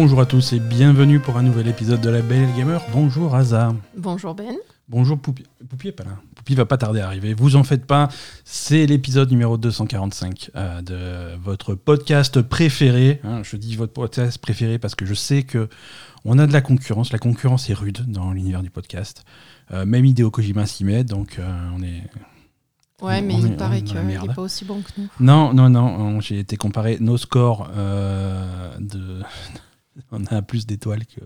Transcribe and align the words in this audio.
Bonjour 0.00 0.20
à 0.20 0.26
tous 0.26 0.52
et 0.52 0.60
bienvenue 0.60 1.18
pour 1.18 1.38
un 1.38 1.42
nouvel 1.42 1.66
épisode 1.66 2.00
de 2.00 2.08
La 2.08 2.22
Belle 2.22 2.46
Gamer. 2.56 2.80
Bonjour 2.92 3.34
Aza. 3.34 3.74
Bonjour 3.96 4.32
Ben. 4.32 4.54
Bonjour 4.88 5.18
Poupi. 5.18 5.42
Poupi 5.68 5.88
est 5.88 5.92
pas 5.92 6.04
là. 6.04 6.10
Poupi 6.36 6.54
va 6.54 6.66
pas 6.66 6.78
tarder 6.78 7.00
à 7.00 7.06
arriver. 7.06 7.34
Vous 7.34 7.56
en 7.56 7.64
faites 7.64 7.84
pas. 7.84 8.08
C'est 8.44 8.86
l'épisode 8.86 9.28
numéro 9.32 9.58
245 9.58 10.52
euh, 10.54 10.82
de 10.82 11.36
votre 11.42 11.74
podcast 11.74 12.40
préféré. 12.42 13.20
Hein, 13.24 13.40
je 13.42 13.56
dis 13.56 13.74
votre 13.74 13.92
podcast 13.92 14.38
préféré 14.38 14.78
parce 14.78 14.94
que 14.94 15.04
je 15.04 15.14
sais 15.14 15.42
que 15.42 15.68
on 16.24 16.38
a 16.38 16.46
de 16.46 16.52
la 16.52 16.60
concurrence. 16.60 17.10
La 17.12 17.18
concurrence 17.18 17.68
est 17.68 17.74
rude 17.74 18.04
dans 18.06 18.30
l'univers 18.32 18.62
du 18.62 18.70
podcast. 18.70 19.24
Euh, 19.72 19.84
même 19.84 20.04
Hideo 20.04 20.30
Kojima 20.30 20.66
s'y 20.66 20.84
met, 20.84 21.02
donc 21.02 21.40
euh, 21.40 21.68
on 21.76 21.82
est. 21.82 22.04
Ouais, 23.02 23.20
mais 23.20 23.34
on 23.34 23.38
il 23.40 23.46
est- 23.52 23.56
paraît 23.56 23.82
qu'il 23.82 23.98
n'est 23.98 24.16
pas 24.34 24.42
aussi 24.42 24.64
bon 24.64 24.80
que 24.80 24.90
nous. 24.96 25.08
Non, 25.18 25.52
non, 25.52 25.68
non. 25.68 25.86
on- 25.86 26.20
J'ai 26.20 26.38
été 26.38 26.56
comparé 26.56 26.98
nos 27.00 27.18
scores 27.18 27.68
de. 28.78 29.22
On 30.12 30.24
a 30.26 30.42
plus 30.42 30.66
d'étoiles 30.66 31.06
que 31.06 31.20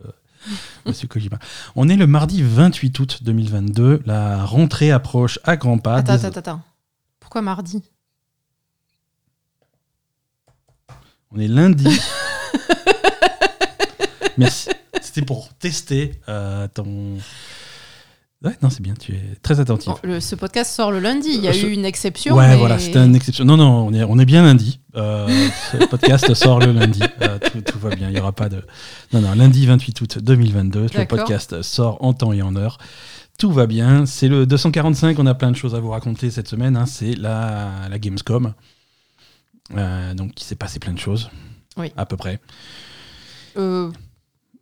Monsieur 0.86 1.08
Kojima. 1.08 1.38
On 1.76 1.88
est 1.88 1.96
le 1.96 2.06
mardi 2.06 2.42
28 2.42 2.98
août 2.98 3.18
2022. 3.22 4.02
La 4.06 4.44
rentrée 4.44 4.90
approche 4.90 5.38
à 5.44 5.56
grands 5.56 5.78
pas. 5.78 5.96
attends, 5.96 6.14
attends, 6.14 6.38
attends. 6.38 6.62
Pourquoi 7.20 7.42
mardi? 7.42 7.82
On 11.30 11.38
est 11.38 11.48
lundi. 11.48 11.88
Merci. 14.36 14.70
C'était 15.00 15.22
pour 15.22 15.52
tester 15.54 16.20
euh, 16.28 16.68
ton. 16.68 17.18
Ouais, 18.44 18.56
non, 18.60 18.70
c'est 18.70 18.82
bien. 18.82 18.94
Tu 18.94 19.12
es 19.12 19.20
très 19.42 19.60
attentif. 19.60 19.86
Bon, 19.86 19.98
le- 20.02 20.18
Ce 20.20 20.34
podcast 20.34 20.74
sort 20.74 20.90
le 20.90 20.98
lundi. 20.98 21.28
Il 21.32 21.40
y 21.42 21.46
a 21.46 21.50
Euh, 21.50 21.54
ce- 21.54 21.66
eu 21.66 21.70
une 21.70 21.84
exception. 21.84 22.34
Ouais, 22.34 22.48
mais- 22.48 22.56
voilà, 22.56 22.78
c'était 22.78 22.98
une 22.98 23.14
exception. 23.14 23.44
Non, 23.44 23.56
non, 23.56 23.86
on 23.86 23.92
est, 23.94 24.02
on 24.02 24.18
est 24.18 24.24
bien 24.24 24.42
lundi. 24.42 24.80
Euh, 24.96 25.28
ce 25.70 25.76
podcast 25.86 26.34
sort 26.34 26.58
le 26.58 26.72
lundi. 26.72 27.00
Euh, 27.22 27.38
tout, 27.38 27.60
tout 27.60 27.78
va 27.78 27.94
bien, 27.94 28.08
il 28.08 28.14
n'y 28.14 28.20
aura 28.20 28.32
pas 28.32 28.48
de. 28.48 28.62
Non, 29.12 29.20
non, 29.20 29.34
lundi 29.34 29.64
28 29.66 30.00
août 30.00 30.18
2022, 30.18 30.86
le 30.94 31.04
podcast 31.06 31.62
sort 31.62 31.98
en 32.04 32.12
temps 32.14 32.32
et 32.32 32.42
en 32.42 32.56
heure. 32.56 32.78
Tout 33.38 33.52
va 33.52 33.66
bien. 33.66 34.06
C'est 34.06 34.28
le 34.28 34.44
245, 34.44 35.18
on 35.18 35.26
a 35.26 35.34
plein 35.34 35.50
de 35.50 35.56
choses 35.56 35.74
à 35.74 35.80
vous 35.80 35.90
raconter 35.90 36.30
cette 36.30 36.48
semaine. 36.48 36.76
hein. 36.76 36.86
C'est 36.86 37.14
la, 37.14 37.70
la 37.90 37.98
Gamescom. 37.98 38.54
Euh, 39.76 40.14
donc, 40.14 40.40
il 40.40 40.44
s'est 40.44 40.56
passé 40.56 40.78
plein 40.78 40.92
de 40.92 40.98
choses. 40.98 41.30
Oui. 41.76 41.92
À 41.96 42.04
peu 42.06 42.16
près. 42.16 42.40
Euh, 43.56 43.90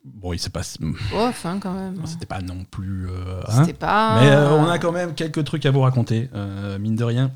Bon, 0.03 0.33
il 0.33 0.39
s'est 0.39 0.49
passé. 0.49 0.79
oh, 0.81 0.93
enfin, 1.17 1.59
quand 1.59 1.73
même. 1.73 2.01
C'était 2.05 2.25
pas 2.25 2.41
non 2.41 2.63
plus. 2.63 3.07
euh, 3.07 3.41
hein. 3.47 3.63
C'était 3.65 3.77
pas. 3.77 4.19
Mais 4.21 4.29
euh, 4.31 4.51
on 4.51 4.67
a 4.67 4.79
quand 4.79 4.91
même 4.91 5.13
quelques 5.13 5.43
trucs 5.43 5.65
à 5.65 5.71
vous 5.71 5.81
raconter, 5.81 6.29
euh, 6.33 6.79
mine 6.79 6.95
de 6.95 7.03
rien. 7.03 7.31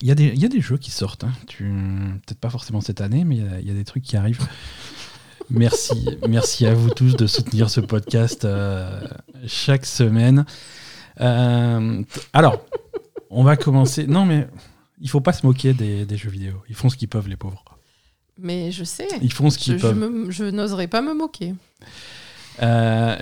Il 0.00 0.06
y, 0.08 0.10
a 0.12 0.14
des, 0.14 0.28
y 0.36 0.44
a 0.44 0.48
des 0.48 0.60
jeux 0.60 0.78
qui 0.78 0.90
sortent, 0.92 1.24
hein. 1.24 1.32
Tu- 1.48 1.64
peut-être 2.24 2.38
pas 2.38 2.50
forcément 2.50 2.80
cette 2.80 3.00
année, 3.00 3.24
mais 3.24 3.36
il 3.36 3.44
y 3.44 3.48
a- 3.48 3.60
il 3.60 3.66
y, 3.66 3.70
a 3.70 3.74
des 3.74 3.84
trucs 3.84 4.04
qui 4.04 4.16
arrivent. 4.16 4.46
Merci, 5.50 6.08
merci 6.28 6.64
à 6.66 6.72
vous 6.72 6.88
tous 6.88 7.14
de 7.16 7.26
soutenir 7.26 7.68
ce 7.68 7.80
podcast 7.80 8.44
euh, 8.46 9.06
chaque 9.46 9.84
semaine. 9.84 10.46
Alors, 11.18 12.64
on 13.28 13.42
va 13.42 13.56
commencer. 13.56 14.06
Non, 14.06 14.24
mais 14.24 14.48
il 15.00 15.10
faut 15.10 15.20
pas 15.20 15.32
se 15.34 15.44
moquer 15.44 15.74
des, 15.74 16.06
des 16.06 16.16
jeux 16.16 16.30
vidéo. 16.30 16.62
Ils 16.70 16.74
font 16.74 16.88
ce 16.88 16.96
qu'ils 16.96 17.08
peuvent, 17.08 17.28
les 17.28 17.36
pauvres. 17.36 17.64
Mais 18.38 18.70
je 18.72 18.84
sais. 18.84 19.08
Ils 19.22 19.32
font 19.32 19.50
ce 19.50 19.58
qu'ils 19.58 19.76
peuvent. 19.78 19.96
me- 19.96 20.30
je 20.30 20.44
n'oserais 20.44 20.86
pas 20.88 21.02
me 21.02 21.14
moquer. 21.14 21.54
Euh, 22.62 23.16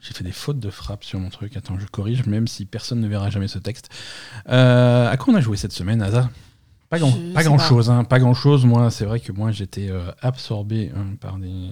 J'ai 0.00 0.14
fait 0.14 0.24
des 0.24 0.32
fautes 0.32 0.58
de 0.58 0.68
frappe 0.70 1.04
sur 1.04 1.20
mon 1.20 1.28
truc. 1.28 1.56
Attends, 1.56 1.78
je 1.78 1.86
corrige, 1.86 2.26
même 2.26 2.48
si 2.48 2.64
personne 2.64 3.00
ne 3.00 3.06
verra 3.06 3.30
jamais 3.30 3.46
ce 3.46 3.58
texte. 3.60 3.88
Euh, 4.48 5.08
à 5.08 5.16
quoi 5.16 5.32
on 5.32 5.36
a 5.36 5.40
joué 5.40 5.56
cette 5.56 5.70
semaine, 5.72 6.02
Asa 6.02 6.28
Pas 6.90 6.98
grand, 6.98 7.10
Je 7.12 7.32
pas 7.32 7.40
sais 7.42 7.46
grand 7.46 7.56
pas. 7.56 7.62
chose. 7.68 7.88
Hein, 7.90 8.02
pas 8.02 8.18
grand 8.18 8.34
chose. 8.34 8.64
Moi, 8.64 8.90
c'est 8.90 9.04
vrai 9.04 9.20
que 9.20 9.30
moi, 9.30 9.52
j'étais 9.52 9.88
euh, 9.90 10.10
absorbé 10.20 10.90
hein, 10.96 11.14
par 11.20 11.38
des 11.38 11.70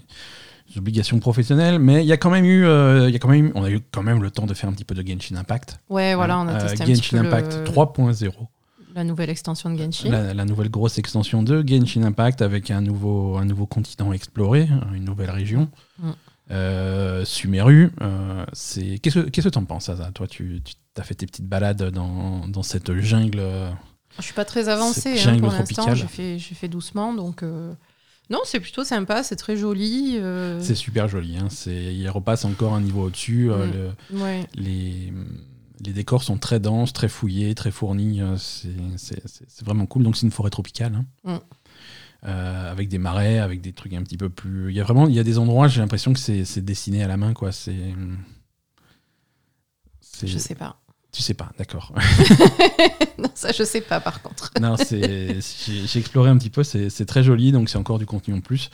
obligations 0.77 1.19
professionnelles, 1.19 1.81
mais 1.81 2.05
il 2.05 2.07
y 2.07 2.13
a 2.13 2.17
quand 2.17 2.31
même 2.31 2.45
eu, 2.45 2.65
euh, 2.67 3.09
il 3.09 3.13
y 3.13 3.17
a 3.17 3.19
quand 3.19 3.29
même, 3.29 3.51
on 3.57 3.65
a 3.65 3.71
eu 3.71 3.81
quand 3.91 4.05
même 4.05 4.23
le 4.23 4.31
temps 4.31 4.47
de 4.47 4.55
faire 4.55 4.69
un 4.69 4.73
petit 4.73 4.85
peu 4.85 4.95
de 4.95 5.05
Genshin 5.05 5.35
Impact. 5.35 5.81
Ouais, 5.89 6.15
voilà, 6.15 6.39
on 6.39 6.47
a 6.47 6.53
Euh, 6.55 6.61
testé 6.69 6.83
un 6.85 6.87
petit 6.87 6.95
Genshin 6.95 7.23
peu 7.23 7.27
Impact 7.27 7.55
le- 7.57 7.65
3.0. 7.65 8.31
la 9.01 9.05
nouvelle 9.05 9.31
extension 9.31 9.71
de 9.71 9.79
Genshin. 9.79 10.11
La, 10.11 10.35
la 10.35 10.45
nouvelle 10.45 10.69
grosse 10.71 10.99
extension 10.99 11.43
de 11.43 11.65
Genshin 11.67 12.03
Impact 12.03 12.43
avec 12.43 12.71
un 12.71 12.83
nouveau, 12.83 13.37
un 13.39 13.45
nouveau 13.47 13.67
continent 13.67 14.13
exploré, 14.13 14.69
une 14.95 15.05
nouvelle 15.05 15.31
région. 15.31 15.69
Mm. 15.99 16.11
Euh, 16.51 17.25
Sumeru, 17.25 17.91
euh, 18.03 18.45
c'est 18.53 18.99
qu'est-ce 18.99 19.21
que 19.21 19.29
qu'est-ce 19.31 19.49
que 19.49 19.53
t'en 19.55 19.65
penses, 19.65 19.89
Asa 19.89 20.11
Toi, 20.13 20.27
tu, 20.27 20.61
tu 20.65 20.75
as 20.99 21.03
fait 21.05 21.15
tes 21.15 21.27
petites 21.27 21.47
balades 21.47 21.91
dans, 21.91 22.47
dans 22.49 22.63
cette 22.65 22.93
jungle. 22.99 23.39
euh, 23.41 23.71
Je 24.19 24.23
suis 24.25 24.35
pas 24.35 24.45
très 24.45 24.69
avancée 24.69 25.15
hein, 25.27 25.39
pour 25.39 25.53
l'instant. 25.53 25.95
J'ai 25.95 26.07
fait, 26.09 26.39
j'ai 26.39 26.55
fait 26.55 26.69
doucement, 26.69 27.15
donc 27.15 27.43
euh, 27.45 27.73
non, 28.31 28.41
c'est 28.45 28.61
plutôt 28.61 28.83
sympa, 28.85 29.23
c'est 29.23 29.37
très 29.37 29.57
joli. 29.57 30.19
C'est 30.61 30.75
super 30.75 31.07
joli. 31.09 31.37
Hein, 31.39 31.47
c'est 31.51 31.95
il 31.95 32.09
repasse 32.11 32.45
encore 32.45 32.75
un 32.75 32.81
niveau 32.81 33.05
au-dessus. 33.05 33.49
Mm. 33.49 33.73
le- 34.13 34.19
ouais. 34.21 34.45
les 34.57 35.13
les 35.85 35.93
décors 35.93 36.23
sont 36.23 36.37
très 36.39 36.61
denses, 36.61 36.93
très 36.93 37.09
fouillés, 37.09 37.55
très 37.55 37.71
fournis. 37.71 38.21
euh, 38.21 38.37
C'est 38.37 39.65
vraiment 39.65 39.87
cool. 39.87 40.03
Donc 40.03 40.17
c'est 40.17 40.27
une 40.27 40.33
forêt 40.33 40.51
tropicale. 40.51 40.95
hein. 41.25 41.35
Mm. 41.35 41.39
Euh, 42.27 42.71
avec 42.71 42.89
des 42.91 42.99
marais, 42.99 43.39
avec 43.39 43.63
des 43.63 43.73
trucs 43.73 43.95
un 43.95 44.03
petit 44.03 44.19
peu 44.19 44.29
plus. 44.29 44.71
Il 44.71 44.77
y 44.77 44.81
a 44.81 44.85
vraiment, 44.85 45.09
il 45.09 45.15
y 45.15 45.19
a 45.19 45.25
des 45.25 45.39
endroits, 45.39 45.69
j'ai 45.69 45.81
l'impression 45.81 46.13
que 46.13 46.19
c'est 46.19 46.61
dessiné 46.61 47.03
à 47.03 47.09
la 47.09 47.17
main, 47.17 47.33
quoi. 47.33 47.51
C'est. 47.51 47.95
Je 50.23 50.39
sais 50.39 50.55
pas. 50.55 50.77
Tu 51.13 51.23
sais 51.23 51.35
pas, 51.35 51.51
d'accord. 51.59 51.93
non, 53.19 53.31
ça, 53.35 53.51
je 53.53 53.65
sais 53.65 53.81
pas, 53.81 54.01
par 54.01 54.23
contre. 54.23 54.51
non, 54.61 54.77
c'est. 54.77 55.39
J'ai 55.41 55.99
exploré 55.99 56.29
un 56.31 56.37
petit 56.37 56.51
peu, 56.51 56.63
c'est 56.63 57.07
très 57.07 57.23
joli, 57.25 57.53
donc 57.53 57.69
c'est 57.71 57.79
encore 57.79 57.99
du 57.99 58.07
contenu 58.07 58.35
en 58.35 58.41
plus. 58.41 58.71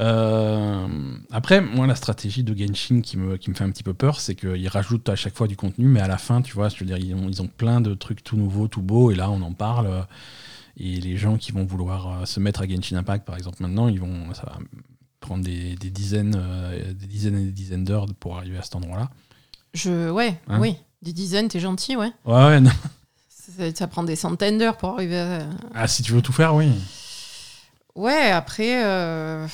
Euh, 0.00 0.88
après, 1.30 1.60
moi, 1.60 1.86
la 1.86 1.94
stratégie 1.94 2.42
de 2.42 2.54
Genshin 2.56 3.00
qui 3.00 3.16
me, 3.16 3.36
qui 3.36 3.50
me 3.50 3.54
fait 3.54 3.64
un 3.64 3.70
petit 3.70 3.82
peu 3.84 3.94
peur, 3.94 4.20
c'est 4.20 4.34
qu'ils 4.34 4.68
rajoutent 4.68 5.08
à 5.08 5.16
chaque 5.16 5.34
fois 5.36 5.46
du 5.46 5.56
contenu, 5.56 5.86
mais 5.86 6.00
à 6.00 6.08
la 6.08 6.18
fin, 6.18 6.42
tu 6.42 6.54
vois, 6.54 6.68
je 6.68 6.78
veux 6.80 6.86
dire, 6.86 6.98
ils 6.98 7.14
ont, 7.14 7.28
ils 7.28 7.42
ont 7.42 7.46
plein 7.48 7.80
de 7.80 7.94
trucs 7.94 8.24
tout 8.24 8.36
nouveaux, 8.36 8.66
tout 8.68 8.82
beaux, 8.82 9.10
et 9.10 9.14
là, 9.14 9.30
on 9.30 9.40
en 9.42 9.52
parle. 9.52 9.86
euh, 9.86 10.02
Et 10.76 11.00
les 11.00 11.16
gens 11.16 11.36
qui 11.36 11.52
vont 11.52 11.64
vouloir 11.64 12.22
euh, 12.22 12.24
se 12.24 12.40
mettre 12.40 12.62
à 12.62 12.66
Genshin 12.68 12.96
Impact, 12.96 13.24
par 13.24 13.36
exemple, 13.36 13.58
maintenant, 13.60 13.86
ils 13.88 14.00
vont, 14.00 14.34
ça 14.34 14.42
va 14.46 14.58
prendre 15.20 15.44
des, 15.44 15.76
des 15.76 15.90
dizaines, 15.90 16.34
euh, 16.36 16.92
des 16.92 17.06
dizaines 17.06 17.36
et 17.38 17.44
des 17.44 17.52
dizaines 17.52 17.84
d'heures 17.84 18.06
pour 18.18 18.36
arriver 18.36 18.58
à 18.58 18.62
cet 18.62 18.74
endroit-là. 18.76 19.08
Je, 19.74 20.10
ouais, 20.10 20.40
Hein 20.48 20.58
oui. 20.60 20.76
Des 21.02 21.12
dizaines, 21.12 21.48
t'es 21.48 21.60
gentil, 21.60 21.96
ouais. 21.96 22.10
Ouais, 22.24 22.34
ouais, 22.46 22.60
non. 22.60 22.70
Ça, 23.28 23.74
ça 23.74 23.86
prend 23.86 24.02
des 24.02 24.16
centaines 24.16 24.58
d'heures 24.58 24.76
pour 24.78 24.90
arriver 24.90 25.18
à... 25.20 25.46
Ah, 25.74 25.86
si 25.86 26.02
tu 26.02 26.12
veux 26.12 26.22
tout 26.22 26.32
faire, 26.32 26.54
oui. 26.54 26.68
Ouais, 27.94 28.30
après, 28.30 28.84
euh, 28.84 29.46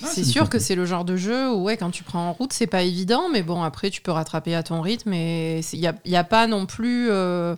c'est 0.00 0.06
c'est 0.14 0.24
sûr 0.24 0.48
que 0.50 0.58
c'est 0.58 0.74
le 0.74 0.86
genre 0.86 1.04
de 1.04 1.16
jeu 1.16 1.52
où, 1.52 1.62
ouais, 1.64 1.76
quand 1.76 1.90
tu 1.90 2.04
prends 2.04 2.28
en 2.28 2.32
route, 2.32 2.52
c'est 2.52 2.66
pas 2.66 2.82
évident, 2.82 3.28
mais 3.32 3.42
bon, 3.42 3.62
après, 3.62 3.90
tu 3.90 4.00
peux 4.00 4.12
rattraper 4.12 4.54
à 4.54 4.62
ton 4.62 4.80
rythme 4.80 5.12
et 5.12 5.60
il 5.72 5.80
n'y 5.80 5.86
a, 5.86 5.94
y 6.04 6.16
a 6.16 6.24
pas 6.24 6.46
non 6.46 6.66
plus, 6.66 7.08
euh, 7.10 7.56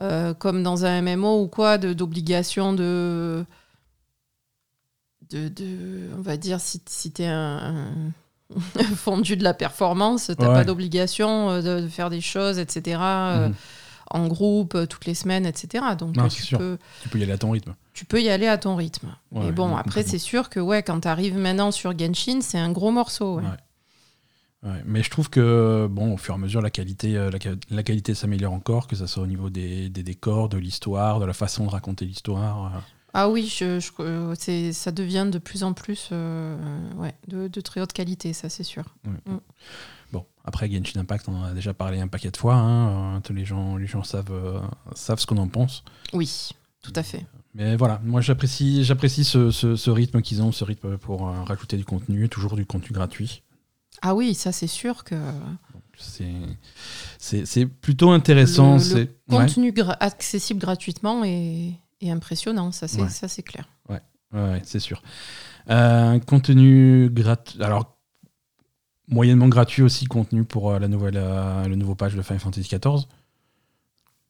euh, 0.00 0.34
comme 0.34 0.62
dans 0.62 0.84
un 0.84 1.00
MMO 1.02 1.42
ou 1.42 1.48
quoi, 1.48 1.78
de- 1.78 1.92
d'obligation 1.92 2.72
de, 2.72 3.44
de, 5.30 5.48
de- 5.48 6.10
On 6.18 6.20
va 6.22 6.36
dire, 6.36 6.60
si, 6.60 6.80
si 6.86 7.10
t'es 7.12 7.26
un. 7.26 7.56
un 7.58 8.12
fondu 8.96 9.36
de 9.36 9.42
la 9.44 9.54
performance, 9.54 10.30
t'as 10.38 10.46
Ouais. 10.48 10.52
pas 10.52 10.64
d'obligation 10.64 11.48
euh, 11.50 11.62
de, 11.62 11.80
de 11.84 11.88
faire 11.88 12.10
des 12.10 12.20
choses, 12.20 12.58
etc. 12.58 12.98
en 14.12 14.28
groupe, 14.28 14.74
euh, 14.74 14.86
toutes 14.86 15.06
les 15.06 15.14
semaines, 15.14 15.44
etc. 15.46 15.84
Donc 15.98 16.16
Non, 16.16 16.24
euh, 16.24 16.28
tu 16.28 16.56
peux, 16.56 16.78
Tu 17.02 17.08
peux 17.08 17.18
y 17.18 17.22
aller 17.24 17.32
à 17.32 17.38
ton 17.38 17.50
rythme. 17.50 17.74
tu 17.94 18.04
peux 18.04 18.22
y 18.22 18.28
aller 18.30 18.46
à 18.46 18.58
ton 18.58 18.76
rythme. 18.76 19.08
Ouais, 19.32 19.46
Mais 19.46 19.52
bon, 19.52 19.68
non, 19.68 19.76
après, 19.76 20.02
c'est 20.04 20.18
sûr 20.18 20.48
que 20.50 20.60
ouais, 20.60 20.82
quand 20.82 21.00
tu 21.00 21.08
arrives 21.08 21.36
maintenant 21.36 21.70
sur 21.72 21.98
Genshin, 21.98 22.40
c'est 22.40 22.58
un 22.58 22.70
gros 22.70 22.90
morceau. 22.90 23.36
ouais. 23.36 23.42
Ouais. 23.44 23.48
Ouais, 24.64 24.80
mais 24.86 25.02
je 25.02 25.10
trouve 25.10 25.28
que 25.28 25.88
bon, 25.90 26.14
au 26.14 26.16
fur 26.16 26.34
et 26.34 26.36
à 26.36 26.38
mesure, 26.38 26.60
la 26.62 26.70
qualité, 26.70 27.16
euh, 27.16 27.32
la, 27.32 27.40
qua- 27.40 27.56
la 27.70 27.82
qualité 27.82 28.14
s'améliore 28.14 28.52
encore, 28.52 28.86
que 28.86 28.94
ça 28.94 29.08
soit 29.08 29.24
au 29.24 29.26
niveau 29.26 29.50
des, 29.50 29.88
des 29.88 30.04
décors, 30.04 30.48
de 30.48 30.56
l'histoire, 30.56 31.18
de 31.18 31.24
la 31.24 31.32
façon 31.32 31.64
de 31.66 31.70
raconter 31.70 32.04
l'histoire. 32.04 32.80
Ah 33.12 33.28
oui, 33.28 33.46
je, 33.52 33.80
ça 34.72 34.92
devient 34.92 35.26
de 35.30 35.38
plus 35.38 35.64
en 35.64 35.72
plus 35.72 36.10
euh, 36.12 36.56
ouais, 36.96 37.12
de, 37.26 37.48
de 37.48 37.60
très 37.60 37.80
haute 37.80 37.92
qualité, 37.92 38.32
ça 38.32 38.48
c'est 38.48 38.62
sûr. 38.62 38.84
Mm. 39.04 39.34
Après 40.44 40.70
Genshin 40.70 41.00
Impact, 41.00 41.28
on 41.28 41.36
en 41.36 41.44
a 41.44 41.52
déjà 41.52 41.72
parlé 41.74 42.00
un 42.00 42.08
paquet 42.08 42.30
de 42.30 42.36
fois. 42.36 42.54
hein, 42.54 43.16
euh, 43.16 43.20
tous 43.20 43.32
les 43.32 43.44
gens, 43.44 43.76
les 43.76 43.86
gens 43.86 44.02
savent, 44.02 44.32
euh, 44.32 44.60
savent 44.94 45.18
ce 45.20 45.26
qu'on 45.26 45.36
en 45.38 45.48
pense. 45.48 45.84
Oui, 46.12 46.50
tout 46.82 46.92
à 46.96 47.02
fait. 47.02 47.24
Mais 47.54 47.76
voilà, 47.76 48.00
moi 48.02 48.20
j'apprécie, 48.20 48.82
j'apprécie 48.82 49.24
ce, 49.24 49.50
ce- 49.50 49.76
ce 49.76 49.90
rythme 49.90 50.20
qu'ils 50.22 50.42
ont, 50.42 50.52
ce 50.52 50.64
rythme 50.64 50.96
pour 50.98 51.28
euh, 51.28 51.42
rajouter 51.44 51.76
du 51.76 51.84
contenu, 51.84 52.28
toujours 52.28 52.56
du 52.56 52.64
contenu 52.66 52.92
gratuit. 52.92 53.42
Ah 54.00 54.14
oui, 54.14 54.34
ça 54.34 54.50
c'est 54.52 54.66
sûr 54.66 55.04
que 55.04 55.14
C'est, 55.98 56.32
c'est, 57.18 57.46
c'est 57.46 57.66
plutôt 57.66 58.10
intéressant. 58.10 58.78
le, 58.78 59.06
contenu 59.30 59.70
gra- 59.70 59.96
accessible 60.00 60.58
gratuitement 60.58 61.22
est, 61.24 61.74
est 62.00 62.10
impressionnant, 62.10 62.72
ça 62.72 62.88
c'est 62.88 63.02
Ouais. 63.02 63.08
ça, 63.08 63.28
c'est 63.28 63.42
clair. 63.42 63.68
Ouais, 63.88 64.00
ouais, 64.32 64.60
c'est 64.64 64.80
sûr. 64.80 65.02
Euh, 65.70 66.18
contenu 66.20 67.10
gratuit. 67.10 67.62
Alors, 67.62 67.91
moyennement 69.12 69.48
gratuit 69.48 69.82
aussi, 69.82 70.06
contenu 70.06 70.44
pour 70.44 70.70
euh, 70.70 70.78
la 70.78 70.88
nouvelle, 70.88 71.16
euh, 71.16 71.66
le 71.68 71.76
nouveau 71.76 71.94
page 71.94 72.14
de 72.16 72.22
Final 72.22 72.40
Fantasy 72.40 72.68
XIV. 72.68 73.06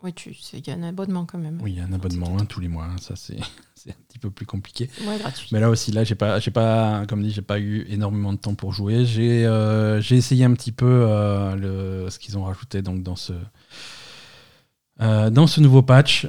Oui, 0.02 0.12
tu 0.12 0.34
sais, 0.34 0.58
il 0.58 0.67
y 0.67 0.70
a 0.70 0.75
un 0.75 0.82
abonnement 0.82 1.26
quand 1.26 1.38
même. 1.38 1.61
Oui, 1.62 1.73
il 1.73 1.79
y 1.79 1.81
a 1.81 1.84
un 1.84 1.93
abonnement 1.93 2.37
hein, 2.37 2.44
tous 2.44 2.58
les 2.58 2.67
mois. 2.67 2.87
hein, 2.87 2.96
ça, 3.00 3.14
c'est 3.17 3.38
un 3.38 3.94
petit 4.08 4.19
peu 4.19 4.31
plus 4.31 4.46
compliqué. 4.46 4.90
Ouais, 5.06 5.17
gratuit. 5.17 5.49
Mais 5.52 5.61
là 5.61 5.70
aussi, 5.70 5.93
là, 5.93 6.02
j'ai 6.02 6.17
pas, 6.17 6.40
j'ai 6.40 6.50
pas, 6.50 7.06
comme 7.06 7.23
dit, 7.23 7.31
j'ai 7.31 7.43
pas 7.43 7.61
eu 7.61 7.87
énormément 7.88 8.32
de 8.32 8.38
temps 8.38 8.55
pour 8.55 8.73
jouer. 8.73 9.05
J'ai, 9.05 9.46
euh, 9.46 10.00
j'ai 10.00 10.17
essayé 10.17 10.44
un 10.44 10.55
petit 10.55 10.73
peu 10.73 10.87
euh, 10.87 11.55
le, 11.55 12.11
ce 12.11 12.19
qu'ils 12.19 12.37
ont 12.37 12.43
rajouté 12.44 12.82
donc 12.82 13.05
dans 13.05 13.14
ce, 13.17 13.32
euh, 15.00 15.31
dans 15.31 15.46
ce 15.46 15.61
nouveau 15.61 15.82
patch. 15.82 16.26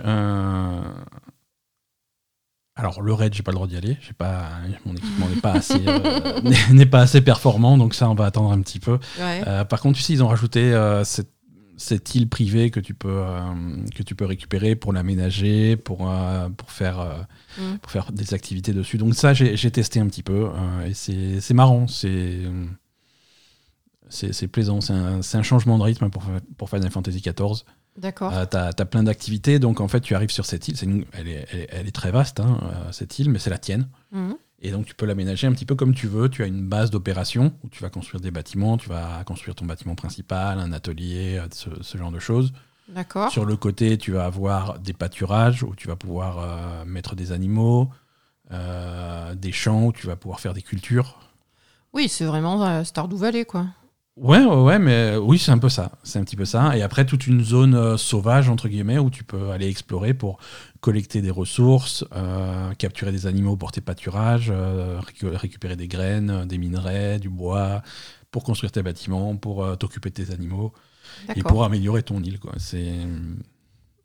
Alors 2.75 3.01
le 3.01 3.13
raid, 3.13 3.33
j'ai 3.33 3.43
pas 3.43 3.51
le 3.51 3.55
droit 3.55 3.67
d'y 3.67 3.77
aller. 3.77 3.97
J'ai 4.01 4.13
pas, 4.13 4.49
mon 4.85 4.93
équipement 4.95 5.27
n'est 5.29 5.41
pas 5.41 5.53
assez, 5.53 5.81
euh, 5.87 6.41
n'est- 6.71 6.85
pas 6.87 7.01
assez 7.01 7.21
performant, 7.21 7.77
donc 7.77 7.93
ça, 7.93 8.09
on 8.09 8.15
va 8.15 8.25
attendre 8.25 8.51
un 8.51 8.61
petit 8.61 8.79
peu. 8.79 8.97
Ouais. 9.19 9.43
Euh, 9.47 9.63
par 9.63 9.79
contre, 9.81 9.99
sais, 9.99 10.13
ils 10.13 10.23
ont 10.23 10.27
rajouté 10.27 10.73
euh, 10.73 11.03
cette, 11.03 11.31
cette 11.77 12.15
île 12.15 12.27
privée 12.29 12.71
que 12.71 12.79
tu 12.79 12.93
peux, 12.95 13.23
que 13.95 14.01
tu 14.03 14.15
peux 14.15 14.25
récupérer 14.25 14.75
pour 14.75 14.91
l'aménager, 14.93 15.75
pour, 15.77 16.11
pour 16.57 16.71
faire. 16.71 17.25
Mm. 17.59 17.75
pour 17.81 17.91
faire 17.91 18.11
des 18.11 18.33
activités 18.33 18.73
dessus. 18.73 18.97
Donc 18.97 19.13
ça, 19.13 19.33
j'ai 19.33 19.71
testé 19.71 19.99
un 19.99 20.07
petit 20.07 20.23
peu 20.23 20.49
et 20.85 20.93
c'est 20.95 21.53
marrant, 21.53 21.87
c'est 21.87 22.39
c'est 24.09 24.47
plaisant, 24.47 24.79
c'est 24.81 24.93
un, 24.93 25.21
un 25.21 25.43
changement 25.43 25.77
de 25.77 25.83
rythme 25.83 26.09
pour, 26.09 26.23
pour 26.57 26.69
Final 26.69 26.91
Fantasy 26.91 27.21
XIV. 27.21 27.63
D'accord. 27.97 28.33
Euh, 28.33 28.45
T'as 28.45 28.69
as 28.77 28.85
plein 28.85 29.03
d'activités, 29.03 29.59
donc 29.59 29.79
en 29.79 29.87
fait 29.87 30.01
tu 30.01 30.15
arrives 30.15 30.31
sur 30.31 30.45
cette 30.45 30.67
île, 30.67 30.75
une- 30.83 31.05
elle, 31.13 31.27
est, 31.27 31.47
elle, 31.51 31.59
est, 31.59 31.67
elle 31.71 31.87
est 31.87 31.91
très 31.91 32.11
vaste 32.11 32.39
hein, 32.39 32.59
euh, 32.63 32.91
cette 32.91 33.19
île, 33.19 33.29
mais 33.29 33.39
c'est 33.39 33.49
la 33.51 33.57
tienne. 33.59 33.87
Mhm. 34.11 34.35
Et 34.65 34.71
donc 34.71 34.85
tu 34.85 34.95
peux 34.95 35.05
l'aménager 35.05 35.45
un 35.45 35.51
petit 35.51 35.65
peu 35.65 35.75
comme 35.75 35.93
tu 35.93 36.07
veux. 36.07 36.29
Tu 36.29 36.41
as 36.41 36.47
une 36.47 36.65
base 36.67 36.89
d'opération 36.89 37.53
où 37.63 37.69
tu 37.69 37.83
vas 37.83 37.89
construire 37.89 38.21
des 38.21 38.31
bâtiments, 38.31 38.77
tu 38.77 38.87
vas 38.89 39.23
construire 39.25 39.55
ton 39.55 39.65
bâtiment 39.65 39.93
principal, 39.95 40.57
un 40.59 40.71
atelier, 40.71 41.37
euh, 41.37 41.47
ce, 41.51 41.69
ce 41.81 41.97
genre 41.97 42.11
de 42.11 42.19
choses. 42.19 42.53
D'accord. 42.89 43.29
Sur 43.31 43.45
le 43.45 43.55
côté, 43.57 43.97
tu 43.97 44.11
vas 44.11 44.25
avoir 44.25 44.79
des 44.79 44.93
pâturages 44.93 45.63
où 45.63 45.75
tu 45.75 45.87
vas 45.87 45.95
pouvoir 45.95 46.39
euh, 46.39 46.85
mettre 46.85 47.15
des 47.15 47.31
animaux, 47.31 47.89
euh, 48.51 49.35
des 49.35 49.51
champs 49.51 49.85
où 49.85 49.91
tu 49.93 50.07
vas 50.07 50.15
pouvoir 50.15 50.39
faire 50.39 50.53
des 50.53 50.61
cultures. 50.61 51.19
Oui, 51.93 52.07
c'est 52.09 52.25
vraiment 52.25 52.83
Stardew 52.83 53.15
Valley, 53.17 53.45
quoi. 53.45 53.67
Ouais, 54.15 54.45
ouais, 54.45 54.61
ouais, 54.61 54.77
mais 54.77 55.15
oui, 55.17 55.39
c'est 55.39 55.51
un 55.51 55.57
peu 55.57 55.69
ça. 55.69 55.91
C'est 56.03 56.19
un 56.19 56.23
petit 56.23 56.35
peu 56.35 56.45
ça. 56.45 56.77
Et 56.77 56.83
après, 56.83 57.03
toute 57.05 57.25
une 57.25 57.43
zone 57.43 57.73
euh, 57.73 57.97
sauvage, 57.97 58.47
entre 58.47 58.67
guillemets, 58.67 58.99
où 58.99 59.09
tu 59.09 59.23
peux 59.23 59.49
aller 59.49 59.67
explorer 59.67 60.13
pour 60.13 60.37
collecter 60.81 61.21
des 61.21 61.31
ressources, 61.31 62.05
euh, 62.13 62.73
capturer 62.75 63.11
des 63.11 63.25
animaux 63.25 63.57
pour 63.57 63.71
tes 63.71 63.81
pâturages, 63.81 64.51
euh, 64.55 64.99
récu- 64.99 65.35
récupérer 65.35 65.75
des 65.75 65.87
graines, 65.87 66.29
euh, 66.29 66.45
des 66.45 66.59
minerais, 66.59 67.17
du 67.19 67.29
bois, 67.29 67.81
pour 68.29 68.43
construire 68.43 68.71
tes 68.71 68.83
bâtiments, 68.83 69.35
pour 69.35 69.63
euh, 69.63 69.75
t'occuper 69.75 70.09
de 70.11 70.15
tes 70.23 70.31
animaux 70.31 70.73
et 71.35 71.41
pour 71.41 71.63
améliorer 71.63 72.03
ton 72.03 72.21
île. 72.21 72.39
C'est 72.57 72.93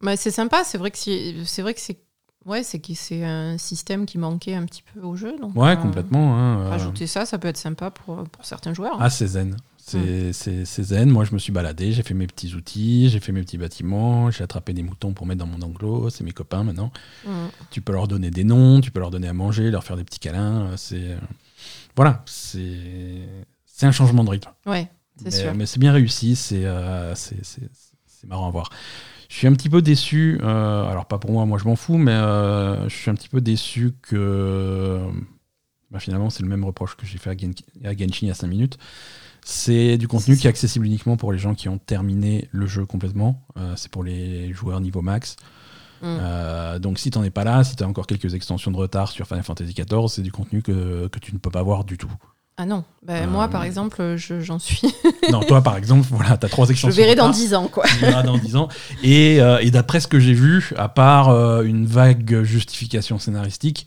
Bah, 0.01 0.17
c'est 0.17 0.31
sympa, 0.31 0.65
c'est 0.65 0.79
vrai 0.79 0.91
que 0.91 0.99
c'est 1.45 1.63
vrai 1.63 1.75
que 1.75 1.81
c'est 1.81 1.99
ouais, 2.47 2.63
c'est 2.63 2.79
que 2.79 2.95
c'est 2.95 3.25
un 3.25 3.59
système 3.59 4.07
qui 4.07 4.17
manquait 4.17 4.55
un 4.55 4.65
petit 4.65 4.83
peu 4.95 5.01
au 5.01 5.17
jeu. 5.17 5.37
Donc, 5.39 5.55
ouais, 5.57 5.73
euh, 5.73 5.77
complètement. 5.77 6.37
hein, 6.37 6.61
euh. 6.61 6.69
Rajouter 6.71 7.07
ça, 7.07 7.27
ça 7.27 7.39
peut 7.39 7.49
être 7.49 7.57
sympa 7.57 7.91
pour, 7.91 8.25
pour 8.25 8.45
certains 8.45 8.73
joueurs. 8.75 8.97
Ah, 9.01 9.11
c'est 9.11 9.27
zen. 9.27 9.57
C'est 9.89 10.65
c'est- 10.65 10.83
zen. 10.83 11.09
Moi, 11.11 11.25
je 11.25 11.33
me 11.35 11.39
suis 11.39 11.53
baladé, 11.53 11.93
j'ai 11.93 12.03
fait 12.03 12.15
mes 12.15 12.27
petits 12.27 12.55
outils, 12.55 13.09
j'ai 13.11 13.21
fait 13.21 13.33
mes 13.33 13.43
petits 13.43 13.59
bâtiments, 13.59 14.31
j'ai 14.31 14.45
attrapé 14.45 14.73
des 14.73 14.83
moutons 14.83 15.13
pour 15.13 15.27
mettre 15.27 15.39
dans 15.41 15.47
mon 15.47 15.61
enclos. 15.63 16.11
C'est 16.11 16.25
mes 16.25 16.33
copains 16.33 16.63
maintenant. 16.65 16.93
Mhm. 17.27 17.49
Tu 17.71 17.81
peux 17.81 17.93
leur 17.93 18.09
donner 18.09 18.31
des 18.31 18.45
noms, 18.45 18.81
tu 18.81 18.91
peux 18.91 19.01
leur 19.01 19.11
donner 19.11 19.29
à 19.29 19.33
manger, 19.33 19.71
leur 19.71 19.85
faire 19.85 19.97
des 19.97 20.05
petits 20.05 20.19
câlins. 20.21 20.67
euh, 20.69 20.77
C'est 20.77 21.13
euh, 21.13 21.19
voilà, 21.97 22.23
c'est 22.27 23.27
un 23.83 23.93
changement 23.93 24.25
de 24.25 24.31
rythme. 24.31 24.51
Ouais, 24.67 24.89
c'est 25.23 25.31
sûr. 25.31 25.55
mais 25.55 25.67
c'est 25.67 25.81
bien 25.81 25.93
réussi, 25.93 26.37
c'est 26.37 26.65
euh, 26.65 27.15
c'est- 27.15 27.37
marrant 28.27 28.49
à 28.49 28.51
voir. 28.51 28.71
Je 29.29 29.37
suis 29.37 29.47
un 29.47 29.53
petit 29.53 29.69
peu 29.71 29.81
déçu, 29.83 30.39
euh, 30.43 30.85
alors 30.89 31.07
pas 31.07 31.19
pour 31.19 31.31
moi, 31.33 31.45
moi 31.47 31.59
je 31.59 31.65
m'en 31.65 31.77
fous, 31.77 31.99
mais 31.99 32.13
euh, 32.13 32.89
je 32.89 32.95
suis 32.97 33.11
un 33.11 33.15
petit 33.15 33.29
peu 33.29 33.41
déçu 33.41 33.93
que 34.03 35.01
bah, 35.91 35.99
finalement 35.99 36.29
c'est 36.31 36.43
le 36.43 36.49
même 36.49 36.65
reproche 36.65 36.97
que 36.97 37.07
j'ai 37.07 37.19
fait 37.19 37.31
à, 37.31 37.37
Gen- 37.37 37.55
à 37.85 37.93
Genshin 37.97 38.19
il 38.23 38.29
y 38.29 38.31
a 38.31 38.35
5 38.35 38.47
minutes. 38.49 38.77
C'est 39.45 39.97
du 39.99 40.09
contenu 40.09 40.37
qui 40.37 40.47
est 40.47 40.51
accessible 40.51 40.87
uniquement 40.87 41.17
pour 41.17 41.33
les 41.33 41.39
gens 41.39 41.55
qui 41.55 41.69
ont 41.69 41.79
terminé 41.79 42.49
le 42.53 42.67
jeu 42.67 42.85
complètement. 42.85 43.43
Euh, 43.57 43.73
c'est 43.77 43.91
pour 43.91 44.05
les 44.05 44.53
joueurs 44.53 44.81
niveau 44.81 45.01
max. 45.03 45.37
Mm. 46.03 46.05
Euh, 46.21 46.79
donc 46.79 46.99
si 46.99 47.11
t'en 47.11 47.23
es 47.25 47.31
pas 47.31 47.45
là, 47.45 47.65
si 47.65 47.75
t'as 47.77 47.87
encore 47.87 48.07
quelques 48.07 48.35
extensions 48.35 48.71
de 48.71 48.77
retard 48.77 49.11
sur 49.11 49.27
Final 49.27 49.43
Fantasy 49.45 49.73
XIV, 49.75 50.09
c'est 50.09 50.23
du 50.23 50.31
contenu 50.33 50.63
que, 50.63 51.09
que 51.09 51.19
tu 51.19 51.33
ne 51.33 51.39
peux 51.39 51.51
pas 51.51 51.63
voir 51.63 51.85
du 51.85 51.97
tout. 51.99 52.11
Ah 52.61 52.67
non, 52.67 52.85
Bah, 53.07 53.15
Euh, 53.15 53.27
moi 53.29 53.49
par 53.49 53.63
exemple, 53.63 54.17
je- 54.17 54.41
j'en 54.41 54.59
suis. 54.59 54.81
non, 55.33 55.41
toi 55.41 55.63
par 55.63 55.77
exemple, 55.77 56.07
voilà, 56.11 56.37
t'as 56.37 56.49
trois 56.49 56.67
je 56.67 56.73
extensions. 56.73 56.97
verrai 56.97 57.15
de 57.15 57.21
dans. 57.21 57.31
10 57.31 57.55
ans, 57.55 57.69
quoi. 57.69 57.85
Tu 57.87 57.99
verras 57.99 58.23
dans 58.25 58.37
10 58.37 58.57
ans. 58.57 58.69
Et, 59.05 59.37
et 59.37 59.71
d'après 59.71 60.01
ce 60.01 60.09
que 60.09 60.19
j'ai 60.21 60.35
vu, 60.35 60.73
à 60.77 60.89
part 60.89 61.31
une 61.63 61.87
vague 61.87 62.43
justification 62.43 63.19
scénaristique, 63.19 63.87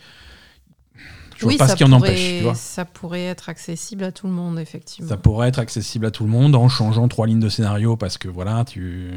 je 1.42 1.46
vois 1.46 1.58
pas 1.58 1.68
ce 1.68 1.76
qui 1.76 1.84
en 1.84 1.92
empêche. 1.92 2.38
Tu 2.38 2.44
vois. 2.44 2.56
ça 2.56 2.86
pourrait 2.86 3.26
être 3.26 3.50
accessible 3.50 4.04
à 4.04 4.12
tout 4.12 4.28
le 4.28 4.34
monde, 4.34 4.60
effectivement. 4.60 5.10
Ça 5.10 5.18
pourrait 5.18 5.48
être 5.50 5.60
accessible 5.60 6.06
à 6.06 6.12
tout 6.12 6.24
le 6.24 6.30
monde 6.30 6.56
en 6.56 6.70
changeant 6.70 7.08
trois 7.08 7.28
lignes 7.28 7.40
de 7.40 7.50
scénario 7.50 7.98
parce 7.98 8.18
que 8.18 8.28
voilà, 8.28 8.64
tu. 8.66 9.12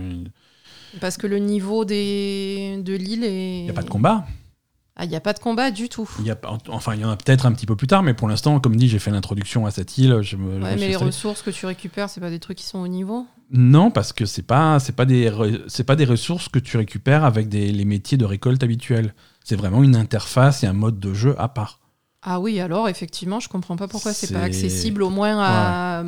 Parce 1.00 1.16
que 1.16 1.26
le 1.26 1.38
niveau 1.38 1.84
des... 1.84 2.80
de 2.84 2.94
l'île 2.94 3.24
est. 3.24 3.60
Il 3.60 3.64
n'y 3.64 3.70
a 3.70 3.74
pas 3.74 3.82
de 3.82 3.90
combat. 3.90 4.24
Ah, 4.96 5.04
il 5.04 5.10
n'y 5.10 5.16
a 5.16 5.20
pas 5.20 5.32
de 5.32 5.40
combat 5.40 5.72
du 5.72 5.88
tout. 5.88 6.08
Y 6.20 6.30
a 6.30 6.38
enfin, 6.68 6.94
il 6.94 7.00
y 7.00 7.04
en 7.04 7.10
a 7.10 7.16
peut-être 7.16 7.46
un 7.46 7.52
petit 7.52 7.66
peu 7.66 7.74
plus 7.74 7.88
tard, 7.88 8.04
mais 8.04 8.14
pour 8.14 8.28
l'instant, 8.28 8.60
comme 8.60 8.76
dit, 8.76 8.88
j'ai 8.88 9.00
fait 9.00 9.10
l'introduction 9.10 9.66
à 9.66 9.72
cette 9.72 9.98
île. 9.98 10.20
Je 10.22 10.36
me, 10.36 10.62
Ouais, 10.62 10.76
mais 10.76 10.88
les 10.88 10.96
ressources 10.96 11.42
que 11.42 11.50
tu 11.50 11.66
récupères, 11.66 12.08
c'est 12.08 12.20
pas 12.20 12.30
des 12.30 12.38
trucs 12.38 12.58
qui 12.58 12.64
sont 12.64 12.78
au 12.78 12.86
niveau? 12.86 13.26
Non, 13.50 13.90
parce 13.90 14.12
que 14.12 14.24
c'est 14.24 14.42
pas 14.42 14.78
c'est 14.78 14.94
pas 14.94 15.04
des 15.04 15.32
c'est 15.66 15.84
pas 15.84 15.96
des 15.96 16.04
ressources 16.04 16.48
que 16.48 16.60
tu 16.60 16.76
récupères 16.76 17.24
avec 17.24 17.48
des, 17.48 17.72
les 17.72 17.84
métiers 17.84 18.16
de 18.16 18.24
récolte 18.24 18.62
habituels. 18.62 19.14
C'est 19.42 19.56
vraiment 19.56 19.82
une 19.82 19.96
interface 19.96 20.62
et 20.62 20.66
un 20.66 20.72
mode 20.72 21.00
de 21.00 21.12
jeu 21.12 21.34
à 21.38 21.48
part. 21.48 21.80
Ah 22.24 22.40
oui, 22.40 22.58
alors 22.58 22.88
effectivement, 22.88 23.38
je 23.38 23.48
comprends 23.48 23.76
pas 23.76 23.86
pourquoi 23.86 24.12
c'est 24.14 24.32
pas 24.32 24.40
accessible 24.40 25.02
au 25.02 25.10
moins 25.10 25.38
à. 25.40 26.02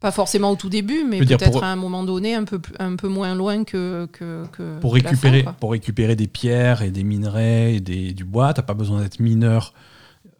Pas 0.00 0.12
forcément 0.12 0.52
au 0.52 0.54
tout 0.56 0.68
début, 0.68 1.02
mais 1.02 1.18
peut-être 1.18 1.50
pour- 1.50 1.64
à 1.64 1.72
un 1.72 1.76
moment 1.76 2.04
donné 2.04 2.32
un 2.36 2.44
peu, 2.44 2.60
plus- 2.60 2.72
un 2.78 2.94
peu 2.94 3.08
moins 3.08 3.34
loin 3.34 3.64
que. 3.64 4.06
que, 4.12 4.44
que 4.52 4.78
pour 4.78 4.92
que 4.94 4.98
la 5.02 5.10
récupérer, 5.10 5.38
fin, 5.38 5.44
quoi. 5.44 5.52
pour 5.54 5.72
récupérer 5.72 6.14
des 6.14 6.28
pierres 6.28 6.82
et 6.82 6.90
des 6.92 7.02
minerais 7.02 7.74
et 7.74 7.80
des, 7.80 8.12
du 8.12 8.24
bois, 8.24 8.54
t'as 8.54 8.62
pas 8.62 8.74
besoin 8.74 9.00
d'être 9.02 9.18
mineur 9.18 9.74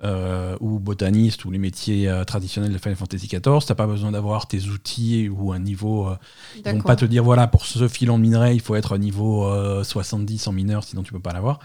euh, 0.04 0.56
ou 0.60 0.78
botaniste 0.78 1.44
ou 1.44 1.50
les 1.50 1.58
métiers 1.58 2.08
euh, 2.08 2.22
traditionnels 2.22 2.72
de 2.72 2.78
Final 2.78 2.94
Fantasy 2.94 3.26
XIV. 3.26 3.64
T'as 3.66 3.74
pas 3.74 3.88
besoin 3.88 4.12
d'avoir 4.12 4.46
tes 4.46 4.62
outils 4.66 5.28
ou 5.28 5.52
un 5.52 5.58
niveau. 5.58 6.06
euh, 6.06 6.16
ils 6.54 6.62
vont 6.70 6.78
pas 6.86 6.94
te 6.94 7.04
dire 7.04 7.24
voilà 7.24 7.48
pour 7.48 7.66
ce 7.66 7.88
filon 7.88 8.16
de 8.16 8.22
minerais 8.22 8.54
il 8.54 8.60
faut 8.60 8.76
être 8.76 8.96
niveau 8.96 9.44
euh, 9.46 9.82
70 9.82 10.46
en 10.46 10.52
mineur 10.52 10.84
sinon 10.84 11.02
tu 11.02 11.12
peux 11.12 11.18
pas 11.18 11.32
l'avoir. 11.32 11.58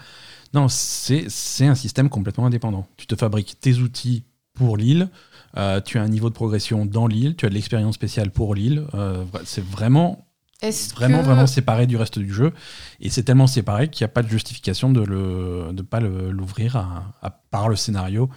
Non, 0.54 0.68
c'est 0.68 1.26
un 1.66 1.74
système 1.74 2.08
complètement 2.08 2.46
indépendant. 2.46 2.86
Tu 2.96 3.06
te 3.06 3.16
fabriques 3.16 3.56
tes 3.60 3.74
outils 3.78 4.24
pour 4.54 4.76
l'île. 4.76 5.08
euh, 5.56 5.80
tu 5.80 5.98
as 5.98 6.02
un 6.02 6.08
niveau 6.08 6.28
de 6.30 6.34
progression 6.34 6.86
dans 6.86 7.06
l'île, 7.08 7.34
tu 7.36 7.44
as 7.46 7.48
de 7.48 7.54
l'expérience 7.54 7.96
spéciale 7.96 8.30
pour 8.30 8.54
l'île. 8.54 8.86
euh, 8.94 9.24
c'est 9.44 9.64
vraiment 9.64 10.26
vraiment 10.96 11.18
que- 11.18 11.24
vraiment 11.26 11.46
séparé 11.46 11.86
du 11.86 11.96
reste 11.96 12.18
du 12.18 12.32
jeu 12.32 12.52
et 13.00 13.10
c'est 13.10 13.24
tellement 13.24 13.46
séparé 13.48 13.88
qu'il 13.88 14.02
n'y 14.04 14.10
a 14.10 14.14
pas 14.14 14.22
de 14.22 14.28
justification 14.28 14.90
de 14.92 15.02
le 15.02 15.70
de 15.72 15.82
pas 15.82 16.00
l'ouvrir 16.00 16.76
à, 16.76 17.12
à 17.20 17.30
part 17.30 17.68
le 17.68 17.76
scénario 17.76 18.30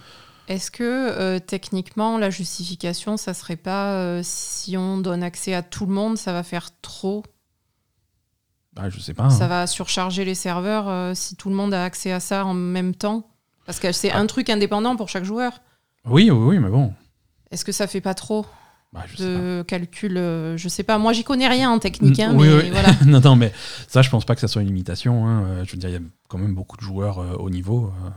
Est-ce 0.48 0.70
que 0.70 0.82
euh, 0.84 1.38
techniquement, 1.38 2.18
la 2.18 2.30
justification, 2.30 3.16
ça 3.16 3.32
serait 3.32 3.56
pas 3.56 3.94
euh, 3.94 4.20
si 4.24 4.76
on 4.76 4.98
donne 4.98 5.22
accès 5.22 5.54
à 5.54 5.62
tout 5.62 5.86
le 5.86 5.92
monde, 5.94 6.18
ça 6.18 6.32
va 6.32 6.42
faire 6.42 6.68
trop 6.82 7.22
bah, 8.78 8.88
je 8.90 9.00
sais 9.00 9.12
pas 9.14 9.28
Ça 9.30 9.44
hein. 9.44 9.48
va 9.48 9.66
surcharger 9.66 10.24
les 10.24 10.34
serveurs 10.34 10.88
euh, 10.88 11.12
si 11.14 11.36
tout 11.36 11.48
le 11.50 11.54
monde 11.56 11.74
a 11.74 11.84
accès 11.84 12.12
à 12.12 12.20
ça 12.20 12.44
en 12.46 12.54
même 12.54 12.94
temps 12.94 13.28
Parce 13.66 13.80
que 13.80 13.92
c'est 13.92 14.10
Ah. 14.12 14.18
un 14.18 14.26
truc 14.26 14.48
indépendant 14.50 14.96
pour 14.96 15.08
chaque 15.08 15.24
joueur. 15.24 15.60
oui 16.06 16.30
oui 16.30 16.38
oui 16.46 16.58
mais 16.58 16.70
bon 16.70 16.94
Est-ce 17.50 17.64
que 17.64 17.72
ça 17.72 17.86
fait 17.86 18.00
pas 18.00 18.14
trop 18.14 18.46
bah, 18.92 19.04
je 19.06 19.22
de 19.22 19.62
calcul 19.68 20.16
euh, 20.16 20.56
Je 20.56 20.66
sais 20.70 20.82
pas. 20.82 20.96
Moi, 20.96 21.12
j'y 21.12 21.22
connais 21.22 21.46
rien 21.46 21.70
en 21.70 21.78
technique, 21.78 22.18
hein, 22.20 22.32
Oui, 22.34 22.48
mais 22.48 22.54
oui. 22.62 22.70
voilà. 22.70 22.88
non 23.06 23.20
non 23.20 23.36
mais 23.36 23.52
ça 23.86 24.00
je 24.00 24.08
pense 24.08 24.24
pas 24.24 24.34
que 24.34 24.40
ça 24.40 24.48
soit 24.48 24.62
une 24.62 24.68
limitation 24.68 25.26
hein. 25.26 25.42
Euh, 25.44 25.64
je 25.66 25.72
veux 25.72 25.76
dire 25.78 25.90
il 25.90 25.92
y 25.92 25.96
a 25.96 26.00
quand 26.28 26.38
même 26.38 26.54
beaucoup 26.54 26.76
de 26.78 26.82
joueurs 26.82 27.18
euh, 27.18 27.34
au 27.34 27.50
niveau 27.50 27.92
euh. 28.06 28.10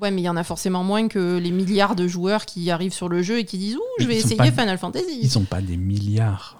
Ouais, 0.00 0.10
mais 0.10 0.22
il 0.22 0.24
y 0.24 0.28
en 0.30 0.36
a 0.38 0.44
forcément 0.44 0.82
moins 0.84 1.08
que 1.08 1.36
les 1.36 1.50
milliards 1.50 1.94
de 1.96 2.08
joueurs 2.08 2.46
qui 2.46 2.70
arrivent 2.70 2.94
sur 2.94 3.10
le 3.10 3.22
jeu 3.22 3.38
et 3.40 3.44
qui 3.44 3.58
disent 3.58 3.76
Ouh, 3.76 3.80
je 3.98 4.04
Mais 4.06 4.14
vais 4.14 4.20
essayer 4.20 4.36
pas- 4.36 4.50
Final 4.50 4.78
Fantasy. 4.78 5.18
ils 5.20 5.28
sont 5.30 5.44
pas 5.44 5.60
des 5.60 5.76
milliards 5.76 6.56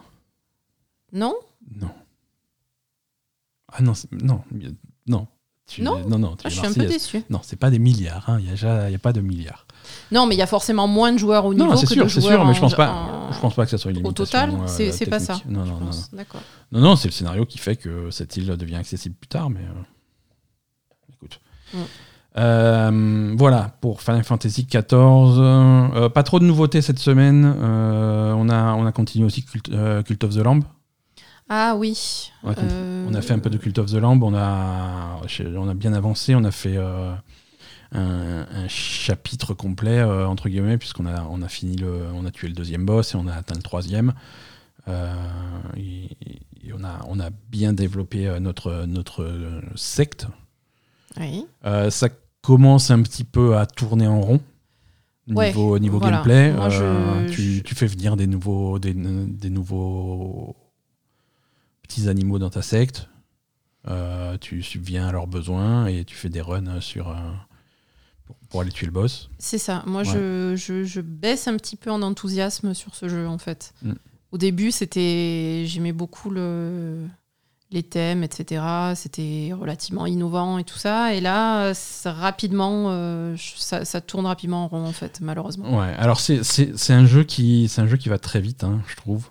Non? 1.13 1.35
Non 1.81 1.89
ah 3.73 3.83
non 3.83 3.93
non 4.23 4.43
non 5.07 5.27
Tu- 5.67 5.83
Non 5.83 6.01
non 6.09 6.19
non 6.19 6.35
tu 6.37 6.43
Ah, 6.45 6.49
Je 6.49 6.57
suis 6.57 6.67
un 6.67 6.73
peu 6.73 6.85
déçue. 6.87 7.23
non 7.31 7.41
c'est 7.43 7.55
pas 7.59 7.71
des 7.71 7.79
milliards 7.79 8.29
hein. 8.29 8.39
il 8.41 8.47
y 8.47 8.49
a 8.49 8.53
déjà 8.53 8.89
il 8.89 8.93
y 8.93 8.97
a 8.97 8.99
pas 8.99 9.13
de 9.13 9.21
milliards 9.21 9.67
Non, 10.11 10.27
mais 10.27 10.35
il 10.35 10.39
y 10.39 10.43
a 10.43 10.47
forcément 10.49 10.89
moins 10.89 11.13
de 11.13 11.19
joueurs 11.19 11.45
au 11.47 11.55
niveau 11.55 11.67
non 11.71 11.77
c'est 11.77 11.87
que 11.87 11.95
sûr 11.95 12.05
de 12.05 12.09
c'est 12.09 12.21
sûr 12.21 12.45
mais 12.45 12.55
je 12.55 12.61
pense 12.61 12.73
en- 12.75 12.77
pas 12.77 13.29
je 13.33 13.39
pense 13.39 13.55
pas 13.55 13.65
que 13.65 13.71
ça 13.71 13.79
soit 13.79 13.93
une 13.93 13.99
Au 13.99 14.01
limitation 14.01 14.25
total, 14.25 14.61
euh, 14.61 14.91
c'est 14.93 15.07
pas 15.07 15.21
ça. 15.21 15.39
non 15.49 15.65
non 15.65 15.79
non, 15.79 15.87
non. 15.87 15.91
D'accord. 16.13 16.41
Non, 16.73 16.81
non, 16.81 16.97
c'est 16.97 17.07
le 17.09 17.13
scénario 17.13 17.47
qui 17.47 17.59
fait 17.59 17.77
que 17.77 18.11
cette 18.11 18.37
île 18.37 18.47
devient 18.57 18.75
accessible 18.77 19.15
plus 19.15 19.29
tard, 19.29 19.51
mais. 19.51 19.61
euh, 19.61 21.13
Écoute. 21.15 21.41
Mm. 21.75 21.79
Euh, 22.39 23.35
voilà, 23.37 23.77
pour 23.81 24.03
Final 24.03 24.23
Fantasy 24.25 24.65
XIV. 24.67 24.85
euh, 24.93 26.09
pas 26.09 26.23
trop 26.23 26.39
de 26.39 26.45
nouveautés 26.45 26.81
cette 26.83 26.99
semaine. 26.99 27.45
Euh, 27.61 28.33
on, 28.37 28.49
a, 28.49 28.75
on 28.75 28.87
a 28.87 28.93
continué 28.93 29.27
aussi 29.27 29.45
Cult, 29.45 29.71
Cult 30.05 30.25
of 30.25 30.35
the 30.35 30.39
Lamb. 30.39 30.63
Ah 31.53 31.75
oui. 31.77 32.31
Euh, 32.47 33.07
On 33.11 33.15
a 33.15 33.21
fait 33.23 33.33
un 33.35 33.41
peu 33.41 33.51
de 33.51 33.59
Cult 33.59 33.77
of 33.79 33.91
the 33.91 33.95
Lamb, 33.97 34.23
on 34.23 34.35
a, 34.35 35.21
on 35.57 35.69
a 35.69 35.75
bien 35.75 35.93
avancé, 35.93 36.35
on 36.37 36.45
a 36.45 36.53
fait 36.53 36.77
euh, 36.77 37.13
un, 37.93 38.47
un 38.55 38.69
chapitre 38.69 39.53
complet, 39.53 39.99
euh, 39.99 40.27
entre 40.29 40.49
guillemets, 40.49 40.79
puisqu'on 40.79 41.07
a, 41.07 41.25
on 41.29 41.43
a 41.43 41.49
fini 41.49 41.77
le, 41.77 42.05
on 42.15 42.25
a 42.25 42.31
tué 42.31 42.47
le 42.47 42.55
deuxième 42.55 42.87
boss 42.87 43.15
et 43.15 43.17
on 43.17 43.27
a 43.27 43.35
atteint 43.35 43.57
le 43.57 43.63
troisième. 43.63 44.13
Et, 45.77 46.05
et 46.65 46.73
on, 46.73 46.83
a, 46.85 47.05
on 47.09 47.19
a 47.21 47.31
bien 47.51 47.73
développé 47.73 48.39
notre, 48.41 48.85
notre 48.87 49.61
secte. 49.75 50.27
Oui. 51.19 51.47
Ça 51.91 52.09
commence 52.43 52.91
un 52.93 53.03
petit 53.03 53.25
peu 53.25 53.57
à 53.57 53.67
tourner 53.67 54.07
en 54.07 54.21
rond. 54.21 54.41
Ouais, 55.29 55.49
Niveau, 55.49 55.79
niveau 55.79 55.99
voilà. 56.01 56.17
gameplay, 56.19 56.53
Moi, 56.53 56.71
je- 56.71 57.29
tu, 57.31 57.43
je- 57.43 57.63
tu 57.63 57.75
fais 57.77 57.87
venir 57.87 58.17
des 58.17 58.27
nouveaux, 58.27 58.79
des, 58.81 58.95
des 58.95 59.51
nouveaux 59.51 60.57
petits 61.91 62.09
animaux 62.09 62.39
dans 62.39 62.51
ta 62.51 62.63
secte. 62.63 63.09
Euh, 63.89 64.37
tu 64.39 64.63
subviens 64.63 65.09
à 65.09 65.13
leurs 65.13 65.27
besoins 65.27 65.87
et 65.87 66.05
tu 66.05 66.15
fais 66.15 66.29
des 66.29 66.41
runs 66.43 66.81
sur, 66.81 67.09
euh, 67.09 67.15
pour, 68.27 68.37
pour 68.49 68.61
aller 68.61 68.71
tuer 68.71 68.87
le 68.87 68.93
boss. 68.93 69.31
C'est 69.39 69.59
ça. 69.59 69.83
Moi, 69.87 70.03
Ouais. 70.03 70.09
je, 70.13 70.55
je, 70.57 70.85
je 70.85 71.01
baisse 71.01 71.49
un 71.49 71.57
petit 71.57 71.77
peu 71.77 71.91
en 71.91 72.03
enthousiasme 72.03 72.75
sur 72.75 72.95
ce 72.95 73.09
jeu, 73.09 73.27
en 73.27 73.39
fait. 73.39 73.73
Mm. 73.83 73.93
Au 74.33 74.39
début, 74.39 74.71
c'était, 74.71 75.65
j'aimais 75.67 75.93
beaucoup 75.93 76.31
le, 76.31 77.07
les 77.73 77.83
thèmes, 77.83 78.23
etc. 78.23 78.63
C'était 78.95 79.53
relativement 79.59 80.05
innovant 80.07 80.59
et 80.59 80.65
tout 80.65 80.79
ça. 80.79 81.15
Et 81.15 81.21
là, 81.21 81.73
ça, 81.75 82.13
rapidement, 82.13 82.89
euh, 82.91 83.35
ça, 83.57 83.85
ça 83.87 84.01
tourne 84.03 84.27
rapidement 84.27 84.65
en 84.65 84.69
rond, 84.69 84.85
en 84.87 84.93
fait, 84.93 85.21
malheureusement. 85.23 85.79
Ouais, 85.81 85.95
alors 85.99 86.21
c'est- 86.21 86.43
un, 86.93 87.07
jeu 87.07 87.25
qui- 87.25 87.67
c'est 87.69 87.81
un 87.81 87.87
jeu 87.89 87.97
qui 87.97 88.09
va 88.11 88.19
très 88.19 88.41
vite, 88.43 88.63
hein, 88.63 88.83
je 88.87 88.95
trouve. 88.97 89.29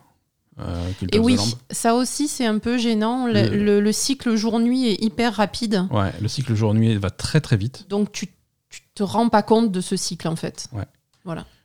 Euh, 0.60 0.92
Et 1.12 1.20
oui, 1.20 1.38
ça 1.72 1.96
aussi, 1.96 2.28
c'est 2.28 2.46
un 2.46 2.60
peu 2.60 2.78
gênant. 2.78 3.28
Le, 3.28 3.34
Le- 3.50 3.64
le- 3.64 3.80
le 3.82 3.92
cycle 3.92 4.36
jour-nuit 4.36 4.88
est 4.90 5.04
hyper 5.04 5.34
rapide. 5.36 5.86
Ouais, 5.92 6.12
le 6.22 6.28
cycle 6.28 6.54
jour-nuit 6.56 6.96
va 6.98 7.10
très 7.10 7.40
très 7.42 7.58
vite. 7.58 7.86
Donc, 7.90 8.12
tu, 8.12 8.28
tu 8.70 8.82
te 8.94 9.04
rends 9.04 9.30
pas 9.30 9.42
compte 9.44 9.72
de 9.72 9.82
ce 9.82 9.96
cycle, 9.96 10.28
en 10.28 10.36
fait. 10.36 10.68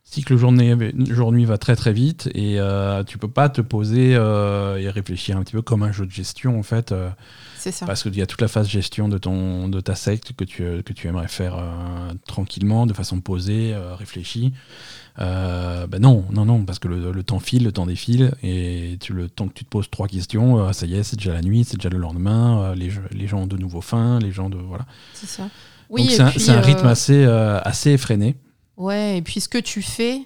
cycle 0.04 0.36
journée 0.36 0.76
jour-nuit 1.08 1.44
va 1.46 1.58
très 1.58 1.74
très 1.76 1.92
vite 1.92 2.28
et 2.34 2.60
euh, 2.60 3.02
tu 3.04 3.18
peux 3.18 3.26
pas 3.30 3.48
te 3.48 3.60
poser 3.62 4.14
euh, 4.14 4.76
et 4.76 4.88
réfléchir 4.90 5.36
un 5.36 5.42
petit 5.42 5.54
peu 5.54 5.62
comme 5.62 5.82
un 5.82 5.90
jeu 5.92 6.04
de 6.06 6.10
gestion 6.10 6.58
en 6.58 6.62
fait 6.62 6.92
euh, 6.92 7.08
C'est 7.56 7.72
ça. 7.72 7.86
parce 7.86 8.02
qu'il 8.02 8.14
y 8.16 8.22
a 8.22 8.26
toute 8.26 8.42
la 8.42 8.46
phase 8.48 8.68
gestion 8.68 9.08
de 9.08 9.18
ton 9.18 9.66
de 9.68 9.80
ta 9.80 9.94
secte 9.96 10.34
que 10.36 10.44
tu 10.44 10.82
que 10.84 10.92
tu 10.92 11.08
aimerais 11.08 11.26
faire 11.26 11.56
tranquillement 12.26 12.86
de 12.86 12.92
façon 12.92 13.20
posée 13.20 13.74
réfléchie 13.98 14.52
Euh, 15.20 15.86
ben 15.86 16.00
non 16.00 16.24
non 16.32 16.44
non 16.44 16.64
parce 16.64 16.80
que 16.80 16.88
le, 16.88 17.12
le 17.12 17.22
temps 17.22 17.38
file 17.38 17.62
le 17.62 17.70
temps 17.70 17.86
défile 17.86 18.34
et 18.42 18.96
tu 19.00 19.12
le 19.12 19.28
temps 19.28 19.46
que 19.46 19.52
tu 19.52 19.64
te 19.64 19.70
poses 19.70 19.88
trois 19.88 20.08
questions 20.08 20.58
euh, 20.58 20.72
ça 20.72 20.86
y 20.86 20.96
est 20.96 21.04
c'est 21.04 21.14
déjà 21.14 21.32
la 21.32 21.40
nuit 21.40 21.62
c'est 21.62 21.76
déjà 21.76 21.88
le 21.88 21.98
lendemain 21.98 22.72
euh, 22.72 22.74
les, 22.74 23.28
gens 23.28 23.42
ont 23.42 23.46
de 23.46 23.56
nouveau 23.56 23.80
faim 23.80 24.18
les 24.20 24.32
gens 24.32 24.50
de 24.50 24.56
voilà 24.56 24.86
C'est 25.12 25.28
ça. 25.28 25.48
Oui, 25.88 26.16
donc 26.18 26.32
c'est 26.36 26.50
un, 26.50 26.60
rythme 26.60 26.88
assez 26.88 27.24
assez 27.24 27.90
effréné 27.90 28.34
Ouais, 28.76 29.18
et 29.18 29.22
puis 29.22 29.40
ce 29.40 29.48
que 29.48 29.58
tu 29.58 29.82
fais, 29.82 30.22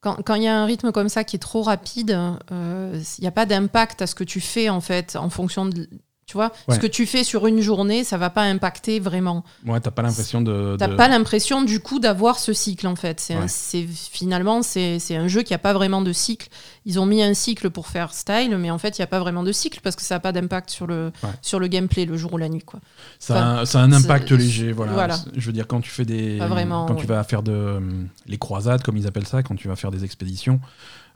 quand 0.00 0.22
quand 0.22 0.36
il 0.36 0.44
y 0.44 0.46
a 0.46 0.56
un 0.56 0.64
rythme 0.64 0.92
comme 0.92 1.08
ça 1.08 1.24
qui 1.24 1.34
est 1.34 1.40
trop 1.40 1.62
rapide, 1.62 2.16
il 2.50 3.02
n'y 3.20 3.26
a 3.26 3.32
pas 3.32 3.46
d'impact 3.46 4.02
à 4.02 4.06
ce 4.06 4.14
que 4.14 4.22
tu 4.22 4.40
fais 4.40 4.68
en 4.68 4.80
fait, 4.80 5.16
en 5.16 5.28
fonction 5.28 5.66
de. 5.66 5.88
Tu 6.24 6.34
vois, 6.34 6.52
Ouais. 6.68 6.76
ce 6.76 6.80
que 6.80 6.86
tu 6.86 7.04
fais 7.04 7.24
sur 7.24 7.46
une 7.48 7.60
journée, 7.60 8.04
ça 8.04 8.16
va 8.16 8.30
pas 8.30 8.42
impacter 8.42 9.00
vraiment. 9.00 9.44
ouais 9.66 9.80
t'as 9.80 9.90
pas 9.90 10.02
l'impression 10.02 10.40
de, 10.40 10.76
T'as 10.78 10.86
de- 10.86 10.94
pas 10.94 11.08
l'impression 11.08 11.62
du 11.62 11.80
coup 11.80 11.98
d'avoir 11.98 12.38
ce 12.38 12.52
cycle 12.52 12.86
en 12.86 12.94
fait. 12.96 13.18
C'est 13.20 13.34
un- 13.34 13.40
Ouais. 13.42 13.48
c'est- 13.48 13.86
finalement 13.88 14.62
c'est 14.62 14.98
c'est 15.00 15.16
un 15.16 15.26
jeu 15.28 15.42
qui 15.42 15.52
a 15.52 15.58
pas 15.58 15.72
vraiment 15.72 16.00
de 16.00 16.12
cycle. 16.12 16.48
Ils 16.86 17.00
ont 17.00 17.06
mis 17.06 17.22
un 17.22 17.34
cycle 17.34 17.70
pour 17.70 17.88
faire 17.88 18.14
style, 18.14 18.56
mais 18.56 18.70
en 18.70 18.78
fait 18.78 18.96
il 18.98 19.00
y 19.00 19.04
a 19.04 19.06
pas 19.08 19.18
vraiment 19.18 19.42
de 19.42 19.52
cycle 19.52 19.80
parce 19.82 19.96
que 19.96 20.02
ça 20.02 20.14
a 20.14 20.20
pas 20.20 20.32
d'impact 20.32 20.70
sur 20.70 20.86
le 20.86 21.12
Ouais. 21.24 21.30
sur 21.42 21.58
le 21.58 21.66
gameplay 21.66 22.06
le 22.06 22.16
jour 22.16 22.32
ou 22.32 22.38
la 22.38 22.48
nuit 22.48 22.62
quoi. 22.64 22.80
Ça, 23.18 23.34
Enfin, 23.34 23.56
a, 23.62 23.66
ça 23.66 23.80
a 23.80 23.82
un 23.82 23.92
impact 23.92 24.30
léger, 24.30 24.72
voilà. 24.72 25.16
Je 25.36 25.44
veux 25.46 25.52
dire, 25.52 25.66
quand 25.66 25.80
tu 25.80 25.90
fais 25.90 26.04
des, 26.04 26.38
Pas 26.38 26.46
vraiment, 26.46 26.86
quand 26.86 26.94
tu 26.94 27.06
vas 27.06 27.22
faire 27.24 27.42
de 27.42 27.52
hum, 27.52 28.08
les 28.26 28.38
croisades, 28.38 28.82
comme 28.82 28.96
ils 28.96 29.06
appellent 29.08 29.26
ça, 29.26 29.42
quand 29.42 29.56
tu 29.56 29.66
vas 29.68 29.76
faire 29.76 29.90
des 29.90 30.04
expéditions, 30.04 30.60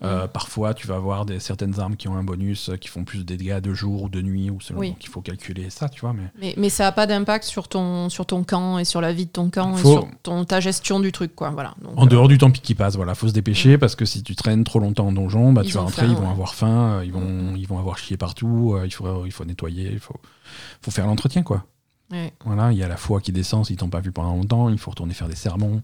euh, 0.02 0.24
Mm. 0.26 0.28
parfois 0.28 0.74
tu 0.74 0.86
vas 0.86 0.96
avoir 0.96 1.24
des 1.24 1.40
certaines 1.40 1.80
armes 1.80 1.96
qui 1.96 2.06
ont 2.08 2.16
un 2.16 2.22
bonus, 2.22 2.68
euh, 2.68 2.76
qui 2.76 2.88
font 2.88 3.04
plus 3.04 3.24
de 3.24 3.34
dégâts 3.34 3.60
de 3.60 3.72
jour 3.72 4.02
ou 4.02 4.08
de 4.08 4.20
nuit 4.20 4.50
ou 4.50 4.60
selon. 4.60 4.80
Oui. 4.80 4.90
Donc 4.90 5.02
il 5.04 5.08
faut 5.08 5.22
calculer 5.22 5.70
ça, 5.70 5.88
tu 5.88 6.00
vois. 6.02 6.12
Mais 6.12 6.30
Mais, 6.40 6.54
mais 6.58 6.68
ça 6.68 6.86
a 6.86 6.92
pas 6.92 7.06
d'impact 7.06 7.44
sur 7.44 7.68
ton, 7.68 8.08
sur 8.08 8.26
ton 8.26 8.44
camp 8.44 8.78
et 8.78 8.84
sur 8.84 9.00
la 9.00 9.12
vie 9.12 9.26
de 9.26 9.30
ton 9.30 9.48
camp 9.50 9.74
Faut- 9.76 9.88
et 9.88 9.92
sur 10.02 10.08
ton, 10.22 10.44
ta 10.44 10.60
gestion 10.60 11.00
du 11.00 11.12
truc. 11.12 11.34
Quoi. 11.34 11.50
Voilà. 11.50 11.74
Donc, 11.82 11.92
en 11.96 12.04
euh, 12.04 12.08
dehors 12.08 12.28
du 12.28 12.36
temps 12.38 12.50
qui 12.50 12.74
passe, 12.74 12.96
voilà, 12.96 13.14
faut 13.14 13.28
se 13.28 13.32
dépêcher 13.32 13.78
parce 13.78 13.96
que 13.96 14.04
si 14.04 14.22
tu 14.22 14.34
traînes 14.36 14.64
trop 14.64 14.78
longtemps 14.80 15.06
en 15.08 15.12
donjon, 15.12 15.52
bah, 15.52 15.62
Ils 15.64 15.68
tu 15.68 15.74
vas 15.74 15.80
rentrer, 15.82 16.02
faim, 16.06 16.12
ils 16.12 16.16
vont 16.16 16.30
avoir 16.30 16.54
faim, 16.54 17.02
ils 17.04 17.12
vont, 17.12 17.54
ils 17.56 17.66
vont 17.66 17.78
avoir 17.78 17.96
chié 17.98 18.16
partout, 18.16 18.74
euh, 18.76 18.82
il 18.86 18.92
faut, 18.92 19.24
il 19.24 19.32
faut 19.32 19.44
nettoyer, 19.44 19.90
il 19.92 19.98
faut, 20.00 20.16
faut 20.82 20.90
faire 20.90 21.06
l'entretien, 21.06 21.42
quoi. 21.42 21.64
ouais. 22.10 22.32
Voilà, 22.44 22.70
il 22.72 22.78
y 22.78 22.82
a 22.82 22.88
la 22.88 22.96
foi 22.98 23.20
qui 23.20 23.32
descend 23.32 23.64
s'ils 23.64 23.76
t'ont 23.76 23.88
pas 23.88 24.00
vu 24.00 24.12
pendant 24.12 24.34
longtemps, 24.36 24.68
il 24.68 24.78
faut 24.78 24.90
retourner 24.90 25.14
faire 25.14 25.28
des 25.28 25.36
sermons. 25.36 25.82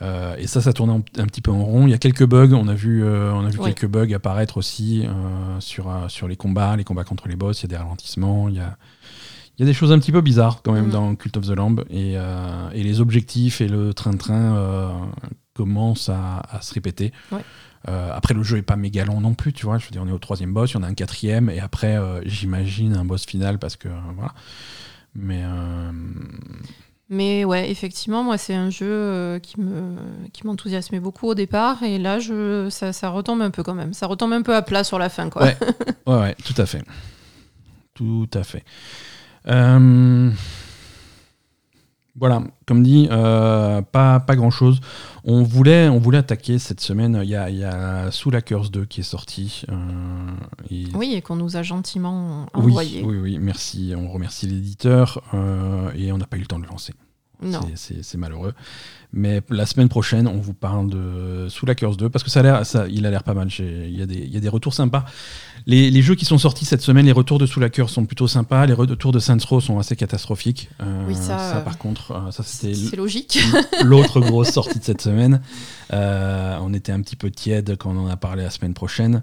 Euh, 0.00 0.34
et 0.38 0.46
ça, 0.46 0.60
ça 0.62 0.72
tournait 0.72 0.94
un, 0.94 1.02
un 1.22 1.26
petit 1.26 1.42
peu 1.42 1.50
en 1.50 1.62
rond. 1.64 1.86
Il 1.86 1.90
y 1.90 1.94
a 1.94 1.98
quelques 1.98 2.24
bugs, 2.26 2.52
on 2.54 2.66
a 2.68 2.74
vu, 2.74 3.04
euh, 3.04 3.32
on 3.34 3.44
a 3.44 3.50
vu 3.50 3.58
Oui. 3.58 3.74
quelques 3.74 3.90
bugs 3.90 4.12
apparaître 4.14 4.56
aussi 4.56 5.04
euh, 5.06 5.60
sur, 5.60 5.92
sur 6.08 6.28
les 6.28 6.36
combats, 6.36 6.76
les 6.76 6.84
combats 6.84 7.04
contre 7.04 7.28
les 7.28 7.36
boss. 7.36 7.60
Il 7.60 7.64
y 7.64 7.66
a 7.66 7.76
des 7.76 7.82
ralentissements, 7.82 8.48
il 8.48 8.54
y 8.56 8.60
a, 8.60 8.76
il 9.58 9.60
y 9.60 9.62
a 9.64 9.66
des 9.66 9.74
choses 9.74 9.92
un 9.92 9.98
petit 9.98 10.12
peu 10.12 10.22
bizarres 10.22 10.62
quand 10.62 10.72
même 10.72 10.86
Mhm. 10.86 10.90
dans 10.92 11.14
Cult 11.14 11.36
of 11.36 11.46
the 11.46 11.50
Lamb. 11.50 11.84
Et, 11.90 12.12
et 12.14 12.82
les 12.82 13.00
objectifs 13.00 13.60
et 13.60 13.68
le 13.68 13.92
train-train 13.92 15.10
commencent 15.54 16.08
à, 16.08 16.38
à 16.50 16.62
se 16.62 16.72
répéter. 16.72 17.12
Ouais. 17.30 17.42
Après, 17.86 18.32
le 18.32 18.42
jeu 18.42 18.56
est 18.56 18.62
pas 18.62 18.76
méga 18.76 19.04
long 19.04 19.20
non 19.20 19.34
plus, 19.34 19.52
tu 19.52 19.66
vois. 19.66 19.76
Je 19.76 19.84
veux 19.84 19.90
dire, 19.90 20.02
on 20.02 20.08
est 20.08 20.12
au 20.12 20.18
troisième 20.18 20.54
boss, 20.54 20.70
il 20.70 20.74
y 20.74 20.76
en 20.78 20.82
a 20.84 20.86
un 20.86 20.94
quatrième, 20.94 21.50
et 21.50 21.60
après, 21.60 21.98
j'imagine 22.24 22.96
un 22.96 23.04
boss 23.04 23.26
final 23.26 23.58
parce 23.58 23.76
que 23.76 23.88
voilà. 24.16 24.32
Mais 25.14 25.42
Mais 27.12 27.44
ouais, 27.44 27.70
effectivement, 27.70 28.24
moi, 28.24 28.38
c'est 28.38 28.54
un 28.54 28.70
jeu 28.70 28.86
euh, 28.88 29.38
qui 29.38 29.60
me 29.60 29.96
qui 30.32 30.46
m'enthousiasmait 30.46 30.98
beaucoup 30.98 31.26
au 31.28 31.34
départ. 31.34 31.82
Et 31.82 31.98
là, 31.98 32.18
je, 32.18 32.70
ça, 32.70 32.94
ça 32.94 33.10
retombe 33.10 33.42
un 33.42 33.50
peu 33.50 33.62
quand 33.62 33.74
même. 33.74 33.92
Ça 33.92 34.06
retombe 34.06 34.32
un 34.32 34.40
peu 34.40 34.56
à 34.56 34.62
plat 34.62 34.82
sur 34.82 34.98
la 34.98 35.10
fin. 35.10 35.28
Quoi. 35.28 35.42
Ouais. 35.42 35.56
Ouais, 36.06 36.34
tout 36.42 36.54
à 36.56 36.64
fait. 36.64 36.82
Tout 37.92 38.30
à 38.32 38.42
fait. 38.42 38.64
Euh, 39.46 40.30
Voilà, 42.14 42.42
comme 42.66 42.82
dit, 42.82 43.08
euh, 43.10 43.80
pas, 43.80 44.20
pas 44.20 44.36
grand 44.36 44.50
chose. 44.50 44.80
On 45.24 45.42
voulait, 45.42 45.88
on 45.88 45.98
voulait 45.98 46.18
attaquer 46.18 46.58
cette 46.58 46.80
semaine. 46.80 47.18
Il 47.22 47.28
y 47.30 47.34
a, 47.36 47.48
il 47.48 47.56
y 47.56 47.64
a 47.64 48.10
Soul 48.10 48.36
Hackers 48.36 48.68
2 48.68 48.84
qui 48.84 49.00
est 49.00 49.02
sorti. 49.04 49.62
euh, 49.70 49.74
et- 50.70 50.84
Oui, 50.94 51.14
et 51.14 51.22
qu'on 51.22 51.36
nous 51.36 51.56
a 51.56 51.62
gentiment 51.62 52.46
oui, 52.54 52.70
envoyé. 52.72 53.02
oui, 53.02 53.16
oui, 53.16 53.38
merci. 53.40 53.94
On 53.96 54.08
remercie 54.10 54.46
l'éditeur 54.46 55.22
euh, 55.32 55.90
et 55.96 56.12
on 56.12 56.18
n'a 56.18 56.26
pas 56.26 56.36
eu 56.36 56.40
le 56.40 56.46
temps 56.46 56.58
de 56.58 56.64
le 56.64 56.68
lancer. 56.70 56.92
Non. 57.42 57.60
C'est- 57.74 58.16
malheureux. 58.16 58.54
Mais 59.14 59.42
la 59.50 59.66
semaine 59.66 59.88
prochaine, 59.90 60.26
on 60.26 60.38
vous 60.38 60.54
parle 60.54 60.88
de 60.88 61.46
Soul 61.50 61.68
Hackers 61.70 61.96
2 61.96 62.08
parce 62.08 62.22
que 62.24 62.30
ça 62.30 62.40
a 62.40 62.42
l'air, 62.42 62.64
ça, 62.66 62.86
il 62.88 63.04
a 63.04 63.10
l'air 63.10 63.22
pas 63.24 63.34
mal. 63.34 63.48
Il 63.58 63.94
y, 63.98 64.00
a 64.00 64.06
des- 64.06 64.14
il 64.14 64.32
y 64.32 64.36
a 64.38 64.40
des 64.40 64.48
retours 64.48 64.72
sympas. 64.72 65.04
Les, 65.66 65.90
les 65.90 66.02
jeux 66.02 66.14
qui 66.14 66.24
sont 66.24 66.38
sortis 66.38 66.64
cette 66.64 66.80
semaine, 66.80 67.04
les 67.06 67.12
retours 67.12 67.38
de 67.38 67.44
Soul 67.46 67.62
Hackers 67.64 67.90
sont 67.90 68.06
plutôt 68.06 68.26
sympas. 68.26 68.64
Les 68.66 68.72
retours 68.72 69.12
de 69.12 69.18
Saints 69.18 69.36
Row 69.46 69.60
sont 69.60 69.78
assez 69.78 69.96
catastrophiques. 69.96 70.70
Euh, 70.80 71.04
Oui, 71.06 71.14
ça, 71.14 71.56
euh, 71.56 71.60
par 71.60 71.76
contre, 71.78 72.12
euh, 72.12 72.30
ça 72.30 72.42
c'était 72.42 72.74
C'est 72.74 72.96
logique. 72.96 73.38
l'autre 73.84 74.20
grosse 74.20 74.50
sortie 74.50 74.78
de 74.78 74.84
cette 74.84 75.02
semaine. 75.02 75.42
Euh, 75.92 76.56
on 76.62 76.72
était 76.72 76.92
un 76.92 77.00
petit 77.02 77.16
peu 77.16 77.30
tiède 77.30 77.76
quand 77.78 77.90
on 77.94 77.98
en 78.06 78.08
a 78.08 78.16
parlé 78.16 78.42
la 78.44 78.50
semaine 78.50 78.74
prochaine. 78.74 79.22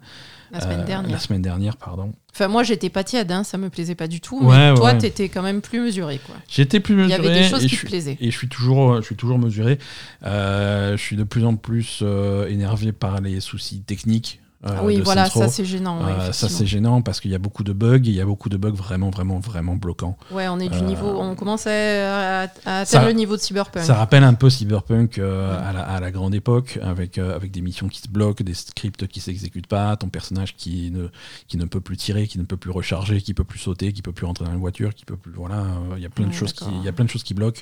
La 0.52 0.62
semaine 0.62 0.80
Euh, 0.82 0.86
dernière. 0.86 1.12
La 1.12 1.20
semaine 1.20 1.42
dernière, 1.42 1.78
pardon. 1.78 2.14
Enfin, 2.34 2.48
moi, 2.48 2.64
j'étais 2.64 2.90
pas 2.90 3.04
tiède, 3.04 3.32
hein, 3.32 3.44
ça 3.44 3.58
me 3.58 3.70
plaisait 3.70 3.96
pas 3.96 4.08
du 4.08 4.20
tout. 4.22 4.44
Ouais, 4.44 4.72
mais 4.72 4.76
toi, 4.78 4.92
ouais. 4.94 4.98
t'étais 4.98 5.30
quand 5.30 5.42
même 5.44 5.62
plus 5.62 5.80
mesuré. 5.82 6.20
Quoi. 6.26 6.36
J'étais 6.48 6.80
plus 6.80 6.94
Il 6.96 7.00
y 7.00 7.04
mesuré. 7.04 7.28
avait 7.28 7.42
des 7.42 7.48
choses 7.48 7.62
qui 7.62 7.68
je 7.70 7.74
te 7.74 7.80
suis- 7.80 7.88
plaisaient. 7.88 8.18
Et 8.20 8.32
je 8.32 8.38
suis 8.38 8.48
toujours, 8.50 8.98
je 8.98 9.02
suis 9.02 9.16
toujours 9.16 9.38
mesuré. 9.40 9.78
Euh, 10.26 10.98
je 10.98 11.02
suis 11.02 11.16
de 11.16 11.24
plus 11.24 11.46
en 11.46 11.56
plus 11.56 12.00
euh, 12.02 12.48
énervé 12.48 12.92
par 12.92 13.22
les 13.22 13.40
soucis 13.42 13.82
techniques. 13.82 14.40
Euh, 14.66 14.80
oui, 14.84 15.00
voilà, 15.00 15.30
ça 15.30 15.48
c'est 15.48 15.64
gênant. 15.64 16.04
ouais, 16.06 16.12
Euh, 16.12 16.32
ça 16.34 16.50
c'est 16.50 16.66
gênant 16.66 17.02
parce 17.02 17.22
qu'il 17.22 17.32
y 17.32 17.36
a 17.36 17.38
beaucoup 17.38 17.64
de 17.64 17.72
bugs. 17.72 17.96
et 18.04 18.10
Il 18.10 18.12
y 18.14 18.20
a 18.20 18.26
beaucoup 18.26 18.50
de 18.50 18.58
bugs 18.58 18.72
vraiment, 18.72 19.10
vraiment, 19.10 19.40
vraiment 19.40 19.76
bloquants. 19.78 20.18
Ouais, 20.32 20.50
on 20.50 20.60
est 20.60 20.68
du 20.68 20.78
Euh, 20.80 20.82
niveau. 20.82 21.08
On 21.08 21.36
commence 21.36 21.66
à, 21.66 22.44
à- 22.44 22.48
à 22.66 22.80
atteindre 22.82 23.08
le 23.08 23.14
niveau 23.14 23.38
de 23.38 23.42
cyberpunk. 23.42 23.86
Ça 23.86 23.96
rappelle 23.96 24.24
un 24.26 24.34
peu 24.34 24.50
Cyberpunk 24.50 25.16
Ouais. 25.18 25.24
à, 25.24 25.72
la, 25.72 25.82
à 25.84 26.00
la 26.02 26.12
grande 26.12 26.36
époque, 26.36 26.78
avec, 26.82 27.18
avec 27.18 27.52
des 27.52 27.62
missions 27.62 27.88
qui 27.88 28.02
se 28.02 28.10
bloquent, 28.10 28.44
des 28.44 28.54
scripts 28.54 29.08
qui 29.08 29.22
s'exécutent 29.22 29.68
pas, 29.68 29.96
ton 29.96 30.10
personnage 30.10 30.56
qui 30.58 30.92
ne, 30.92 31.08
qui 31.48 31.56
ne 31.58 31.64
peut 31.66 31.80
plus 31.82 31.96
tirer, 31.96 32.28
qui 32.28 32.38
ne 32.38 32.44
peut 32.44 32.58
plus 32.58 32.72
recharger, 32.72 33.22
qui 33.22 33.34
peut 33.34 33.46
plus 33.46 33.60
sauter, 33.60 33.94
qui 33.94 34.02
peut 34.02 34.12
plus 34.12 34.26
rentrer 34.26 34.44
dans 34.46 34.52
une 34.52 34.60
voiture, 34.60 34.94
qui 34.94 35.06
peut 35.06 35.16
plus. 35.18 35.32
Voilà, 35.32 35.64
il 35.96 36.04
y 36.04 36.06
a 36.06 36.10
plein 36.10 36.28
de 36.28 36.34
choses 36.34 36.52
qui, 36.52 36.66
il 36.80 36.84
y 36.84 36.90
a 36.90 36.92
plein 36.92 37.06
de 37.06 37.10
choses 37.10 37.24
qui 37.24 37.34
bloquent. 37.34 37.62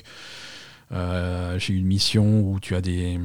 J'ai 0.90 1.72
eu 1.72 1.76
une 1.76 1.86
mission 1.86 2.40
où 2.40 2.58
tu 2.60 2.74
as 2.74 2.80
des 2.80 3.20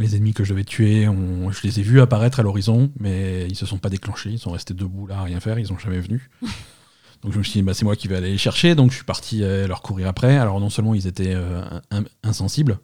les 0.00 0.16
ennemis 0.16 0.32
que 0.34 0.44
je 0.44 0.52
devais 0.52 0.64
tuer, 0.64 1.08
on- 1.08 1.50
je 1.50 1.62
les 1.62 1.80
ai 1.80 1.82
vus 1.82 2.00
apparaître 2.00 2.40
à 2.40 2.42
l'horizon, 2.42 2.90
mais 3.00 3.46
ils 3.48 3.56
se 3.56 3.66
sont 3.66 3.78
pas 3.78 3.88
déclenchés, 3.90 4.30
ils 4.30 4.38
sont 4.38 4.50
restés 4.52 4.74
debout 4.74 5.06
là 5.06 5.18
à 5.18 5.22
rien 5.24 5.40
faire, 5.40 5.58
ils 5.58 5.72
ont 5.72 5.78
jamais 5.78 6.00
venu. 6.00 6.30
Donc 7.22 7.32
je 7.32 7.38
me 7.38 7.42
suis 7.42 7.54
dit, 7.54 7.62
bah, 7.62 7.74
c'est 7.74 7.84
moi 7.84 7.96
qui 7.96 8.06
vais 8.06 8.16
aller 8.16 8.30
les 8.30 8.38
chercher, 8.38 8.76
donc 8.76 8.92
je 8.92 8.96
suis 8.96 9.04
parti 9.04 9.42
euh, 9.42 9.66
leur 9.66 9.82
courir 9.82 10.06
après. 10.06 10.36
Alors 10.38 10.60
non 10.60 10.70
seulement 10.70 10.94
ils 10.94 11.08
étaient 11.08 11.34
euh, 11.34 11.62
in- 11.90 12.04
insensibles, 12.22 12.78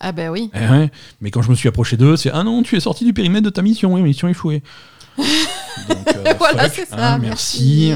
Ah 0.00 0.10
ben 0.12 0.30
oui. 0.30 0.50
eh 0.54 0.66
ouais, 0.70 0.90
mais 1.20 1.30
quand 1.30 1.42
je 1.42 1.50
me 1.50 1.54
suis 1.54 1.68
approché 1.68 1.98
d'eux, 1.98 2.16
c'est 2.16 2.30
Ah 2.32 2.44
non, 2.44 2.62
tu 2.62 2.76
es 2.76 2.80
sorti 2.80 3.04
du 3.04 3.12
périmètre 3.12 3.44
de 3.44 3.50
ta 3.50 3.60
mission, 3.60 3.92
oui, 3.92 4.00
mission 4.00 4.26
échouée. 4.28 4.62
voilà, 6.38 6.68
c'est 6.70 6.86
ça. 6.88 7.18
merci. 7.18 7.92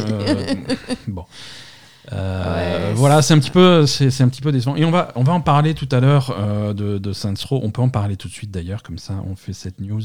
bon. 1.07 1.25
Voilà, 2.11 3.23
c'est 3.23 3.35
un 3.35 3.39
petit 3.39 3.51
peu, 3.51 3.87
c'est 3.87 4.23
un 4.23 4.29
petit 4.29 4.41
peu 4.41 4.53
décevant. 4.53 4.77
Et 4.77 4.85
on 4.85 4.91
va, 4.91 5.13
on 5.15 5.23
va 5.23 5.33
en 5.33 5.41
parler 5.41 5.75
tout 5.75 5.89
à 5.91 6.01
l'heure 6.01 6.35
de, 6.75 6.99
de 6.99 7.13
Saints 7.13 7.35
Row. 7.49 7.61
On 7.63 7.71
peut 7.71 7.83
en 7.83 7.89
parler 7.91 8.17
tout 8.17 8.29
de 8.29 8.33
suite 8.33 8.51
d'ailleurs, 8.51 8.83
comme 8.83 8.99
ça, 8.99 9.23
on 9.27 9.37
fait 9.37 9.53
cette 9.53 9.81
news. 9.81 10.03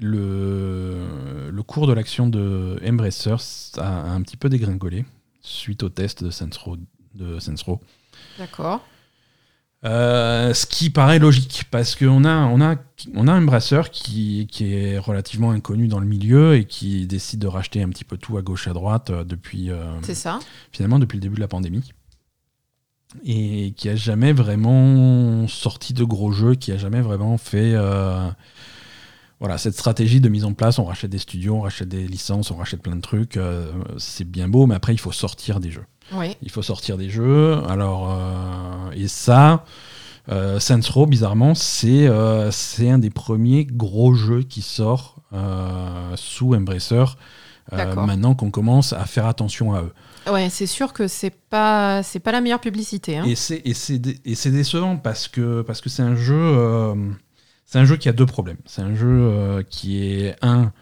le, 0.00 1.50
le 1.50 1.62
cours 1.62 1.86
de 1.86 1.92
l'action 1.92 2.28
de 2.28 2.80
Embracer 2.86 3.34
a 3.78 4.10
un 4.12 4.22
petit 4.22 4.36
peu 4.36 4.48
dégringolé 4.48 5.04
suite 5.40 5.82
au 5.82 5.88
test 5.88 6.22
de 6.24 6.30
Saints 6.30 6.50
Row. 6.62 6.76
De 7.14 7.38
Saints 7.40 7.56
D'accord. 8.38 8.82
Euh, 9.84 10.54
ce 10.54 10.66
qui 10.66 10.90
paraît 10.90 11.20
logique, 11.20 11.64
parce 11.70 11.94
qu'on 11.94 12.24
a, 12.24 12.46
on 12.46 12.60
a, 12.60 12.74
on 13.14 13.28
a 13.28 13.32
un 13.32 13.42
brasseur 13.42 13.90
qui, 13.90 14.48
qui, 14.50 14.74
est 14.74 14.98
relativement 14.98 15.52
inconnu 15.52 15.86
dans 15.86 16.00
le 16.00 16.06
milieu 16.06 16.56
et 16.56 16.64
qui 16.64 17.06
décide 17.06 17.38
de 17.38 17.46
racheter 17.46 17.80
un 17.82 17.88
petit 17.88 18.04
peu 18.04 18.16
tout 18.16 18.36
à 18.38 18.42
gauche 18.42 18.66
à 18.66 18.72
droite 18.72 19.10
euh, 19.10 19.22
depuis. 19.22 19.70
Euh, 19.70 20.02
ça. 20.02 20.40
Finalement, 20.72 20.98
depuis 20.98 21.16
le 21.16 21.20
début 21.20 21.36
de 21.36 21.40
la 21.40 21.48
pandémie. 21.48 21.92
Et 23.24 23.72
qui 23.76 23.88
a 23.88 23.94
jamais 23.94 24.32
vraiment 24.32 25.46
sorti 25.46 25.94
de 25.94 26.04
gros 26.04 26.32
jeux, 26.32 26.56
qui 26.56 26.72
a 26.72 26.76
jamais 26.76 27.00
vraiment 27.00 27.38
fait. 27.38 27.74
voilà, 29.40 29.56
cette 29.56 29.74
stratégie 29.74 30.20
de 30.20 30.28
mise 30.28 30.44
en 30.44 30.52
place, 30.52 30.78
on 30.78 30.84
rachète 30.84 31.10
des 31.10 31.18
studios, 31.18 31.54
on 31.54 31.60
rachète 31.60 31.88
des 31.88 32.06
licences, 32.06 32.50
on 32.50 32.56
rachète 32.56 32.82
plein 32.82 32.96
de 32.96 33.00
trucs, 33.00 33.38
c'est 33.96 34.28
bien 34.28 34.46
beau, 34.46 34.66
mais 34.66 34.74
après 34.74 34.92
il 34.92 34.98
faut 34.98 35.12
sortir 35.12 35.58
des 35.58 35.70
jeux. 35.70 35.86
Il 36.42 36.50
faut 36.50 36.62
sortir 36.62 36.96
des 36.96 37.10
jeux. 37.10 37.62
Alors, 37.68 38.10
euh, 38.10 38.90
et 38.94 39.08
ça, 39.08 39.64
euh, 40.30 40.60
Saints 40.60 40.80
Row, 40.92 41.06
bizarrement, 41.06 41.54
euh, 41.84 42.50
c'est 42.50 42.90
un 42.90 42.98
des 42.98 43.10
premiers 43.10 43.64
gros 43.64 44.14
jeux 44.14 44.42
qui 44.42 44.62
sort 44.62 45.16
euh, 45.32 46.16
sous 46.16 46.54
Embracer. 46.54 47.04
maintenant 47.72 48.34
qu'on 48.34 48.50
commence 48.50 48.92
à 48.92 49.04
faire 49.06 49.26
attention 49.26 49.74
à 49.74 49.82
eux. 49.82 49.92
Ouais, 50.30 50.50
c'est 50.50 50.66
sûr 50.66 50.92
que 50.92 51.08
c'est 51.08 51.30
pas 51.30 52.02
c'est 52.02 52.18
pas 52.18 52.32
la 52.32 52.42
meilleure 52.42 52.60
publicité. 52.60 53.16
Hein. 53.16 53.24
Et 53.24 53.34
c'est 53.34 53.62
c'est 53.72 54.50
décevant 54.50 54.96
parce 54.96 55.28
que 55.28 55.62
parce 55.62 55.80
que 55.80 55.88
c'est 55.88 56.02
un 56.02 56.16
jeu 56.16 56.94
c'est 57.64 57.78
un 57.78 57.84
jeu 57.84 57.96
qui 57.96 58.08
a 58.08 58.12
deux 58.12 58.26
problèmes. 58.26 58.58
C'est 58.66 58.82
un 58.82 58.94
jeu 58.94 59.64
qui 59.70 60.02
est 60.02 60.36
un 60.42 60.72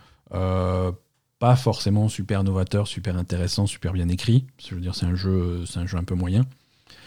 pas 1.38 1.56
forcément 1.56 2.08
super 2.08 2.44
novateur, 2.44 2.88
super 2.88 3.16
intéressant, 3.16 3.66
super 3.66 3.92
bien 3.92 4.08
écrit. 4.08 4.44
Je 4.58 4.74
veux 4.74 4.80
dire, 4.80 4.94
c'est 4.94 5.06
un 5.06 5.14
jeu, 5.14 5.64
c'est 5.66 5.78
un 5.78 5.86
jeu 5.86 5.98
un 5.98 6.04
peu 6.04 6.14
moyen. 6.14 6.46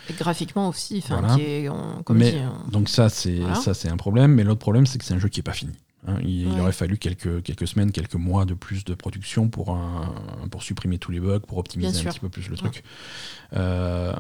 Et 0.09 0.13
graphiquement 0.13 0.69
aussi, 0.69 1.03
enfin, 1.03 1.36
qui 1.36 1.41
est, 1.41 1.69
comme 2.03 2.17
mais, 2.17 2.41
donc 2.71 2.89
ça, 2.89 3.09
c'est 3.09 3.41
ça, 3.62 3.74
c'est 3.74 3.89
un 3.89 3.98
problème. 3.98 4.33
Mais 4.33 4.43
l'autre 4.43 4.59
problème, 4.59 4.86
c'est 4.86 4.98
que 4.98 5.05
c'est 5.05 5.13
un 5.13 5.19
jeu 5.19 5.29
qui 5.29 5.39
est 5.39 5.43
pas 5.43 5.53
fini. 5.53 5.74
Hein. 6.07 6.15
il, 6.24 6.48
aurait 6.62 6.71
fallu 6.71 6.98
quelques, 6.98 7.43
quelques 7.43 7.67
semaines, 7.67 7.91
quelques 7.91 8.15
mois 8.15 8.45
de 8.45 8.53
plus 8.53 8.86
de 8.86 8.93
production 8.93 9.50
pour, 9.50 9.71
un, 9.71 10.15
pour 10.50 10.63
supprimer 10.63 10.98
tous 10.98 11.12
les 11.12 11.19
bugs, 11.19 11.39
pour 11.39 11.57
optimiser 11.57 12.07
un 12.07 12.12
petit 12.12 12.21
peu 12.21 12.29
plus 12.29 12.50
le 12.50 12.55
truc. 12.55 12.83
Euh, 13.53 14.13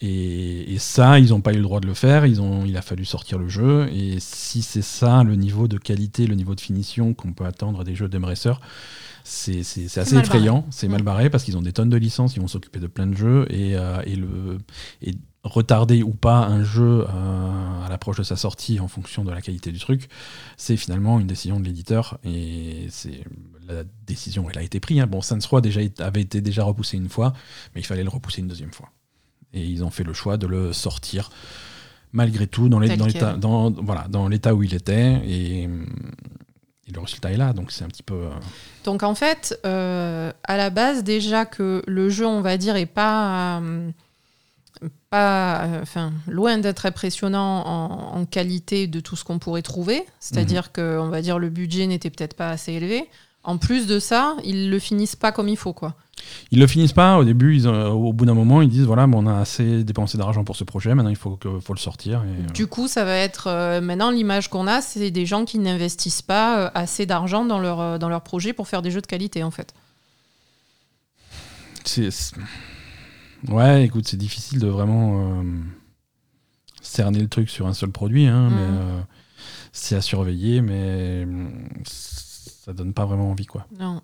et, 0.00 0.72
et, 0.74 0.78
ça, 0.78 1.18
ils 1.18 1.30
n'ont 1.30 1.40
pas 1.40 1.52
eu 1.52 1.56
le 1.56 1.62
droit 1.62 1.80
de 1.80 1.86
le 1.86 1.94
faire. 1.94 2.24
Ils 2.24 2.40
ont, 2.40 2.64
il 2.64 2.76
a 2.76 2.82
fallu 2.82 3.04
sortir 3.04 3.38
le 3.38 3.48
jeu. 3.48 3.88
Et 3.92 4.18
si 4.20 4.62
c'est 4.62 4.82
ça, 4.82 5.24
le 5.24 5.34
niveau 5.34 5.66
de 5.66 5.76
qualité, 5.76 6.26
le 6.26 6.36
niveau 6.36 6.54
de 6.54 6.60
finition 6.60 7.14
qu'on 7.14 7.32
peut 7.32 7.46
attendre 7.46 7.82
des 7.82 7.96
jeux 7.96 8.08
d'Embracer, 8.08 8.52
c'est 9.26 9.60
assez 9.96 10.16
effrayant, 10.16 10.66
c'est 10.70 10.86
mal 10.86 11.02
barré 11.02 11.30
parce 11.30 11.44
qu'ils 11.44 11.56
ont 11.56 11.62
des 11.62 11.72
tonnes 11.72 11.88
de 11.88 11.96
licences, 11.96 12.36
ils 12.36 12.40
vont 12.40 12.46
s'occuper 12.46 12.78
de 12.78 12.86
plein 12.86 13.06
de 13.06 13.16
jeux 13.16 13.46
et, 13.48 13.74
euh, 13.74 14.02
et, 14.04 14.16
le, 14.16 14.58
et 15.00 15.14
retarder 15.42 16.02
ou 16.02 16.12
pas 16.12 16.46
un 16.46 16.62
jeu 16.62 17.06
euh, 17.08 17.84
à 17.84 17.88
l'approche 17.88 18.18
de 18.18 18.22
sa 18.22 18.36
sortie 18.36 18.80
en 18.80 18.88
fonction 18.88 19.24
de 19.24 19.30
la 19.30 19.40
qualité 19.40 19.72
du 19.72 19.78
truc, 19.78 20.10
c'est 20.58 20.76
finalement 20.76 21.18
une 21.18 21.26
décision 21.26 21.58
de 21.58 21.64
l'éditeur 21.64 22.18
et 22.22 22.86
c'est 22.90 23.24
la 23.66 23.84
décision 24.06 24.46
elle 24.50 24.58
a 24.58 24.62
été 24.62 24.78
prise. 24.78 25.00
Hein. 25.00 25.06
Bon, 25.06 25.22
Saints 25.22 25.38
Row 25.48 25.62
déjà, 25.62 25.80
avait 26.00 26.20
été 26.20 26.42
déjà 26.42 26.62
repoussé 26.64 26.98
une 26.98 27.08
fois, 27.08 27.32
mais 27.74 27.80
il 27.80 27.84
fallait 27.84 28.04
le 28.04 28.10
repousser 28.10 28.42
une 28.42 28.48
deuxième 28.48 28.72
fois. 28.72 28.90
Et 29.54 29.64
ils 29.64 29.82
ont 29.82 29.90
fait 29.90 30.04
le 30.04 30.12
choix 30.12 30.36
de 30.36 30.46
le 30.46 30.74
sortir 30.74 31.30
malgré 32.12 32.46
tout 32.46 32.68
dans 32.68 32.78
l'état 32.78 33.36
dans, 33.36 33.70
voilà, 33.70 34.06
dans 34.08 34.28
l'état 34.28 34.54
où 34.54 34.62
il 34.62 34.74
était 34.74 35.22
et 35.26 35.68
et 36.86 36.92
le 36.92 37.00
résultat 37.00 37.32
est 37.32 37.36
là, 37.36 37.52
donc 37.52 37.70
c'est 37.70 37.84
un 37.84 37.88
petit 37.88 38.02
peu. 38.02 38.14
Euh, 38.14 38.30
donc 38.84 39.02
en 39.02 39.14
fait, 39.14 39.58
euh, 39.64 40.32
à 40.44 40.56
la 40.56 40.70
base, 40.70 41.02
déjà 41.02 41.46
que 41.46 41.82
le 41.86 42.10
jeu, 42.10 42.26
on 42.26 42.40
va 42.40 42.56
dire, 42.56 42.76
est 42.76 42.86
pas. 42.86 43.60
Euh, 43.60 43.90
pas 45.08 45.66
enfin, 45.80 46.12
loin 46.26 46.58
d'être 46.58 46.84
impressionnant 46.84 47.64
en, 47.64 48.26
qualité 48.26 48.86
de 48.86 49.00
tout 49.00 49.16
ce 49.16 49.24
qu'on 49.24 49.38
pourrait 49.38 49.62
trouver. 49.62 50.04
C'est-à-dire 50.18 50.64
mhm. 50.64 50.70
que, 50.72 50.98
on 50.98 51.08
va 51.08 51.22
dire, 51.22 51.38
le 51.38 51.48
budget 51.48 51.86
n'était 51.86 52.10
peut-être 52.10 52.34
pas 52.34 52.50
assez 52.50 52.72
élevé. 52.72 53.08
En 53.44 53.58
plus 53.58 53.86
de 53.86 53.98
ça, 53.98 54.36
ils 54.42 54.70
le 54.70 54.78
finissent 54.78 55.16
pas 55.16 55.30
comme 55.30 55.48
il 55.48 55.58
faut, 55.58 55.74
quoi. 55.74 55.94
Ils 56.50 56.58
le 56.58 56.66
finissent 56.66 56.94
pas. 56.94 57.18
Au 57.18 57.24
début, 57.24 57.56
ils, 57.56 57.68
au 57.68 58.12
bout 58.14 58.24
d'un 58.24 58.32
moment, 58.32 58.62
ils 58.62 58.70
disent 58.70 58.86
voilà, 58.86 59.06
on 59.12 59.26
a 59.26 59.38
assez 59.38 59.84
dépensé 59.84 60.16
d'argent 60.16 60.44
pour 60.44 60.56
ce 60.56 60.64
projet. 60.64 60.94
Maintenant, 60.94 61.10
il 61.10 61.16
faut, 61.16 61.36
que, 61.36 61.60
faut 61.60 61.74
le 61.74 61.78
sortir. 61.78 62.22
Euh. 62.22 62.46
du 62.54 62.66
coup, 62.66 62.88
ça 62.88 63.04
va 63.04 63.16
être 63.16 63.48
euh, 63.48 63.82
maintenant 63.82 64.10
l'image 64.10 64.48
qu'on 64.48 64.66
a, 64.66 64.80
c'est 64.80 65.10
des 65.10 65.26
gens 65.26 65.44
qui 65.44 65.58
n'investissent 65.58 66.22
pas 66.22 66.58
euh, 66.58 66.70
assez 66.74 67.04
d'argent 67.04 67.44
dans 67.44 67.58
leur 67.58 67.98
dans 67.98 68.08
leur 68.08 68.22
projet 68.22 68.54
pour 68.54 68.66
faire 68.66 68.80
des 68.80 68.90
jeux 68.90 69.02
de 69.02 69.06
qualité, 69.06 69.42
en 69.42 69.50
fait. 69.50 69.74
Ouais, 73.48 73.84
écoute, 73.84 74.08
c'est 74.08 74.16
difficile 74.16 74.58
de 74.58 74.68
vraiment 74.68 75.44
cerner 76.80 77.20
le 77.20 77.28
truc 77.28 77.50
sur 77.50 77.66
un 77.66 77.74
seul 77.74 77.90
produit, 77.90 78.26
hein, 78.26 78.48
mais 78.50 78.68
mm. 78.68 79.06
c'est 79.72 79.96
à 79.96 80.00
surveiller, 80.00 80.62
mais 80.62 81.26
ça 82.64 82.72
donne 82.72 82.94
pas 82.94 83.04
vraiment 83.04 83.30
envie, 83.30 83.46
quoi. 83.46 83.66
Non 83.78 84.00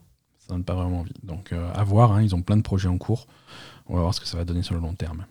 ça 0.51 0.55
donne 0.55 0.65
pas 0.65 0.75
vraiment 0.75 1.01
envie. 1.01 1.15
Donc 1.23 1.53
euh, 1.53 1.71
à 1.75 1.85
voir, 1.85 2.13
hein, 2.13 2.23
ils 2.23 2.35
ont 2.35 2.43
plein 2.43 2.57
de 2.57 2.63
projets 2.63 2.89
en 2.89 2.99
cours. 2.99 3.27
On 3.87 3.95
va 3.95 4.03
voir 4.03 4.15
ce 4.15 4.21
que 4.21 4.27
ça 4.27 4.37
va 4.37 4.45
donner 4.45 4.63
sur 4.63 4.75
le 4.75 4.81
long 4.81 4.95
terme. 4.95 5.25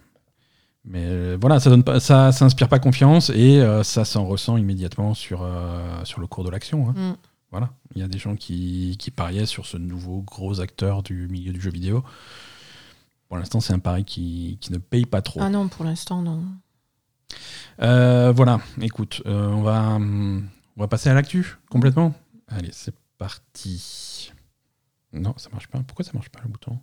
Mais 0.86 1.04
euh, 1.06 1.38
voilà, 1.40 1.60
ça 1.60 1.70
donne 1.70 1.84
pas, 1.84 2.00
ça, 2.00 2.32
ça 2.32 2.46
inspire 2.46 2.70
pas 2.70 2.80
confiance 2.80 3.30
et 3.30 3.62
euh, 3.62 3.84
ça 3.84 4.06
s'en 4.06 4.26
ressent 4.26 4.58
immédiatement 4.58 5.14
sur, 5.14 5.48
sur 6.04 6.22
le 6.22 6.28
cours 6.28 6.44
de 6.44 6.50
l'action. 6.50 6.90
Hein. 6.90 6.94
Mm. 6.96 7.18
Voilà, 7.52 7.72
il 7.96 8.02
y 8.02 8.06
a 8.06 8.08
des 8.08 8.20
gens 8.20 8.36
qui, 8.36 8.96
qui, 9.00 9.10
pariaient 9.10 9.48
sur 9.48 9.66
ce 9.66 9.76
nouveau 9.76 10.22
gros 10.22 10.62
acteur 10.62 11.02
du 11.02 11.28
milieu 11.28 11.52
du 11.52 11.60
jeu 11.60 11.72
vidéo. 11.72 12.04
Pour 13.28 13.38
l'instant, 13.38 13.60
c'est 13.60 13.74
un 13.74 13.80
pari 13.80 14.06
qui, 14.06 14.60
qui, 14.62 14.72
ne 14.72 14.78
paye 14.78 15.06
pas 15.06 15.24
trop. 15.24 15.40
Ah 15.42 15.50
non, 15.50 15.68
pour 15.68 15.84
l'instant, 15.84 16.22
non. 16.22 16.44
voilà, 17.80 18.60
écoute, 18.82 19.24
on, 19.26 19.64
va, 19.64 19.98
on 20.00 20.44
va 20.78 20.88
passer 20.88 21.10
à 21.10 21.16
l'actu 21.16 21.58
complètement. 21.72 22.14
Allez, 22.50 22.70
c'est 22.72 22.94
parti. 23.20 24.32
Non, 25.12 25.34
ça 25.38 25.50
marche 25.52 25.68
pas. 25.68 25.80
Pourquoi 25.86 26.06
ça 26.06 26.12
marche 26.14 26.30
pas 26.30 26.40
le 26.42 26.50
bouton? 26.50 26.80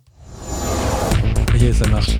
Oui, 1.53 1.73
ça 1.73 1.87
marche. 1.87 2.17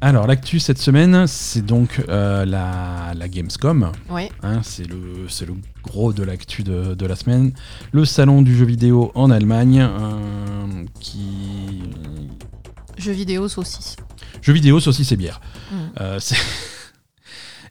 Alors, 0.00 0.28
l'actu 0.28 0.60
cette 0.60 0.78
semaine, 0.78 1.26
c'est 1.26 1.66
donc 1.66 2.00
euh, 2.08 2.44
la, 2.44 3.12
Gamescom. 3.28 3.90
Oui. 4.08 4.28
Hein, 4.44 4.60
c'est 4.62 4.86
le, 4.86 5.26
le 5.26 5.54
gros 5.82 6.12
de 6.12 6.22
l'actu 6.22 6.62
de, 6.62 7.06
la 7.06 7.16
semaine. 7.16 7.52
Le 7.90 8.04
salon 8.04 8.42
du 8.42 8.56
jeu 8.56 8.66
vidéo 8.66 9.10
en 9.16 9.32
Allemagne, 9.32 9.80
euh, 9.80 10.84
qui. 11.00 11.82
Jeux 12.96 13.10
vidéo, 13.10 13.48
saucisse. 13.48 13.96
Jeux 14.42 14.52
vidéo, 14.52 14.78
saucisse 14.78 15.10
et 15.10 15.16
bière. 15.16 15.40
Mmh. 15.72 15.76
Euh, 16.00 16.20
c'est. 16.20 16.36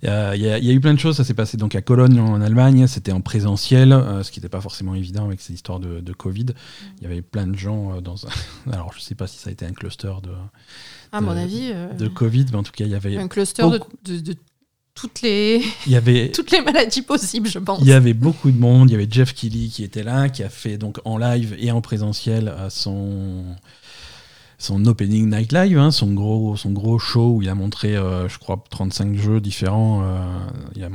Il 0.04 0.10
y, 0.10 0.50
a 0.50 0.60
eu 0.60 0.80
plein 0.80 0.94
de 0.94 1.00
choses. 1.00 1.18
Ça 1.18 1.24
s'est 1.24 1.34
passé 1.34 1.58
donc 1.58 1.76
à 1.76 1.82
Cologne 1.82 2.20
en 2.20 2.42
Allemagne. 2.42 2.88
C'était 2.88 3.12
en 3.12 3.22
présentiel, 3.22 3.94
euh, 3.94 4.24
ce 4.24 4.32
qui 4.32 4.40
n'était 4.40 4.50
pas 4.50 4.62
forcément 4.62 4.96
évident 4.96 5.26
avec 5.26 5.42
ces 5.42 5.54
histoires 5.54 5.80
de, 5.80 6.14
Covid. 6.14 6.48
Il 6.98 7.04
y 7.04 7.06
avait 7.06 7.22
plein 7.22 7.48
de 7.48 7.58
gens 7.58 7.94
euh, 7.94 8.02
dans 8.02 8.26
un. 8.26 8.30
Alors 8.72 8.94
je 8.94 9.02
sais 9.02 9.16
pas 9.16 9.28
si 9.28 9.38
ça 9.38 9.50
a 9.50 9.54
été 9.54 9.66
un 9.66 9.74
cluster 9.74 10.14
de. 10.24 10.32
À 11.12 11.22
mon 11.22 11.32
avis. 11.32 11.72
Euh, 11.74 11.94
de 11.94 12.08
Covid, 12.08 12.46
mais 12.52 12.58
en 12.58 12.64
tout 12.64 12.72
cas 12.72 12.86
il 12.86 12.92
y 12.92 12.96
avait. 12.96 13.18
Un 13.18 13.28
cluster 13.28 13.64
de, 14.06 14.36
toutes 14.96 15.22
les, 15.22 15.62
il 15.86 15.92
y 15.92 15.96
avait, 15.96 16.32
toutes 16.34 16.52
les 16.52 16.62
maladies 16.62 17.04
possibles, 17.04 17.48
je 17.48 17.60
pense. 17.60 17.80
Il 17.82 17.88
y 17.88 17.94
avait 17.94 18.14
beaucoup 18.14 18.52
de 18.52 18.58
monde. 18.58 18.90
Il 18.90 18.94
y 18.94 18.96
avait 18.96 19.08
Jeff 19.10 19.34
Kelly 19.34 19.70
qui 19.70 19.84
était 19.84 20.04
là, 20.04 20.30
qui 20.30 20.44
a 20.44 20.50
fait 20.50 20.78
donc 20.78 21.00
en 21.06 21.18
live 21.18 21.56
et 21.60 21.72
en 21.72 21.82
présentiel 21.82 22.54
son, 22.70 23.44
son 24.58 24.86
opening 24.86 25.30
night 25.30 25.52
live, 25.52 25.78
hein, 25.78 25.92
son, 25.92 26.14
gros, 26.14 26.56
son 26.56 26.72
gros 26.72 26.98
show 27.00 27.36
où 27.36 27.42
il 27.42 27.50
a 27.50 27.56
montré, 27.56 27.96
euh, 27.96 28.28
je 28.28 28.40
crois, 28.40 28.64
35 28.70 29.16
jeux 29.16 29.40
différents. 29.40 30.02
Euh, 30.04 30.18
il 30.76 30.82
y 30.82 30.86
a 30.86 30.90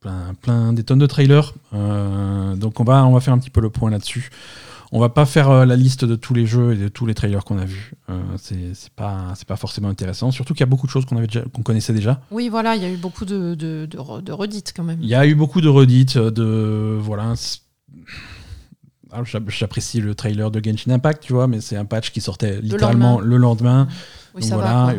plein, 0.00 0.34
plein 0.40 0.72
des 0.72 0.84
tonnes 0.84 0.98
de 0.98 1.06
trailers. 1.06 1.54
Euh, 1.74 2.56
donc 2.56 2.80
on 2.80 2.84
va, 2.84 3.04
on 3.06 3.12
va 3.12 3.20
faire 3.20 3.34
un 3.34 3.38
petit 3.38 3.50
peu 3.50 3.60
le 3.60 3.70
point 3.70 3.90
là-dessus. 3.90 4.30
On 4.92 5.00
va 5.00 5.08
pas 5.08 5.26
faire 5.26 5.66
la 5.66 5.74
liste 5.74 6.04
de 6.04 6.14
tous 6.14 6.34
les 6.34 6.46
jeux 6.46 6.74
et 6.74 6.76
de 6.76 6.86
tous 6.86 7.04
les 7.04 7.14
trailers 7.14 7.44
qu'on 7.44 7.58
a 7.58 7.64
vus. 7.64 7.94
c'est 8.38 8.90
pas, 8.94 9.32
c'est 9.34 9.48
pas 9.48 9.56
forcément 9.56 9.88
intéressant. 9.88 10.30
Surtout 10.30 10.54
qu'il 10.54 10.60
y 10.60 10.62
a 10.62 10.66
beaucoup 10.66 10.86
de 10.86 10.92
choses 10.92 11.04
qu'on 11.04 11.16
avait 11.16 11.26
qu'on 11.52 11.62
connaissait 11.62 11.92
déjà. 11.92 12.20
Oui, 12.30 12.48
voilà, 12.48 12.76
il 12.76 12.82
y 12.82 12.84
a 12.84 12.90
eu 12.90 12.96
beaucoup 12.96 13.24
de, 13.24 13.56
de, 13.56 13.88
de, 13.90 14.20
de 14.20 14.32
redites 14.32 14.72
quand 14.76 14.84
même. 14.84 15.00
Il 15.02 15.08
y 15.08 15.16
a 15.16 15.26
eu 15.26 15.34
beaucoup 15.34 15.60
de 15.60 15.68
redites, 15.68 16.16
de 16.16 16.96
voilà 17.00 17.34
j'apprécie 19.48 20.00
le 20.00 20.14
trailer 20.14 20.50
de 20.50 20.60
Genshin 20.64 20.90
Impact, 20.92 21.22
tu 21.22 21.32
vois, 21.32 21.46
mais 21.46 21.60
c'est 21.60 21.76
un 21.76 21.84
patch 21.84 22.10
qui 22.10 22.20
sortait 22.20 22.60
littéralement 22.60 23.20
le 23.20 23.36
lendemain. 23.36 23.88
Oui, 24.34 24.42
ça 24.42 24.56
voilà. 24.56 24.94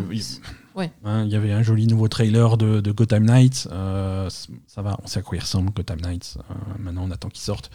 Ouais. 0.75 0.91
Hein, 1.05 1.23
Il 1.25 1.31
y 1.31 1.37
avait 1.37 1.53
un 1.53 1.63
joli 1.63 1.87
nouveau 1.87 2.09
trailer 2.09 2.57
de, 2.57 2.81
de 2.81 2.91
Gotham 2.91 3.23
Knights. 3.23 3.65
euh, 3.71 4.29
ça 4.67 4.81
va, 4.81 4.97
on 5.01 5.07
sait 5.07 5.19
à 5.19 5.21
quoi 5.21 5.37
il 5.37 5.39
ressemble, 5.39 5.71
Gotham 5.71 6.01
Knights. 6.01 6.37
Euh, 6.37 6.53
maintenant, 6.79 7.05
on 7.07 7.11
attend 7.11 7.29
qu'il 7.29 7.41
sorte. 7.43 7.71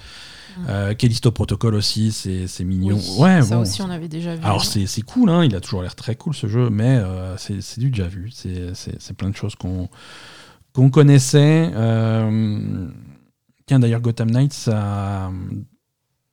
Mm. 0.58 0.62
Euh, 0.68 0.94
Callisto 0.94 1.30
Protocol 1.30 1.74
aussi, 1.76 2.12
c'est 2.12 2.46
c'est 2.46 2.62
mignon. 2.64 2.98
Oui, 3.16 3.20
ouais, 3.22 3.40
ça 3.42 3.54
bon, 3.56 3.62
aussi, 3.62 3.80
on 3.80 3.88
avait 3.88 4.08
déjà 4.08 4.36
vu. 4.36 4.44
alors 4.44 4.66
c'est 4.66 4.84
c'est 4.86 5.00
cool, 5.00 5.30
hein, 5.30 5.44
il 5.44 5.56
a 5.56 5.60
toujours 5.60 5.80
l'air 5.80 5.94
très 5.94 6.14
cool 6.14 6.34
ce 6.34 6.46
jeu, 6.46 6.68
mais 6.68 6.98
euh, 6.98 7.38
c'est 7.38 7.62
c'est 7.62 7.80
du 7.80 7.88
déjà 7.90 8.06
vu. 8.06 8.30
C'est- 8.32 9.14
plein 9.16 9.30
de 9.30 9.36
choses 9.36 9.54
qu'on 9.54 9.88
qu'on 10.74 10.90
connaissait. 10.90 11.70
Euh, 11.74 12.86
tiens, 13.64 13.78
d'ailleurs, 13.78 14.00
Gotham 14.02 14.30
Knights, 14.30 14.52
ça- 14.52 15.30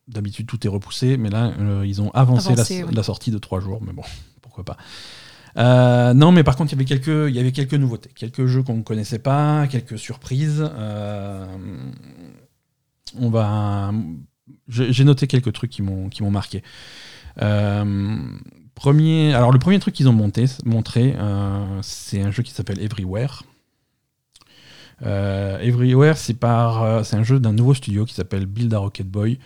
d'habitude 0.08 0.46
tout 0.46 0.66
est 0.66 0.70
repoussé, 0.70 1.16
mais 1.16 1.30
là, 1.30 1.52
euh, 1.58 1.84
ils 1.86 2.00
ont 2.02 2.10
avancé, 2.10 2.52
Avancé, 2.52 2.80
la, 2.80 2.86
oui. 2.86 2.94
la 2.94 3.02
sortie 3.02 3.30
de 3.30 3.38
trois 3.38 3.60
jours, 3.60 3.80
mais 3.84 3.92
bon, 3.92 4.02
pourquoi 4.42 4.64
pas. 4.64 4.76
Euh, 5.56 6.14
non, 6.14 6.32
mais 6.32 6.44
par 6.44 6.56
contre, 6.56 6.72
il 6.72 6.76
y 6.76 6.78
avait 6.78 6.84
quelques, 6.84 7.30
il 7.30 7.34
y 7.34 7.38
avait 7.38 7.52
quelques 7.52 7.74
nouveautés, 7.74 8.10
quelques 8.14 8.46
jeux 8.46 8.62
qu'on 8.62 8.76
ne 8.76 8.82
connaissait 8.82 9.18
pas, 9.18 9.66
quelques 9.66 9.98
surprises. 9.98 10.64
Euh, 10.76 11.46
on 13.18 13.30
va, 13.30 13.92
j'ai 14.68 15.04
noté 15.04 15.26
quelques 15.26 15.52
trucs 15.52 15.70
qui 15.70 15.82
m'ont 15.82 16.08
qui 16.08 16.22
m'ont 16.22 16.30
marqué. 16.30 16.62
Premier, 18.74 19.34
alors 19.34 19.50
le 19.50 19.58
premier 19.58 19.80
truc 19.80 19.94
qu'ils 19.94 20.08
ont 20.08 20.12
monté, 20.12 20.44
montré, 20.64 21.16
c'est 21.82 22.20
un 22.20 22.30
jeu 22.30 22.42
qui 22.42 22.52
s'appelle 22.52 22.80
Everywhere. 22.80 23.42
Euh, 25.04 25.58
Everywhere, 25.60 26.16
c'est 26.16 26.34
par, 26.34 26.82
euh, 26.82 27.02
c'est 27.02 27.16
un 27.16 27.22
jeu 27.22 27.38
d'un 27.38 27.52
nouveau 27.52 27.74
studio 27.74 28.04
qui 28.04 28.14
s'appelle 28.14 28.46
Build 28.46 28.72
a 28.74 28.78
Rocket 28.78 29.08
Boy. 29.08 29.38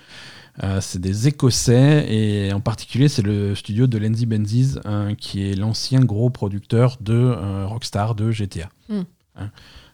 Euh, 0.62 0.81
c'est 0.83 1.01
des 1.01 1.29
Écossais 1.29 2.07
et 2.12 2.53
en 2.53 2.61
particulier 2.61 3.09
c'est 3.09 3.23
le 3.23 3.55
studio 3.55 3.87
de 3.87 3.97
Lenzy 3.97 4.27
Benzies 4.27 4.75
euh, 4.85 5.15
qui 5.15 5.51
est 5.51 5.55
l'ancien 5.55 6.01
gros 6.01 6.29
producteur 6.29 6.99
de 7.01 7.15
euh, 7.15 7.67
Rockstar 7.67 8.15
de 8.15 8.31
GTA. 8.31 8.69
Mm. 8.91 9.01
Hein. 9.37 9.51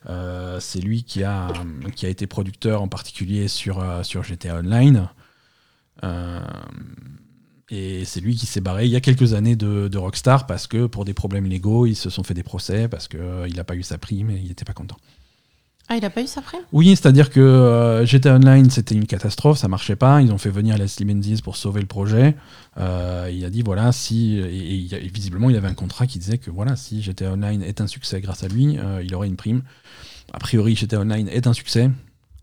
Euh, 0.09 0.59
c'est 0.59 0.81
lui 0.81 1.05
qui 1.05 1.23
a, 1.23 1.53
qui 1.95 2.07
a 2.07 2.09
été 2.09 2.27
producteur 2.27 2.83
en 2.83 2.89
particulier 2.89 3.47
sur, 3.47 3.85
sur 4.05 4.25
GTA 4.25 4.57
Online. 4.59 5.09
Et 7.71 8.05
c'est 8.07 8.21
lui 8.21 8.35
qui 8.35 8.47
s'est 8.47 8.63
barré 8.63 8.87
il 8.87 8.91
y 8.91 8.97
a 8.97 9.01
quelques 9.01 9.35
années 9.35 9.55
de, 9.55 9.89
de 9.89 9.99
Rockstar 9.99 10.47
parce 10.47 10.67
que 10.67 10.87
pour 10.87 11.05
des 11.05 11.13
problèmes 11.13 11.45
légaux, 11.45 11.87
ils 11.87 11.97
se 11.97 12.09
sont 12.09 12.23
fait 12.23 12.35
des 12.35 12.43
procès 12.43 12.89
parce 12.89 13.09
qu'il 13.09 13.55
n'a 13.55 13.65
pas 13.65 13.77
eu 13.77 13.83
sa 13.83 13.99
prime 13.99 14.31
et 14.31 14.37
il 14.37 14.49
n'était 14.49 14.65
pas 14.65 14.73
content. 14.73 14.97
Ah, 15.91 15.97
il 15.97 16.05
a 16.05 16.11
pas 16.11 16.21
eu 16.21 16.27
ça 16.27 16.41
après 16.41 16.59
Oui, 16.73 16.89
c'est-à-dire 16.91 17.31
que 17.31 17.41
euh, 17.41 18.05
GTA 18.05 18.37
Online, 18.37 18.69
c'était 18.71 18.95
une 18.95 19.07
catastrophe, 19.07 19.59
ça 19.59 19.69
marchait 19.69 19.97
pas. 19.97 20.21
Ils 20.21 20.31
ont 20.33 20.39
fait 20.39 20.51
venir 20.51 20.77
Leslie 20.77 21.07
Menzies 21.07 21.41
pour 21.43 21.57
sauver 21.57 21.81
le 21.81 21.87
projet. 21.87 22.37
Euh, 22.79 23.31
il 23.33 23.45
a 23.45 23.51
dit 23.51 23.63
voilà, 23.63 23.91
si. 23.93 24.39
Et, 24.39 25.09
visiblement, 25.13 25.49
il 25.49 25.57
avait 25.57 25.69
un 25.69 25.75
contrat 25.75 26.07
qui 26.07 26.19
disait 26.19 26.39
que 26.39 26.51
voilà, 26.51 26.77
si 26.77 27.03
GTA 27.03 27.33
Online 27.33 27.63
est 27.63 27.81
un 27.81 27.87
succès 27.87 28.21
grâce 28.21 28.45
à 28.45 28.49
lui, 28.49 28.79
euh, 28.79 29.03
il 29.03 29.15
aurait 29.15 29.29
une 29.29 29.37
prime. 29.37 29.63
A 30.33 30.39
priori, 30.39 30.77
GTA 30.77 31.01
Online 31.01 31.29
est 31.29 31.47
un 31.47 31.55
succès. 31.55 31.91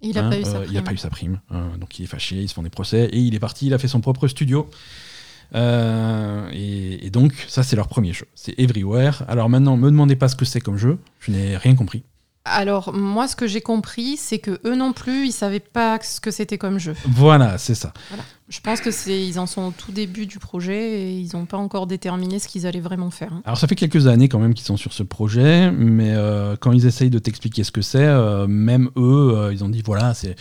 Il 0.02 0.18
a 0.18 0.26
hein, 0.26 0.30
pas 0.30 0.40
eu 0.40 0.44
sa 0.44 0.58
euh, 0.58 0.82
pas 0.82 0.94
eu 0.94 0.98
sa 0.98 1.10
prime. 1.10 1.40
Donc 1.80 2.00
il 2.00 2.04
est 2.04 2.08
fâché, 2.08 2.38
ils 2.38 2.50
se 2.50 2.54
font 2.54 2.64
des 2.64 2.70
procès. 2.70 3.10
Et 3.12 3.20
il 3.20 3.36
est 3.36 3.40
parti, 3.40 3.68
il 3.68 3.74
a 3.74 3.78
fait 3.78 3.88
son 3.88 4.02
propre 4.02 4.28
studio. 4.28 4.70
Euh, 5.54 6.50
et, 6.52 7.06
et 7.06 7.10
donc, 7.10 7.34
ça, 7.48 7.64
c'est 7.64 7.76
leur 7.76 7.88
premier 7.88 8.14
jeu. 8.14 8.26
C'est 8.36 8.58
Everywhere. 8.60 9.24
Alors 9.28 9.50
maintenant, 9.50 9.78
me 9.78 9.90
demandez 9.90 10.16
pas 10.16 10.28
ce 10.28 10.36
que 10.36 10.46
c'est 10.46 10.62
comme 10.62 10.78
jeu. 10.78 10.98
Je 11.20 11.32
n'ai 11.32 11.58
rien 11.58 11.76
compris. 11.76 12.04
Alors, 12.48 12.94
moi, 12.94 13.28
ce 13.28 13.36
que 13.36 13.48
j'ai 13.48 13.62
compris, 13.62 14.18
c'est 14.18 14.38
que 14.38 14.60
eux 14.66 14.76
non 14.76 14.94
plus, 14.94 15.26
ils 15.28 15.32
savaient 15.32 15.60
pas 15.60 15.98
ce 16.04 16.22
que 16.22 16.30
c'était 16.30 16.60
comme 16.60 16.78
jeu. 16.78 16.96
Voilà, 17.08 17.58
c'est 17.58 17.74
ça. 17.74 17.92
Je 18.50 18.60
pense 18.60 18.82
que 18.82 18.92
c'est, 18.92 19.26
ils 19.26 19.40
en 19.40 19.48
sont 19.48 19.64
au 19.64 19.72
tout 19.72 19.92
début 19.92 20.28
du 20.28 20.38
projet 20.38 21.02
et 21.02 21.12
ils 21.20 21.32
n'ont 21.36 21.48
pas 21.48 21.58
encore 21.58 21.88
déterminé 21.88 22.38
ce 22.38 22.48
qu'ils 22.48 22.68
allaient 22.68 22.80
vraiment 22.82 23.10
faire. 23.10 23.34
hein. 23.34 23.42
Alors 23.46 23.58
ça 23.58 23.68
fait 23.68 23.74
quelques 23.76 24.06
années 24.06 24.30
quand 24.30 24.38
même 24.38 24.54
qu'ils 24.54 24.68
sont 24.68 24.78
sur 24.78 24.94
ce 24.94 25.02
projet, 25.02 25.72
mais 25.72 26.12
euh, 26.14 26.56
quand 26.56 26.72
ils 26.72 26.86
essayent 26.86 27.10
de 27.10 27.18
t'expliquer 27.18 27.64
ce 27.64 27.72
que 27.72 27.82
c'est, 27.82 28.06
euh, 28.06 28.46
même 28.46 28.92
eux, 28.96 29.34
euh, 29.36 29.52
ils 29.52 29.64
ont 29.64 29.70
dit 29.70 29.82
voilà, 29.84 30.14
c'est 30.14 30.36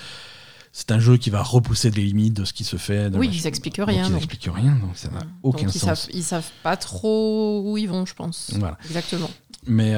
c'est 0.73 0.90
un 0.90 0.99
jeu 0.99 1.17
qui 1.17 1.31
va 1.31 1.43
repousser 1.43 1.90
les 1.90 2.03
limites 2.03 2.35
de 2.35 2.45
ce 2.45 2.53
qui 2.53 2.64
se 2.64 2.77
fait. 2.77 3.09
Oui, 3.14 3.31
ils 3.33 3.47
expliquent 3.47 3.79
Donc, 3.79 3.88
rien. 3.88 4.05
ils 4.09 4.12
n'expliquent 4.12 4.51
rien, 4.55 4.73
donc 4.73 4.90
ça 4.97 5.09
n'a 5.09 5.21
aucun 5.43 5.69
ils 5.69 5.73
sens. 5.73 5.83
savent, 5.83 6.07
ils 6.12 6.23
savent 6.25 6.51
pas 6.62 6.77
trop 6.77 7.62
où 7.64 7.79
ils 7.79 7.88
vont, 7.88 8.05
je 8.05 8.12
pense. 8.14 8.51
Voilà. 8.59 8.77
Exactement. 8.85 9.31
Mais 9.67 9.95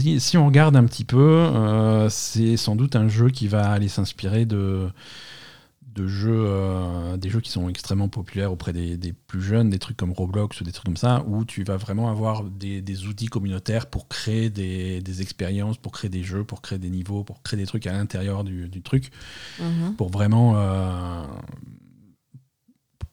si, 0.00 0.20
si 0.20 0.36
on 0.36 0.46
regarde 0.46 0.76
un 0.76 0.84
petit 0.84 1.04
peu, 1.04 1.18
euh, 1.18 2.08
c'est 2.08 2.56
sans 2.56 2.76
doute 2.76 2.96
un 2.96 3.08
jeu 3.08 3.30
qui 3.30 3.48
va 3.48 3.70
aller 3.70 3.88
s'inspirer 3.88 4.44
de, 4.46 4.90
de 5.94 6.06
jeux, 6.06 6.44
euh, 6.46 7.16
des 7.16 7.28
jeux 7.28 7.40
qui 7.40 7.50
sont 7.50 7.68
extrêmement 7.68 8.08
populaires 8.08 8.50
auprès 8.52 8.72
des, 8.72 8.96
des 8.96 9.12
plus 9.12 9.42
jeunes, 9.42 9.68
des 9.70 9.78
trucs 9.78 9.96
comme 9.96 10.12
Roblox 10.12 10.60
ou 10.60 10.64
des 10.64 10.72
trucs 10.72 10.86
comme 10.86 10.96
ça, 10.96 11.22
où 11.26 11.44
tu 11.44 11.64
vas 11.64 11.76
vraiment 11.76 12.08
avoir 12.10 12.44
des, 12.44 12.80
des 12.80 13.06
outils 13.06 13.26
communautaires 13.26 13.86
pour 13.86 14.08
créer 14.08 14.48
des, 14.50 15.00
des 15.00 15.20
expériences, 15.22 15.76
pour 15.76 15.92
créer 15.92 16.08
des 16.10 16.22
jeux, 16.22 16.44
pour 16.44 16.62
créer 16.62 16.78
des 16.78 16.90
niveaux, 16.90 17.24
pour 17.24 17.42
créer 17.42 17.58
des 17.60 17.66
trucs 17.66 17.86
à 17.86 17.92
l'intérieur 17.92 18.44
du, 18.44 18.68
du 18.68 18.82
truc, 18.82 19.10
Mhm. 19.60 19.94
pour 19.96 20.08
vraiment, 20.10 20.54
euh, 20.56 21.24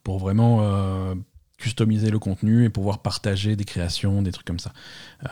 pour 0.02 0.18
vraiment 0.18 0.58
euh, 0.62 1.14
customiser 1.60 2.10
le 2.10 2.18
contenu 2.18 2.64
et 2.64 2.70
pouvoir 2.70 3.02
partager 3.02 3.54
des 3.54 3.64
créations, 3.64 4.22
des 4.22 4.32
trucs 4.32 4.46
comme 4.46 4.58
ça. 4.58 4.72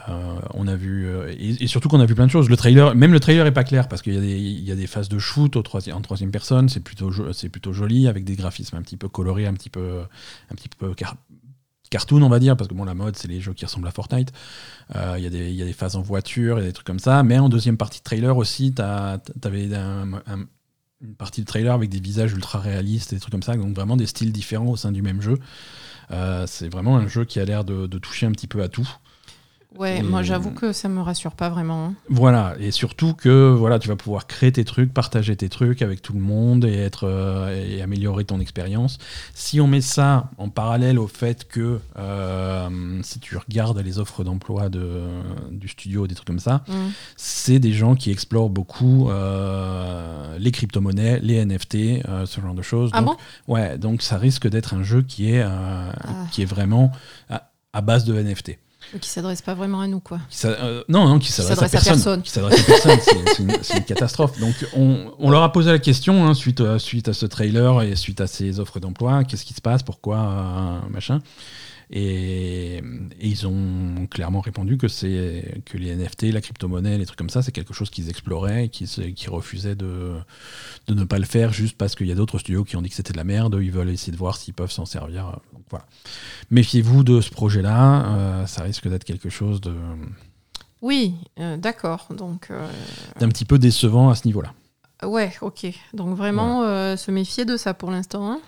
Euh, 0.09 0.39
on 0.55 0.69
a 0.69 0.77
vu 0.77 1.07
euh, 1.09 1.35
et, 1.37 1.67
surtout 1.67 1.89
qu'on 1.89 2.01
a 2.01 2.07
vu 2.07 2.15
plein 2.15 2.27
de 2.27 2.31
choses. 2.31 2.49
Le 2.49 2.57
trailer, 2.57 2.95
même 2.95 3.13
le 3.13 3.21
trailer 3.21 3.47
est 3.47 3.53
pas 3.53 3.65
clair 3.65 3.89
parce 3.89 4.03
qu'il 4.03 4.23
y 4.25 4.65
y 4.65 4.73
a 4.73 4.77
des 4.77 4.87
phases 4.87 5.09
de 5.09 5.19
shoot 5.19 5.57
en 5.57 5.63
troisième 5.63 6.31
personne. 6.31 6.69
C'est 6.69 6.81
plutôt, 6.81 7.11
plutôt 7.51 7.73
joli 7.73 8.07
avec 8.07 8.25
des 8.25 8.37
graphismes 8.37 8.77
un 8.77 8.83
petit 8.83 8.97
peu 8.97 9.09
colorés, 9.09 9.47
un 9.47 9.55
petit 9.55 9.71
peu, 9.71 10.03
un 10.51 10.55
petit 10.55 10.69
peu 10.69 10.95
car- 10.95 11.17
cartoon, 11.91 12.23
on 12.23 12.29
va 12.29 12.39
dire, 12.39 12.57
parce 12.57 12.69
que 12.69 12.75
bon, 12.75 12.85
la 12.85 12.95
mode, 12.95 13.17
c'est 13.17 13.29
les 13.29 13.41
jeux 13.41 13.55
qui 13.55 13.65
ressemblent 13.65 13.89
à 13.89 13.91
Fortnite. 13.91 14.33
Euh, 14.95 15.15
Il 15.19 15.25
y, 15.25 15.31
des- 15.31 15.51
il 15.51 15.57
y 15.57 15.63
a 15.63 15.65
des 15.65 15.73
phases 15.73 15.97
en 15.97 16.03
voiture, 16.03 16.59
il 16.59 16.63
y 16.63 16.65
a 16.65 16.69
des 16.69 16.73
trucs 16.75 16.87
comme 16.87 16.99
ça. 16.99 17.23
Mais 17.23 17.39
en 17.39 17.49
deuxième 17.49 17.77
partie 17.77 18.01
de 18.01 18.05
trailer 18.05 18.37
aussi, 18.37 18.75
tu 18.75 18.83
avais 18.83 19.69
une 21.01 21.15
partie 21.17 21.41
de 21.43 21.47
trailer 21.47 21.73
avec 21.73 21.91
des 21.91 22.01
visages 22.01 22.33
ultra 22.33 22.59
réalistes 22.59 23.13
et 23.13 23.17
des 23.17 23.21
trucs 23.21 23.33
comme 23.33 23.43
ça. 23.43 23.57
Donc 23.57 23.75
vraiment 23.75 23.97
des 23.97 24.07
styles 24.07 24.33
différents 24.33 24.71
au 24.71 24.77
sein 24.77 24.93
du 24.93 25.01
même 25.03 25.23
jeu. 25.23 25.39
Euh, 26.11 26.47
c'est 26.47 26.69
vraiment 26.69 26.97
un 26.97 27.07
jeu 27.07 27.25
qui 27.25 27.39
a 27.41 27.45
l'air 27.45 27.65
de, 27.65 27.87
de 27.87 27.99
toucher 27.99 28.27
un 28.27 28.33
petit 28.33 28.47
peu 28.47 28.63
à 28.63 28.69
tout. 28.69 28.89
Ouais, 29.77 29.99
Et- 29.99 30.03
moi 30.03 30.23
j'avoue 30.23 30.51
que 30.51 30.73
ça 30.73 30.89
me 30.89 31.01
rassure 31.03 31.33
pas 31.33 31.51
vraiment. 31.51 31.85
hein. 31.89 31.95
Voilà, 32.09 32.55
et 32.59 32.71
surtout 32.71 33.13
que 33.13 33.51
voilà, 33.51 33.79
tu 33.79 33.87
vas 33.89 33.97
pouvoir 33.97 34.27
créer 34.27 34.51
tes 34.51 34.65
trucs, 34.65 34.93
partager 34.95 35.37
tes 35.37 35.51
trucs 35.51 35.83
avec 35.83 36.01
tout 36.01 36.15
le 36.15 36.21
monde 36.21 36.65
et 36.65 36.75
être 36.79 37.05
euh, 37.07 37.55
et 37.69 37.83
améliorer 37.83 38.25
ton 38.25 38.41
expérience. 38.41 38.97
Si 39.35 39.61
on 39.61 39.67
met 39.67 39.83
ça 39.83 40.31
en 40.39 40.49
parallèle 40.49 40.99
au 40.99 41.07
fait 41.07 41.47
que 41.47 41.81
euh, 41.99 43.01
si 43.03 43.21
tu 43.21 43.37
regardes 43.37 43.79
les 43.79 43.99
offres 43.99 44.25
d'emploi 44.25 44.71
de, 44.71 45.03
du 45.51 45.69
studio, 45.69 46.07
des 46.07 46.15
trucs 46.15 46.27
comme 46.29 46.39
ça, 46.41 46.65
Mhm. 46.67 46.91
c'est 47.19 47.59
des 47.59 47.73
gens 47.73 47.95
qui 47.95 48.11
explorent 48.11 48.51
beaucoup 48.51 49.11
euh, 49.11 50.39
les 50.39 50.51
crypto-monnaies, 50.51 51.21
les 51.21 51.45
NFT, 51.45 52.03
ce 52.25 52.41
genre 52.41 52.55
de 52.55 52.63
choses. 52.63 52.91
Ah 52.95 53.03
donc, 53.03 53.19
ouais, 53.49 53.77
donc 53.79 54.01
ça 54.03 54.17
risque 54.17 54.49
d'être 54.49 54.73
un 54.75 54.83
jeu 54.83 55.03
qui 55.03 55.31
est, 55.33 55.43
Ah. 55.43 55.93
qui 56.33 56.41
est 56.43 56.47
vraiment 56.47 56.91
à, 57.29 57.51
à 57.75 57.81
base 57.83 58.05
de 58.07 58.15
NFT. 58.15 58.59
Qui 59.01 59.09
s'adresse 59.09 59.43
pas 59.43 59.55
vraiment 59.55 59.81
à 59.81 59.87
nous, 59.87 60.01
quoi. 60.01 60.19
Euh, 60.45 60.83
non, 60.89 61.07
non, 61.07 61.19
qui 61.19 61.31
s'adresse 61.31 61.59
à 61.63 61.69
personne. 61.69 62.23
Qui 62.23 62.31
s'adresse 62.31 62.61
à 62.61 62.65
personne. 62.65 62.99
c'est- 63.63 63.77
une, 63.79 63.85
catastrophe. 63.85 64.39
Donc, 64.41 64.55
on, 64.75 65.13
on 65.19 65.31
leur 65.31 65.43
a 65.43 65.53
posé 65.53 65.71
la 65.71 65.79
question 65.79 66.27
hein, 66.27 66.35
suite, 66.35 66.61
à- 66.61 66.79
suite 66.79 67.09
à 67.09 67.13
ce 67.13 67.27
trailer 67.27 67.83
et 67.83 67.97
suite 67.97 68.21
à 68.21 68.27
ces 68.27 68.61
offres 68.61 68.81
d'emploi. 68.81 69.25
Qu'est-ce 69.25 69.45
qui 69.45 69.55
se 69.55 69.61
passe? 69.61 69.83
Pourquoi? 69.83 70.19
Euh, 70.19 70.89
Machin. 70.91 71.21
Et, 71.91 72.77
et 72.77 72.83
ils 73.29 73.47
ont 73.47 74.07
clairement 74.11 74.41
répondu 74.41 74.77
que 74.77 74.89
c'est 74.89 75.63
que 75.65 75.79
les 75.79 75.95
NFT, 75.97 76.25
la 76.35 76.43
crypto-monnaie, 76.43 76.99
les 76.99 77.07
trucs 77.07 77.19
comme 77.19 77.31
ça, 77.31 77.41
c'est 77.41 77.51
quelque 77.53 77.73
chose 77.73 77.89
qu'ils 77.89 78.11
exploraient 78.11 78.69
qu'ils 78.69 78.89
qu'ils 79.15 79.31
refusaient 79.31 79.75
de, 79.75 80.13
de 80.87 80.95
ne 80.95 81.05
pas 81.05 81.19
le 81.19 81.25
faire 81.25 81.51
juste 81.53 81.79
parce 81.79 81.95
qu'il 81.95 82.07
y 82.07 82.13
a 82.13 82.15
d'autres 82.15 82.39
studios 82.39 82.65
qui 82.65 82.77
ont 82.77 82.83
dit 82.83 82.91
que 82.91 82.95
c'était 82.95 83.13
de 83.15 83.17
la 83.19 83.25
merde. 83.25 83.59
Ils 83.63 83.71
veulent 83.73 83.89
essayer 83.89 84.13
de 84.13 84.19
voir 84.19 84.37
s'ils 84.37 84.53
peuvent 84.53 84.71
s'en 84.71 84.85
servir. 84.85 85.39
Voilà. 85.71 85.85
Méfiez-vous 86.51 87.05
de 87.05 87.21
ce 87.21 87.31
projet-là. 87.31 88.05
euh, 88.07 88.47
ça 88.47 88.63
risque 88.63 88.89
d'être 88.89 89.05
quelque 89.05 89.29
chose 89.31 89.61
de 89.61 89.75
Oui, 90.83 91.15
euh, 91.41 91.57
d'accord. 91.57 92.07
Donc, 92.17 92.49
euh, 92.51 92.67
d'un 93.21 93.29
petit 93.29 93.45
peu 93.45 93.59
décevant 93.59 94.11
à 94.11 94.15
ce 94.15 94.27
niveau-là. 94.27 94.53
ouais, 95.05 95.33
ok. 95.41 95.67
Donc 95.95 96.17
vraiment, 96.17 96.63
se 96.97 97.11
méfier 97.11 97.45
de 97.45 97.57
ça 97.57 97.75
pour 97.75 97.91
l'instant. 97.91 98.31
hein. 98.31 98.41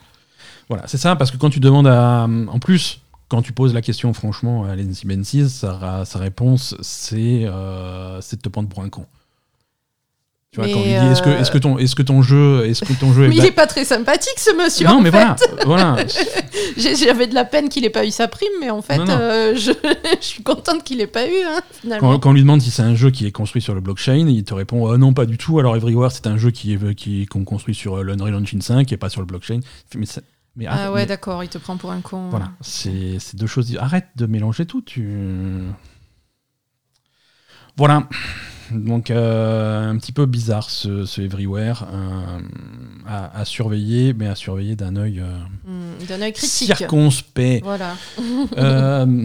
Voilà, 0.68 0.86
c'est 0.86 0.98
ça, 0.98 1.16
parce 1.16 1.30
que 1.30 1.36
quand 1.36 1.50
tu 1.50 1.60
demandes 1.60 1.86
à. 1.88 2.24
En 2.48 2.58
plus, 2.60 3.00
quand 3.28 3.42
tu 3.42 3.52
poses 3.52 3.74
la 3.74 3.82
question 3.82 4.12
franchement 4.14 4.64
à 4.64 4.74
Lindsay 4.76 5.06
Benzies, 5.06 5.50
sa, 5.50 6.04
sa 6.04 6.18
réponse, 6.18 6.76
c'est 6.80 7.44
euh, 7.44 8.20
c'est 8.20 8.36
de 8.36 8.42
te 8.42 8.48
prendre 8.48 8.68
pour 8.68 8.82
un 8.82 8.88
con. 8.88 9.04
Tu 10.52 10.58
vois, 10.58 10.66
Mais, 10.66 10.72
quand 10.72 10.80
on 10.80 10.82
lui 10.82 10.88
dit 10.90 10.96
est-ce 11.12 11.50
que, 11.52 11.58
ton, 11.58 11.78
est-ce 11.78 11.94
que 11.94 12.02
ton 12.02 12.22
jeu, 12.22 12.66
est-ce 12.66 12.84
que 12.84 12.92
ton 12.92 13.12
jeu 13.12 13.28
Mais 13.28 13.34
est 13.36 13.38
il 13.38 13.40
ba- 13.42 13.46
est 13.46 13.52
pas 13.52 13.66
très 13.68 13.84
sympathique, 13.84 14.34
ce 14.36 14.52
monsieur. 14.60 14.84
non, 14.88 14.94
en 14.94 15.00
mais 15.00 15.12
fait. 15.12 15.24
voilà, 15.64 15.96
J'avais 16.76 17.28
de 17.28 17.34
la 17.36 17.44
peine 17.44 17.68
qu'il 17.68 17.84
ait 17.84 17.90
pas 17.90 18.04
eu 18.04 18.10
sa 18.10 18.26
prime, 18.26 18.48
mais 18.58 18.68
en 18.68 18.82
fait, 18.82 18.98
Non, 18.98 19.04
non. 19.04 19.12
euh, 19.16 19.54
je, 19.54 19.70
je 20.20 20.24
suis 20.26 20.42
contente 20.42 20.82
qu'il 20.82 21.00
ait 21.00 21.06
pas 21.06 21.24
eu, 21.28 21.40
hein, 21.46 21.60
finalement. 21.80 22.14
Quand, 22.14 22.18
quand 22.18 22.30
on 22.30 22.32
lui 22.32 22.40
demande 22.42 22.60
si 22.62 22.72
c'est 22.72 22.82
un 22.82 22.96
jeu 22.96 23.12
qui 23.12 23.26
est 23.26 23.30
construit 23.30 23.62
sur 23.62 23.74
le 23.76 23.80
blockchain, 23.80 24.26
il 24.28 24.42
te 24.42 24.52
répond 24.52 24.88
oh, 24.90 24.96
non, 24.98 25.12
pas 25.14 25.24
du 25.24 25.38
tout. 25.38 25.60
Alors 25.60 25.76
Everywhere, 25.76 26.10
c'est 26.10 26.26
un 26.26 26.36
jeu 26.36 26.50
qui 26.50 26.72
est 26.74 26.94
qui, 26.96 27.26
qu'on 27.26 27.44
construit 27.44 27.76
sur 27.76 27.98
euh, 27.98 28.02
l'Unreal 28.02 28.34
Engine 28.34 28.60
5 28.60 28.90
et 28.90 28.96
pas 28.96 29.08
sur 29.08 29.20
le 29.20 29.26
blockchain. 29.28 29.60
Mais, 29.94 30.04
ça- 30.06 30.20
mais 30.56 30.66
Ah 30.66 30.74
arrête- 30.86 30.92
ouais, 30.94 31.06
d'accord, 31.06 31.44
il 31.44 31.48
te 31.48 31.58
prend 31.58 31.76
pour 31.76 31.92
un 31.92 32.00
con. 32.00 32.28
Voilà, 32.30 32.50
c'est 32.60 33.18
c'est 33.20 33.36
deux 33.36 33.46
choses. 33.46 33.72
Arrête 33.78 34.08
de 34.16 34.26
mélanger 34.26 34.66
tout. 34.66 34.82
Tu... 34.82 35.06
Voilà. 37.76 38.08
Donc 38.70 39.10
un 39.10 39.96
petit 39.98 40.12
peu 40.12 40.26
bizarre 40.26 40.70
ce, 40.70 41.04
ce 41.04 41.20
Everywhere 41.20 41.86
à, 43.06 43.38
à, 43.40 43.44
surveiller, 43.44 44.12
mais 44.14 44.26
à 44.26 44.34
surveiller 44.34 44.76
d'un 44.76 44.96
œil, 44.96 45.22
hmm, 45.64 46.06
d'un 46.08 46.22
œil 46.22 46.32
critique. 46.32 46.76
circonspect. 46.76 47.64
Voilà. 47.64 47.96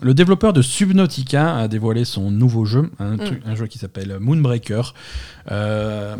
Le 0.00 0.14
développeur 0.14 0.52
de 0.52 0.62
Subnautica 0.62 1.56
a 1.56 1.66
dévoilé 1.66 2.04
son 2.04 2.30
nouveau 2.30 2.64
jeu, 2.64 2.90
un, 3.00 3.16
mm. 3.16 3.56
jeu 3.56 3.66
qui 3.66 3.78
s'appelle 3.78 4.18
Moonbreaker. 4.20 4.94
Euh, 5.50 6.16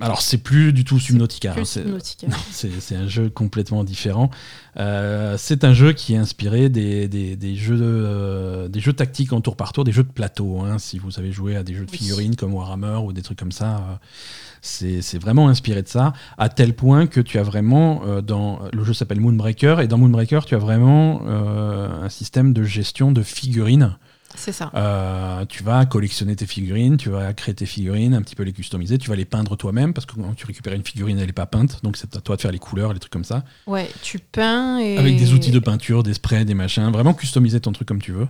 alors, 0.00 0.22
c'est 0.22 0.38
plus 0.38 0.72
du 0.72 0.84
tout 0.84 0.98
Subnautica. 0.98 1.54
Hein, 1.56 1.64
c'est 2.50 2.96
un 2.96 3.08
jeu 3.08 3.30
complètement 3.30 3.84
différent. 3.84 4.30
Euh, 4.78 5.36
c'est 5.38 5.64
un 5.64 5.72
jeu 5.74 5.92
qui 5.92 6.14
est 6.14 6.16
inspiré 6.18 6.68
des, 6.68 7.08
des, 7.08 7.56
jeux, 7.56 7.78
euh, 7.80 8.68
des 8.68 8.80
jeux 8.80 8.92
tactiques 8.92 9.32
en 9.32 9.40
tour 9.40 9.56
par 9.56 9.72
tour, 9.72 9.84
des 9.84 9.92
jeux 9.92 10.02
de 10.02 10.12
plateau. 10.12 10.60
Hein, 10.60 10.78
si 10.78 10.98
vous 10.98 11.18
avez 11.18 11.32
joué 11.32 11.56
à 11.56 11.62
des 11.62 11.74
jeux 11.74 11.86
de 11.86 11.90
figurines 11.90 12.36
comme 12.36 12.54
Warhammer 12.54 12.98
ou 13.04 13.12
des 13.12 13.22
trucs 13.22 13.38
comme 13.38 13.52
ça 13.52 14.00
c'est 14.66 15.18
vraiment 15.18 15.50
inspiré 15.50 15.82
de 15.82 15.88
ça, 15.88 16.14
à 16.38 16.48
tel 16.48 16.74
point 16.74 17.06
que 17.06 17.20
tu 17.20 17.38
as 17.38 17.42
vraiment, 17.42 18.22
dans 18.22 18.60
le 18.72 18.82
jeu 18.82 18.94
s'appelle 18.94 19.20
Moonbreaker, 19.20 19.82
et 19.82 19.88
dans 19.88 19.98
Moonbreaker, 19.98 20.46
tu 20.46 20.54
as 20.54 20.58
vraiment 20.58 21.20
un 21.28 22.08
système 22.08 22.54
de 22.54 22.62
gestion 22.62 23.12
de 23.12 23.22
figurines. 23.22 23.98
C'est 24.34 24.52
ça. 24.52 24.70
Euh, 24.74 25.44
tu 25.46 25.62
vas 25.62 25.86
collectionner 25.86 26.36
tes 26.36 26.46
figurines, 26.46 26.96
tu 26.96 27.10
vas 27.10 27.32
créer 27.32 27.54
tes 27.54 27.66
figurines, 27.66 28.14
un 28.14 28.22
petit 28.22 28.34
peu 28.34 28.42
les 28.42 28.52
customiser, 28.52 28.98
tu 28.98 29.08
vas 29.08 29.16
les 29.16 29.24
peindre 29.24 29.56
toi-même 29.56 29.94
parce 29.94 30.06
que 30.06 30.14
quand 30.14 30.34
tu 30.34 30.46
récupères 30.46 30.72
une 30.72 30.84
figurine, 30.84 31.18
elle 31.18 31.26
n'est 31.26 31.32
pas 31.32 31.46
peinte, 31.46 31.80
donc 31.82 31.96
c'est 31.96 32.16
à 32.16 32.20
toi 32.20 32.36
de 32.36 32.40
faire 32.40 32.52
les 32.52 32.58
couleurs, 32.58 32.92
les 32.92 32.98
trucs 32.98 33.12
comme 33.12 33.24
ça. 33.24 33.44
Ouais, 33.66 33.88
tu 34.02 34.18
peins 34.18 34.78
et. 34.78 34.98
Avec 34.98 35.16
des 35.16 35.32
outils 35.32 35.50
de 35.50 35.58
peinture, 35.58 36.02
des 36.02 36.14
sprays, 36.14 36.44
des 36.44 36.54
machins, 36.54 36.90
vraiment 36.90 37.14
customiser 37.14 37.60
ton 37.60 37.72
truc 37.72 37.88
comme 37.88 38.02
tu 38.02 38.12
veux. 38.12 38.28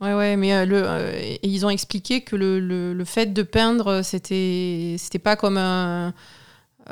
Ouais, 0.00 0.12
ouais, 0.12 0.36
mais 0.36 0.52
euh, 0.52 0.66
le, 0.66 0.82
euh, 0.84 1.36
ils 1.42 1.64
ont 1.64 1.70
expliqué 1.70 2.22
que 2.22 2.36
le, 2.36 2.58
le, 2.58 3.04
fait 3.04 3.32
de 3.32 3.42
peindre, 3.42 4.02
c'était, 4.02 4.96
c'était 4.98 5.20
pas 5.20 5.36
comme 5.36 5.56
un. 5.56 6.12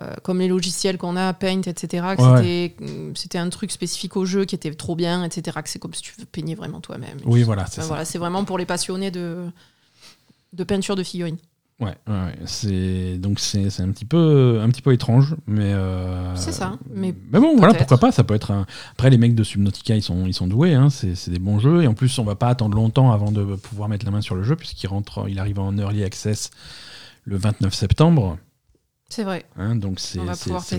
Euh, 0.00 0.14
comme 0.22 0.38
les 0.38 0.48
logiciels 0.48 0.96
qu'on 0.96 1.16
a, 1.16 1.34
Paint, 1.34 1.62
etc. 1.66 2.06
c'était, 2.18 2.74
c'était 3.14 3.38
un 3.38 3.50
truc 3.50 3.70
spécifique 3.70 4.16
au 4.16 4.24
jeu 4.24 4.46
qui 4.46 4.54
était 4.54 4.72
trop 4.72 4.96
bien, 4.96 5.22
etc. 5.22 5.58
Que 5.62 5.68
c'est 5.68 5.78
comme 5.78 5.92
si 5.92 6.00
tu 6.00 6.14
veux 6.18 6.24
peigner 6.24 6.54
vraiment 6.54 6.80
toi-même. 6.80 7.18
Oui, 7.26 7.42
voilà, 7.42 7.66
c'est 7.66 7.82
Voilà, 7.82 8.06
c'est 8.06 8.18
vraiment 8.18 8.44
pour 8.44 8.56
les 8.56 8.64
passionnés 8.64 9.10
de, 9.10 9.50
de 10.54 10.64
peinture 10.64 10.96
de 10.96 11.02
figurines. 11.02 11.36
Ouais, 11.80 11.96
ouais, 12.06 12.34
c'est 12.46 13.18
donc 13.18 13.40
c'est 13.40 13.80
un 13.80 13.90
petit 13.90 14.04
peu 14.04 14.60
un 14.62 14.68
petit 14.70 14.82
peu 14.82 14.92
étrange, 14.92 15.34
mais 15.48 15.72
euh, 15.72 16.36
c'est 16.36 16.52
ça. 16.52 16.78
Mais, 16.94 17.12
mais 17.32 17.40
bon, 17.40 17.56
voilà, 17.56 17.74
pourquoi 17.74 17.98
pas 17.98 18.12
Ça 18.12 18.22
peut 18.22 18.34
être 18.34 18.52
un... 18.52 18.66
après 18.92 19.10
les 19.10 19.18
mecs 19.18 19.34
de 19.34 19.42
Subnautica, 19.42 19.96
ils 19.96 20.02
sont 20.02 20.26
ils 20.26 20.34
sont 20.34 20.46
doués, 20.46 20.74
hein, 20.74 20.90
c'est 20.90 21.30
des 21.30 21.40
bons 21.40 21.58
jeux 21.58 21.82
et 21.82 21.88
en 21.88 21.94
plus 21.94 22.16
on 22.20 22.24
va 22.24 22.36
pas 22.36 22.48
attendre 22.48 22.76
longtemps 22.76 23.10
avant 23.10 23.32
de 23.32 23.56
pouvoir 23.56 23.88
mettre 23.88 24.04
la 24.04 24.12
main 24.12 24.20
sur 24.20 24.36
le 24.36 24.44
jeu 24.44 24.54
puisqu'il 24.54 24.86
rentre, 24.86 25.24
il 25.28 25.40
arrive 25.40 25.58
en 25.58 25.76
early 25.76 26.04
access 26.04 26.50
le 27.24 27.36
29 27.36 27.74
septembre. 27.74 28.38
C'est 29.12 29.24
vrai. 29.24 29.44
Hein, 29.58 29.76
donc 29.76 30.00
c'est 30.00 30.20
le 30.20 30.24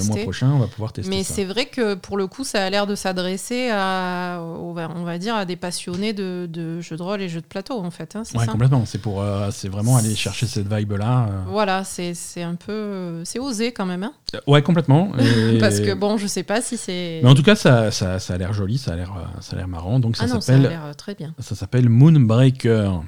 mois 0.08 0.18
prochain, 0.24 0.50
on 0.50 0.58
va 0.58 0.66
pouvoir 0.66 0.92
tester. 0.92 1.08
Mais 1.08 1.22
c'est 1.22 1.46
vrai 1.46 1.68
que 1.68 1.94
pour 1.94 2.18
le 2.18 2.26
coup, 2.26 2.44
ça 2.44 2.66
a 2.66 2.70
l'air 2.72 2.88
de 2.88 2.96
s'adresser 2.96 3.70
à, 3.72 4.42
on 4.42 4.74
va 4.74 5.18
dire, 5.20 5.36
à 5.36 5.46
des 5.46 5.56
passionnés 5.56 6.14
de, 6.14 6.50
de, 6.52 6.82
jeux 6.82 6.98
de 6.98 7.04
rôle 7.04 7.22
et 7.22 7.30
jeux 7.30 7.42
de 7.42 7.46
plateau 7.46 7.78
en 7.78 7.92
fait. 7.92 8.16
Hein, 8.16 8.24
ouais, 8.34 8.48
complètement. 8.48 8.88
C'est 8.88 8.98
pour, 8.98 9.22
euh, 9.22 9.52
c'est 9.52 9.70
vraiment 9.70 9.98
aller 9.98 10.16
chercher 10.16 10.48
cette 10.48 10.68
vibe 10.68 10.94
là. 10.94 11.28
Euh. 11.30 11.44
Voilà, 11.46 11.84
c'est 11.84 12.42
un 12.42 12.56
peu, 12.56 13.22
c'est 13.24 13.38
osé 13.38 13.72
quand 13.72 13.86
même. 13.86 14.02
Hein 14.02 14.14
ouais, 14.48 14.64
complètement. 14.64 15.12
Parce 15.60 15.80
que 15.80 15.94
bon, 15.94 16.18
je 16.18 16.26
sais 16.26 16.42
pas 16.42 16.60
si 16.60 16.76
c'est. 16.76 17.20
Mais 17.22 17.30
en 17.30 17.36
tout 17.36 17.44
cas, 17.44 17.56
ça, 17.56 17.92
ça, 17.92 18.18
ça 18.18 18.34
a 18.34 18.38
l'air 18.40 18.52
joli, 18.52 18.80
ça 18.80 18.94
a 18.94 18.96
l'air, 18.96 19.14
ça 19.42 19.56
a 19.56 19.60
l'air 19.60 19.68
marrant. 19.68 20.00
Donc 20.00 20.18
ça 20.18 20.24
ah 20.26 20.42
s'appelle. 20.42 20.76
Très 20.98 21.14
bien. 21.14 21.36
Ça 21.38 21.54
s'appelle 21.54 21.88
Moonbreaker. 21.88 23.04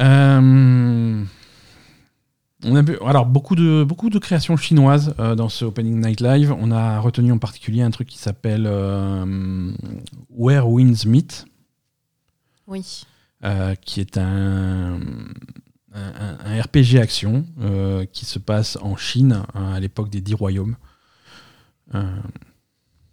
Euh. 0.00 1.24
On 2.64 2.74
a 2.74 2.82
vu, 2.82 2.96
alors 3.04 3.26
beaucoup 3.26 3.54
de, 3.54 3.84
beaucoup 3.84 4.08
de 4.08 4.18
créations 4.18 4.56
chinoises 4.56 5.14
euh, 5.18 5.34
dans 5.34 5.48
ce 5.48 5.64
Opening 5.64 6.00
Night 6.00 6.20
Live. 6.20 6.54
On 6.58 6.70
a 6.70 6.98
retenu 7.00 7.30
en 7.32 7.38
particulier 7.38 7.82
un 7.82 7.90
truc 7.90 8.08
qui 8.08 8.18
s'appelle 8.18 8.66
euh, 8.66 9.72
Where 10.30 10.68
Winds 10.68 11.06
Meet. 11.06 11.44
Oui. 12.66 13.04
Euh, 13.44 13.74
qui 13.74 14.00
est 14.00 14.16
un, 14.16 14.98
un, 15.92 16.62
RPG 16.62 16.98
action 16.98 17.44
qui 18.12 18.24
se 18.24 18.38
passe 18.38 18.78
en 18.80 18.96
Chine 18.96 19.42
à 19.54 19.78
l'époque 19.78 20.08
des 20.08 20.22
Dix 20.22 20.34
Royaumes. 20.34 20.76
Je 21.92 22.00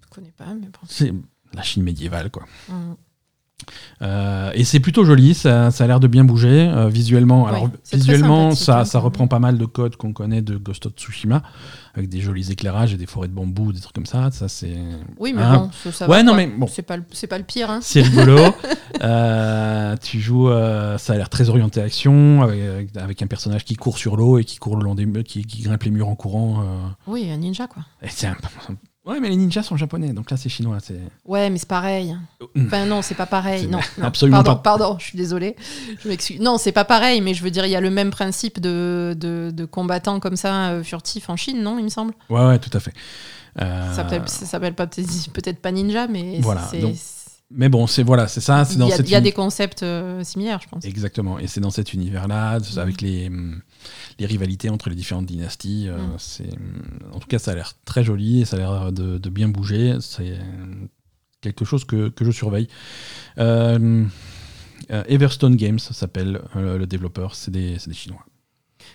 connais 0.10 0.32
pas, 0.32 0.53
mais 0.53 0.67
bon. 0.67 0.79
C'est 0.88 1.13
la 1.53 1.62
Chine 1.62 1.84
médiévale, 1.84 2.32
quoi. 2.32 2.45
Mmh. 2.69 2.93
Euh, 4.02 4.52
et 4.54 4.63
c'est 4.63 4.80
plutôt 4.80 5.06
joli, 5.06 5.34
ça, 5.34 5.71
ça 5.71 5.84
a 5.84 5.88
l'air 5.88 5.99
de 5.99 6.08
bien 6.08 6.23
bouger 6.23 6.69
euh, 6.69 6.88
visuellement. 6.89 7.47
Alors 7.47 7.69
visuellement, 7.91 8.52
ça, 8.52 8.82
hein. 8.82 8.86
ça 8.86 8.99
reprend 8.99 9.28
pas 9.28 9.39
mal 9.39 9.58
de 9.58 9.65
codes 9.65 9.95
qu'on 9.95 10.13
connaît 10.13 10.41
de 10.41 10.58
Ghost 10.58 10.86
of 10.86 10.93
Tsushima, 10.93 11.43
avec 11.95 12.10
des 12.10 12.21
jolis 12.21 12.52
éclairages 12.52 12.93
et 12.93 12.97
des 12.97 13.06
forêts 13.06 13.28
de 13.28 13.34
bambou, 13.34 13.71
des 13.71 13.80
trucs 13.80 13.95
comme 13.95 14.06
ça. 14.06 14.32
Ça 14.32 14.47
c'est. 14.47 14.78
Oui, 15.17 15.34
mais 15.34 15.43
bon, 15.43 15.69
ça, 15.91 16.08
ouais, 16.08 16.23
non 16.23 16.36
mais 16.36 16.47
bon, 16.47 16.67
c'est 16.67 16.82
pas 16.82 16.97
le 16.97 17.43
pire. 17.43 17.69
Hein. 17.69 17.80
C'est 17.82 18.02
rigolo. 18.02 18.39
euh, 19.04 19.95
tu 20.02 20.19
joues, 20.19 20.49
euh, 20.49 20.97
ça 20.97 21.13
a 21.13 21.17
l'air 21.17 21.30
très 21.30 21.49
orienté 21.49 21.82
action, 21.82 22.41
avec, 22.41 22.95
avec, 22.95 23.21
un 23.21 23.28
personnage 23.28 23.63
qui 23.65 23.76
court 23.76 23.97
sur 23.97 24.17
l'eau 24.17 24.38
et 24.38 24.43
qui 24.43 24.58
court 24.58 24.76
le 24.76 24.84
long 24.84 24.95
des 24.95 25.06
murs, 25.06 25.23
qui, 25.23 25.43
qui 25.45 25.62
grimpe 25.63 25.84
les 25.84 25.91
murs 25.91 26.08
en 26.08 26.15
courant. 26.15 26.63
Oui, 27.08 27.30
un 27.32 27.38
ninja 27.38 27.67
quoi. 27.67 27.84
c'est 28.08 28.28
un, 28.28 28.36
Ouais, 29.06 29.20
mais 29.20 29.28
les 29.28 29.36
ninjas 29.36 29.63
sont 29.63 29.76
japonais, 29.76 30.13
donc 30.13 30.32
là 30.32 30.38
c'est 30.38 30.48
chinois. 30.48 30.78
C'est... 30.82 31.00
Ouais, 31.26 31.50
mais 31.50 31.58
c'est 31.58 31.68
pareil. 31.68 32.16
Mm. 32.56 32.66
Enfin, 32.66 32.86
non, 32.86 33.02
c'est 33.02 33.16
pas 33.16 33.26
pareil. 33.26 33.68
Non, 33.68 33.80
absolument 34.02 34.44
pardon, 34.44 34.56
pas. 34.56 34.78
Pardon, 34.78 34.98
je 34.98 35.06
suis 35.06 35.18
désolée. 35.18 35.58
Je 36.00 36.08
m'excuse. 36.08 36.39
Non, 36.39 36.58
c'est 36.58 36.72
pas 36.72 36.86
pareil, 36.86 37.20
mais 37.20 37.34
je 37.34 37.44
veux 37.44 37.52
dire, 37.52 37.66
il 37.66 37.72
y 37.72 37.76
a 37.76 37.82
le 37.82 37.89
même 37.89 38.12
principe 38.12 38.62
de, 38.62 39.13
de, 39.18 39.66
combattants 39.66 40.20
comme 40.20 40.38
ça, 40.38 40.70
euh, 40.70 40.84
furtifs 40.84 41.30
en 41.30 41.36
Chine, 41.36 41.62
non, 41.62 41.78
il 41.80 41.84
me 41.84 41.89
semble? 41.89 42.13
Ouais, 42.30 42.46
ouais, 42.46 42.60
tout 42.60 42.70
à 42.74 42.80
fait. 42.80 42.94
Euh... 43.62 43.94
Ça 43.94 44.46
s'appelle 44.46 44.74
pas 44.74 44.88
peut-être 44.88 45.60
pas 45.60 45.72
ninja, 45.72 46.08
mais 46.08 46.39
voilà, 46.42 46.70
mais 47.56 47.70
bon, 47.70 47.86
c'est 47.88 48.04
voilà, 48.04 48.28
c'est 48.28 48.42
ça. 48.42 48.66
Il 48.72 48.84
y, 48.84 49.12
y, 49.12 49.16
a 49.16 49.22
des 49.22 49.32
concepts 49.32 49.84
euh, 49.84 50.24
similaires, 50.24 50.60
je 50.62 50.68
pense. 50.68 50.86
Exactement, 50.86 51.38
et 51.38 51.48
c'est 51.48 51.62
dans 51.62 51.70
cet 51.70 51.94
univers-là, 51.94 52.60
mm. 52.60 52.80
avec 52.80 53.02
les, 53.02 53.30
mm, 53.30 53.62
les, 54.19 54.26
rivalités 54.26 54.69
entre 54.69 54.89
les 54.89 54.96
différentes 54.96 55.26
dynasties. 55.26 55.88
Euh, 55.88 55.98
mm. 55.98 56.15
c'est, 56.17 56.50
en 57.12 57.19
tout 57.19 57.28
cas, 57.28 57.39
ça 57.39 57.52
a 57.52 57.56
l'air 57.56 57.74
très 57.86 58.04
joli 58.04 58.41
et 58.41 58.46
ça 58.46 58.58
a 58.58 58.60
l'air 58.60 58.91
de, 58.91 59.17
de, 59.17 59.30
bien 59.30 59.50
bouger. 59.50 59.98
C'est 60.02 60.38
quelque 61.41 61.65
chose 61.65 61.86
que, 61.86 62.10
que 62.10 62.26
je 62.26 62.32
surveille. 62.32 62.67
Euh, 63.38 64.06
Everstone 64.89 65.56
Games 65.56 65.80
s'appelle 65.80 66.41
le 66.56 66.86
développeur, 66.86 67.36
c'est 67.36 67.52
des, 67.52 67.78
des, 67.86 67.93
Chinois. 67.93 68.26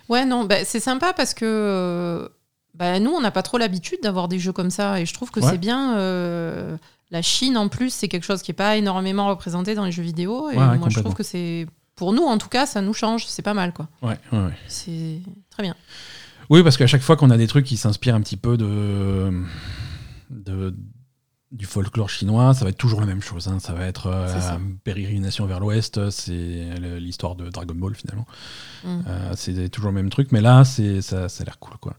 Ouais, 0.09 0.25
non, 0.25 0.45
bah, 0.45 0.65
c'est 0.65 0.81
sympa 0.81 1.13
parce 1.13 1.35
que 1.35 2.31
bah, 2.75 3.01
nous, 3.01 3.11
on 3.11 3.21
n'a 3.21 3.31
pas 3.31 3.43
trop 3.43 3.59
l'habitude 3.59 3.99
d'avoir 4.03 4.29
des 4.29 4.39
jeux 4.39 4.53
comme 4.53 4.71
ça 4.71 5.01
et 5.01 5.07
je 5.07 5.15
trouve 5.15 5.31
que 5.31 5.41
c'est 5.41 5.59
bien 5.59 6.79
la 7.11 7.23
Chine, 7.23 7.57
en 7.57 7.69
plus, 7.69 7.93
c'est 7.93 8.09
quelque 8.09 8.25
chose 8.25 8.43
qui 8.43 8.51
n'est 8.51 8.57
pas 8.57 8.77
énormément 8.77 9.29
représenté 9.29 9.75
dans 9.75 9.85
les 9.85 9.93
jeux 9.93 10.03
vidéo. 10.03 10.51
Et 10.51 10.57
moi, 10.57 10.89
je 10.89 11.01
trouve 11.01 11.15
que 11.15 11.23
c'est. 11.23 11.67
Pour 11.99 12.13
nous, 12.13 12.23
en 12.23 12.39
tout 12.39 12.49
cas, 12.49 12.65
ça 12.65 12.81
nous 12.81 12.95
change. 12.95 13.27
C'est 13.27 13.43
pas 13.43 13.55
mal, 13.55 13.73
quoi. 13.73 13.89
Ouais, 14.03 14.17
ouais, 14.33 14.53
C'est 14.69 15.21
très 15.51 15.65
bien. 15.65 15.75
Oui, 16.49 16.63
parce 16.63 16.77
qu'à 16.77 16.87
chaque 16.87 17.03
fois 17.03 17.17
qu'on 17.17 17.31
a 17.31 17.37
des 17.37 17.49
trucs 17.49 17.67
qui 17.67 17.77
s'inspirent 17.77 18.15
un 18.15 18.21
petit 18.21 18.37
peu 18.37 18.57
de. 18.57 19.33
de 20.31 20.75
du 21.51 21.65
folklore 21.65 22.11
chinois, 22.11 22.53
ça 22.53 22.65
va 22.67 22.71
être 22.71 22.77
toujours 22.77 23.01
la 23.01 23.07
même 23.07 23.23
chose. 23.23 23.49
Hein. 23.49 23.59
Ça 23.59 23.73
va 23.73 23.87
être 23.87 24.09
euh, 24.09 24.27
la 24.27 24.61
pérégrination 24.85 25.47
vers 25.47 25.61
l'ouest, 25.61 26.11
c'est 26.11 26.31
l'histoire 27.01 27.37
de 27.37 27.49
Dragon 27.49 27.75
Ball 27.75 27.95
finalement. 27.95 28.27
Mm. 28.85 29.01
Euh, 29.09 29.33
c'est 29.35 29.69
toujours 29.71 29.91
le 29.91 29.95
même 29.95 30.11
truc, 30.11 30.31
mais 30.31 30.43
là, 30.43 30.65
ça, 30.65 31.29
ça 31.31 31.43
a 31.43 31.45
l'air 31.45 31.59
cool. 31.59 31.79
quoi. 31.79 31.97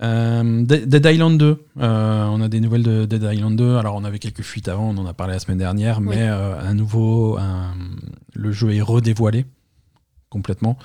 Euh, 0.00 0.62
Dead 0.64 1.04
Island 1.04 1.38
2, 1.38 1.64
euh, 1.80 2.24
on 2.26 2.40
a 2.40 2.48
des 2.48 2.60
nouvelles 2.60 2.84
de 2.84 3.04
Dead 3.04 3.22
Island 3.22 3.56
2. 3.56 3.76
Alors, 3.76 3.96
on 3.96 4.04
avait 4.04 4.18
quelques 4.18 4.42
fuites 4.42 4.68
avant, 4.68 4.90
on 4.90 4.96
en 4.98 5.06
a 5.06 5.14
parlé 5.14 5.34
la 5.34 5.40
semaine 5.40 5.58
dernière, 5.58 6.00
mais 6.00 6.28
euh, 6.28 6.58
un 6.60 6.74
nouveau, 6.74 7.38
le 8.34 8.52
jeu 8.52 8.72
est 8.74 8.80
redévoilé 8.80 9.46
complètement. 10.30 10.78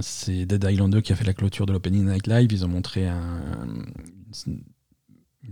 c'est 0.00 0.46
Dead 0.46 0.64
Island 0.68 0.92
2 0.92 1.00
qui 1.00 1.12
a 1.12 1.16
fait 1.16 1.24
la 1.24 1.34
clôture 1.34 1.66
de 1.66 1.72
l'Opening 1.72 2.06
Night 2.06 2.26
Live. 2.26 2.52
Ils 2.52 2.64
ont 2.64 2.68
montré 2.68 3.08
une 3.08 3.84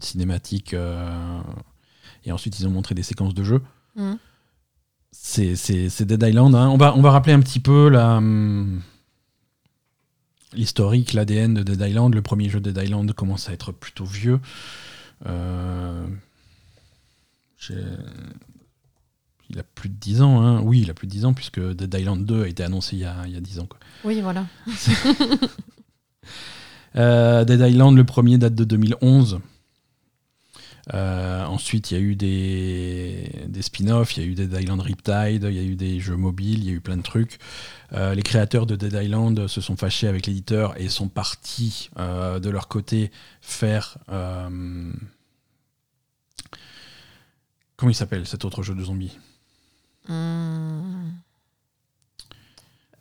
cinématique 0.00 0.76
et 2.24 2.32
ensuite 2.32 2.58
ils 2.60 2.66
ont 2.68 2.70
montré 2.70 2.94
des 2.94 3.02
séquences 3.02 3.34
de 3.34 3.42
jeu. 3.42 3.62
Mm. 3.96 4.14
C'est 5.10 6.02
Dead 6.04 6.22
Island. 6.22 6.54
Hein. 6.54 6.68
On, 6.68 6.76
va, 6.76 6.96
on 6.96 7.00
va 7.00 7.10
rappeler 7.10 7.32
un 7.32 7.40
petit 7.40 7.60
peu 7.60 7.88
la. 7.88 8.16
Hum, 8.18 8.80
l'historique, 10.54 11.12
l'ADN 11.12 11.54
de 11.54 11.62
Dead 11.62 11.88
Island. 11.88 12.14
Le 12.14 12.22
premier 12.22 12.48
jeu 12.48 12.60
de 12.60 12.70
Dead 12.70 12.84
Island 12.84 13.12
commence 13.12 13.48
à 13.48 13.52
être 13.52 13.72
plutôt 13.72 14.04
vieux. 14.04 14.40
Euh, 15.26 16.06
il 19.50 19.58
a 19.58 19.62
plus 19.62 19.88
de 19.88 19.94
10 19.94 20.22
ans, 20.22 20.42
hein. 20.42 20.60
Oui, 20.62 20.80
il 20.82 20.90
a 20.90 20.94
plus 20.94 21.06
de 21.06 21.12
10 21.12 21.24
ans, 21.26 21.34
puisque 21.34 21.60
Dead 21.60 21.94
Island 21.94 22.24
2 22.24 22.44
a 22.44 22.48
été 22.48 22.62
annoncé 22.62 22.96
il 22.96 23.00
y 23.00 23.04
a, 23.04 23.16
il 23.26 23.32
y 23.32 23.36
a 23.36 23.40
10 23.40 23.60
ans. 23.60 23.66
Quoi. 23.66 23.78
Oui, 24.04 24.20
voilà. 24.20 24.46
euh, 26.96 27.44
Dead 27.44 27.60
Island, 27.60 27.96
le 27.96 28.04
premier, 28.04 28.38
date 28.38 28.54
de 28.54 28.64
2011. 28.64 29.40
Euh, 30.92 31.44
ensuite, 31.46 31.90
il 31.90 31.94
y 31.94 31.96
a 31.96 32.00
eu 32.00 32.14
des, 32.14 33.30
des 33.48 33.62
spin-offs, 33.62 34.16
il 34.16 34.22
y 34.22 34.26
a 34.26 34.28
eu 34.28 34.34
Dead 34.34 34.52
Island 34.52 34.80
Riptide, 34.80 35.44
il 35.44 35.54
y 35.54 35.58
a 35.58 35.62
eu 35.62 35.76
des 35.76 35.98
jeux 35.98 36.16
mobiles, 36.16 36.58
il 36.58 36.64
y 36.66 36.70
a 36.70 36.74
eu 36.74 36.80
plein 36.80 36.98
de 36.98 37.02
trucs. 37.02 37.38
Euh, 37.92 38.14
les 38.14 38.22
créateurs 38.22 38.66
de 38.66 38.76
Dead 38.76 38.92
Island 38.92 39.46
se 39.46 39.60
sont 39.60 39.76
fâchés 39.76 40.08
avec 40.08 40.26
l'éditeur 40.26 40.78
et 40.78 40.88
sont 40.88 41.08
partis 41.08 41.90
euh, 41.98 42.38
de 42.38 42.50
leur 42.50 42.68
côté 42.68 43.10
faire. 43.40 43.96
Comment 47.76 47.90
il 47.90 47.94
s'appelle 47.94 48.26
cet 48.26 48.44
autre 48.44 48.62
jeu 48.62 48.74
de 48.74 48.84
zombies? 48.84 49.18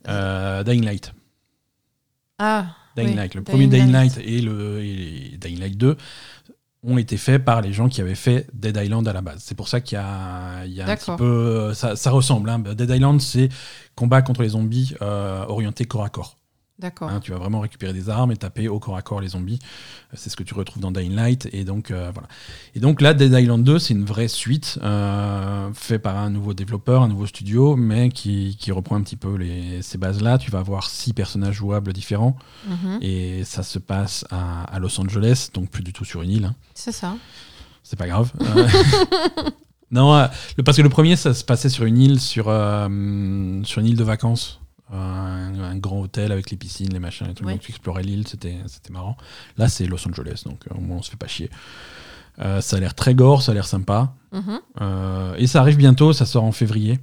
Euh, 0.07 0.63
Dying 0.63 0.83
Light. 0.83 1.13
Ah, 2.39 2.75
Dying 2.95 3.09
oui, 3.09 3.15
Light. 3.15 3.35
Le 3.35 3.41
Dying 3.41 3.55
premier 3.55 3.67
Dying 3.67 3.91
Light. 3.91 4.15
Light 4.15 4.27
et 4.27 4.41
le 4.41 4.83
et 4.83 5.37
Dying 5.37 5.59
Light 5.59 5.77
2 5.77 5.97
ont 6.83 6.97
été 6.97 7.17
faits 7.17 7.43
par 7.43 7.61
les 7.61 7.71
gens 7.73 7.87
qui 7.89 8.01
avaient 8.01 8.15
fait 8.15 8.47
Dead 8.53 8.75
Island 8.77 9.07
à 9.07 9.13
la 9.13 9.21
base. 9.21 9.41
C'est 9.43 9.55
pour 9.55 9.67
ça 9.67 9.79
qu'il 9.81 9.97
y 9.97 10.01
a, 10.01 10.65
il 10.65 10.73
y 10.73 10.81
a 10.81 10.85
un 10.85 10.87
petit 10.95 11.05
peu... 11.17 11.73
Ça, 11.73 11.95
ça 11.95 12.11
ressemble. 12.11 12.49
hein. 12.49 12.59
Dead 12.59 12.89
Island, 12.89 13.21
c'est 13.21 13.49
combat 13.95 14.21
contre 14.21 14.41
les 14.41 14.49
zombies 14.49 14.93
euh, 15.01 15.45
orienté 15.47 15.85
corps 15.85 16.03
à 16.03 16.09
corps. 16.09 16.37
D'accord. 16.79 17.09
Hein, 17.09 17.19
tu 17.21 17.31
vas 17.31 17.37
vraiment 17.37 17.59
récupérer 17.59 17.93
des 17.93 18.09
armes 18.09 18.31
et 18.31 18.35
taper 18.37 18.67
au 18.67 18.79
corps 18.79 18.97
à 18.97 19.01
corps 19.01 19.21
les 19.21 19.29
zombies. 19.29 19.59
Euh, 19.61 20.15
C'est 20.17 20.29
ce 20.29 20.35
que 20.35 20.43
tu 20.43 20.53
retrouves 20.53 20.81
dans 20.81 20.91
Dying 20.91 21.13
Light. 21.15 21.47
Et 21.53 21.63
donc, 21.63 21.91
euh, 21.91 22.11
voilà. 22.13 22.27
Et 22.75 22.79
donc 22.79 22.99
là, 23.01 23.13
Dead 23.13 23.31
Island 23.31 23.63
2, 23.63 23.79
c'est 23.79 23.93
une 23.93 24.05
vraie 24.05 24.27
suite 24.27 24.79
euh, 24.83 25.69
fait 25.73 25.99
par 25.99 26.17
un 26.17 26.29
nouveau 26.29 26.53
développeur, 26.53 27.03
un 27.03 27.07
nouveau 27.07 27.25
studio, 27.27 27.75
mais 27.75 28.09
qui, 28.09 28.57
qui 28.59 28.71
reprend 28.71 28.95
un 28.95 29.01
petit 29.01 29.15
peu 29.15 29.35
les, 29.35 29.81
ces 29.81 29.97
bases-là. 29.97 30.37
Tu 30.37 30.51
vas 30.51 30.59
avoir 30.59 30.89
six 30.89 31.13
personnages 31.13 31.55
jouables 31.55 31.93
différents. 31.93 32.35
Mhm. 32.67 32.99
Et 33.01 33.43
ça 33.43 33.63
se 33.63 33.79
passe 33.79 34.25
à, 34.31 34.63
à 34.63 34.79
Los 34.79 34.99
Angeles, 34.99 35.49
donc 35.53 35.69
plus 35.69 35.83
du 35.83 35.93
tout 35.93 36.05
sur 36.05 36.21
une 36.21 36.31
île. 36.31 36.45
hein. 36.45 36.55
C'est 36.73 36.91
ça. 36.91 37.15
C'est 37.83 37.97
pas 37.99 38.07
grave. 38.07 38.31
Euh, 38.41 38.67
non, 39.91 40.27
parce 40.65 40.77
que 40.77 40.81
le 40.81 40.89
premier, 40.89 41.15
ça 41.15 41.33
se 41.33 41.43
passait 41.43 41.69
sur 41.69 41.85
une 41.85 41.97
île, 41.97 42.19
sur, 42.19 42.45
sur 42.45 42.51
une 43.81 43.85
île 43.85 43.97
de 43.97 44.03
vacances. 44.03 44.59
Un, 44.93 45.59
un 45.59 45.77
grand 45.77 45.99
hôtel 46.01 46.31
avec 46.31 46.51
les 46.51 46.57
piscines, 46.57 46.93
les 46.93 46.99
machins 46.99 47.27
et 47.27 47.33
tout. 47.33 47.43
Oui. 47.45 47.53
Donc 47.53 47.61
tu 47.61 47.71
explorais 47.71 48.03
l'île, 48.03 48.27
c'était 48.27 48.57
c'était 48.67 48.93
marrant. 48.93 49.17
Là, 49.57 49.67
c'est 49.67 49.87
Los 49.87 50.07
Angeles, 50.07 50.43
donc 50.45 50.67
euh, 50.67 50.75
au 50.75 50.81
moins 50.81 50.97
on 50.97 51.01
se 51.01 51.09
fait 51.09 51.17
pas 51.17 51.27
chier. 51.27 51.49
Euh, 52.39 52.61
ça 52.61 52.77
a 52.77 52.79
l'air 52.79 52.95
très 52.95 53.15
gore, 53.15 53.41
ça 53.41 53.51
a 53.51 53.55
l'air 53.55 53.67
sympa. 53.67 54.13
Mhm. 54.31 54.59
Euh, 54.81 55.35
et 55.37 55.47
ça 55.47 55.61
arrive 55.61 55.77
bientôt, 55.77 56.13
ça 56.13 56.25
sort 56.25 56.43
en 56.43 56.51
février. 56.51 56.99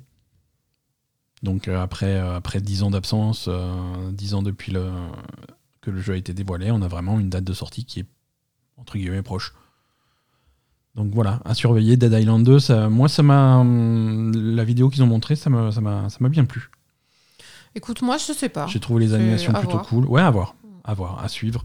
Donc 1.43 1.69
euh, 1.69 1.81
après, 1.81 2.19
après 2.19 2.61
10 2.61 2.83
ans 2.83 2.91
d'absence, 2.91 3.47
euh, 3.49 4.11
10 4.13 4.35
ans 4.35 4.43
depuis 4.43 4.73
le, 4.73 4.91
que 5.81 5.91
le 5.91 6.01
jeu 6.01 6.15
a 6.15 6.17
été 6.17 6.35
dévoilé, 6.35 6.71
on 6.71 6.83
a 6.83 6.89
vraiment 6.89 7.19
une 7.19 7.31
date 7.31 7.45
de 7.45 7.53
sortie 7.53 7.85
qui 7.85 8.01
est 8.01 8.07
entre 8.77 8.99
guillemets 8.99 9.23
proche. 9.23 9.55
Donc 10.97 11.13
voilà, 11.15 11.41
à 11.45 11.55
surveiller 11.55 11.97
Dead 11.97 12.13
Island 12.13 12.45
2, 12.45 12.59
ça, 12.59 12.89
moi 12.89 13.09
ça 13.09 13.23
m'a 13.23 13.59
hum, 13.59 14.33
la 14.35 14.65
vidéo 14.65 14.91
qu'ils 14.91 15.03
ont 15.03 15.07
montrée, 15.07 15.37
m'a 15.49 15.71
ça 15.71 15.81
m'a 15.81 16.29
bien 16.29 16.45
plu. 16.45 16.71
Écoute, 17.75 18.03
moi, 18.03 18.17
je 18.19 18.33
sais 18.33 18.49
pas. 18.49 18.67
J'ai 18.67 18.81
trouvé 18.81 19.05
les 19.05 19.15
animations 19.15 19.53
plutôt 19.53 19.71
voir. 19.73 19.87
cool. 19.87 20.05
Ouais, 20.07 20.23
à 20.23 20.31
voir. 20.31 20.55
À 20.85 20.95
voir, 20.95 21.23
à 21.23 21.29
suivre. 21.29 21.63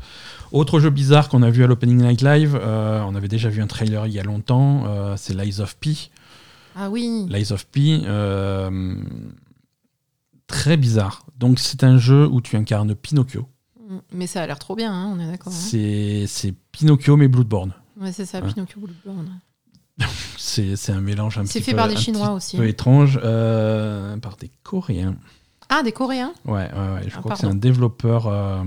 Autre 0.52 0.80
jeu 0.80 0.90
bizarre 0.90 1.30
qu'on 1.30 1.42
a 1.42 1.50
vu 1.50 1.64
à 1.64 1.68
l'Opening 1.68 2.02
Night 2.04 2.22
Live, 2.22 2.60
euh, 2.62 3.02
on 3.08 3.16
avait 3.16 3.30
déjà 3.30 3.50
vu 3.50 3.62
un 3.62 3.68
trailer 3.68 4.06
il 4.08 4.14
y 4.14 4.20
a 4.20 4.24
longtemps, 4.24 4.84
euh, 4.88 5.16
c'est 5.18 5.34
Lies 5.34 5.62
of 5.62 5.78
P. 5.78 5.96
Ah 6.76 6.90
oui. 6.90 7.26
Lies 7.30 7.52
of 7.54 7.66
P, 7.68 8.02
euh, 8.06 8.96
très 10.48 10.78
bizarre. 10.78 11.26
Donc 11.40 11.60
c'est 11.60 11.84
un 11.84 11.98
jeu 11.98 12.28
où 12.28 12.42
tu 12.42 12.56
incarnes 12.58 12.94
Pinocchio. 12.94 13.48
Mm. 13.90 13.98
Mais 14.14 14.28
ça 14.28 14.44
a 14.44 14.48
l'air 14.48 14.60
trop 14.60 14.76
bien, 14.76 14.94
hein, 14.94 15.12
on 15.16 15.20
est 15.20 15.28
d'accord. 15.32 15.54
hein. 15.54 15.56
C'est 15.58 16.26
c'est 16.28 16.54
Pinocchio 16.72 17.16
mais 17.18 17.28
Bloodborne. 17.28 17.74
Ouais, 18.00 18.12
c'est 18.12 18.26
ça, 18.26 18.40
Hein. 18.40 18.52
Pinocchio 18.54 18.80
Bloodborne. 18.82 19.40
C'est 20.38 20.76
c'est 20.76 20.92
un 20.92 21.00
mélange 21.00 21.38
un 21.38 21.46
C'est 21.46 21.60
petit 21.60 21.66
fait 21.66 21.72
peu, 21.72 21.78
par 21.78 21.88
des 21.88 21.96
un 21.96 21.98
Chinois 21.98 22.28
petit 22.28 22.34
aussi, 22.36 22.58
peu 22.58 22.64
hein. 22.64 22.68
étrange, 22.68 23.20
par 24.22 24.36
des 24.38 24.52
Coréens. 24.62 25.16
Ah, 25.70 25.84
des 25.84 25.92
Coréens? 25.92 26.34
Ouais, 26.46 26.54
ouais, 26.54 26.94
ouais, 26.94 27.02
je 27.08 27.16
Ah, 27.16 27.20
crois 27.20 27.32
que 27.34 27.40
c'est 27.40 27.48
un 27.48 27.56
développeur. 27.56 28.28
euh, 28.28 28.64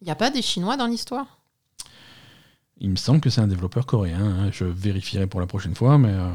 Il 0.00 0.04
n'y 0.04 0.10
a 0.10 0.14
pas 0.14 0.30
des 0.30 0.42
Chinois 0.42 0.76
dans 0.76 0.86
l'histoire? 0.86 1.38
Il 2.78 2.90
me 2.90 2.96
semble 2.96 3.20
que 3.20 3.30
c'est 3.30 3.40
un 3.40 3.46
développeur 3.46 3.86
coréen. 3.86 4.18
hein. 4.20 4.48
Je 4.52 4.64
vérifierai 4.64 5.28
pour 5.28 5.38
la 5.40 5.46
prochaine 5.46 5.74
fois, 5.76 5.96
mais 5.96 6.08
euh, 6.10 6.28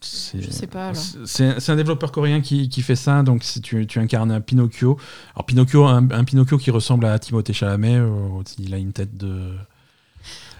c'est. 0.00 0.42
Je 0.42 0.50
sais 0.50 0.66
pas. 0.66 0.92
C'est 0.94 1.60
c'est 1.60 1.72
un 1.72 1.76
développeur 1.76 2.10
coréen 2.10 2.40
qui, 2.40 2.68
qui 2.68 2.82
fait 2.82 2.96
ça. 2.96 3.22
Donc 3.22 3.44
si 3.44 3.60
tu, 3.60 3.86
tu 3.86 4.00
incarnes 4.00 4.32
un 4.32 4.40
Pinocchio, 4.40 4.98
alors 5.34 5.46
Pinocchio, 5.46 5.84
un, 5.86 6.10
un 6.10 6.24
Pinocchio 6.24 6.58
qui 6.58 6.72
ressemble 6.72 7.06
à 7.06 7.16
Timothée 7.20 7.52
Chalamet, 7.52 7.96
euh, 7.98 8.42
il 8.58 8.74
a 8.74 8.78
une 8.78 8.92
tête 8.92 9.16
de. 9.16 9.52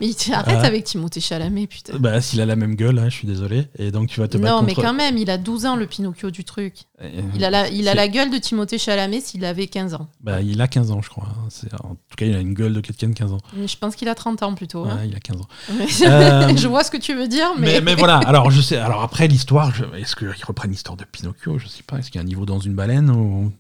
Mais 0.01 0.11
arrête 0.33 0.65
avec 0.65 0.85
Timothée 0.85 1.21
Chalamet, 1.21 1.67
putain. 1.67 1.99
Bah, 1.99 2.21
s'il 2.21 2.41
a 2.41 2.47
la 2.47 2.57
même 2.57 2.75
gueule, 2.75 2.99
hein, 2.99 3.09
je 3.09 3.15
suis 3.15 3.27
désolé. 3.27 3.67
Et 3.79 3.91
donc 3.91 4.09
tu 4.09 4.21
vas 4.21 4.29
te 4.29 4.37
battre 4.37 4.55
Non, 4.57 4.63
mais 4.63 4.75
quand 4.75 4.93
même, 4.93 5.17
il 5.17 5.31
a 5.31 5.39
12 5.39 5.65
ans, 5.67 5.77
le 5.77 5.87
Pinocchio 5.87 6.31
du 6.31 6.45
truc. 6.45 6.75
Euh, 7.03 7.23
Il 7.35 7.45
a 7.45 7.51
la, 7.51 7.69
il 7.69 7.89
a 7.89 7.95
la 7.95 8.07
gueule 8.09 8.31
de 8.31 8.39
Timothée 8.39 8.79
Chalamet 8.79 9.21
s'il 9.21 9.45
avait 9.45 9.67
15 9.67 9.95
ans. 9.95 10.09
Bah, 10.21 10.41
il 10.43 10.61
a 10.61 10.69
15 10.69 10.91
ans, 10.91 11.01
je 11.03 11.09
crois. 11.09 11.29
hein. 11.31 11.77
En 11.83 11.91
tout 11.95 12.17
cas, 12.17 12.27
il 12.27 12.35
a 12.35 12.41
une 12.41 12.55
gueule 12.55 12.73
de 12.75 12.81
quelqu'un 12.81 13.09
de 13.09 13.15
15 13.15 13.33
ans. 13.33 13.39
Je 13.67 13.77
pense 13.77 13.97
qu'il 13.97 14.09
a 14.09 14.15
30 14.15 14.43
ans 14.43 14.55
plutôt. 14.55 14.85
hein. 14.85 14.97
Ouais, 14.99 15.09
il 15.09 15.17
a 15.17 15.21
15 15.21 15.37
ans. 15.41 15.49
Euh, 15.71 16.55
je 16.57 16.69
vois 16.69 16.85
ce 16.85 16.91
que 16.91 16.97
tu 16.99 17.15
veux 17.15 17.29
dire, 17.29 17.49
Mais, 17.59 17.67
mais. 17.77 17.81
mais 17.81 17.95
voilà, 17.95 18.19
alors 18.27 18.51
je 18.51 18.61
sais. 18.61 18.77
Alors 18.77 19.03
après 19.03 19.29
l'histoire, 19.29 19.75
je- 19.75 19.85
est-ce 19.99 20.15
qu'ils 20.17 20.45
reprennent 20.47 20.71
l'histoire 20.71 20.97
de 20.97 21.05
Pinocchio 21.05 21.59
Je 21.59 21.69
sais 21.69 21.83
pas. 21.83 21.99
Est-ce 21.99 22.11
qu'il 22.11 22.19
y 22.19 22.23
a 22.23 22.23
un 22.23 22.29
niveau 22.29 22.45
dans 22.45 22.59
une 22.61 22.75
baleine 22.75 23.11
ou 23.11 23.47
un 23.47 23.53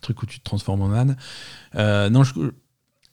truc 0.00 0.22
où 0.22 0.26
tu 0.26 0.38
te 0.38 0.44
transformes 0.44 0.82
en 0.82 0.92
âne? 0.94 1.16
Euh, 1.74 2.08
Non, 2.10 2.24
je- 2.24 2.32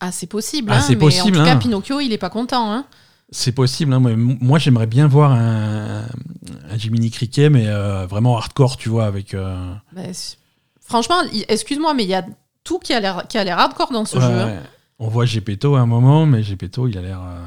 Ah, 0.08 0.12
c'est 0.12 0.28
possible. 0.28 0.72
Ah, 0.72 0.78
hein, 0.78 0.82
c'est 0.82 0.94
mais 0.94 1.00
possible, 1.00 1.38
En 1.38 1.40
tout 1.42 1.46
cas, 1.46 1.54
hein. 1.54 1.58
Pinocchio, 1.58 2.00
il 2.00 2.14
est 2.14 2.18
pas 2.18 2.30
content. 2.30 2.72
Hein. 2.72 2.86
c'est 3.30 3.52
possible. 3.52 3.94
hein. 3.94 4.00
Moi, 4.00 4.60
j'aimerais 4.60 4.88
bien 4.88 5.08
voir 5.08 5.32
un, 5.32 6.04
un 6.70 6.78
Jiminy 6.78 7.10
Cricket, 7.12 7.50
mais 7.52 7.68
euh, 7.68 8.06
vraiment 8.06 8.38
hardcore, 8.38 8.78
tu 8.78 8.90
vois, 8.90 9.06
avec. 9.06 9.34
euh, 9.34 9.74
Bah, 9.94 10.02
Franchement, 10.82 11.16
excuse-moi, 11.48 11.94
mais 11.96 12.04
il 12.04 12.10
y 12.10 12.14
a 12.16 12.24
tout 12.64 12.78
qui 12.80 12.94
a 12.94 13.00
l'air 13.00 13.24
qui 13.28 13.38
a 13.38 13.44
l'air 13.44 13.58
hardcore 13.60 13.92
dans 13.92 14.06
ce 14.06 14.18
ouais, 14.18 14.24
jeu. 14.24 14.30
ouais. 14.46 14.60
On 15.00 15.08
voit 15.08 15.26
Gepetto 15.26 15.76
à 15.76 15.80
un 15.82 15.86
moment, 15.88 16.26
mais 16.26 16.44
Gepetto, 16.44 16.88
il 16.88 16.98
a 16.98 17.02
l'air. 17.02 17.20
euh, 17.22 17.40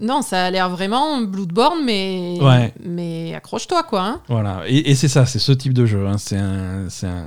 Non, 0.00 0.22
ça 0.22 0.46
a 0.46 0.50
l'air 0.50 0.70
vraiment 0.70 1.20
Bloodborne, 1.20 1.84
mais, 1.84 2.38
Ouais. 2.40 2.72
mais 2.84 3.34
accroche-toi, 3.34 3.82
quoi. 3.82 4.02
hein. 4.02 4.20
Voilà, 4.28 4.62
et, 4.66 4.90
et 4.90 4.94
c'est 4.94 5.08
ça, 5.08 5.26
c'est 5.26 5.38
ce 5.38 5.52
type 5.52 5.74
de 5.74 5.84
jeu. 5.84 6.06
hein. 6.06 6.16
C'est 6.16 6.38
un, 6.38 6.86
un, 7.02 7.26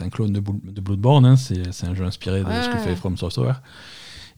un- 0.00 0.08
clone 0.10 0.32
de, 0.32 0.40
Blo- 0.40 0.60
de 0.64 0.80
Bloodborne. 0.80 1.24
hein. 1.24 1.36
C'est 1.36 1.86
un 1.86 1.94
jeu 1.94 2.04
inspiré 2.04 2.40
de 2.40 2.46
ce 2.46 2.68
que 2.68 2.78
fait 2.78 2.96
From 2.96 3.16
Software. 3.16 3.62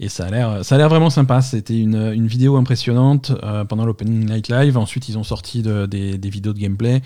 Et 0.01 0.09
ça 0.09 0.27
a 0.27 0.31
l'air, 0.31 0.65
ça 0.65 0.75
a 0.75 0.79
l'air 0.79 0.89
vraiment 0.89 1.11
sympa. 1.11 1.41
C'était 1.41 1.79
une, 1.79 2.13
une 2.13 2.27
vidéo 2.27 2.57
impressionnante 2.57 3.33
euh, 3.43 3.65
pendant 3.65 3.85
l'Opening 3.87 4.25
Night 4.29 4.49
Live. 4.49 4.77
Ensuite, 4.77 5.09
ils 5.09 5.17
ont 5.19 5.23
sorti 5.25 5.63
de- 5.63 5.87
des, 5.87 6.19
des 6.19 6.31
vidéos 6.31 6.53
de 6.53 6.59
gameplay. 6.59 7.01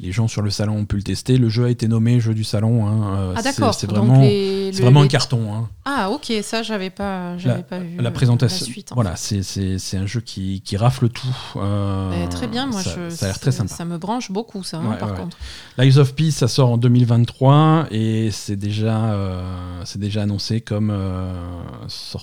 Les 0.00 0.12
gens 0.12 0.28
sur 0.28 0.42
le 0.42 0.50
salon 0.50 0.76
ont 0.76 0.84
pu 0.84 0.94
le 0.94 1.02
tester. 1.02 1.38
Le 1.38 1.48
jeu 1.48 1.64
a 1.64 1.70
été 1.70 1.88
nommé 1.88 2.20
jeu 2.20 2.32
du 2.32 2.44
salon. 2.44 2.86
hein. 2.86 3.16
Euh, 3.16 3.32
Ah, 3.36 3.42
c'est- 3.42 3.58
d'accord. 3.58 3.74
C'est 3.74 3.88
vraiment, 3.90 4.20
les- 4.20 4.70
le- 4.70 4.78
vraiment 4.80 5.02
un 5.02 5.08
carton. 5.08 5.52
hein. 5.52 5.68
Ah, 5.84 6.10
ok, 6.10 6.32
ça, 6.42 6.62
j'avais 6.62 6.90
pas, 6.90 7.36
j'avais 7.38 7.62
pas 7.64 7.80
vu. 7.80 7.96
La 7.98 8.10
euh, 8.10 8.12
présentation, 8.12 8.64
la 8.66 8.72
suite, 8.72 8.92
en 8.92 8.94
voilà, 8.94 9.16
c'est 9.16 9.96
un 9.96 10.06
jeu 10.06 10.20
qui, 10.20 10.60
qui 10.60 10.76
rafle 10.76 11.08
tout. 11.08 11.26
Euh, 11.56 12.26
très 12.28 12.46
bien, 12.46 12.66
moi, 12.66 12.80
ça, 12.82 12.94
je, 12.94 13.14
ça 13.14 13.24
a 13.26 13.28
l'air 13.30 13.40
très 13.40 13.50
sympa. 13.50 13.74
Ça 13.74 13.84
me 13.84 13.98
branche 13.98 14.30
beaucoup, 14.30 14.62
ça, 14.62 14.76
hein, 14.78 14.96
par 15.00 15.10
ouais. 15.12 15.16
contre. 15.18 15.36
Lies 15.78 15.98
of 15.98 16.14
Peace, 16.14 16.32
ça 16.32 16.46
sort 16.46 16.70
en 16.70 16.76
2023 16.76 17.86
et 17.90 18.30
c'est 18.30 18.56
déjà, 18.56 19.06
euh, 19.12 19.42
c'est 19.84 19.98
déjà 19.98 20.22
annoncé 20.22 20.60
comme 20.60 20.90
euh, 20.92 21.32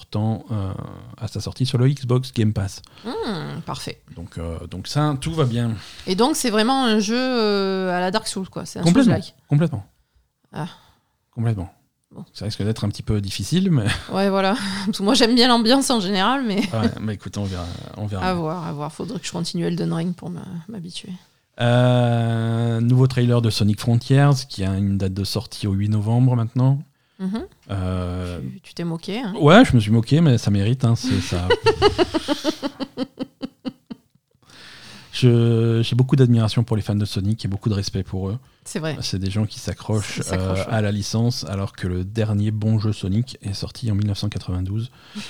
sortant 0.05 0.45
euh, 0.51 0.73
à 1.17 1.27
sa 1.27 1.41
sortie 1.41 1.65
sur 1.65 1.77
le 1.77 1.87
Xbox 1.89 2.31
Game 2.33 2.53
Pass. 2.53 2.81
Hmm, 3.03 3.59
parfait. 3.65 4.01
Donc, 4.15 4.37
euh, 4.37 4.65
donc 4.67 4.87
ça, 4.87 5.15
tout 5.19 5.33
va 5.33 5.45
bien. 5.45 5.71
Et 6.07 6.15
donc, 6.15 6.35
c'est 6.35 6.49
vraiment 6.49 6.85
un 6.85 6.99
jeu 6.99 7.17
euh, 7.17 7.95
à 7.95 7.99
la 7.99 8.11
Dark 8.11 8.27
Souls, 8.27 8.49
quoi. 8.49 8.65
C'est 8.65 8.79
un 8.79 8.83
Complètement. 8.83 9.19
Complètement. 9.49 9.85
Ah. 10.53 10.67
Complètement. 11.31 11.71
Bon. 12.11 12.23
Ça 12.33 12.45
risque 12.45 12.63
d'être 12.63 12.85
un 12.85 12.89
petit 12.89 13.03
peu 13.03 13.19
difficile, 13.19 13.71
mais, 13.71 13.85
Ouais, 14.13 14.29
voilà. 14.29 14.55
Moi, 14.99 15.15
j'aime 15.15 15.35
bien 15.35 15.47
l'ambiance 15.47 15.89
en 15.89 15.99
général, 15.99 16.43
mais 16.45 16.59
ouais, 16.59 16.91
mais 17.01 17.15
écoute, 17.15 17.37
on 17.37 17.43
verra. 17.43 17.65
On 17.97 18.05
verra. 18.05 18.27
à 18.27 18.33
voir, 18.33 18.65
à 18.65 18.71
voir. 18.73 18.91
Faudrait 18.93 19.19
que 19.19 19.25
je 19.25 19.31
continue 19.31 19.65
Elden 19.65 19.91
Ring 19.91 20.15
pour 20.15 20.31
m'habituer. 20.67 21.11
Euh, 21.59 22.79
nouveau 22.81 23.07
trailer 23.07 23.41
de 23.41 23.49
Sonic 23.49 23.79
Frontiers 23.79 24.31
qui 24.49 24.63
a 24.63 24.77
une 24.77 24.97
date 24.97 25.13
de 25.13 25.23
sortie 25.23 25.67
au 25.67 25.71
8 25.71 25.89
novembre 25.89 26.35
maintenant. 26.35 26.79
Mhm. 27.19 27.45
Euh, 27.71 28.39
Tu- 28.63 28.73
t'es 28.73 28.83
moqué, 28.83 29.19
hein. 29.19 29.33
Ouais, 29.39 29.63
je 29.65 29.73
me 29.75 29.79
suis 29.79 29.91
moqué, 29.91 30.19
mais 30.21 30.37
ça 30.37 30.51
mérite. 30.51 30.83
Hein, 30.85 30.95
ça. 30.95 31.47
J'ai 35.13 35.95
beaucoup 35.95 36.15
d'admiration 36.17 36.63
pour 36.63 36.75
les 36.75 36.81
fans 36.81 36.95
de 36.95 37.05
Sonic 37.05 37.45
et 37.45 37.47
beaucoup 37.47 37.69
de 37.69 37.73
respect 37.73 38.03
pour 38.03 38.29
eux. 38.29 38.37
C'est 38.65 38.79
vrai. 38.79 38.97
C'est 39.01 39.19
des 39.19 39.31
gens 39.31 39.45
qui 39.45 39.59
s'accrochent 39.59 40.21
euh, 40.31 40.55
à 40.67 40.81
la 40.81 40.91
licence, 40.91 41.45
alors 41.45 41.71
que 41.73 41.87
le 41.87 42.03
dernier 42.03 42.51
bon 42.51 42.79
jeu 42.79 42.91
Sonic 42.91 43.37
est 43.41 43.53
sorti 43.53 43.89
en 43.91 43.95
1992. 43.95 44.91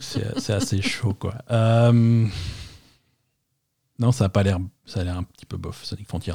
c'est 0.00 0.38
c'est 0.38 0.52
assez 0.52 0.82
chaud, 0.82 1.14
quoi. 1.14 1.34
Euh, 1.50 2.26
Non, 3.98 4.10
ça 4.10 4.24
a 4.24 4.28
pas 4.28 4.42
l'air, 4.42 4.58
ça 4.86 5.00
a 5.00 5.04
l'air 5.04 5.16
un 5.16 5.22
petit 5.22 5.46
peu 5.46 5.56
bof, 5.56 5.84
Sonic 5.84 6.08
Frontiers. 6.08 6.34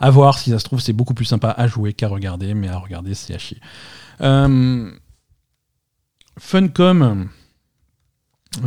À 0.00 0.10
voir, 0.10 0.38
si 0.38 0.50
ça 0.50 0.58
se 0.58 0.64
trouve, 0.64 0.80
c'est 0.80 0.92
beaucoup 0.92 1.14
plus 1.14 1.24
sympa 1.24 1.50
à 1.50 1.66
jouer 1.68 1.92
qu'à 1.92 2.08
regarder, 2.08 2.54
mais 2.54 2.68
à 2.68 2.78
regarder, 2.78 3.14
c'est 3.14 3.34
à 3.34 3.38
chier. 3.38 3.60
Euh, 4.22 4.90
Funcom 6.38 7.28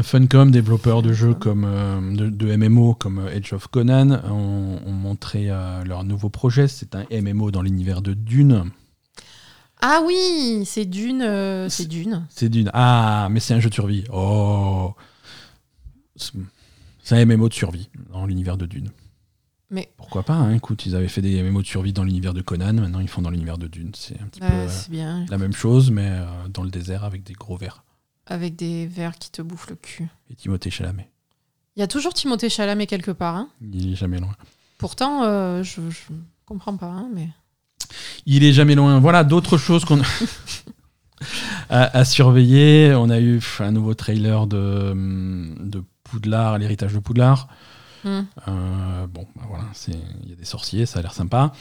Funcom, 0.04 0.52
développeur 0.52 1.02
de 1.02 1.12
jeux 1.14 1.34
comme 1.34 1.66
euh, 1.66 2.16
de, 2.16 2.30
de 2.30 2.56
MMO 2.56 2.94
comme 2.94 3.28
Age 3.28 3.54
of 3.54 3.68
Conan, 3.68 4.22
ont, 4.30 4.80
ont 4.86 4.92
montré 4.92 5.50
euh, 5.50 5.84
leur 5.84 6.04
nouveau 6.04 6.30
projet. 6.30 6.68
C'est 6.68 6.96
un 6.96 7.06
MMO 7.12 7.50
dans 7.52 7.64
l'univers 7.64 8.02
de 8.02 8.14
Dune. 8.14 8.72
Ah 9.82 10.02
oui, 10.06 10.64
c'est 10.66 10.86
Dune. 10.86 11.24
euh, 11.24 11.70
c'est 11.70 11.88
Dune. 11.88 12.26
C'est 12.30 12.50
Dune. 12.50 12.70
Ah, 12.74 13.30
mais 13.32 13.40
c'est 13.40 13.54
un 13.54 13.60
jeu 13.60 13.70
de 13.70 13.74
survie. 13.74 14.04
Oh. 14.14 14.94
C'est 17.10 17.20
un 17.20 17.26
MMO 17.26 17.50
de 17.50 17.54
survie 17.56 17.90
dans 18.14 18.28
l'univers 18.28 18.56
de 18.56 18.68
Dune. 18.68 18.92
Mais 19.72 19.92
Pourquoi 19.98 20.22
pas 20.22 20.36
hein 20.36 20.54
Écoute, 20.54 20.86
ils 20.86 20.96
avaient 20.96 21.08
fait 21.08 21.24
des 21.24 21.42
MMO 21.42 21.64
de 21.64 21.66
survie 21.66 21.92
dans 21.92 22.04
l'univers 22.04 22.36
de 22.36 22.42
Conan, 22.44 22.74
maintenant 22.74 23.00
ils 23.00 23.08
font 23.08 23.24
dans 23.24 23.32
l'univers 23.32 23.58
de 23.58 23.66
Dune. 23.66 23.90
C'est 23.96 24.22
un 24.22 24.26
petit 24.28 24.40
peu 24.40 24.46
ouais, 24.46 24.68
c'est 24.70 24.92
bien. 24.92 25.26
la 25.28 25.40
même 25.40 25.54
chose, 25.54 25.90
mais 25.90 26.08
euh, 26.08 26.26
dans 26.54 26.62
le 26.62 26.70
désert 26.70 27.04
avec 27.04 27.24
des 27.24 27.34
gros 27.34 27.58
vers. 27.58 27.84
Avec 28.28 28.56
des 28.56 28.86
vers 28.86 29.18
qui 29.18 29.32
te 29.32 29.42
bouffent 29.42 29.72
le 29.72 29.76
cul. 29.76 30.08
Et 30.30 30.36
Timothée 30.36 30.70
Chalamet. 30.70 31.10
Il 31.76 31.80
y 31.80 31.84
a 31.84 31.88
toujours 31.88 32.14
Timothée 32.14 32.48
Chalamet 32.48 32.86
quelque 32.86 33.10
part. 33.10 33.36
hein. 33.36 33.50
Il 33.60 33.92
est 33.92 33.96
jamais 33.96 34.20
loin. 34.20 34.36
Pourtant, 34.78 35.24
euh, 35.24 35.64
je, 35.64 35.82
je 35.90 36.14
comprends 36.46 36.78
pas. 36.78 36.92
hein, 36.92 37.10
mais 37.12 37.30
Il 38.28 38.44
est 38.44 38.54
jamais 38.54 38.76
loin. 38.76 39.00
Voilà, 39.00 39.24
d'autres 39.24 39.58
choses 39.58 39.84
qu'on 39.84 40.00
à, 41.70 41.98
à 41.98 42.06
surveiller. 42.06 42.94
On 42.94 43.10
a 43.10 43.20
eu 43.20 43.42
un 43.62 43.72
nouveau 43.72 43.96
trailer 43.96 44.46
de, 44.46 44.94
de 45.60 45.84
Poudlard, 46.10 46.58
l'héritage 46.58 46.94
de 46.94 47.00
Poudlard. 47.00 47.48
Hmm. 48.04 48.22
Euh, 48.48 49.08
bon, 49.08 49.28
bah 49.36 49.44
voilà, 49.50 49.66
il 50.24 50.30
y 50.30 50.34
a 50.34 50.36
des 50.36 50.46
sorciers, 50.46 50.86
ça 50.86 51.00
a 51.00 51.02
l'air 51.02 51.14
sympa. 51.14 51.52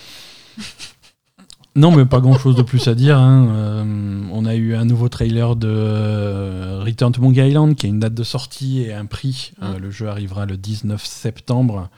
Non, 1.77 1.95
mais 1.95 2.05
pas 2.07 2.21
grand 2.21 2.37
chose 2.39 2.57
de 2.57 2.63
plus 2.63 2.89
à 2.89 2.95
dire. 2.95 3.19
hein. 3.19 3.49
Euh, 3.51 4.23
on 4.33 4.45
a 4.47 4.55
eu 4.57 4.75
un 4.75 4.85
nouveau 4.85 5.09
trailer 5.09 5.55
de 5.55 5.69
euh, 5.71 6.83
Return 6.85 7.13
to 7.13 7.21
Monkey 7.23 7.49
Island 7.49 7.77
qui 7.77 7.87
a 7.87 7.89
une 7.89 8.01
date 8.01 8.15
de 8.15 8.25
sortie 8.25 8.81
et 8.83 8.93
un 8.95 9.07
prix. 9.07 9.53
Euh, 9.63 9.75
Mm. 9.75 9.77
le 9.79 9.91
jeu 9.91 10.09
arrivera 10.09 10.45
le 10.47 10.57
19 10.57 11.05
septembre 11.05 11.89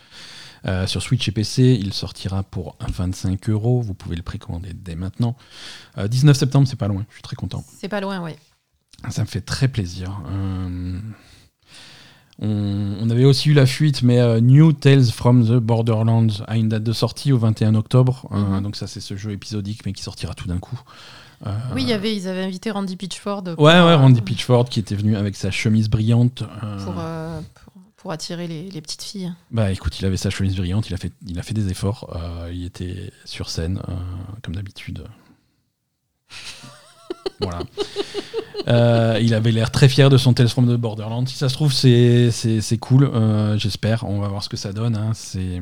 euh, 0.67 0.87
sur 0.87 1.01
Switch 1.01 1.27
et 1.29 1.33
PC. 1.33 1.79
Il 1.81 1.95
sortira 1.95 2.43
pour 2.43 2.77
25 2.87 3.49
euros. 3.49 3.81
Vous 3.81 3.95
pouvez 3.95 4.17
le 4.17 4.23
précommander 4.23 4.73
dès 4.75 4.97
maintenant. 4.97 5.35
Euh, 5.97 6.09
19 6.09 6.37
septembre, 6.37 6.69
c'est 6.69 6.77
pas 6.77 6.89
loin. 6.89 7.07
Je 7.09 7.15
suis 7.15 7.23
très 7.23 7.37
content. 7.37 7.65
c'est 7.79 7.89
pas 7.89 8.03
loin, 8.03 8.21
ouais. 8.21 8.37
Ça 9.09 9.23
me 9.23 9.27
fait 9.29 9.41
très 9.41 9.69
plaisir. 9.69 10.21
Euh, 10.31 10.99
on, 12.41 12.97
on 13.01 13.11
avait 13.11 13.25
aussi 13.25 13.51
eu 13.51 13.53
la 13.55 13.67
fuite, 13.67 14.03
mais 14.03 14.19
euh, 14.19 14.41
New 14.41 14.73
Tales 14.73 15.07
from 15.13 15.45
the 15.47 15.59
Borderlands 15.61 16.43
a 16.47 16.57
une 16.57 16.69
date 16.69 16.83
de 16.85 16.93
sortie 16.93 17.33
au 17.33 17.39
21 17.39 17.75
octobre. 17.75 18.27
Euh, 18.33 18.39
Mhm. 18.39 18.63
donc 18.63 18.77
ça, 18.77 18.87
c'est 18.87 19.01
ce 19.01 19.17
jeu 19.17 19.33
épisodique, 19.33 19.85
mais 19.87 19.93
qui 19.93 20.03
sortira 20.03 20.35
tout 20.35 20.49
d'un 20.49 20.59
coup. 20.59 20.81
Euh, 21.47 21.51
Oui, 21.75 21.83
il 21.83 21.89
y 21.89 21.93
avait, 21.93 22.15
ils 22.15 22.29
avaient 22.29 22.43
invité 22.43 22.71
Randy 22.71 22.97
Pitchford. 22.97 23.43
pour, 23.45 23.59
Ouais, 23.65 23.73
ouais, 23.73 23.79
euh, 23.79 23.97
Randy 23.97 24.21
Pitchford 24.21 24.69
qui 24.69 24.79
était 24.81 24.95
venu 24.95 25.17
avec 25.17 25.37
sa 25.37 25.51
chemise 25.51 25.89
brillante. 25.89 26.43
euh, 26.63 26.85
Pour, 26.85 26.95
euh, 26.99 27.41
pour, 27.55 27.73
pour 27.97 28.13
attirer 28.13 28.47
les, 28.47 28.69
les 28.71 28.81
petites 28.83 29.03
filles. 29.03 29.33
Bah 29.51 29.71
écoute, 29.71 29.99
il 30.01 30.07
avait 30.07 30.17
sa 30.19 30.31
chemise 30.31 30.55
brillante, 30.57 30.89
il 30.89 30.95
a 30.95 30.97
fait, 30.99 31.13
il 31.27 31.39
a 31.39 31.43
fait 31.43 31.55
des 31.55 31.71
efforts. 31.71 32.15
euh, 32.17 32.51
il 32.53 32.65
était 32.65 33.11
sur 33.25 33.49
scène, 33.51 33.81
euh, 33.89 33.93
comme 34.43 34.55
d'habitude. 34.55 35.05
Voilà. 37.41 37.61
Euh, 38.69 39.19
il 39.23 39.33
avait 39.35 39.53
l'air 39.53 39.71
très 39.71 39.89
fier 39.89 40.11
de 40.11 40.19
son 40.19 40.35
Tales 40.35 40.49
from 40.49 40.67
the 40.67 40.77
Borderlands. 40.79 41.25
Si 41.27 41.37
ça 41.37 41.49
se 41.49 41.55
trouve, 41.55 41.73
c'est 41.73 42.31
c'est- 42.31 42.61
c'est 42.61 42.77
cool. 42.79 43.05
euh, 43.05 43.57
J'espère. 43.59 44.05
On 44.05 44.21
va 44.21 44.29
voir 44.29 44.43
ce 44.43 44.49
que 44.51 44.57
ça 44.59 44.73
donne. 44.73 44.97
hein. 44.97 45.13
C'est 45.15 45.61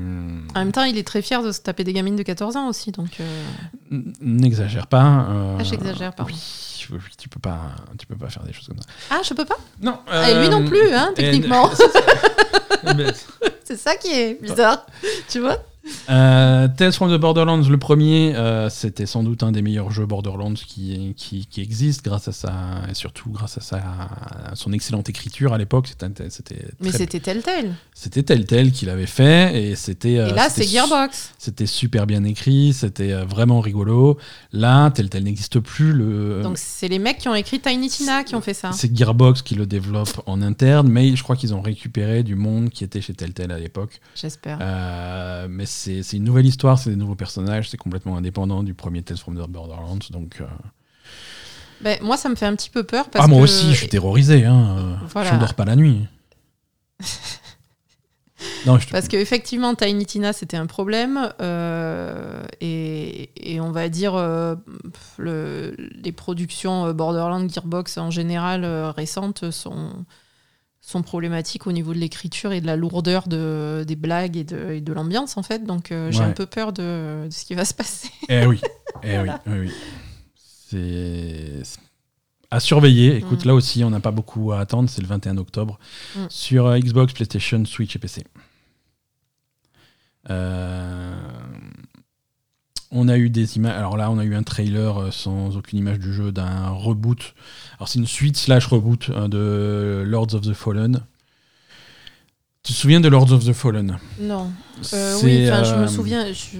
En 0.54 0.58
même 0.58 0.72
temps, 0.72 0.82
il 0.82 0.98
est 0.98 1.06
très 1.06 1.22
fier 1.22 1.42
de 1.42 1.52
se 1.52 1.60
taper 1.60 1.84
des 1.84 1.92
gamines 1.92 2.16
de 2.16 2.22
14 2.24 2.56
ans 2.56 2.68
aussi. 2.68 2.90
Donc, 2.90 3.20
euh, 3.20 4.00
n'exagère 4.20 4.88
pas. 4.88 5.26
Ah, 5.58 5.62
j'exagère, 5.62 6.12
pardon. 6.12 6.32
Oui, 6.32 6.86
oui, 6.90 6.98
oui, 7.00 7.10
tu 7.16 7.28
peux 7.28 7.40
pas, 7.40 7.58
tu 7.98 8.06
peux 8.06 8.16
pas 8.16 8.28
faire 8.28 8.42
des 8.42 8.52
choses 8.52 8.66
comme 8.66 8.78
ça. 8.78 8.88
Ah, 9.10 9.20
je 9.22 9.32
peux 9.32 9.44
pas? 9.44 9.58
Non. 9.80 9.98
Ah, 10.10 10.30
Et 10.30 10.40
lui 10.40 10.48
non 10.48 10.64
plus, 10.66 10.92
hein, 10.92 11.12
techniquement. 11.14 11.70
C'est 13.64 13.76
ça 13.76 13.96
qui 13.96 14.08
est 14.08 14.40
bizarre. 14.42 14.84
tu 15.28 15.40
vois? 15.40 15.58
Euh, 16.10 16.68
Tales 16.76 16.92
from 16.92 17.10
the 17.14 17.20
Borderlands, 17.20 17.68
le 17.68 17.76
premier, 17.78 18.34
euh, 18.34 18.68
c'était 18.70 19.06
sans 19.06 19.22
doute 19.22 19.42
un 19.42 19.52
des 19.52 19.62
meilleurs 19.62 19.90
jeux 19.90 20.06
Borderlands 20.06 20.54
qui, 20.54 21.14
qui, 21.16 21.46
qui 21.46 21.60
existe, 21.60 22.04
grâce 22.04 22.28
à 22.28 22.32
sa, 22.32 22.52
et 22.90 22.94
surtout 22.94 23.30
grâce 23.30 23.58
à, 23.58 23.60
sa, 23.60 23.76
à 23.78 24.54
son 24.54 24.72
excellente 24.72 25.08
écriture 25.08 25.52
à 25.52 25.58
l'époque. 25.58 25.88
C'était, 25.88 26.14
Mais 26.80 26.92
c'était 26.92 27.20
Telltale. 27.20 27.74
c'était 27.94 28.22
tel 28.22 28.46
tel 28.46 28.72
qu'il 28.72 28.88
avait 28.90 29.06
fait, 29.06 29.62
et 29.70 29.76
c'était. 29.76 30.18
euh, 30.18 30.28
Et 30.30 30.34
là, 30.34 30.48
c'est 30.50 30.64
Gearbox. 30.66 31.32
C'était 31.38 31.66
super 31.66 32.06
bien 32.06 32.24
écrit, 32.24 32.72
c'était 32.72 33.12
euh, 33.12 33.24
vraiment 33.24 33.60
rigolo. 33.60 34.18
Là, 34.52 34.90
tel 34.90 35.08
tel 35.10 35.24
n'existe 35.24 35.60
plus. 35.60 35.92
Le, 35.92 36.40
Donc, 36.42 36.58
c'est 36.58 36.88
les 36.88 36.98
mecs 36.98 37.18
qui 37.18 37.28
ont 37.28 37.34
écrit 37.34 37.60
Tiny 37.60 37.88
Tina 37.88 38.24
qui 38.24 38.34
ont 38.34 38.40
fait 38.40 38.54
ça. 38.54 38.72
c'est 38.72 38.94
Gearbox 38.96 39.42
qui 39.42 39.54
le 39.54 39.66
développe 39.66 40.22
en 40.26 40.40
interne, 40.42 40.88
mais 40.88 41.14
je 41.16 41.22
crois 41.22 41.36
qu'ils 41.36 41.54
ont 41.54 41.60
récupéré 41.62 42.22
du 42.22 42.34
monde 42.34 42.70
qui 42.70 42.84
était 42.84 43.00
chez 43.00 43.14
Telltale 43.14 43.52
à 43.52 43.58
l'époque. 43.58 44.00
J'espère. 44.14 44.58
Euh, 44.60 45.46
mais 45.50 45.66
c'est 45.66 45.77
c'est 46.02 46.16
une 46.16 46.24
nouvelle 46.24 46.46
histoire, 46.46 46.78
c'est 46.78 46.90
des 46.90 46.96
nouveaux 46.96 47.14
personnages, 47.14 47.68
c'est 47.70 47.76
complètement 47.76 48.16
indépendant 48.16 48.62
du 48.62 48.74
premier 48.74 49.02
Tales 49.02 49.18
from 49.18 49.34
the 49.36 49.48
Borderlands. 49.48 49.98
Donc, 50.10 50.40
euh, 50.40 50.46
Ben, 51.80 51.98
moi, 52.02 52.16
ça 52.16 52.28
me 52.28 52.34
fait 52.34 52.46
un 52.46 52.56
petit 52.56 52.70
peu 52.70 52.82
peur. 52.82 53.08
Parce 53.10 53.24
ah, 53.24 53.28
moi 53.28 53.38
que- 53.38 53.44
aussi, 53.44 53.70
je 53.72 53.76
suis 53.78 53.88
terrorisé. 53.88 54.44
Hein. 54.44 54.76
euh, 54.78 54.94
Voilà. 55.12 55.30
Je 55.30 55.34
ne 55.36 55.40
dors 55.40 55.54
pas 55.54 55.64
la 55.64 55.76
nuit. 55.76 56.06
non, 58.66 58.78
je 58.78 58.86
te- 58.86 58.92
Parce 58.92 59.08
qu'effectivement, 59.08 59.74
Tiny 59.74 60.04
Tina, 60.06 60.32
c'était 60.32 60.56
un 60.56 60.66
problème. 60.66 61.30
euh, 61.40 62.42
et, 62.60 63.30
et 63.54 63.60
on 63.60 63.70
va 63.72 63.88
dire, 63.88 64.14
euh, 64.14 64.54
le, 65.16 65.74
les 66.02 66.12
productions 66.12 66.92
Borderlands, 66.92 67.48
Gearbox 67.48 67.98
en 67.98 68.10
général 68.10 68.64
euh, 68.64 68.90
récentes 68.90 69.50
sont, 69.50 70.04
sont 70.88 71.02
problématiques 71.02 71.66
au 71.66 71.72
niveau 71.72 71.92
de 71.92 71.98
l'écriture 71.98 72.52
et 72.52 72.60
de 72.62 72.66
la 72.66 72.74
lourdeur 72.76 73.28
de, 73.28 73.84
des 73.86 73.96
blagues 73.96 74.36
et 74.38 74.44
de, 74.44 74.78
de 74.78 74.92
l'ambiance, 74.94 75.36
en 75.36 75.42
fait. 75.42 75.64
Donc 75.64 75.92
euh, 75.92 76.10
j'ai 76.10 76.20
Ouais. 76.20 76.24
un 76.24 76.30
peu 76.32 76.46
peur 76.46 76.72
de, 76.72 77.26
de 77.26 77.30
ce 77.30 77.44
qui 77.44 77.54
va 77.54 77.64
se 77.66 77.74
passer. 77.74 78.08
Eh 78.30 78.46
oui, 78.46 78.58
eh 79.02 79.18
oui, 79.18 79.28
oui, 79.46 79.58
oui. 79.60 79.72
C'est 80.34 81.60
c'est 81.64 81.78
à 82.50 82.60
surveiller. 82.60 83.16
Écoute, 83.16 83.44
Mm. 83.44 83.48
là 83.48 83.54
aussi, 83.54 83.84
on 83.84 83.90
n'a 83.90 84.00
pas 84.00 84.10
beaucoup 84.10 84.52
à 84.52 84.60
attendre. 84.60 84.88
C'est 84.88 85.02
le 85.02 85.08
21 85.08 85.36
octobre 85.36 85.78
Mm. 86.16 86.20
sur 86.30 86.66
euh, 86.66 86.78
Xbox, 86.78 87.12
PlayStation, 87.12 87.62
Switch 87.66 87.94
et 87.94 87.98
PC. 87.98 88.24
Euh, 90.30 91.14
On 92.90 93.08
a 93.08 93.18
eu 93.18 93.28
des 93.30 93.56
images. 93.56 93.76
Alors 93.76 93.96
là, 93.96 94.10
on 94.10 94.18
a 94.18 94.24
eu 94.24 94.34
un 94.34 94.42
trailer 94.42 94.98
euh, 94.98 95.10
sans 95.10 95.56
aucune 95.56 95.78
image 95.78 95.98
du 95.98 96.12
jeu 96.12 96.32
d'un 96.32 96.68
reboot. 96.70 97.34
Alors 97.78 97.88
c'est 97.88 97.98
une 97.98 98.06
suite 98.06 98.36
slash 98.36 98.66
reboot 98.66 99.10
euh, 99.10 99.28
de 99.28 100.02
Lords 100.06 100.34
of 100.34 100.42
the 100.42 100.54
Fallen. 100.54 101.02
Tu 102.64 102.72
te 102.74 102.78
souviens 102.78 103.00
de 103.00 103.08
Lords 103.08 103.32
of 103.32 103.46
the 103.46 103.52
Fallen? 103.52 103.98
Non. 104.20 104.50
Euh, 104.92 105.14
oui, 105.22 105.46
je 105.46 105.52
euh, 105.52 105.82
me 105.82 105.86
souviens. 105.86 106.26
je- 106.32 106.58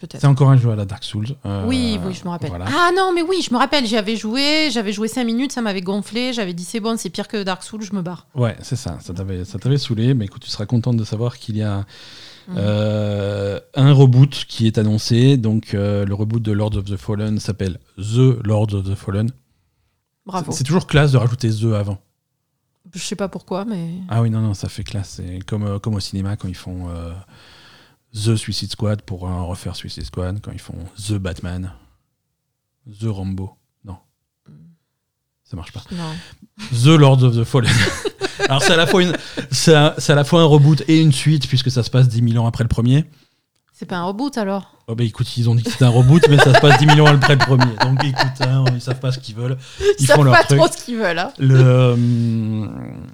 Peut-être. 0.00 0.20
C'est 0.20 0.26
encore 0.26 0.50
un 0.50 0.56
jeu 0.56 0.70
à 0.70 0.76
la 0.76 0.84
Dark 0.84 1.02
Souls. 1.02 1.26
euh, 1.46 1.64
Oui, 1.66 1.98
oui, 2.06 2.12
je 2.14 2.22
me 2.24 2.28
rappelle. 2.30 2.50
voilà. 2.50 2.66
Ah 2.68 2.90
non, 2.96 3.12
mais 3.14 3.22
oui, 3.22 3.42
je 3.46 3.52
me 3.52 3.58
rappelle, 3.58 3.86
j'y 3.86 3.96
avais 3.96 4.14
joué, 4.14 4.68
j'avais 4.70 4.92
joué 4.92 5.08
5 5.08 5.24
minutes, 5.24 5.50
ça 5.52 5.60
m'avait 5.62 5.80
gonflé, 5.80 6.32
j'avais 6.32 6.52
dit 6.54 6.64
c'est 6.64 6.80
bon, 6.80 6.96
c'est 6.96 7.10
pire 7.10 7.26
que 7.28 7.42
Dark 7.42 7.62
Souls, 7.64 7.82
je 7.82 7.92
me 7.94 8.02
barre. 8.02 8.26
Ouais, 8.34 8.56
c'est 8.62 8.76
ça. 8.76 8.98
Ça 9.00 9.14
t'avait, 9.14 9.44
ça 9.44 9.58
t'avait 9.58 9.78
saoulé. 9.78 10.14
Mais 10.14 10.26
écoute, 10.26 10.42
tu 10.42 10.50
seras 10.50 10.66
contente 10.66 10.96
de 10.96 11.04
savoir 11.04 11.38
qu'il 11.38 11.56
y 11.56 11.62
a 11.62 11.86
Euh, 12.50 13.60
un 13.74 13.92
reboot 13.92 14.44
qui 14.48 14.66
est 14.66 14.78
annoncé. 14.78 15.36
Donc, 15.36 15.74
euh, 15.74 16.04
le 16.04 16.14
reboot 16.14 16.42
de 16.42 16.52
Lords 16.52 16.76
of 16.76 16.84
the 16.84 16.96
Fallen 16.96 17.38
s'appelle 17.38 17.78
The 17.96 18.44
Lords 18.44 18.74
of 18.74 18.84
the 18.84 18.94
Fallen. 18.94 19.30
Bravo. 20.26 20.52
C'est, 20.52 20.64
toujours 20.64 20.86
classe 20.86 21.12
de 21.12 21.18
rajouter 21.18 21.50
The 21.50 21.74
avant. 21.74 21.98
Je 22.94 23.00
sais 23.00 23.16
pas 23.16 23.28
pourquoi, 23.28 23.64
mais. 23.64 23.94
Ah 24.08 24.22
oui, 24.22 24.30
non, 24.30 24.40
non, 24.40 24.54
ça 24.54 24.68
fait 24.68 24.84
classe. 24.84 25.14
C'est 25.16 25.40
comme, 25.46 25.64
euh, 25.64 25.78
comme 25.78 25.94
au 25.94 26.00
cinéma 26.00 26.36
quand 26.36 26.48
ils 26.48 26.54
font 26.54 26.88
The 28.12 28.36
Suicide 28.36 28.70
Squad 28.70 29.02
pour 29.02 29.20
refaire 29.20 29.74
Suicide 29.74 30.04
Squad, 30.04 30.40
quand 30.40 30.52
ils 30.52 30.60
font 30.60 30.78
The 31.08 31.14
Batman, 31.14 31.72
The 32.86 33.06
Rambo. 33.06 33.56
Ça 35.52 35.56
marche 35.58 35.72
pas. 35.72 35.82
Non. 35.92 36.14
The 36.72 36.98
Lords 36.98 37.22
of 37.24 37.36
the 37.36 37.44
Fallen. 37.44 37.70
Alors 38.48 38.62
c'est 38.62 38.72
à 38.72 38.76
la 38.76 38.86
fois 38.86 39.02
une, 39.02 39.12
c'est 39.50 39.74
à, 39.74 39.94
c'est 39.98 40.12
à 40.12 40.16
la 40.16 40.24
fois 40.24 40.40
un 40.40 40.46
reboot 40.46 40.82
et 40.88 40.98
une 41.00 41.12
suite 41.12 41.46
puisque 41.46 41.70
ça 41.70 41.82
se 41.82 41.90
passe 41.90 42.08
10 42.08 42.30
000 42.32 42.42
ans 42.42 42.48
après 42.48 42.64
le 42.64 42.68
premier. 42.68 43.04
C'est 43.74 43.84
pas 43.84 43.96
un 43.96 44.04
reboot 44.04 44.38
alors? 44.38 44.76
Oh 44.88 44.94
bah 44.94 45.04
écoute, 45.04 45.36
ils 45.36 45.50
ont 45.50 45.54
dit 45.54 45.62
que 45.62 45.70
c'était 45.70 45.84
un 45.84 45.90
reboot, 45.90 46.22
mais 46.30 46.38
ça 46.38 46.54
se 46.54 46.60
passe 46.60 46.78
10 46.78 46.86
000 46.94 47.06
ans 47.06 47.12
après 47.14 47.34
le 47.34 47.38
premier. 47.38 47.74
Donc 47.82 48.02
écoute, 48.02 48.40
hein, 48.40 48.64
ils 48.74 48.80
savent 48.80 48.98
pas 48.98 49.12
ce 49.12 49.18
qu'ils 49.18 49.34
veulent. 49.34 49.58
Ils 49.98 50.06
savent 50.06 50.16
font 50.16 50.22
leur 50.22 50.32
pas 50.34 50.44
truc. 50.44 50.58
trop 50.58 50.68
ce 50.68 50.82
qu'ils 50.82 50.96
veulent. 50.96 51.18
hein. 51.18 51.32
Le, 51.38 51.54
euh, 51.60 52.66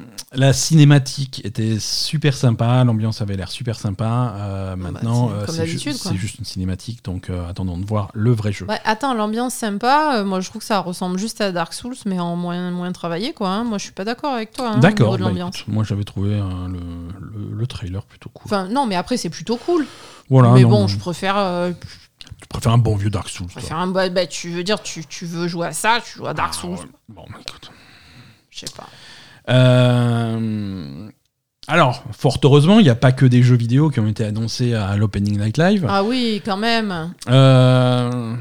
la 0.33 0.53
cinématique 0.53 1.41
était 1.47 1.79
super 1.79 2.35
sympa, 2.35 2.85
l'ambiance 2.85 3.23
avait 3.23 3.37
l'air 3.37 3.51
super 3.51 3.79
sympa. 3.79 4.35
Euh, 4.37 4.77
maintenant, 4.77 5.29
c'est 5.31 5.35
euh, 5.35 5.47
comme 5.47 5.55
c'est, 5.55 5.67
ju- 5.67 5.79
juste 6.19 6.39
une 6.39 6.45
cinématique, 6.45 7.03
donc 7.05 7.31
euh, 7.31 7.49
attendons 7.49 7.79
de 7.79 7.87
voir 7.87 8.11
le 8.13 8.31
vrai 8.33 8.53
jeu. 8.53 8.67
Ouais, 8.67 8.79
attends, 8.85 9.15
l'ambiance 9.15 9.55
sympa, 9.55 10.19
euh, 10.19 10.25
moi 10.25 10.41
je 10.41 10.51
trouve 10.51 10.61
que 10.61 10.67
ça 10.67 10.81
ressemble 10.81 11.19
juste 11.19 11.41
à 11.41 11.51
Dark 11.51 11.73
Souls, 11.73 11.97
mais 12.05 12.21
en 12.21 12.37
moins, 12.37 12.71
moins 12.71 12.93
travaillé, 12.93 13.33
quoi. 13.33 13.49
hein. 13.49 13.65
Moi 13.65 13.79
je 13.79 13.85
suis 13.85 13.93
pas 13.93 14.05
d'accord 14.05 14.35
avec 14.35 14.53
toi 14.53 14.73
hein, 14.75 14.79
D'accord, 14.81 15.17
bah, 15.19 15.31
moi 15.67 15.83
j'avais 15.85 16.05
trouvé 16.05 16.35
euh, 16.35 16.43
le, 16.69 16.79
le- 17.21 17.55
le 17.57 17.67
trailer 17.67 18.05
plutôt 18.05 18.29
cool. 18.29 18.43
Enfin, 18.47 18.69
non, 18.69 18.85
mais 18.87 18.97
après 18.97 19.17
c'est 19.17 19.31
plutôt 19.31 19.57
cool. 19.57 19.87
voilà, 20.29 20.53
mais 20.53 20.63
non, 20.63 20.69
bon, 20.69 20.81
non. 20.83 20.89
je 20.89 20.99
préfère. 20.99 21.39
euh, 21.39 21.71
tu 22.41 22.47
préfères 22.49 22.73
un 22.73 22.79
bon 22.79 22.97
vieux 22.97 23.11
Dark 23.11 23.31
Souls. 23.31 23.47
je 23.49 23.55
préfère 23.55 23.79
un. 23.79 23.87
Bah, 23.87 24.11
bah, 24.11 24.27
tu 24.27 24.51
veux 24.51 24.63
dire, 24.63 24.83
tu, 24.83 25.05
tu 25.07 25.25
veux 25.25 25.49
jouer 25.49 25.69
à 25.69 25.73
ça, 25.73 26.01
tu 26.05 26.19
joues 26.19 26.27
à 26.27 26.35
Dark 26.35 26.53
Ah, 26.55 26.61
Souls. 26.61 26.71
ouais. 26.73 26.87
Bon, 27.09 27.25
bah, 27.31 27.39
écoute. 27.41 27.71
Je 28.51 28.61
sais 28.67 28.73
pas. 28.77 28.87
Euh, 29.49 31.09
alors, 31.67 32.03
fort 32.13 32.39
heureusement, 32.43 32.81
il 32.81 32.85
n'y 32.85 32.91
a 32.91 32.95
pas 32.95 33.13
que 33.13 33.27
des 33.27 33.43
jeux 33.43 33.57
vidéo 33.57 33.91
qui 33.91 34.01
ont 34.01 34.07
été 34.07 34.25
annoncés 34.25 34.75
à 34.75 34.97
l'Opening 34.97 35.39
Night 35.39 35.59
Live. 35.59 35.87
Ah 35.89 36.03
oui, 36.03 36.41
quand 36.45 36.57
même. 36.57 37.13
Euh, 37.29 38.35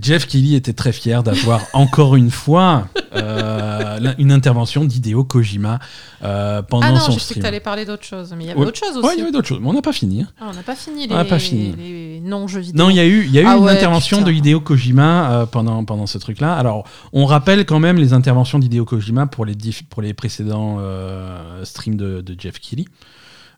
Jeff 0.00 0.26
Kelly 0.26 0.54
était 0.54 0.72
très 0.72 0.92
fier 0.92 1.22
d'avoir 1.22 1.62
encore 1.72 2.16
une 2.16 2.30
fois 2.30 2.88
euh, 3.14 4.12
une 4.18 4.32
intervention 4.32 4.84
d'Hideo 4.84 5.24
Kojima 5.24 5.78
euh, 6.22 6.62
pendant 6.62 6.86
ah 6.86 6.92
non, 6.92 6.98
son 7.00 7.12
je 7.12 7.18
sais 7.18 7.18
que 7.18 7.24
stream. 7.24 7.42
tu 7.42 7.46
allais 7.46 7.60
parler 7.60 7.84
d'autre 7.84 8.04
chose, 8.04 8.34
mais 8.36 8.44
il 8.44 8.46
y 8.48 8.50
avait 8.50 8.58
Ouais. 8.60 8.66
autre 8.66 8.78
chose 8.78 8.96
aussi. 8.96 9.06
Ouais, 9.06 9.12
il 9.14 9.18
y 9.20 9.22
avait 9.22 9.32
d'autres 9.32 9.46
choses, 9.48 9.60
mais 9.60 9.68
on 9.68 9.72
n'a 9.72 9.82
pas 9.82 9.92
fini. 9.92 10.22
hein. 10.22 10.28
Ah, 10.40 10.46
on 10.50 10.54
n'a 10.54 10.62
pas 10.62 10.74
fini 10.74 11.06
les, 11.06 11.24
pas 11.24 11.38
fini. 11.38 11.74
les 11.76 12.20
non-jeux 12.20 12.60
vidéo. 12.60 12.84
Non, 12.84 12.90
il 12.90 12.96
y 12.96 13.00
a 13.00 13.06
eu, 13.06 13.24
il 13.24 13.30
y 13.32 13.38
a 13.38 13.42
eu 13.42 13.46
Ah 13.46 13.56
une 13.56 13.64
ouais, 13.64 13.72
intervention 13.72 14.18
putain. 14.18 14.30
de 14.30 14.36
Hideo 14.36 14.60
Kojima 14.60 15.30
euh, 15.30 15.46
pendant, 15.46 15.84
pendant 15.84 16.06
ce 16.06 16.18
truc-là. 16.18 16.54
Alors, 16.54 16.84
on 17.12 17.24
rappelle 17.26 17.64
quand 17.66 17.78
même 17.80 17.96
les 17.98 18.12
interventions 18.12 18.58
d'Hideo 18.58 18.84
Kojima 18.84 19.26
pour 19.26 19.44
les, 19.44 19.54
diff- 19.54 19.84
pour 19.88 20.02
les 20.02 20.14
précédents 20.14 20.78
euh, 20.80 21.64
streams 21.64 21.96
de, 21.96 22.20
de 22.20 22.34
Jeff. 22.38 22.54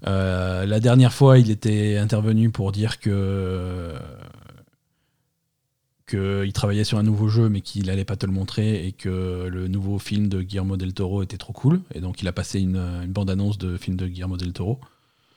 Euh, 0.07 0.67
la 0.67 0.81
dernière 0.81 1.13
fois, 1.13 1.39
il 1.39 1.51
était 1.51 1.97
intervenu 1.97 2.51
pour 2.51 2.73
dire 2.73 2.99
que 3.01 3.93
qu'il 6.07 6.53
travaillait 6.53 6.85
sur 6.85 6.99
un 6.99 7.03
nouveau 7.03 7.29
jeu 7.29 7.49
mais 7.49 7.61
qu'il 7.61 7.91
allait 7.91 8.05
pas 8.05 8.17
te 8.17 8.27
le 8.27 8.33
montrer 8.33 8.87
et 8.87 8.93
que 8.93 9.49
le 9.51 9.69
nouveau 9.69 9.99
film 9.99 10.29
de 10.29 10.43
Guillermo 10.43 10.77
del 10.77 10.93
Toro 10.95 11.23
était 11.23 11.37
trop 11.37 11.53
cool 11.53 11.81
et 11.95 12.01
donc 12.01 12.23
il 12.23 12.29
a 12.29 12.33
passé 12.33 12.61
une, 12.61 12.77
une 12.77 13.13
bande-annonce 13.13 13.59
de 13.59 13.77
film 13.77 13.97
de 13.97 14.07
Guillermo 14.07 14.37
del 14.37 14.53
Toro. 14.53 14.81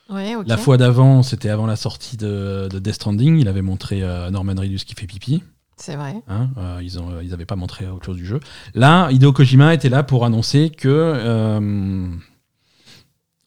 Ouais. 0.08 0.34
La 0.46 0.56
fois 0.56 0.76
d'avant, 0.76 1.22
c'était 1.22 1.50
avant 1.50 1.66
la 1.66 1.76
sortie 1.76 2.16
de, 2.16 2.68
de 2.68 2.78
Death 2.80 2.94
Stranding. 2.94 3.38
Il 3.38 3.46
avait 3.46 3.62
montré 3.62 4.02
euh, 4.02 4.28
Norman 4.30 4.54
Reedus 4.56 4.78
qui 4.84 4.94
fait 4.96 5.06
pipi. 5.06 5.42
C'est 5.76 5.94
vrai. 5.94 6.16
hein, 6.26 6.50
euh, 6.58 6.80
ils 6.82 6.96
n'avaient 6.98 7.24
ils 7.24 7.32
avaient 7.32 7.46
pas 7.46 7.54
montré 7.54 7.86
autre 7.86 8.06
chose 8.06 8.16
du 8.16 8.26
jeu. 8.26 8.40
Là, 8.74 9.08
Hideo 9.12 9.32
Kojima 9.32 9.72
était 9.72 9.88
là 9.88 10.02
pour 10.02 10.24
annoncer 10.24 10.70
que 10.70 10.88
euh, 10.88 12.08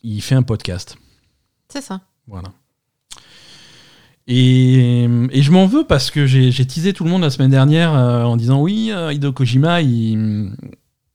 il 0.03 0.21
fait 0.21 0.36
un 0.36 0.43
podcast. 0.43 0.97
C'est 1.67 1.82
ça. 1.82 1.99
Voilà. 2.28 2.49
Et, 4.28 5.03
et 5.32 5.41
je 5.41 5.51
m'en 5.51 5.65
veux 5.67 5.84
parce 5.84 6.09
que 6.09 6.26
j'ai 6.26 6.65
teasé 6.65 6.93
tout 6.93 7.03
le 7.03 7.09
monde 7.09 7.21
la 7.24 7.30
semaine 7.30 7.51
dernière 7.51 7.93
euh, 7.93 8.24
en 8.24 8.38
disant 8.38 8.61
oui, 8.61 8.89
euh, 8.91 9.11
Hideo 9.11 9.34
Kojima, 9.34 9.82
il, 9.82 10.51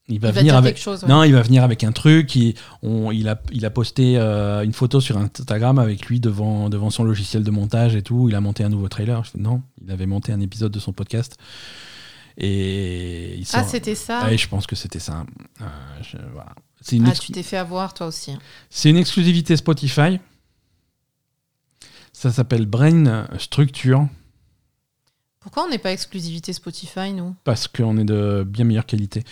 il 0.09 0.21
va 0.21 0.29
Il 0.29 0.35
venir 0.35 0.55
avec. 0.57 0.75
quelque 0.75 0.83
chose. 0.85 1.03
ouais. 1.05 1.09
Non, 1.09 1.23
il 1.25 1.33
va 1.33 1.41
venir 1.41 1.65
avec 1.65 1.85
un 1.85 1.93
truc. 1.93 2.35
Il, 2.37 2.55
on- 2.83 3.11
il, 3.11 3.27
a, 3.29 3.41
il 3.51 3.65
a 3.65 3.71
posté 3.71 4.19
euh, 4.19 4.63
une 4.63 4.75
photo 4.75 5.01
sur 5.01 5.17
Instagram 5.17 5.79
avec 5.79 6.05
lui 6.07 6.21
devant, 6.21 6.69
devant 6.69 6.91
son 6.91 7.03
logiciel 7.05 7.45
de 7.45 7.51
montage 7.51 7.95
et 7.97 8.03
tout. 8.03 8.29
Il 8.29 8.35
a 8.35 8.41
monté 8.43 8.63
un 8.63 8.69
nouveau 8.69 8.89
trailer. 8.89 9.25
Je 9.25 9.31
fais, 9.31 9.39
non, 9.39 9.63
il 9.83 9.91
avait 9.91 10.07
monté 10.07 10.33
un 10.33 10.41
épisode 10.41 10.73
de 10.73 10.79
son 10.79 10.93
podcast. 10.93 11.37
Et 12.37 13.37
il 13.39 13.47
Ah, 13.53 13.65
c'était 13.65 13.95
ça. 13.95 14.25
Ouais, 14.27 14.39
je 14.39 14.49
pense 14.49 14.67
que 14.67 14.77
c'était 14.77 15.01
ça. 15.01 15.25
Euh, 15.61 15.65
je- 16.03 16.19
voilà. 16.33 16.53
C'est 16.81 16.97
une, 16.97 17.07
Ah, 17.09 17.13
tu 17.13 17.33
t'es 17.33 17.43
fait 17.43 17.57
avoir 17.57 17.93
toi 17.93 18.07
aussi. 18.07 18.33
c'est 18.71 18.91
une 18.91 18.97
exclusivité 18.97 19.57
Spotify. 19.57 20.21
Ça 22.19 22.33
s'appelle 22.33 22.67
Brain 22.67 23.29
Structure 23.39 24.09
Pourquoi 25.39 25.65
on 25.67 25.69
n'est 25.71 25.79
pas 25.79 25.93
exclusivité 25.93 26.53
Spotify, 26.53 27.13
nous? 27.13 27.37
Parce 27.45 27.69
qu'on 27.69 27.97
est 27.97 28.05
de 28.05 28.45
bien 28.45 28.65
meilleure 28.65 28.87
qualité. 28.87 29.23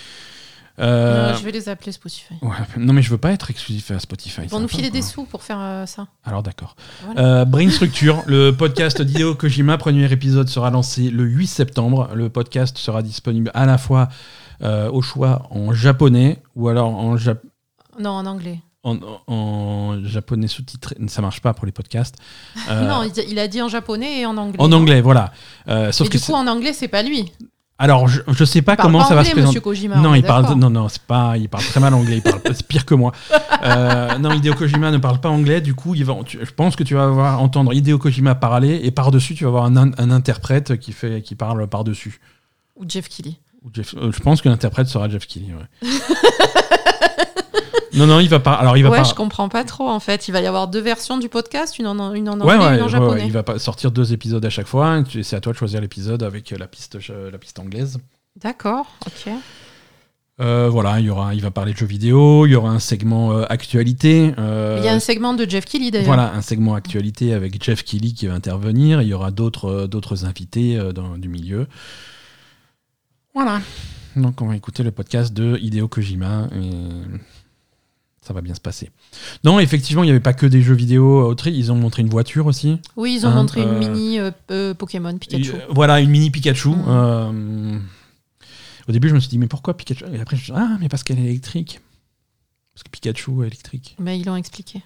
Euh, 0.78 1.32
Non, 1.32 1.37
Je 1.37 1.45
vais 1.45 1.51
les 1.51 1.68
appeler 1.68 1.91
Spotify. 1.91 2.34
ouais, 2.43 2.51
non, 2.76 2.93
mais 2.93 3.03
je 3.03 3.11
veux 3.11 3.18
pas 3.18 3.32
être 3.32 3.51
exclusif 3.51 3.91
à 3.91 3.99
Spotify. 3.99 4.47
Vont 4.47 4.61
nous 4.61 4.68
filer 4.68 4.91
des 4.91 5.03
sous 5.03 5.24
pour 5.24 5.43
faire 5.43 5.59
euh, 5.59 5.84
ça. 5.87 6.07
Alors 6.22 6.45
d'accord. 6.45 6.76
Voilà. 7.07 7.41
Euh, 7.41 7.45
Brain 7.45 7.70
Structure, 7.70 8.22
le 8.26 8.53
podcast 8.53 9.03
d'Hideo 9.03 9.34
Kojima, 9.34 9.78
premier 9.78 10.12
épisode 10.12 10.49
sera 10.49 10.70
lancé 10.70 11.11
le 11.11 11.24
8 11.24 11.47
septembre. 11.49 12.11
Le 12.14 12.30
podcast 12.30 12.78
sera 12.78 13.03
disponible 13.03 13.51
à 13.55 13.66
la 13.66 13.78
fois 13.78 14.09
au 14.62 15.03
choix 15.03 15.49
en 15.51 15.72
japonais 15.72 16.41
ou 16.55 16.68
alors 16.68 16.95
en, 16.97 17.16
jap- 17.16 17.43
Non, 17.99 18.11
en 18.11 18.26
anglais. 18.26 18.61
En, 18.87 18.99
en 19.32 20.05
japonais 20.05 20.47
sous-titré. 20.49 20.97
Ça 21.09 21.20
marche 21.22 21.41
pas 21.41 21.53
pour 21.55 21.66
les 21.66 21.72
podcasts. 21.72 22.16
Euh, 22.68 22.89
non, 22.89 23.09
il, 23.28 23.39
a 23.39 23.47
dit 23.49 23.61
en 23.62 23.68
japonais 23.68 24.20
et 24.20 24.26
en 24.26 24.37
anglais. 24.37 24.57
en 24.61 24.72
anglais, 24.72 25.01
voilà. 25.01 25.32
Euh, 25.68 25.93
sauf 25.93 26.07
Et 26.09 26.11
que 26.11 26.16
du 26.18 26.24
coup, 26.24 26.32
en 26.32 26.47
anglais, 26.49 26.72
c'est 26.72 26.89
pas 26.89 27.03
lui. 27.03 27.30
alors 27.78 28.09
je, 28.09 28.22
je 28.26 28.45
sais 28.45 28.62
pas 28.62 28.72
Il 28.74 28.82
comment 28.82 28.99
pas 29.01 29.05
ça 29.09 29.14
va 29.14 29.24
se 29.24 29.30
présenter. 29.30 29.61
Kojima. 29.61 29.97
Non, 29.99 30.14
il 30.14 30.22
parle. 30.24 30.55
Non, 30.55 30.70
non, 30.70 30.89
c'est 30.89 31.03
pas. 31.03 31.37
Il 31.37 31.49
parle 31.49 31.62
très 31.64 31.78
mal 31.80 31.95
anglais. 31.95 32.16
Il 32.16 32.22
parle. 32.22 32.41
C'est 32.47 32.66
pire 32.66 32.84
que 32.87 32.95
moi. 32.95 33.12
Euh, 33.62 34.18
non, 34.18 34.32
Hideo 34.32 34.55
Kojima 34.55 34.91
ne 34.91 34.99
parle 34.99 35.20
pas 35.20 35.28
anglais. 35.28 35.61
Du 35.61 35.74
coup, 35.74 35.95
il 35.95 36.05
va. 36.05 36.16
tu- 36.24 36.39
je 36.45 36.51
pense 36.51 36.74
que 36.74 36.82
tu 36.82 36.95
vas 36.95 37.05
avoir 37.05 37.41
entendre 37.41 37.72
Hideo 37.72 37.99
Kojima 37.99 38.34
parler 38.34 38.80
et 38.82 38.91
par 38.91 39.11
dessus, 39.12 39.34
tu 39.34 39.45
vas 39.45 39.49
avoir 39.51 39.64
un, 39.66 39.76
in- 39.76 39.93
un 39.99 40.11
interprète 40.11 40.78
qui 40.80 40.93
fait, 40.93 41.22
qui 41.22 41.34
parle 41.37 41.66
par 41.68 41.84
dessus. 41.84 42.18
Ou 42.76 42.84
Jeff 42.89 43.09
Keighley. 43.09 43.37
je 43.74 44.20
pense 44.20 44.43
que 44.43 44.49
l'interprète 44.49 44.89
sera 44.89 45.09
Jeff 45.09 45.26
Keighley. 45.26 45.53
ouais. 45.55 45.89
non, 47.94 48.07
non, 48.07 48.20
il 48.20 48.28
va 48.28 48.40
pas. 48.40 48.52
Alors, 48.54 48.76
il 48.76 48.82
va 48.82 48.90
Ouais, 48.90 48.98
pas. 48.98 49.04
je 49.04 49.14
comprends 49.14 49.48
pas 49.48 49.64
trop 49.64 49.88
en 49.88 50.00
fait. 50.00 50.28
Il 50.28 50.32
va 50.32 50.40
y 50.40 50.46
avoir 50.46 50.68
deux 50.68 50.80
versions 50.80 51.18
du 51.18 51.28
podcast, 51.28 51.78
une 51.78 51.86
en, 51.86 52.12
une 52.14 52.28
en 52.28 52.38
Ouais, 52.40 52.54
anglais, 52.54 52.66
ouais, 52.68 52.76
une 52.76 52.82
en 52.82 52.88
japonais. 52.88 53.22
il 53.26 53.32
va 53.32 53.42
pas 53.42 53.59
sortir 53.59 53.90
deux 53.90 54.12
épisodes 54.12 54.44
à 54.44 54.50
chaque 54.50 54.66
fois. 54.66 55.02
Tu- 55.09 55.22
C'est 55.22 55.36
à 55.36 55.40
toi 55.40 55.52
de 55.52 55.59
choisir 55.59 55.80
l'épisode 55.80 56.22
avec 56.22 56.52
euh, 56.52 56.57
la 56.59 56.66
piste, 56.66 56.98
euh, 57.11 57.30
la 57.30 57.38
piste 57.38 57.59
anglaise. 57.59 57.98
D'accord, 58.42 58.86
ok. 59.07 59.32
Euh, 60.38 60.68
voilà, 60.70 61.00
il 61.00 61.07
y 61.07 61.11
aura, 61.11 61.32
il 61.34 61.40
va 61.40 61.50
parler 61.50 61.72
de 61.72 61.78
jeux 61.78 61.86
vidéo. 61.86 62.44
Il 62.44 62.50
y 62.50 62.54
aura 62.57 62.68
un 62.68 62.78
segment 62.78 63.32
euh, 63.32 63.44
actualité. 63.48 64.34
euh, 64.36 64.76
Il 64.80 64.84
y 64.84 64.88
a 64.88 64.92
un 64.92 65.00
segment 65.00 65.32
de 65.32 65.48
Jeff 65.48 65.64
Keighley 65.64 65.90
d'ailleurs. 65.90 66.09
Voilà, 66.09 66.34
un 66.34 66.42
segment 66.42 66.74
actualité 66.74 67.32
avec 67.32 67.62
Jeff 67.64 67.82
Keighley 67.82 68.12
qui 68.12 68.26
va 68.26 68.34
intervenir. 68.34 69.00
Il 69.00 69.09
y 69.09 69.14
aura 69.14 69.30
d'autres 69.30 69.86
d'autres 69.86 70.26
invités 70.26 70.78
dans- 70.94 71.16
du 71.16 71.28
milieu. 71.30 71.66
Voilà. 73.34 73.61
Donc 74.14 74.40
on 74.42 74.46
va 74.48 74.57
écouter 74.57 74.82
le 74.82 74.90
podcast 74.90 75.32
de 75.32 75.59
Hideo 75.61 75.88
Kojima 75.88 76.48
et 76.54 76.61
ça 78.26 78.32
va 78.34 78.40
bien 78.40 78.54
se 78.54 78.60
passer. 78.60 78.90
Non, 79.44 79.60
effectivement, 79.60 80.02
il 80.02 80.06
n'y 80.06 80.10
avait 80.10 80.18
pas 80.20 80.34
que 80.34 80.46
des 80.46 80.60
jeux 80.60 80.74
vidéo 80.74 81.24
autres. 81.24 81.46
Ils 81.46 81.70
ont 81.70 81.76
montré 81.76 82.02
une 82.02 82.08
voiture 82.08 82.46
aussi. 82.46 82.80
Oui, 82.96 83.14
ils 83.14 83.24
ont 83.26 83.28
Hein, 83.30 83.34
montré 83.36 83.60
euh, 83.60 83.72
une 83.72 83.78
mini 83.78 84.18
euh, 84.18 84.30
euh, 84.50 84.74
Pokémon 84.74 85.16
Pikachu. 85.16 85.52
Euh, 85.54 85.60
voilà, 85.70 86.00
une 86.00 86.10
mini 86.10 86.30
Pikachu. 86.30 86.70
Euh, 86.88 87.78
au 88.88 88.92
début, 88.92 89.08
je 89.08 89.14
me 89.14 89.20
suis 89.20 89.28
dit, 89.28 89.38
mais 89.38 89.46
pourquoi 89.46 89.76
Pikachu? 89.76 90.04
Et 90.12 90.20
après, 90.20 90.36
je 90.36 90.40
me 90.40 90.44
suis 90.44 90.52
dit, 90.52 90.58
ah, 90.60 90.76
mais 90.80 90.88
parce 90.88 91.04
qu'elle 91.04 91.18
est 91.20 91.24
électrique. 91.24 91.80
Parce 92.74 92.82
que 92.82 92.90
Pikachu 92.90 93.44
est 93.44 93.46
électrique. 93.46 93.96
Mais 94.00 94.18
ils 94.18 94.26
l'ont 94.26 94.36
expliqué. 94.36 94.82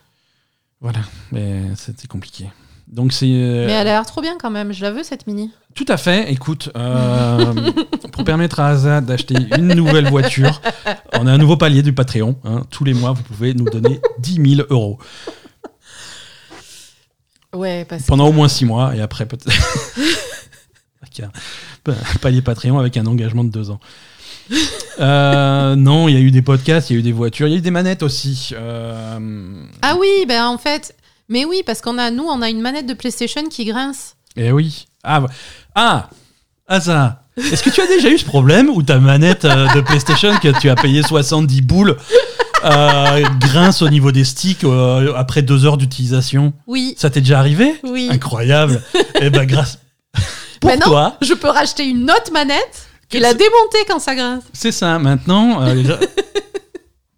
Voilà, 0.80 1.00
mais 1.32 1.62
c'était 1.76 2.08
compliqué. 2.08 2.46
Donc 2.92 3.12
c'est. 3.12 3.26
euh, 3.26 3.66
Mais 3.66 3.72
elle 3.72 3.86
a 3.88 3.92
l'air 3.92 4.06
trop 4.06 4.20
bien 4.20 4.36
quand 4.38 4.50
même. 4.50 4.72
Je 4.72 4.82
la 4.82 4.90
veux 4.90 5.02
cette 5.04 5.26
mini. 5.26 5.50
Tout 5.74 5.84
à 5.88 5.96
fait. 5.96 6.30
Écoute, 6.32 6.70
euh, 6.76 7.54
pour 8.12 8.24
permettre 8.24 8.58
à 8.58 8.68
Asa 8.70 9.00
d'acheter 9.00 9.34
une 9.56 9.68
nouvelle 9.74 10.08
voiture, 10.10 10.60
on 11.12 11.26
a 11.28 11.32
un 11.32 11.38
nouveau 11.38 11.56
palier 11.56 11.82
du 11.82 11.92
Patreon. 11.92 12.36
hein. 12.44 12.62
Tous 12.70 12.82
les 12.84 12.92
mois, 12.94 13.12
vous 13.12 13.22
pouvez 13.22 13.54
nous 13.54 13.66
donner 13.70 14.00
10 14.18 14.56
000 14.56 14.66
euros 14.70 14.98
Ouais, 17.52 17.84
parce 17.84 18.04
pendant 18.04 18.28
au 18.28 18.32
moins 18.32 18.48
6 18.48 18.64
mois 18.64 18.94
et 18.96 19.00
après 19.00 19.26
peut-être. 19.26 19.50
Palier 22.20 22.42
Patreon 22.42 22.78
avec 22.78 22.96
un 22.96 23.06
engagement 23.06 23.44
de 23.44 23.50
2 23.50 23.70
ans. 23.70 23.80
Euh, 25.00 25.76
non, 25.76 26.08
il 26.08 26.14
y 26.14 26.16
a 26.16 26.20
eu 26.20 26.30
des 26.30 26.42
podcasts, 26.42 26.90
il 26.90 26.94
y 26.94 26.96
a 26.96 27.00
eu 27.00 27.02
des 27.02 27.12
voitures, 27.12 27.46
il 27.46 27.52
y 27.52 27.54
a 27.54 27.58
eu 27.58 27.62
des 27.62 27.70
manettes 27.70 28.02
aussi. 28.02 28.50
Euh, 28.52 29.64
Ah 29.82 29.96
oui, 29.98 30.08
ben 30.28 30.44
en 30.46 30.58
fait. 30.58 30.94
Mais 31.30 31.44
oui, 31.44 31.62
parce 31.64 31.80
qu'on 31.80 31.96
a 31.96 32.10
nous, 32.10 32.24
on 32.24 32.42
a 32.42 32.50
une 32.50 32.60
manette 32.60 32.86
de 32.86 32.92
PlayStation 32.94 33.48
qui 33.48 33.64
grince. 33.64 34.16
Eh 34.36 34.50
oui. 34.50 34.86
Ah, 35.04 35.22
ah 35.76 36.10
Asa, 36.66 37.22
est-ce 37.36 37.62
que 37.62 37.70
tu 37.70 37.80
as 37.80 37.86
déjà 37.86 38.10
eu 38.10 38.18
ce 38.18 38.24
problème 38.24 38.68
où 38.68 38.82
ta 38.82 38.98
manette 38.98 39.44
euh, 39.44 39.68
de 39.74 39.80
PlayStation 39.80 40.36
que 40.42 40.58
tu 40.60 40.68
as 40.68 40.74
payé 40.74 41.02
70 41.02 41.62
boules 41.62 41.96
euh, 42.64 43.24
grince 43.38 43.80
au 43.82 43.88
niveau 43.88 44.10
des 44.12 44.24
sticks 44.24 44.64
euh, 44.64 45.14
après 45.14 45.42
deux 45.42 45.64
heures 45.64 45.76
d'utilisation? 45.76 46.52
Oui, 46.66 46.94
Ça 46.98 47.10
t'est 47.10 47.20
déjà 47.20 47.38
arrivé? 47.38 47.74
Oui. 47.84 48.08
Incroyable. 48.10 48.82
Eh 49.20 49.30
ben 49.30 49.46
grâce. 49.46 49.78
Pour 50.60 50.76
toi, 50.80 51.16
Je 51.22 51.34
peux 51.34 51.48
racheter 51.48 51.86
une 51.86 52.10
autre 52.10 52.32
manette 52.32 52.88
et 53.12 53.20
la 53.20 53.34
démonter 53.34 53.78
quand 53.88 54.00
ça 54.00 54.14
grince. 54.16 54.42
c'est 54.52 54.72
ça. 54.72 54.98
Maintenant, 54.98 55.60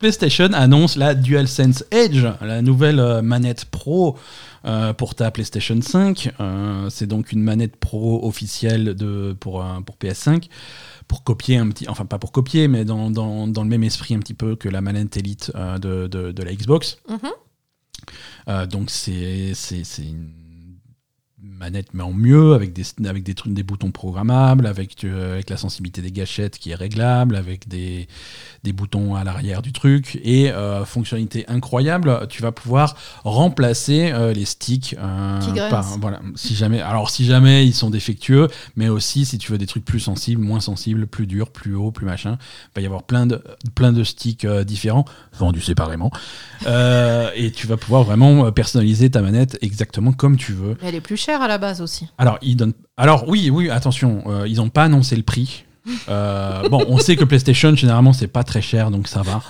PlayStation 0.02 0.52
annonce 0.52 0.96
la 0.96 1.14
DualSense 1.14 1.84
Edge, 1.92 2.26
la 2.40 2.60
nouvelle 2.60 2.98
euh, 2.98 3.22
manette 3.22 3.66
pro 3.66 4.18
euh, 4.64 4.92
pour 4.92 5.14
ta 5.14 5.30
PlayStation 5.30 5.80
5. 5.80 6.32
Euh, 6.40 6.90
c'est 6.90 7.06
donc 7.06 7.30
une 7.30 7.40
manette 7.40 7.76
pro 7.76 8.26
officielle 8.26 8.96
de, 8.96 9.36
pour, 9.38 9.64
pour 9.86 9.96
PS5. 9.98 10.48
Pour 11.06 11.22
copier 11.22 11.56
un 11.56 11.68
petit. 11.68 11.88
Enfin, 11.88 12.04
pas 12.04 12.18
pour 12.18 12.32
copier, 12.32 12.66
mais 12.66 12.84
dans, 12.84 13.12
dans, 13.12 13.46
dans 13.46 13.62
le 13.62 13.68
même 13.68 13.84
esprit 13.84 14.14
un 14.14 14.18
petit 14.18 14.34
peu 14.34 14.56
que 14.56 14.68
la 14.68 14.80
manette 14.80 15.16
Elite 15.16 15.52
euh, 15.54 15.78
de, 15.78 16.08
de, 16.08 16.32
de 16.32 16.42
la 16.42 16.52
Xbox. 16.52 16.98
Mhm. 17.08 18.66
Donc, 18.70 18.90
c'est 18.90 19.52
une 19.98 20.41
manette 21.42 21.88
mais 21.92 22.02
en 22.02 22.12
mieux, 22.12 22.54
avec 22.54 22.72
des, 22.72 22.84
avec 23.04 23.22
des, 23.22 23.34
trucs, 23.34 23.52
des 23.52 23.62
boutons 23.62 23.90
programmables, 23.90 24.66
avec, 24.66 25.04
euh, 25.04 25.34
avec 25.34 25.50
la 25.50 25.56
sensibilité 25.56 26.00
des 26.00 26.12
gâchettes 26.12 26.58
qui 26.58 26.70
est 26.70 26.74
réglable, 26.74 27.36
avec 27.36 27.68
des, 27.68 28.06
des 28.62 28.72
boutons 28.72 29.16
à 29.16 29.24
l'arrière 29.24 29.60
du 29.60 29.72
truc, 29.72 30.20
et 30.22 30.50
euh, 30.50 30.84
fonctionnalité 30.84 31.44
incroyable, 31.48 32.26
tu 32.28 32.42
vas 32.42 32.52
pouvoir 32.52 32.96
remplacer 33.24 34.12
euh, 34.12 34.32
les 34.32 34.44
sticks 34.44 34.96
par, 35.70 35.98
voilà, 35.98 36.20
si 36.36 36.54
jamais, 36.54 36.80
alors 36.80 37.10
si 37.10 37.24
jamais 37.24 37.66
ils 37.66 37.74
sont 37.74 37.90
défectueux, 37.90 38.48
mais 38.76 38.88
aussi 38.88 39.24
si 39.24 39.38
tu 39.38 39.50
veux 39.50 39.58
des 39.58 39.66
trucs 39.66 39.84
plus 39.84 40.00
sensibles, 40.00 40.42
moins 40.42 40.60
sensibles, 40.60 41.06
plus 41.06 41.26
durs, 41.26 41.50
plus 41.50 41.74
hauts, 41.74 41.90
plus 41.90 42.06
machin, 42.06 42.38
il 42.40 42.76
va 42.76 42.82
y 42.82 42.86
avoir 42.86 43.02
plein 43.02 43.26
de, 43.26 43.42
plein 43.74 43.92
de 43.92 44.04
sticks 44.04 44.46
différents, 44.46 45.04
vendus 45.32 45.62
séparément, 45.62 46.10
et 46.64 47.50
tu 47.52 47.66
vas 47.66 47.76
pouvoir 47.76 48.04
vraiment 48.04 48.50
personnaliser 48.52 49.10
ta 49.10 49.22
manette 49.22 49.58
exactement 49.60 50.12
comme 50.12 50.36
tu 50.36 50.52
veux. 50.52 50.76
Elle 50.82 50.94
est 50.94 51.00
plus 51.00 51.16
chère 51.16 51.31
à 51.40 51.48
la 51.48 51.58
base 51.58 51.80
aussi. 51.80 52.06
Alors, 52.18 52.38
ils 52.42 52.56
donnent... 52.56 52.74
Alors 52.96 53.28
oui, 53.28 53.50
oui, 53.50 53.70
attention, 53.70 54.22
euh, 54.26 54.46
ils 54.46 54.56
n'ont 54.56 54.68
pas 54.68 54.84
annoncé 54.84 55.16
le 55.16 55.22
prix. 55.22 55.64
Euh, 56.08 56.68
bon, 56.68 56.84
on 56.88 56.98
sait 56.98 57.16
que 57.16 57.24
PlayStation, 57.24 57.74
généralement, 57.74 58.12
c'est 58.12 58.28
pas 58.28 58.44
très 58.44 58.62
cher, 58.62 58.90
donc 58.90 59.08
ça 59.08 59.22
va. 59.22 59.42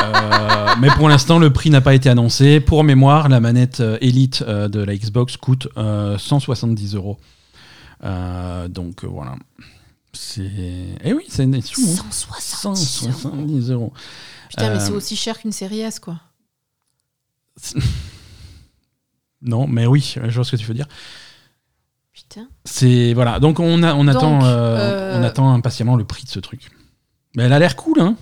Euh, 0.00 0.74
mais 0.80 0.88
pour 0.90 1.08
l'instant, 1.08 1.40
le 1.40 1.52
prix 1.52 1.70
n'a 1.70 1.80
pas 1.80 1.94
été 1.94 2.08
annoncé. 2.08 2.60
Pour 2.60 2.84
mémoire, 2.84 3.28
la 3.28 3.40
manette 3.40 3.82
Elite 4.00 4.44
de 4.44 4.80
la 4.80 4.96
Xbox 4.96 5.36
coûte 5.36 5.66
170 5.76 6.94
euros. 6.94 7.18
donc 8.68 9.04
voilà. 9.04 9.34
C'est. 10.12 10.50
Eh 11.04 11.12
oui, 11.12 11.24
c'est 11.28 11.44
une 11.44 11.60
170 11.60 13.70
euros. 13.70 13.92
Putain, 14.48 14.72
mais 14.72 14.80
c'est 14.80 14.92
aussi 14.92 15.16
cher 15.16 15.38
qu'une 15.38 15.52
série 15.52 15.80
S, 15.80 15.98
quoi. 15.98 16.16
Non, 19.42 19.66
mais 19.66 19.86
oui, 19.86 20.16
je 20.22 20.34
vois 20.34 20.44
ce 20.44 20.52
que 20.52 20.56
tu 20.56 20.66
veux 20.66 20.74
dire. 20.74 20.88
Putain. 22.12 22.48
C'est 22.64 23.14
voilà, 23.14 23.38
donc 23.38 23.60
on, 23.60 23.82
a, 23.82 23.94
on 23.94 24.08
attend, 24.08 24.44
euh, 24.44 25.16
on 25.16 25.22
euh, 25.22 25.26
attend 25.26 25.52
impatiemment 25.52 25.96
le 25.96 26.04
prix 26.04 26.24
de 26.24 26.28
ce 26.28 26.40
truc. 26.40 26.70
Mais 27.36 27.44
elle 27.44 27.52
a 27.52 27.58
l'air 27.58 27.76
cool, 27.76 28.00
hein. 28.00 28.16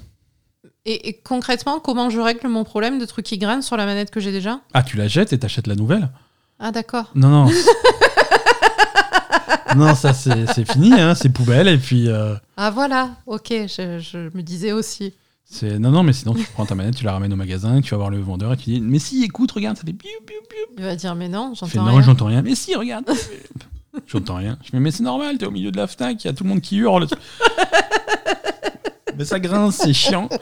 Et, 0.89 1.21
concrètement, 1.25 1.81
comment 1.81 2.11
je 2.11 2.21
règle 2.21 2.47
mon 2.47 2.63
problème 2.63 3.01
de 3.01 3.07
trucs 3.07 3.27
qui 3.27 3.39
grainent 3.39 3.63
sur 3.63 3.77
la 3.77 3.87
manette 3.87 4.13
que 4.13 4.21
j'ai 4.21 4.31
déjà? 4.31 4.61
Ah, 4.73 4.85
tu 4.85 4.97
la 4.97 5.09
jettes 5.09 5.33
et 5.33 5.39
t'achètes 5.39 5.67
la 5.67 5.75
nouvelle? 5.75 6.11
Ah, 6.61 6.71
d'accord. 6.71 7.11
Non, 7.17 7.29
non. 7.29 7.47
non, 9.77 9.97
ça 9.97 10.15
c'est 10.15 10.71
fini, 10.71 10.93
hein, 10.93 11.17
c'est 11.17 11.31
poubelle 11.31 11.67
et 11.67 11.79
puis. 11.79 12.09
Euh, 12.09 12.37
ah 12.57 12.71
voilà, 12.71 13.11
ok, 13.27 13.49
je 13.51 14.37
me 14.37 14.43
disais 14.43 14.71
aussi. 14.71 15.13
Non, 15.63 15.91
non, 15.91 16.03
mais 16.03 16.13
sinon, 16.13 16.35
tu 16.35 16.45
prends 16.53 16.67
ta 16.67 16.75
manette, 16.75 16.97
tu 16.97 17.05
la 17.05 17.13
ramènes 17.13 17.33
au 17.33 17.37
magasin, 17.37 17.81
tu 17.81 17.93
vas 17.93 17.99
voir 17.99 18.11
le 18.11 18.19
vendeur 18.19 18.53
et 18.53 18.57
tu 18.57 18.65
dis 18.71 18.81
Mais 18.81 18.99
si, 18.99 19.23
écoute, 19.23 19.53
regarde, 19.53 19.77
ça 19.77 19.85
fait 19.85 19.93
piou, 19.93 20.11
piou, 20.27 20.37
piou. 20.49 20.75
Il 20.77 20.85
va 20.85 20.97
dire 20.97 21.15
Mais 21.15 21.29
non, 21.29 21.53
j'entends 21.55 21.85
rien. 21.85 21.93
Non, 21.93 22.03
j'entends 22.03 22.27
rien. 22.27 22.43
Mais 22.43 22.55
si, 22.55 22.75
regarde. 22.75 23.09
j'entends 24.07 24.37
rien. 24.37 24.59
Je 24.63 24.71
fais 24.71 24.81
Mais 24.81 24.91
c'est 24.91 25.05
normal, 25.05 25.39
t'es 25.39 25.47
au 25.47 25.51
milieu 25.51 25.71
de 25.71 25.77
la 25.77 25.87
Fnac, 25.87 26.23
il 26.25 26.27
y 26.27 26.31
a 26.31 26.33
tout 26.33 26.45
le 26.45 26.51
monde 26.51 26.61
qui 26.61 26.77
hurle. 26.77 27.07
mais 29.17 29.25
ça 29.25 29.39
grince, 29.39 29.77
c'est 29.77 29.95
chiant. 29.95 30.29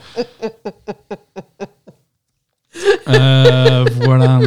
Euh, 3.07 3.85
voilà. 4.01 4.41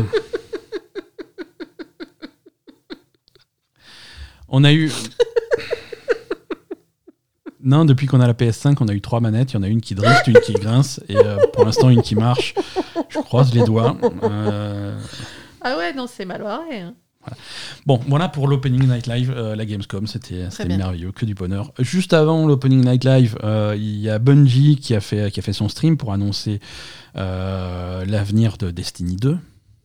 On 4.49 4.65
a 4.65 4.73
eu. 4.73 4.91
Non, 7.69 7.85
depuis 7.85 8.07
qu'on 8.07 8.21
a 8.23 8.27
la 8.27 8.33
PS5, 8.33 8.79
on 8.81 8.89
a 8.89 8.95
eu 8.95 9.03
trois 9.03 9.21
manettes. 9.21 9.53
Il 9.53 9.57
y 9.57 9.59
en 9.59 9.63
a 9.63 9.69
une 9.69 9.83
qui 9.83 9.95
drift, 9.95 10.27
une 10.27 10.41
qui 10.41 10.55
grince, 10.55 11.03
et 11.07 11.19
euh, 11.19 11.37
pour 11.53 11.67
l'instant 11.67 11.91
une 11.91 12.01
qui 12.01 12.15
marche. 12.15 12.55
Je 13.11 13.19
croise 13.19 13.53
les 13.55 13.63
doigts. 13.63 13.95
Euh, 14.23 14.99
ah 15.61 15.77
ouais, 15.77 15.93
non, 15.93 16.07
c'est 16.07 16.25
mal 16.25 16.43
barré. 16.43 16.81
Hein. 16.81 16.95
Bon, 17.85 18.01
voilà 18.09 18.31
pour 18.31 18.49
l'Opening 18.49 18.89
Night 18.89 19.07
Live, 19.07 19.35
euh, 19.37 19.55
la 19.55 19.67
Gamescom, 19.67 20.07
c'était 20.07 20.49
merveilleux, 20.67 21.13
que 21.13 21.27
du 21.27 21.35
bonheur. 21.35 21.75
Juste 21.79 22.15
avant 22.15 22.47
l'Opening 22.47 22.87
Night 22.87 23.05
Live, 23.05 23.37
il 23.75 23.99
y 23.99 24.09
a 24.09 24.19
Bungie 24.19 24.77
qui 24.77 24.95
a, 24.95 25.01
fait, 25.03 25.31
qui 25.31 25.41
a 25.41 25.43
fait 25.43 25.53
son 25.53 25.69
stream 25.69 25.99
pour 25.99 26.15
annoncer 26.15 26.61
l'avenir 27.15 28.57
de 28.57 28.71
Destiny 28.71 29.17
2. 29.17 29.37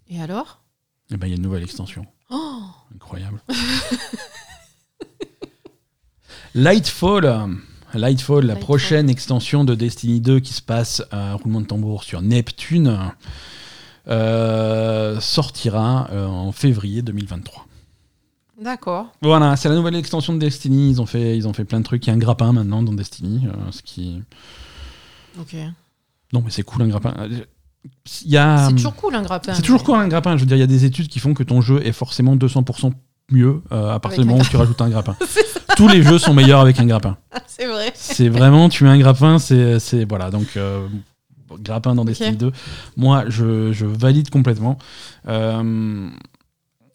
Et 0.08 0.22
alors? 0.22 0.62
Eh 1.12 1.18
ben, 1.18 1.28
il 1.28 1.32
y 1.32 1.34
a 1.34 1.36
une 1.36 1.44
nouvelle 1.44 1.64
extension. 1.64 2.06
Oh 2.30 2.62
Incroyable. 2.96 3.42
Lightfall. 6.56 7.60
Lightfall, 7.94 8.46
la 8.46 8.56
prochaine 8.56 9.10
extension 9.10 9.64
de 9.64 9.76
Destiny 9.76 10.22
2 10.22 10.40
qui 10.40 10.54
se 10.54 10.62
passe 10.62 11.04
à 11.12 11.34
roulement 11.34 11.62
de 11.62 11.66
tambour 11.66 12.04
sur 12.04 12.22
Neptune, 12.22 12.98
euh, 14.08 15.20
sortira 15.22 16.10
euh, 16.12 16.26
en 16.28 16.52
février 16.52 17.02
2023. 17.02 17.66
D'accord. 18.62 19.08
Voilà, 19.22 19.56
c'est 19.56 19.70
la 19.70 19.76
nouvelle 19.76 19.96
extension 19.96 20.34
de 20.34 20.40
Destiny. 20.40 20.90
Ils 20.90 21.02
ont 21.02 21.06
fait, 21.06 21.38
ils 21.38 21.48
ont 21.48 21.54
fait 21.54 21.64
plein 21.64 21.80
de 21.80 21.86
trucs. 21.86 22.06
Il 22.06 22.10
y 22.10 22.12
a 22.12 22.14
un 22.14 22.20
grappin 22.20 22.52
maintenant 22.52 22.84
dans 22.84 22.94
Destiny, 22.94 23.48
euh, 23.48 23.72
ce 23.72 23.82
qui. 23.82 24.22
Ok. 25.40 25.56
Non, 26.34 26.42
mais 26.44 26.52
c'est 26.52 26.64
cool 26.64 26.82
un 26.82 26.88
grappin. 26.88 27.14
C'est 28.06 28.76
toujours 28.76 28.96
cool 28.96 29.16
un 29.16 29.22
grappin. 29.22 29.54
C'est 29.54 29.62
toujours 29.62 29.84
cool 29.84 29.98
un 29.98 30.08
grappin. 30.08 30.36
Je 30.36 30.42
veux 30.42 30.48
dire, 30.48 30.58
il 30.58 30.62
y 30.62 30.64
a 30.64 30.68
des 30.68 30.86
études 30.86 31.08
qui 31.08 31.20
font 31.20 31.34
que 31.34 31.44
ton 31.44 31.62
jeu 31.62 31.86
est 31.86 31.92
forcément 31.92 32.36
200% 32.36 32.92
mieux 33.32 33.62
à 33.72 34.00
partir 34.00 34.24
du 34.24 34.30
moment 34.30 34.42
où 34.42 34.46
tu 34.46 34.58
rajoutes 34.58 34.82
un 34.82 34.90
grappin. 34.90 35.16
Tous 35.76 35.88
les 35.88 36.04
jeux 36.04 36.20
sont 36.20 36.34
meilleurs 36.34 36.60
avec 36.60 36.80
un 36.80 36.86
grappin. 36.86 37.18
C'est 37.48 37.66
vrai. 37.66 37.92
C'est 37.96 38.30
vraiment, 38.30 38.70
tu 38.70 38.84
mets 38.84 38.90
un 38.90 38.98
grappin, 38.98 39.40
c'est 39.40 40.06
voilà. 40.08 40.32
Donc, 40.32 40.58
euh, 40.58 40.88
grappin 41.60 41.96
dans 41.96 42.06
Destiny 42.06 42.36
2, 42.36 42.52
moi, 42.98 43.26
je, 43.28 43.86
valide 43.86 44.30
complètement. 44.30 44.78
Euh, 45.28 46.10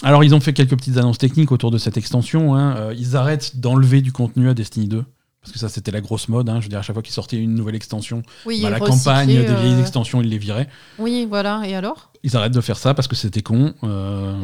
alors, 0.02 0.24
ils 0.24 0.34
ont 0.34 0.40
fait 0.40 0.52
quelques 0.52 0.76
petites 0.76 0.96
annonces 0.96 1.18
techniques 1.18 1.52
autour 1.52 1.70
de 1.70 1.78
cette 1.78 1.96
extension. 1.96 2.54
Hein. 2.54 2.76
Euh, 2.76 2.94
ils 2.96 3.16
arrêtent 3.16 3.58
d'enlever 3.58 4.00
du 4.00 4.12
contenu 4.12 4.48
à 4.48 4.54
Destiny 4.54 4.88
2. 4.88 5.04
Parce 5.40 5.52
que 5.52 5.58
ça, 5.58 5.68
c'était 5.68 5.92
la 5.92 6.00
grosse 6.00 6.28
mode. 6.28 6.48
Hein. 6.48 6.56
Je 6.58 6.64
veux 6.64 6.68
dire, 6.68 6.80
à 6.80 6.82
chaque 6.82 6.94
fois 6.94 7.02
qu'ils 7.02 7.14
sortaient 7.14 7.38
une 7.38 7.54
nouvelle 7.54 7.76
extension, 7.76 8.22
bah, 8.44 8.70
la 8.70 8.80
campagne 8.80 9.28
des 9.28 9.54
vieilles 9.54 9.80
extensions, 9.80 10.20
ils 10.20 10.28
les 10.28 10.38
viraient. 10.38 10.68
Oui, 10.98 11.26
voilà. 11.28 11.62
Et 11.66 11.74
alors? 11.74 12.12
Ils 12.22 12.36
arrêtent 12.36 12.54
de 12.54 12.60
faire 12.60 12.76
ça 12.78 12.94
parce 12.94 13.08
que 13.08 13.16
c'était 13.16 13.42
con. 13.42 13.74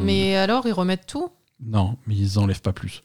Mais 0.01 0.35
alors, 0.35 0.65
ils 0.65 0.73
remettent 0.73 1.07
tout? 1.07 1.29
Non, 1.63 1.97
mais 2.07 2.15
ils 2.15 2.39
enlèvent 2.39 2.61
pas 2.61 2.73
plus. 2.73 3.01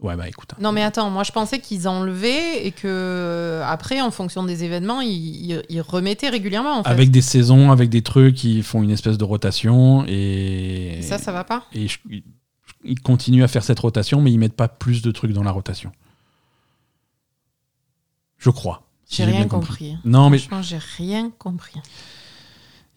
Ouais, 0.00 0.16
bah 0.16 0.28
écoute. 0.28 0.50
Hein. 0.54 0.58
Non, 0.60 0.72
mais 0.72 0.82
attends, 0.82 1.10
moi 1.10 1.24
je 1.24 1.32
pensais 1.32 1.58
qu'ils 1.58 1.86
enlevaient 1.86 2.66
et 2.66 2.72
que 2.72 2.88
euh, 2.88 3.62
après, 3.66 4.00
en 4.00 4.10
fonction 4.10 4.42
des 4.42 4.64
événements, 4.64 5.00
ils, 5.02 5.62
remettaient 5.80 6.30
régulièrement. 6.30 6.78
En 6.78 6.84
fait. 6.84 6.90
Avec 6.90 7.10
des 7.10 7.20
saisons, 7.20 7.70
avec 7.70 7.90
des 7.90 8.02
trucs, 8.02 8.36
qui 8.36 8.62
font 8.62 8.82
une 8.82 8.90
espèce 8.90 9.18
de 9.18 9.24
rotation 9.24 10.04
et. 10.08 11.00
ça, 11.02 11.18
ça 11.18 11.32
va 11.32 11.44
pas 11.44 11.66
Et 11.74 11.86
ils 12.84 13.00
continuent 13.00 13.44
à 13.44 13.48
faire 13.48 13.62
cette 13.62 13.78
rotation, 13.78 14.22
mais 14.22 14.32
ils 14.32 14.38
mettent 14.38 14.56
pas 14.56 14.68
plus 14.68 15.02
de 15.02 15.10
trucs 15.10 15.32
dans 15.32 15.42
la 15.42 15.52
rotation. 15.52 15.92
Je 18.38 18.48
crois. 18.48 18.82
j'ai 19.08 19.24
rien 19.24 19.46
compris. 19.46 19.96
Non, 20.04 20.30
mais. 20.30 20.38
Franchement, 20.38 20.62
j'ai 20.62 20.78
rien 20.96 21.30
compris. 21.38 21.78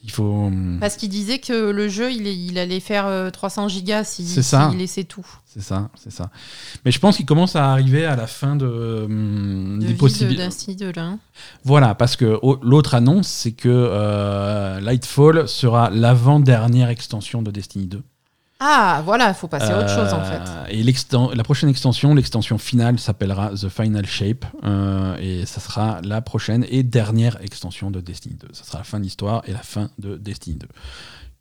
Il 0.04 0.12
faut. 0.12 0.48
Hum, 0.48 0.78
Parce 0.82 0.98
qu'il 0.98 1.10
disait 1.10 1.40
que 1.40 1.72
le 1.72 1.88
jeu, 1.88 2.12
il, 2.12 2.28
il 2.28 2.58
allait 2.60 2.82
faire 2.82 3.32
300 3.32 3.66
euh, 3.66 3.70
gigas 3.70 4.04
s'il 4.04 4.28
laissait 4.78 5.06
tout. 5.06 5.26
C'est 5.46 5.62
ça, 5.62 5.90
c'est 5.96 6.12
ça. 6.12 6.30
Mais 6.84 6.92
je 6.92 7.00
pense 7.00 7.16
qu'il 7.18 7.26
commence 7.26 7.56
à 7.56 7.72
arriver 7.72 8.06
à 8.06 8.16
la 8.16 8.28
fin 8.28 8.56
de, 8.56 8.66
hum, 9.06 9.80
des 9.80 9.94
possibilités. 9.94 10.76
De, 10.76 10.94
voilà, 11.64 11.96
parce 11.96 12.16
que 12.16 12.40
l'autre 12.64 12.96
annonce, 12.96 13.28
c'est 13.28 13.54
que 13.54 13.70
euh, 13.70 14.80
Lightfall 14.82 15.48
sera 15.48 15.90
l'avant-dernière 15.90 16.90
extension 16.90 17.42
de 17.42 17.52
Destiny 17.52 17.88
2. 17.88 18.04
Ah, 18.66 19.02
voilà, 19.04 19.28
il 19.28 19.34
faut 19.34 19.50
passer 19.50 19.72
à 19.72 19.80
autre 19.80 19.90
chose 19.90 20.14
en 20.14 20.24
fait. 20.24 20.42
Euh, 20.48 20.66
et 20.70 21.36
la 21.36 21.44
prochaine 21.44 21.68
extension, 21.68 22.16
l'extension 22.16 22.58
finale 22.58 22.98
s'appellera 22.98 23.50
The 23.50 23.68
Final 23.68 24.06
Shape. 24.06 24.46
Euh, 24.64 25.18
et 25.18 25.46
ça 25.46 25.60
sera 25.60 26.00
la 26.02 26.22
prochaine 26.22 26.66
et 26.70 26.82
dernière 26.82 27.42
extension 27.42 27.92
de 27.92 28.00
Destiny 28.00 28.36
2. 28.36 28.48
Ça 28.54 28.64
sera 28.64 28.78
la 28.78 28.86
fin 28.86 29.00
de 29.00 29.04
l'histoire 29.04 29.42
et 29.48 29.52
la 29.52 29.60
fin 29.60 29.90
de 30.00 30.16
Destiny 30.16 30.56
2. 30.56 30.68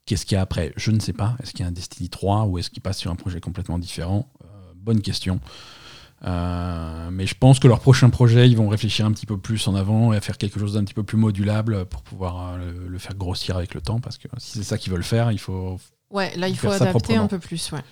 Qu'est-ce 0.04 0.26
qu'il 0.26 0.34
y 0.34 0.38
a 0.38 0.40
après? 0.40 0.72
Je 0.76 0.90
ne 0.90 0.98
sais 0.98 1.12
pas. 1.12 1.36
Est-ce 1.40 1.52
qu'il 1.52 1.60
y 1.60 1.62
a 1.62 1.68
un 1.68 1.72
Destiny 1.72 2.08
3 2.08 2.46
ou 2.46 2.58
est-ce 2.58 2.70
qu'il 2.70 2.82
passe 2.82 2.98
sur 2.98 3.12
un 3.12 3.16
projet 3.16 3.38
complètement 3.38 3.78
différent? 3.78 4.28
Euh, 4.42 4.46
Bonne 4.74 5.00
question. 5.00 5.38
mais 6.24 7.26
je 7.28 7.34
pense 7.38 7.60
que 7.60 7.68
leur 7.68 7.78
prochain 7.78 8.10
projet, 8.10 8.50
ils 8.50 8.56
vont 8.56 8.68
réfléchir 8.68 9.06
un 9.06 9.12
petit 9.12 9.26
peu 9.26 9.38
plus 9.38 9.68
en 9.68 9.76
avant 9.76 10.12
et 10.12 10.16
à 10.16 10.20
faire 10.20 10.38
quelque 10.38 10.58
chose 10.58 10.72
d'un 10.72 10.82
petit 10.82 10.94
peu 10.94 11.04
plus 11.04 11.18
modulable 11.18 11.84
pour 11.84 12.02
pouvoir 12.02 12.58
le, 12.58 12.98
faire 12.98 13.14
grossir 13.14 13.56
avec 13.56 13.74
le 13.74 13.80
temps. 13.80 14.00
Parce 14.00 14.18
que 14.18 14.26
si 14.38 14.58
c'est 14.58 14.64
ça 14.64 14.76
qu'ils 14.76 14.92
veulent 14.92 15.04
faire, 15.04 15.30
il 15.30 15.38
faut, 15.38 15.78
Ouais, 16.12 16.32
là, 16.36 16.48
il 16.48 16.56
faut 16.56 16.70
adapter 16.70 17.16
un 17.16 17.26
peu 17.26 17.38
plus. 17.38 17.72
Ouais. 17.72 17.82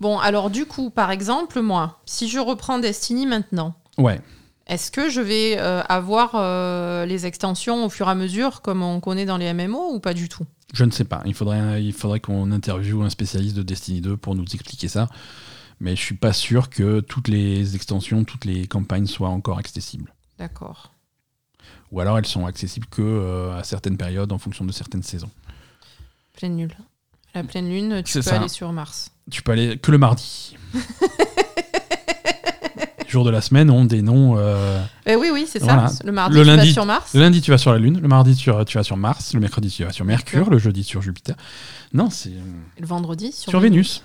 Bon, 0.00 0.18
alors 0.18 0.50
du 0.50 0.66
coup, 0.66 0.90
par 0.90 1.10
exemple, 1.10 1.62
moi, 1.62 2.00
si 2.04 2.28
je 2.28 2.38
reprends 2.38 2.78
Destiny 2.78 3.26
maintenant, 3.26 3.74
ouais. 3.96 4.20
est-ce 4.66 4.90
que 4.90 5.08
je 5.08 5.20
vais 5.20 5.56
euh, 5.58 5.82
avoir 5.88 6.32
euh, 6.34 7.06
les 7.06 7.24
extensions 7.24 7.84
au 7.86 7.88
fur 7.88 8.08
et 8.08 8.10
à 8.10 8.14
mesure 8.14 8.60
comme 8.60 8.82
on 8.82 9.00
connaît 9.00 9.24
dans 9.24 9.38
les 9.38 9.52
MMO 9.54 9.94
ou 9.94 10.00
pas 10.00 10.12
du 10.12 10.28
tout? 10.28 10.44
Je 10.74 10.84
ne 10.84 10.90
sais 10.90 11.04
pas. 11.04 11.22
Il 11.24 11.34
faudrait, 11.34 11.82
il 11.82 11.92
faudrait 11.92 12.20
qu'on 12.20 12.50
interviewe 12.52 13.02
un 13.02 13.10
spécialiste 13.10 13.56
de 13.56 13.62
Destiny 13.62 14.00
2 14.00 14.16
pour 14.16 14.34
nous 14.34 14.44
expliquer 14.44 14.88
ça. 14.88 15.08
Mais 15.80 15.94
je 15.94 16.00
suis 16.00 16.16
pas 16.16 16.32
sûr 16.32 16.70
que 16.70 17.00
toutes 17.00 17.28
les 17.28 17.76
extensions, 17.76 18.24
toutes 18.24 18.44
les 18.44 18.66
campagnes 18.66 19.06
soient 19.06 19.28
encore 19.28 19.58
accessibles. 19.58 20.12
D'accord. 20.38 20.92
Ou 21.92 22.00
alors 22.00 22.18
elles 22.18 22.26
sont 22.26 22.46
accessibles 22.46 22.86
que 22.86 23.02
euh, 23.02 23.56
à 23.56 23.62
certaines 23.62 23.96
périodes 23.96 24.32
en 24.32 24.38
fonction 24.38 24.64
de 24.64 24.72
certaines 24.72 25.02
saisons. 25.02 25.30
C'est 26.38 26.48
nul. 26.48 26.74
La 27.36 27.44
pleine 27.44 27.68
lune, 27.68 28.02
tu 28.02 28.14
peux 28.14 28.22
ça. 28.22 28.36
aller 28.36 28.48
sur 28.48 28.72
Mars. 28.72 29.10
Tu 29.30 29.42
peux 29.42 29.52
aller 29.52 29.76
que 29.76 29.90
le 29.90 29.98
mardi. 29.98 30.56
Les 33.04 33.08
jours 33.12 33.24
de 33.24 33.30
la 33.30 33.40
semaine 33.42 33.68
ont 33.70 33.84
des 33.84 34.00
noms. 34.02 34.36
euh, 34.38 34.82
Eh 35.06 35.16
oui, 35.16 35.28
oui, 35.32 35.46
c'est 35.48 35.58
Voilà. 35.62 35.88
ça. 35.88 36.02
Le 36.04 36.12
mardi, 36.12 36.34
Le 36.34 36.42
tu 36.42 36.48
vas 36.50 36.56
lundi- 36.56 36.72
sur 36.72 36.86
Mars. 36.86 37.12
Le 37.14 37.20
lundi, 37.20 37.40
tu 37.42 37.50
vas 37.50 37.58
sur 37.58 37.72
la 37.72 37.78
Lune. 37.78 38.00
Le 38.00 38.08
mardi, 38.08 38.34
tu, 38.34 38.50
tu 38.66 38.78
vas 38.78 38.82
sur 38.82 38.96
Mars. 38.96 39.34
Le 39.34 39.40
mercredi, 39.40 39.68
tu 39.70 39.84
vas 39.84 39.92
sur 39.92 40.04
Mercure. 40.06 40.38
Mercure. 40.38 40.50
Le 40.52 40.58
jeudi, 40.58 40.82
sur 40.82 41.02
Jupiter. 41.02 41.36
Non, 41.92 42.08
c'est 42.10 42.30
euh, 42.30 42.40
Le 42.80 42.86
vendredi, 42.86 43.32
sur, 43.32 43.50
sur 43.50 43.60
Vénus. 43.60 44.02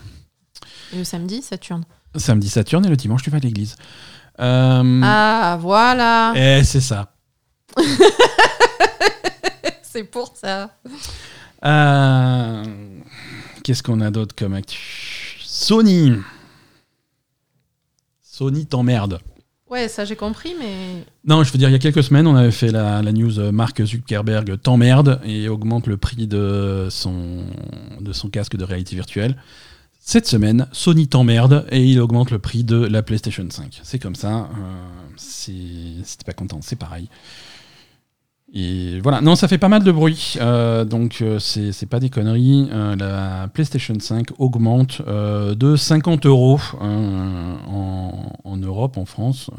Et 0.94 0.98
le 0.98 1.04
samedi, 1.06 1.42
Saturne. 1.42 1.84
Samedi, 2.16 2.50
Saturne. 2.50 2.86
Et 2.86 2.90
le 2.90 2.98
dimanche, 2.98 3.24
tu 3.24 3.30
vas 3.30 3.38
à 3.38 3.40
l'église. 3.40 3.76
Euh, 4.40 5.02
Ah, 5.04 5.58
voilà. 5.62 6.34
Et 6.36 6.64
c'est 6.66 6.82
ça. 6.82 7.14
C'est 9.84 10.04
pour 10.06 10.34
ça. 10.40 10.70
Euh, 11.66 12.64
Qu'est-ce 13.64 13.84
qu'on 13.84 14.01
a 14.01 14.09
d'autre 14.12 14.36
comme 14.36 14.53
actu? 14.53 15.38
Sony. 15.43 16.14
Sony 18.22 18.66
t'emmerde. 18.66 19.20
Ouais, 19.70 19.88
ça 19.88 20.03
j'ai 20.03 20.16
compris, 20.18 20.53
mais 20.59 21.05
Non, 21.26 21.43
je 21.43 21.51
veux 21.53 21.57
dire, 21.57 21.70
il 21.70 21.72
y 21.72 21.76
a 21.76 21.80
quelques 21.80 22.03
semaines, 22.03 22.28
on 22.28 22.36
avait 22.36 22.51
fait 22.51 22.72
la, 22.72 23.01
la 23.01 23.12
news 23.14 23.39
euh, 23.39 23.51
Mark 23.53 23.82
Zuckerberg 23.86 24.59
t'emmerde 24.62 25.22
et 25.24 25.47
augmente 25.47 25.88
le 25.88 25.95
prix 25.95 26.28
de 26.28 26.88
son, 26.89 27.45
de 28.01 28.12
son 28.12 28.30
casque 28.30 28.57
de 28.57 28.66
réalité 28.66 28.95
virtuelle. 28.95 29.38
Cette 29.99 30.28
semaine, 30.28 30.68
Sony 30.74 31.07
t'emmerde 31.07 31.66
et 31.70 31.86
il 31.86 31.99
augmente 32.01 32.32
le 32.32 32.39
prix 32.39 32.64
de 32.66 32.76
la 32.84 33.03
PlayStation 33.03 33.45
5. 33.49 33.80
C'est 33.84 33.99
comme 33.99 34.16
ça. 34.16 34.49
euh, 34.57 36.01
t'es 36.18 36.26
pas 36.26 36.34
content, 36.34 36.59
c'est 36.62 36.76
pareil. 36.76 37.07
Et 38.54 38.99
voilà, 38.99 39.22
non, 39.22 39.38
ça 39.38 39.47
fait 39.47 39.58
pas 39.58 39.70
mal 39.70 39.82
de 39.82 39.91
bruit, 39.93 40.36
euh, 40.41 40.84
donc 40.84 41.20
euh, 41.22 41.39
c'est 41.39 41.86
pas 41.86 42.02
des 42.02 42.10
conneries. 42.10 42.68
Euh, 42.72 42.97
la 42.97 43.47
PlayStation 43.47 43.95
5 43.97 44.28
augmente 44.39 45.02
euh, 45.08 45.56
de 45.56 45.78
50 45.78 46.26
euros 46.26 46.60
euh, 46.82 47.56
en, 47.70 48.34
en 48.43 48.58
Europe, 48.58 48.97
en 48.97 49.06
France. 49.06 49.49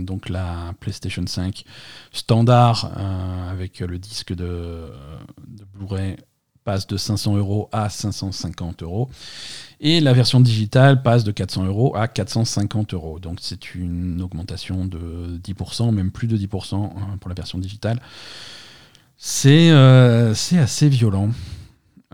Donc 0.00 0.28
la 0.28 0.74
PlayStation 0.80 1.22
5 1.24 1.64
standard 2.10 2.90
avec 3.48 3.78
le 3.78 3.98
disque 3.98 4.34
de 4.34 4.86
Blu-ray 5.74 6.16
passe 6.64 6.86
de 6.86 6.96
500 6.96 7.36
euros 7.36 7.68
à 7.72 7.88
550 7.88 8.82
euros. 8.82 9.08
Et 9.80 10.00
la 10.00 10.12
version 10.12 10.40
digitale 10.40 11.02
passe 11.02 11.24
de 11.24 11.32
400 11.32 11.64
euros 11.64 11.96
à 11.96 12.06
450 12.08 12.94
euros. 12.94 13.18
Donc 13.18 13.38
c'est 13.40 13.74
une 13.74 14.20
augmentation 14.20 14.84
de 14.84 15.38
10%, 15.42 15.92
même 15.92 16.10
plus 16.10 16.28
de 16.28 16.36
10% 16.36 16.74
hein, 16.74 16.90
pour 17.20 17.28
la 17.28 17.34
version 17.34 17.58
digitale. 17.58 18.00
C'est 19.16 19.70
euh, 19.70 20.34
c'est 20.34 20.58
assez 20.58 20.88
violent. 20.88 21.30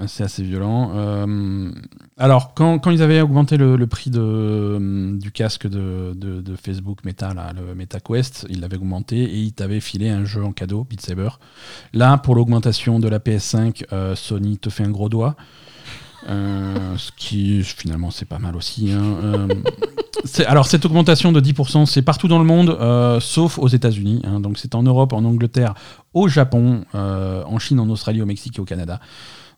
C'est 0.06 0.24
assez 0.24 0.42
violent. 0.42 0.92
Euh, 0.94 1.70
alors, 2.18 2.52
quand, 2.52 2.78
ils 2.90 3.00
avaient 3.00 3.22
augmenté 3.22 3.56
le, 3.56 3.86
prix 3.86 4.10
de, 4.10 5.16
du 5.18 5.32
casque 5.32 5.66
de, 5.66 6.56
Facebook 6.62 7.02
Meta, 7.04 7.32
le 7.54 7.74
MetaQuest, 7.74 8.46
ils 8.50 8.60
l'avaient 8.60 8.76
augmenté 8.76 9.22
et 9.22 9.38
ils 9.38 9.54
t'avaient 9.54 9.80
filé 9.80 10.10
un 10.10 10.26
jeu 10.26 10.44
en 10.44 10.52
cadeau, 10.52 10.84
Beat 10.88 11.00
Saber. 11.00 11.30
Là, 11.94 12.18
pour 12.18 12.34
l'augmentation 12.34 12.98
de 13.00 13.08
la 13.08 13.20
PS5, 13.20 13.84
euh, 13.92 14.14
Sony 14.14 14.58
te 14.58 14.68
fait 14.68 14.84
un 14.84 14.90
gros 14.90 15.08
doigt. 15.08 15.34
Euh, 16.28 16.74
ce 16.96 17.12
qui 17.16 17.62
finalement 17.62 18.10
c'est 18.10 18.24
pas 18.26 18.38
mal 18.38 18.56
aussi. 18.56 18.92
hein. 18.92 19.02
Euh, 19.22 19.48
alors 20.46 20.66
cette 20.66 20.84
augmentation 20.84 21.32
de 21.32 21.40
10%, 21.40 21.86
c'est 21.86 22.02
partout 22.02 22.28
dans 22.28 22.38
le 22.38 22.44
monde, 22.44 22.76
euh, 22.80 23.20
sauf 23.20 23.58
aux 23.58 23.68
États-Unis. 23.68 24.22
hein. 24.24 24.40
Donc 24.40 24.58
c'est 24.58 24.74
en 24.74 24.82
Europe, 24.82 25.12
en 25.12 25.24
Angleterre, 25.24 25.74
au 26.14 26.28
Japon, 26.28 26.84
euh, 26.94 27.44
en 27.44 27.58
Chine, 27.58 27.78
en 27.80 27.88
Australie, 27.88 28.22
au 28.22 28.26
Mexique 28.26 28.58
et 28.58 28.60
au 28.60 28.64
Canada. 28.64 29.00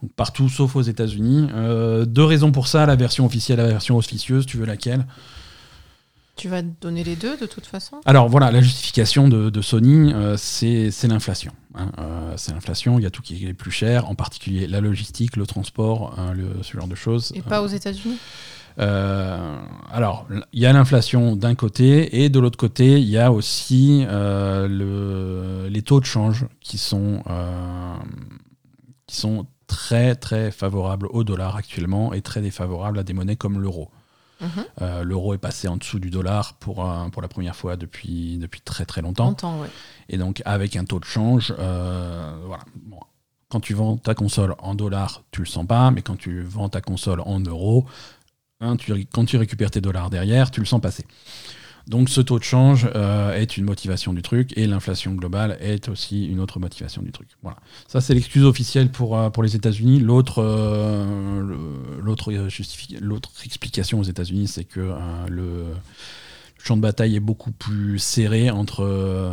Donc, 0.02 0.12
partout 0.12 0.48
sauf 0.48 0.76
aux 0.76 0.82
États-Unis. 0.82 1.48
Euh, 1.54 2.04
deux 2.04 2.24
raisons 2.24 2.52
pour 2.52 2.68
ça 2.68 2.86
la 2.86 2.96
version 2.96 3.26
officielle, 3.26 3.58
la 3.58 3.66
version 3.68 3.96
officieuse. 3.96 4.46
Tu 4.46 4.56
veux 4.56 4.66
laquelle? 4.66 5.06
Tu 6.36 6.48
vas 6.48 6.62
donner 6.62 7.02
les 7.02 7.16
deux 7.16 7.36
de 7.36 7.46
toute 7.46 7.66
façon? 7.66 7.96
alors 8.06 8.28
voilà, 8.28 8.52
la 8.52 8.60
justification 8.60 9.26
de, 9.26 9.50
de 9.50 9.60
Sony, 9.60 10.12
euh, 10.14 10.36
c'est 10.36 10.92
l'inflation. 11.08 11.50
hein. 11.74 11.90
Euh, 11.98 12.32
c'est 12.36 12.52
l'inflation, 12.52 12.96
il 13.00 13.02
y 13.02 13.06
a 13.06 13.10
tout 13.10 13.22
qui 13.22 13.44
est 13.44 13.54
plus 13.54 13.72
cher, 13.72 14.08
en 14.08 14.14
particulier 14.14 14.68
la 14.68 14.80
logistique, 14.80 15.36
le 15.36 15.46
transport, 15.46 16.14
hein, 16.16 16.32
le- 16.34 16.62
ce 16.62 16.76
genre 16.76 16.86
de 16.86 16.94
choses. 16.94 17.32
Et 17.34 17.42
pas 17.42 17.60
aux 17.60 17.66
États-Unis? 17.66 18.18
Euh, 18.78 19.58
alors, 19.90 20.28
il 20.52 20.60
y 20.60 20.66
a 20.66 20.72
l'inflation 20.72 21.34
d'un 21.34 21.56
côté, 21.56 22.22
et 22.22 22.28
de 22.28 22.38
l'autre 22.38 22.56
côté, 22.56 23.00
il 23.00 23.08
y 23.08 23.18
a 23.18 23.32
aussi 23.32 24.04
euh, 24.06 24.68
le- 24.68 25.68
les 25.68 25.82
taux 25.82 25.98
de 25.98 26.04
change 26.04 26.46
qui 26.60 26.78
sont, 26.78 27.20
euh, 27.28 27.96
qui 29.08 29.16
sont 29.16 29.44
très 29.68 30.16
très 30.16 30.50
favorables 30.50 31.06
au 31.10 31.22
dollar 31.22 31.54
actuellement 31.54 32.12
et 32.12 32.22
très 32.22 32.40
défavorables 32.40 32.98
à 32.98 33.04
des 33.04 33.12
monnaies 33.12 33.36
comme 33.36 33.60
l'euro. 33.60 33.90
Mhm. 34.40 34.48
Euh, 34.82 35.02
l'euro 35.04 35.34
est 35.34 35.38
passé 35.38 35.66
en 35.68 35.76
dessous 35.76 35.98
du 35.98 36.10
dollar 36.10 36.54
pour, 36.54 36.84
euh, 36.84 37.08
pour 37.08 37.22
la 37.22 37.28
première 37.28 37.54
fois 37.56 37.76
depuis, 37.76 38.38
depuis 38.38 38.60
très 38.60 38.84
très 38.84 39.02
longtemps. 39.02 39.26
Longtemps, 39.28 39.60
ouais. 39.60 39.68
Et 40.08 40.16
donc, 40.16 40.42
avec 40.44 40.74
un 40.76 40.84
taux 40.84 41.00
de 41.00 41.04
change, 41.04 41.54
euh, 41.58 42.36
voilà. 42.46 42.62
Bon, 42.84 43.00
quand 43.48 43.60
tu 43.60 43.74
vends 43.74 43.96
ta 43.96 44.14
console 44.14 44.54
en 44.60 44.74
dollars, 44.74 45.22
tu 45.32 45.40
le 45.40 45.46
sens 45.46 45.66
pas, 45.66 45.90
mais 45.90 46.02
quand 46.02 46.16
tu 46.16 46.42
vends 46.42 46.68
ta 46.68 46.80
console 46.80 47.20
en 47.20 47.40
euros, 47.40 47.84
hein, 48.60 48.76
tu- 48.76 48.92
quand 49.12 49.24
tu 49.24 49.36
récupères 49.38 49.70
tes 49.72 49.80
dollars 49.80 50.08
derrière, 50.10 50.50
tu 50.50 50.60
le 50.60 50.66
sens 50.66 50.80
passer. 50.80 51.04
Donc, 51.88 52.10
ce 52.10 52.20
taux 52.20 52.38
de 52.38 52.44
change 52.44 52.86
euh, 52.94 53.32
est 53.32 53.56
une 53.56 53.64
motivation 53.64 54.12
du 54.12 54.20
truc, 54.20 54.52
et 54.56 54.66
l'inflation 54.66 55.14
globale 55.14 55.56
est 55.60 55.88
aussi 55.88 56.26
une 56.26 56.38
autre 56.38 56.60
motivation 56.60 57.00
du 57.00 57.12
truc. 57.12 57.28
Voilà. 57.42 57.56
Ça, 57.86 58.02
c'est 58.02 58.12
l'excuse 58.12 58.44
officielle 58.44 58.90
pour, 58.90 59.18
euh, 59.18 59.30
pour 59.30 59.42
les 59.42 59.56
États-Unis. 59.56 59.98
L'autre 59.98 60.42
euh, 60.42 61.56
l'autre 62.02 62.30
explication 63.44 64.00
aux 64.00 64.04
États-Unis, 64.04 64.48
c'est 64.48 64.64
que 64.64 64.92
le 65.28 65.64
champ 66.58 66.76
de 66.76 66.82
bataille 66.82 67.16
est 67.16 67.20
beaucoup 67.20 67.52
plus 67.52 67.98
serré 67.98 68.50
entre, 68.50 69.32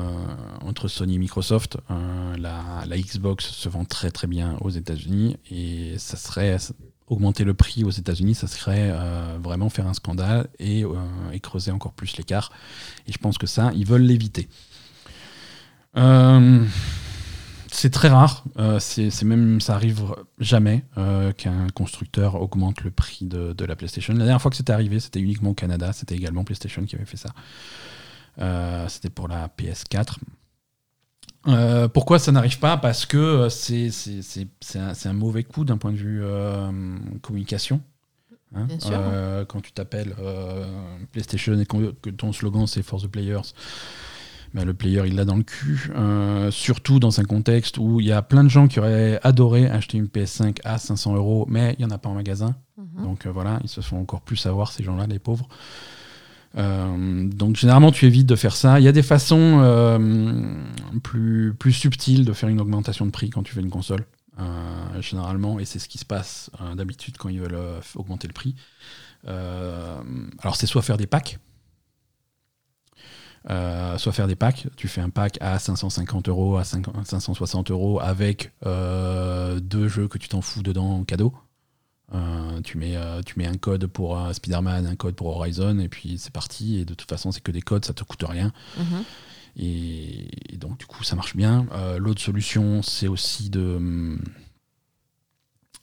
entre 0.61 0.87
Sony 0.87 1.15
et 1.15 1.19
Microsoft. 1.19 1.77
La, 2.37 2.83
la 2.87 2.97
Xbox 2.97 3.45
se 3.45 3.67
vend 3.67 3.83
très 3.83 4.11
très 4.11 4.27
bien 4.27 4.57
aux 4.61 4.69
États-Unis 4.69 5.37
et 5.51 5.97
ça 5.97 6.15
serait 6.15 6.57
augmenter 7.07 7.43
le 7.43 7.53
prix 7.53 7.83
aux 7.83 7.91
États-Unis, 7.91 8.35
ça 8.35 8.47
serait 8.47 8.89
euh, 8.91 9.37
vraiment 9.41 9.69
faire 9.69 9.87
un 9.87 9.93
scandale 9.93 10.47
et, 10.59 10.83
euh, 10.83 10.89
et 11.31 11.39
creuser 11.39 11.71
encore 11.71 11.93
plus 11.93 12.17
l'écart. 12.17 12.51
Et 13.07 13.11
je 13.11 13.17
pense 13.17 13.37
que 13.37 13.47
ça, 13.47 13.71
ils 13.75 13.85
veulent 13.85 14.03
l'éviter. 14.03 14.47
Euh, 15.97 16.65
c'est 17.71 17.89
très 17.89 18.07
rare, 18.07 18.45
c'est 18.79 19.23
même 19.23 19.59
ça 19.59 19.75
arrive 19.75 20.15
jamais 20.39 20.85
qu'un 21.37 21.67
constructeur 21.73 22.41
augmente 22.41 22.81
le 22.83 22.91
prix 22.91 23.25
de, 23.25 23.51
de 23.51 23.65
la 23.65 23.75
PlayStation. 23.75 24.13
La 24.13 24.19
dernière 24.19 24.41
fois 24.41 24.49
que 24.49 24.55
c'était 24.55 24.71
arrivé, 24.71 25.01
c'était 25.01 25.19
uniquement 25.19 25.49
au 25.49 25.53
Canada, 25.55 25.91
c'était 25.91 26.15
également 26.15 26.45
PlayStation 26.45 26.85
qui 26.85 26.95
avait 26.95 27.05
fait 27.05 27.17
ça. 27.17 28.87
C'était 28.87 29.09
pour 29.09 29.27
la 29.27 29.49
PS4. 29.49 30.15
Euh, 31.47 31.87
pourquoi 31.87 32.19
ça 32.19 32.31
n'arrive 32.31 32.59
pas? 32.59 32.77
Parce 32.77 33.05
que 33.05 33.17
euh, 33.17 33.49
c'est 33.49 33.89
un, 34.79 34.93
un 35.05 35.13
mauvais 35.13 35.43
coup 35.43 35.65
d'un 35.65 35.77
point 35.77 35.91
de 35.91 35.97
vue 35.97 36.21
euh, 36.23 36.71
communication. 37.21 37.81
Hein 38.55 38.65
Bien 38.65 38.79
sûr. 38.79 38.91
Euh, 38.93 39.45
quand 39.45 39.61
tu 39.61 39.71
t'appelles 39.71 40.15
PlayStation 41.11 41.59
et 41.59 41.65
que 41.65 42.09
ton 42.09 42.31
slogan 42.31 42.67
c'est 42.67 42.83
For 42.83 43.01
the 43.01 43.07
Players, 43.07 43.53
ben, 44.53 44.63
le 44.63 44.73
player 44.73 45.03
il 45.05 45.15
l'a 45.15 45.25
dans 45.25 45.35
le 45.35 45.43
cul. 45.43 45.91
Surtout 46.51 46.99
dans 46.99 47.19
un 47.19 47.25
contexte 47.25 47.77
où 47.77 47.99
il 47.99 48.07
y 48.07 48.11
a 48.11 48.21
plein 48.21 48.43
de 48.43 48.49
gens 48.49 48.67
qui 48.67 48.79
auraient 48.79 49.19
adoré 49.23 49.67
acheter 49.69 49.97
une 49.97 50.05
PS5 50.05 50.59
à 50.63 50.77
500 50.77 51.15
euros, 51.15 51.45
mais 51.49 51.75
il 51.77 51.85
n'y 51.85 51.91
en 51.91 51.93
a 51.93 51.97
pas 51.97 52.09
en 52.09 52.13
magasin. 52.13 52.55
Mhm. 52.77 53.03
Donc 53.03 53.27
voilà, 53.27 53.59
ils 53.63 53.69
se 53.69 53.81
font 53.81 53.99
encore 53.99 54.21
plus 54.21 54.45
avoir, 54.45 54.71
ces 54.71 54.83
gens-là, 54.83 55.05
les 55.07 55.19
pauvres. 55.19 55.49
Euh, 56.57 57.27
donc 57.27 57.55
généralement, 57.55 57.91
tu 57.91 58.05
évites 58.05 58.27
de 58.27 58.35
faire 58.35 58.55
ça. 58.55 58.79
Il 58.79 58.83
y 58.83 58.87
a 58.87 58.91
des 58.91 59.03
façons 59.03 59.59
euh, 59.61 60.63
plus, 61.03 61.53
plus 61.53 61.73
subtiles 61.73 62.25
de 62.25 62.33
faire 62.33 62.49
une 62.49 62.61
augmentation 62.61 63.05
de 63.05 63.11
prix 63.11 63.29
quand 63.29 63.43
tu 63.43 63.53
fais 63.53 63.61
une 63.61 63.69
console. 63.69 64.05
Euh, 64.39 65.01
généralement, 65.01 65.59
et 65.59 65.65
c'est 65.65 65.79
ce 65.79 65.87
qui 65.87 65.97
se 65.97 66.05
passe 66.05 66.49
d'habitude 66.75 67.17
quand 67.17 67.29
ils 67.29 67.39
veulent 67.39 67.57
augmenter 67.95 68.27
le 68.27 68.33
prix. 68.33 68.55
Alors 69.25 70.55
c'est 70.55 70.67
soit 70.67 70.81
faire 70.81 70.97
des 70.97 71.07
packs, 71.07 71.39
soit 73.47 74.11
faire 74.11 74.27
des 74.27 74.35
packs. 74.35 74.67
Tu 74.75 74.87
fais 74.89 75.01
un 75.01 75.09
pack 75.09 75.37
à 75.39 75.57
550 75.57 76.27
euros, 76.27 76.57
à 76.57 76.65
50 76.65 77.07
560 77.07 77.71
euros 77.71 77.99
avec 78.01 78.51
deux 78.61 79.87
jeux 79.87 80.09
que 80.09 80.17
tu 80.17 80.27
t'en 80.27 80.41
fous 80.41 80.63
dedans 80.63 80.97
en 80.97 81.03
cadeau. 81.05 81.33
Euh, 82.13 82.61
tu, 82.61 82.77
mets, 82.77 82.95
euh, 82.95 83.21
tu 83.23 83.39
mets 83.39 83.47
un 83.47 83.57
code 83.57 83.87
pour 83.87 84.19
euh, 84.19 84.31
Spider-Man, 84.31 84.85
un 84.85 84.95
code 84.95 85.15
pour 85.15 85.35
Horizon, 85.35 85.79
et 85.79 85.89
puis 85.89 86.17
c'est 86.17 86.31
parti. 86.31 86.79
Et 86.79 86.85
de 86.85 86.93
toute 86.93 87.09
façon, 87.09 87.31
c'est 87.31 87.41
que 87.41 87.51
des 87.51 87.61
codes, 87.61 87.85
ça 87.85 87.93
te 87.93 88.03
coûte 88.03 88.23
rien. 88.27 88.51
Mhm. 88.77 89.03
Et, 89.57 90.53
et 90.53 90.57
donc, 90.57 90.77
du 90.77 90.85
coup, 90.85 91.03
ça 91.03 91.15
marche 91.15 91.35
bien. 91.35 91.65
L'autre 91.97 92.21
solution, 92.21 92.81
c'est 92.81 93.07
aussi 93.07 93.49
de, 93.49 94.17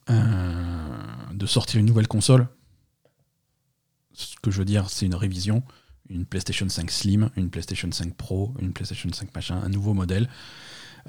de 0.09 1.47
sortir 1.47 1.81
une 1.81 1.87
nouvelle 1.87 2.09
console. 2.09 2.49
Ce 4.13 4.37
que 4.43 4.51
je 4.51 4.59
veux 4.59 4.67
dire, 4.67 4.91
c'est 4.91 5.07
une 5.07 5.15
révision. 5.15 5.63
Une 6.11 6.27
PlayStation 6.27 6.69
5 6.69 6.91
Slim, 6.91 7.31
une 7.37 7.49
PlayStation 7.49 7.91
5 7.91 8.15
Pro, 8.15 8.53
une 8.61 8.75
PlayStation 8.75 9.09
5 9.11 9.35
machin, 9.35 9.63
un 9.65 9.71
nouveau 9.71 9.95
modèle. 9.95 10.29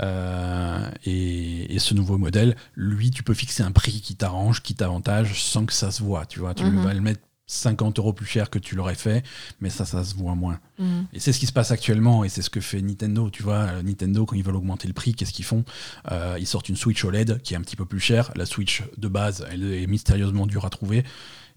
Euh, 0.01 0.89
et, 1.05 1.77
ce 1.79 1.93
nouveau 1.93 2.17
modèle, 2.17 2.55
lui, 2.75 3.11
tu 3.11 3.23
peux 3.23 3.33
fixer 3.33 3.61
un 3.63 3.71
prix 3.71 3.99
qui 4.01 4.15
t'arrange, 4.15 4.61
qui 4.61 4.73
t'avantage, 4.75 5.41
sans 5.43 5.65
que 5.65 5.73
ça 5.73 5.91
se 5.91 6.01
voit. 6.03 6.25
Tu 6.25 6.39
vois, 6.39 6.53
tu 6.53 6.63
Mhm. 6.63 6.81
vas 6.83 6.93
le 6.93 7.01
mettre 7.01 7.19
50 7.45 7.99
euros 7.99 8.13
plus 8.13 8.25
cher 8.25 8.49
que 8.49 8.57
tu 8.57 8.75
l'aurais 8.75 8.95
fait, 8.95 9.21
mais 9.59 9.69
ça, 9.69 9.85
ça 9.85 10.03
se 10.05 10.15
voit 10.15 10.33
moins. 10.33 10.59
Mhm. 10.79 11.07
Et 11.13 11.19
c'est 11.19 11.33
ce 11.33 11.39
qui 11.39 11.45
se 11.45 11.51
passe 11.51 11.71
actuellement, 11.71 12.23
et 12.23 12.29
c'est 12.29 12.41
ce 12.41 12.49
que 12.49 12.61
fait 12.61 12.81
Nintendo. 12.81 13.29
Tu 13.29 13.43
vois, 13.43 13.55
Euh, 13.65 13.81
Nintendo, 13.83 14.25
quand 14.25 14.35
ils 14.37 14.43
veulent 14.43 14.55
augmenter 14.55 14.87
le 14.87 14.93
prix, 14.93 15.13
qu'est-ce 15.13 15.33
qu'ils 15.33 15.43
font? 15.45 15.65
Euh, 16.11 16.37
Ils 16.39 16.47
sortent 16.47 16.69
une 16.69 16.77
Switch 16.77 17.03
OLED 17.03 17.41
qui 17.43 17.53
est 17.53 17.57
un 17.57 17.61
petit 17.61 17.75
peu 17.75 17.85
plus 17.85 17.99
chère. 17.99 18.31
La 18.35 18.45
Switch 18.45 18.83
de 18.97 19.07
base, 19.09 19.45
elle 19.51 19.63
est 19.73 19.87
mystérieusement 19.87 20.47
dure 20.47 20.63
à 20.65 20.69
trouver, 20.69 21.03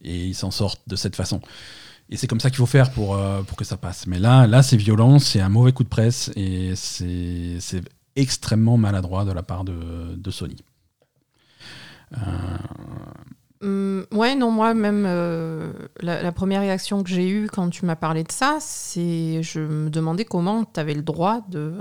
et 0.03 0.27
ils 0.27 0.35
s'en 0.35 0.51
sortent 0.51 0.83
de 0.89 0.97
cette 0.97 1.15
façon. 1.15 1.41
Et 2.11 2.17
c'est 2.17 2.27
comme 2.29 2.41
ça 2.41 2.51
qu'il 2.51 2.59
faut 2.59 2.67
faire 2.67 2.91
pour, 2.93 3.17
euh, 3.17 3.43
pour 3.43 3.57
que 3.57 3.65
ça 3.65 3.77
passe. 3.77 4.07
Mais 4.07 4.19
là, 4.19 4.47
là 4.47 4.63
c'est 4.63 4.77
violent, 4.77 5.19
c'est 5.19 5.41
un 5.41 5.49
mauvais 5.49 5.73
coup 5.73 5.83
de 5.85 5.89
presse, 5.89 6.31
et 6.37 6.75
c'est 6.77 7.81
extrêmement 8.17 8.77
maladroit 8.77 9.25
de 9.25 9.33
la 9.33 9.43
part 9.43 9.65
de, 9.65 10.15
de 10.17 10.31
Sony. 10.31 10.57
Euh, 12.13 12.19
Hum, 13.63 14.05
ouais, 14.13 14.35
non, 14.35 14.51
moi, 14.51 14.75
même 14.75 15.05
euh, 15.07 15.73
la, 16.03 16.23
la 16.23 16.31
première 16.31 16.61
réaction 16.61 17.03
que 17.03 17.09
j'ai 17.09 17.27
eue 17.27 17.49
quand 17.51 17.71
tu 17.71 17.87
m'as 17.87 17.97
parlé 17.97 18.23
de 18.23 18.31
ça, 18.31 18.59
c'est 18.61 19.43
je 19.43 19.61
me 19.61 19.89
demandais 19.89 20.27
comment 20.27 20.67
tu 20.67 20.79
avais 20.79 20.93
le 20.93 21.01
droit 21.01 21.41
de 21.49 21.73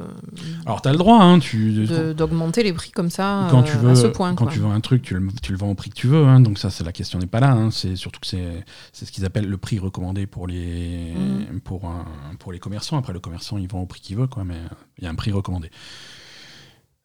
alors, 0.65 0.81
tu 0.81 0.87
as 0.87 0.93
le 0.93 0.97
droit, 0.97 1.21
hein, 1.21 1.37
tu, 1.39 1.85
d'augmenter 2.15 2.63
les 2.63 2.71
prix 2.71 2.91
comme 2.91 3.09
ça 3.09 3.49
quand 3.51 3.59
euh, 3.59 3.63
tu 3.63 3.77
veux, 3.77 3.89
à 3.89 3.95
ce 3.95 4.07
point. 4.07 4.33
quand 4.35 4.45
quoi. 4.45 4.53
tu 4.53 4.59
veux 4.59 4.67
un 4.67 4.79
truc, 4.79 5.01
tu 5.01 5.15
le, 5.15 5.27
tu 5.43 5.51
le 5.51 5.57
vends 5.57 5.69
au 5.69 5.75
prix 5.75 5.89
que 5.89 5.95
tu 5.95 6.07
veux. 6.07 6.23
hein, 6.25 6.39
donc 6.39 6.59
ça, 6.59 6.69
c'est 6.69 6.85
la 6.85 6.93
question 6.93 7.19
n'est 7.19 7.27
pas 7.27 7.41
là. 7.41 7.51
hein, 7.51 7.71
c'est 7.71 7.97
surtout 7.97 8.21
que 8.21 8.27
c'est 8.27 8.63
ce 8.93 9.11
qu'ils 9.11 9.25
appellent 9.25 9.49
le 9.49 9.57
prix 9.57 9.77
recommandé 9.77 10.27
pour 10.27 10.47
les 10.47 11.13
Mhm. 11.13 11.59
pour 11.59 11.83
un- 11.85 12.05
pour 12.39 12.53
les 12.53 12.59
commerçants. 12.59 12.97
Après, 12.97 13.11
le 13.11 13.19
commerçant, 13.19 13.57
il 13.57 13.67
vend 13.67 13.81
au 13.81 13.85
prix 13.85 13.99
qu'il 13.99 14.15
veut, 14.15 14.27
quoi. 14.27 14.45
Mais 14.45 14.55
il 14.97 15.03
y 15.03 15.07
a 15.07 15.09
un 15.09 15.15
prix 15.15 15.33
recommandé. 15.33 15.69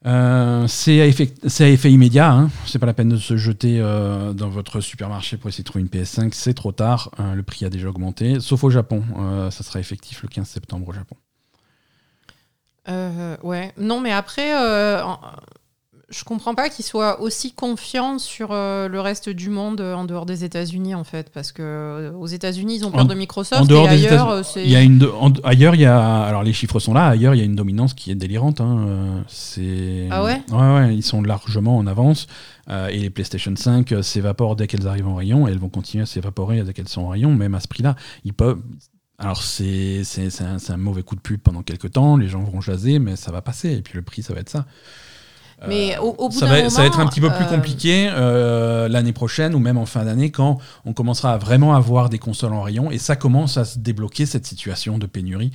Euh, 0.06 0.66
c'est 0.66 1.00
à 1.00 1.06
effet, 1.06 1.92
immédiat. 1.92 2.30
Hein, 2.30 2.50
c'est 2.66 2.78
pas 2.78 2.86
la 2.86 2.94
peine 2.94 3.10
de 3.10 3.16
se 3.16 3.36
jeter 3.36 3.80
euh, 3.80 4.32
dans 4.32 4.48
votre 4.48 4.80
supermarché 4.80 5.36
pour 5.36 5.48
essayer 5.48 5.62
de 5.62 5.68
trouver 5.68 5.82
une 5.82 5.88
PS5. 5.88 6.30
C'est 6.32 6.54
trop 6.54 6.72
tard. 6.72 7.10
hein, 7.18 7.34
le 7.34 7.42
prix 7.42 7.64
a 7.66 7.70
déjà 7.70 7.88
augmenté, 7.88 8.40
sauf 8.40 8.64
au 8.64 8.70
Japon. 8.70 9.02
Euh, 9.18 9.50
ça 9.50 9.62
sera 9.62 9.78
effectif 9.78 10.22
le 10.22 10.28
15 10.28 10.48
septembre 10.48 10.88
au 10.88 10.92
Japon. 10.92 11.16
Euh, 12.88 13.36
ouais, 13.42 13.72
non, 13.76 14.00
mais 14.00 14.12
après, 14.12 14.54
euh, 14.54 15.02
je 16.10 16.24
comprends 16.24 16.54
pas 16.54 16.68
qu'ils 16.68 16.84
soient 16.84 17.20
aussi 17.20 17.52
confiants 17.52 18.18
sur 18.18 18.48
euh, 18.50 18.88
le 18.88 19.00
reste 19.00 19.28
du 19.28 19.48
monde 19.48 19.80
euh, 19.80 19.94
en 19.94 20.04
dehors 20.04 20.26
des 20.26 20.42
États-Unis, 20.44 20.94
en 20.94 21.04
fait, 21.04 21.30
parce 21.32 21.52
que 21.52 21.62
euh, 21.62 22.12
aux 22.12 22.26
États-Unis, 22.26 22.76
ils 22.76 22.84
ont 22.84 22.90
peur 22.90 23.02
En- 23.02 23.04
de 23.04 23.14
Microsoft 23.14 23.62
en 23.62 23.64
dehors 23.64 23.86
et 23.90 23.96
des 23.96 24.06
ailleurs, 24.08 24.28
euh, 24.28 24.42
c'est. 24.42 24.64
Il 24.64 24.70
y 24.70 24.76
a 24.76 24.82
une 24.82 25.04
en- 25.20 25.32
ailleurs, 25.44 25.74
il 25.76 25.80
y 25.82 25.86
a 25.86 26.22
alors 26.22 26.42
les 26.42 26.52
chiffres 26.52 26.80
sont 26.80 26.92
là. 26.94 27.06
Ailleurs, 27.08 27.34
il 27.34 27.38
y 27.38 27.42
a 27.42 27.44
une 27.44 27.54
dominance 27.56 27.94
qui 27.94 28.10
est 28.10 28.14
délirante. 28.16 28.60
hein, 28.60 29.24
C'est 29.28 30.08
Ah 30.10 30.24
ouais? 30.24 30.42
Ouais, 30.50 30.74
ouais, 30.74 30.94
ils 30.96 31.02
sont 31.04 31.22
largement 31.22 31.76
en 31.78 31.86
avance. 31.86 32.26
et 32.68 32.98
les 32.98 33.10
PlayStation 33.10 33.54
5 33.56 33.92
euh, 33.92 34.02
s'évaporent 34.02 34.56
dès 34.56 34.66
qu'elles 34.66 34.86
arrivent 34.88 35.08
en 35.08 35.14
rayon 35.16 35.46
et 35.48 35.50
elles 35.52 35.58
vont 35.58 35.68
continuer 35.68 36.02
à 36.02 36.06
s'évaporer 36.06 36.62
dès 36.62 36.72
qu'elles 36.72 36.88
sont 36.88 37.02
en 37.02 37.08
rayon, 37.08 37.34
même 37.34 37.54
à 37.54 37.60
ce 37.60 37.68
prix-là. 37.68 37.96
Ils 38.24 38.32
peuvent. 38.34 38.60
Alors 39.18 39.42
c'est 39.42 40.02
c'est 40.02 40.30
c'est 40.30 40.44
un, 40.44 40.58
c'est 40.58 40.72
un 40.72 40.76
mauvais 40.78 41.02
coup 41.02 41.14
de 41.14 41.20
pub 41.20 41.40
pendant 41.40 41.62
quelques 41.62 41.92
temps. 41.92 42.16
Les 42.16 42.28
gens 42.28 42.40
vont 42.42 42.60
jaser, 42.60 42.98
mais 42.98 43.16
ça 43.16 43.30
va 43.30 43.42
passer. 43.42 43.70
Et 43.72 43.82
puis 43.82 43.94
le 43.96 44.02
prix, 44.02 44.22
ça 44.22 44.32
va 44.34 44.40
être 44.40 44.48
ça. 44.48 44.64
Mais 45.68 45.98
au, 45.98 46.14
au 46.18 46.28
bout 46.30 46.34
ça 46.38 46.46
va, 46.46 46.70
ça 46.70 46.80
va 46.82 46.86
être 46.86 47.00
un 47.00 47.06
petit 47.06 47.20
peu 47.20 47.28
plus 47.30 47.44
euh, 47.44 47.48
compliqué 47.48 48.08
euh, 48.12 48.88
l'année 48.88 49.12
prochaine 49.12 49.54
ou 49.54 49.58
même 49.58 49.76
en 49.76 49.84
fin 49.86 50.04
d'année 50.04 50.30
quand 50.30 50.58
on 50.86 50.92
commencera 50.94 51.34
à 51.34 51.38
vraiment 51.38 51.74
avoir 51.74 52.08
des 52.08 52.18
consoles 52.18 52.52
en 52.54 52.62
rayon 52.62 52.90
et 52.90 52.98
ça 52.98 53.14
commence 53.16 53.56
à 53.58 53.64
se 53.64 53.78
débloquer 53.78 54.24
cette 54.26 54.46
situation 54.46 54.96
de 54.98 55.06
pénurie. 55.06 55.50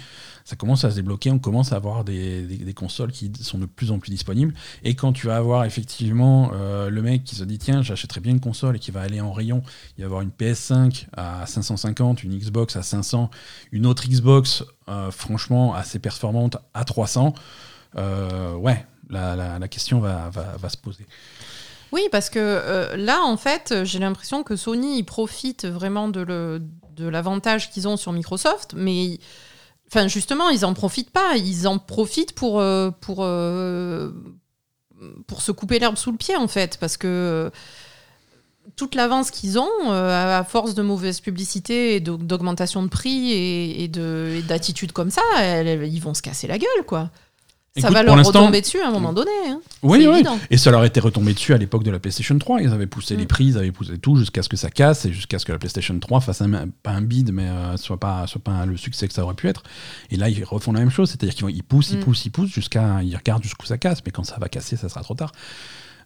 Ça 0.48 0.56
commence 0.56 0.84
à 0.86 0.92
se 0.92 0.96
débloquer, 0.96 1.32
on 1.32 1.40
commence 1.40 1.74
à 1.74 1.76
avoir 1.78 2.04
des, 2.04 2.44
des- 2.44 2.58
des 2.58 2.74
consoles 2.76 3.12
qui 3.12 3.32
sont 3.42 3.58
de 3.58 3.66
plus 3.66 3.90
en 3.90 3.98
plus 3.98 4.12
disponibles. 4.12 4.54
Et 4.84 4.94
quand 4.94 5.12
tu 5.12 5.26
vas 5.26 5.38
avoir 5.38 5.66
effectivement 5.66 6.52
euh, 6.54 6.92
le 6.92 7.02
mec 7.02 7.24
qui 7.24 7.36
se 7.36 7.44
dit 7.44 7.58
tiens, 7.58 7.82
j'achèterais 7.82 8.22
bien 8.22 8.32
une 8.34 8.40
console 8.40 8.76
et 8.76 8.80
qui 8.80 8.92
va 8.92 9.02
aller 9.02 9.22
en 9.22 9.32
rayon, 9.34 9.64
il 9.98 10.02
va 10.02 10.06
avoir 10.06 10.22
une 10.22 10.30
PS5 10.30 11.08
à 11.18 11.48
550, 11.48 12.24
une 12.24 12.38
Xbox 12.38 12.76
à 12.76 12.84
500, 12.84 13.32
une 13.72 13.88
autre 13.88 14.08
Xbox 14.08 14.64
euh, 14.88 15.10
franchement 15.10 15.74
assez 15.74 15.98
performante 15.98 16.58
à 16.76 16.84
300. 16.86 17.34
euh, 17.98 18.54
ouais, 18.56 18.86
la, 19.10 19.68
question 19.68 20.00
va, 20.00 20.32
se 20.70 20.78
poser. 20.78 21.06
Oui, 21.92 22.02
parce 22.12 22.30
que 22.30 22.40
euh, 22.40 22.98
là, 22.98 23.22
en 23.24 23.38
fait, 23.38 23.74
j'ai 23.84 24.00
l'impression 24.00 24.44
que 24.44 24.56
Sony, 24.56 25.00
ils 25.00 25.04
profitent 25.04 25.66
vraiment 25.66 26.10
de, 26.10 26.62
l'avantage 27.00 27.72
qu'ils 27.72 27.88
ont 27.88 27.98
sur 27.98 28.12
Microsoft, 28.12 28.74
mais 28.76 29.20
enfin, 29.88 30.08
justement, 30.08 30.50
ils 30.50 30.66
en 30.66 30.74
profitent 30.74 31.12
pas. 31.12 31.38
Ils 31.38 31.68
en 31.68 31.78
profitent 31.78 32.34
pour, 32.34 32.60
euh, 32.60 32.92
euh, 33.20 34.12
pour 35.28 35.42
se 35.42 35.52
couper 35.52 35.80
l'herbe 35.80 35.96
sous 35.96 36.12
le 36.12 36.18
pied, 36.18 36.36
en 36.36 36.48
fait, 36.48 36.78
parce 36.80 36.98
que 36.98 37.52
toute 38.76 38.96
l'avance 38.96 39.30
qu'ils 39.32 39.60
ont, 39.60 39.92
à 39.92 40.44
force 40.44 40.74
de 40.74 40.82
mauvaise 40.82 41.22
publicité 41.22 41.96
et 41.96 42.00
d'aug- 42.00 42.26
d'augmentation 42.26 42.82
de 42.84 42.90
prix 42.90 43.32
et, 43.32 43.84
et 43.84 43.88
de, 43.88 44.34
et 44.38 44.42
d'attitudes 44.42 44.92
comme 44.92 45.12
ça, 45.12 45.22
ils 45.64 46.02
vont 46.02 46.14
se 46.16 46.22
casser 46.22 46.48
la 46.48 46.58
gueule, 46.58 46.86
quoi. 46.86 47.12
Ça 47.82 47.88
Écoute, 47.90 47.94
va 47.94 48.04
leur 48.04 48.26
retomber 48.26 48.62
dessus 48.62 48.80
à 48.80 48.88
un 48.88 48.92
moment 48.92 49.12
donné. 49.12 49.32
hein. 49.50 49.60
Oui, 49.84 50.08
oui. 50.10 50.24
Et 50.50 50.58
ça 50.58 50.72
leur 50.72 50.86
était 50.86 51.02
retombé 51.02 51.34
dessus 51.34 51.54
à 51.54 51.58
l'époque 51.58 51.84
de 51.84 51.92
la 51.92 52.00
PlayStation 52.00 52.38
3. 52.40 52.62
Ils 52.62 52.72
avaient 52.72 52.88
poussé 52.88 53.16
les 53.18 53.24
Mm. 53.26 53.28
prix, 53.28 53.46
ils 53.48 53.58
avaient 53.58 53.72
poussé 53.74 53.98
tout 53.98 54.16
jusqu'à 54.16 54.42
ce 54.44 54.50
que 54.50 54.56
ça 54.58 54.70
casse 54.70 55.06
et 55.06 55.12
jusqu'à 55.12 55.40
ce 55.40 55.46
que 55.46 55.52
la 55.52 55.58
PlayStation 55.58 56.00
3 56.00 56.22
fasse 56.22 56.42
un, 56.42 56.70
pas 56.84 56.92
un 56.92 57.02
bid, 57.02 57.32
mais 57.34 57.44
euh, 57.50 57.76
soit, 57.78 58.00
pas, 58.00 58.28
soit 58.28 58.42
pas 58.42 58.66
le 58.66 58.78
succès 58.78 59.08
que 59.08 59.14
ça 59.14 59.24
aurait 59.24 59.36
pu 59.36 59.48
être. 59.50 59.64
Et 60.10 60.16
là, 60.16 60.30
ils 60.30 60.44
refont 60.46 60.72
la 60.72 60.80
même 60.80 60.90
chose. 60.90 61.10
C'est-à-dire 61.10 61.36
qu'ils 61.36 61.50
ils 61.56 61.64
poussent, 61.64 61.92
ils 61.92 61.98
Mm. 61.98 62.04
poussent, 62.04 62.26
ils 62.26 62.32
poussent 62.32 62.52
jusqu'à. 62.54 63.04
Ils 63.04 63.16
regardent 63.16 63.44
jusqu'où 63.44 63.66
ça 63.66 63.78
casse. 63.78 64.00
Mais 64.06 64.12
quand 64.12 64.24
ça 64.24 64.38
va 64.40 64.48
casser, 64.48 64.78
ça 64.78 64.88
sera 64.88 65.02
trop 65.02 65.16
tard. 65.16 65.32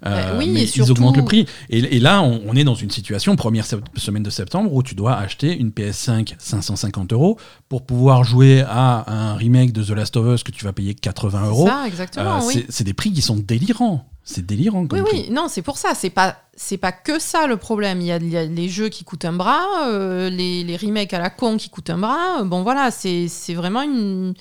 Euh, 0.06 0.32
Bah 0.32 0.38
oui, 0.38 0.50
mais 0.50 0.64
et 0.64 0.72
ils 0.78 0.91
augmentent 0.91 1.18
le 1.18 1.26
prix. 1.26 1.45
Et, 1.70 1.80
et 1.80 2.00
là, 2.00 2.22
on, 2.22 2.41
on 2.47 2.56
est 2.56 2.64
dans 2.64 2.76
une 2.76 2.89
situation, 2.89 3.36
première 3.36 3.66
se- 3.66 3.76
semaine 3.97 4.24
de 4.24 4.30
septembre, 4.30 4.74
où 4.74 4.82
tu 4.82 4.95
dois 4.95 5.16
acheter 5.18 5.58
une 5.58 5.70
PS5 5.72 6.36
550 6.39 7.12
euros 7.14 7.38
pour 7.68 7.86
pouvoir 7.86 8.24
jouer 8.24 8.62
à 8.68 9.04
un 9.12 9.36
remake 9.36 9.74
de 9.74 9.84
The 9.84 9.89
Last 9.89 10.16
of 10.18 10.34
Us 10.34 10.43
que 10.43 10.52
tu 10.52 10.64
vas 10.64 10.72
payer 10.74 10.93
80 10.95 11.47
euros. 11.47 11.68
Ça, 11.68 11.84
exactement, 11.86 12.38
Euh, 12.38 12.47
oui. 12.47 12.66
c'est- 12.70 12.84
des 12.86 12.93
prix 12.93 13.12
qui 13.12 13.22
sont 13.22 13.36
délirants. 13.36 14.06
C'est 14.24 14.45
délirant 14.45 14.86
comme 14.86 15.00
Oui, 15.00 15.06
prix. 15.10 15.26
oui, 15.28 15.34
non, 15.34 15.47
c'est 15.50 15.64
pour 15.64 15.78
ça. 15.78 15.93
C'est 15.95 16.12
pas, 16.12 16.38
c'est 16.56 16.78
pas 16.78 16.91
que 16.91 17.18
ça 17.20 17.47
le 17.47 17.58
problème. 17.58 18.00
Il 18.00 18.08
y 18.08 18.12
a, 18.12 18.18
il 18.18 18.30
y 18.30 18.38
a 18.38 18.45
les 18.45 18.70
jeux 18.70 18.89
qui 18.89 19.04
coûtent 19.04 19.26
un 19.26 19.34
bras, 19.34 19.66
euh, 19.88 20.30
les, 20.30 20.64
les 20.64 20.78
remakes 20.78 21.14
à 21.14 21.20
la 21.20 21.30
con 21.32 21.58
qui 21.58 21.70
coûtent 21.70 21.89
un 21.89 21.97
bras. 21.97 22.43
Bon, 22.43 22.62
voilà, 22.62 22.91
c'est, 22.91 23.28
c'est 23.28 23.56
vraiment 23.56 23.82
une, 23.82 24.34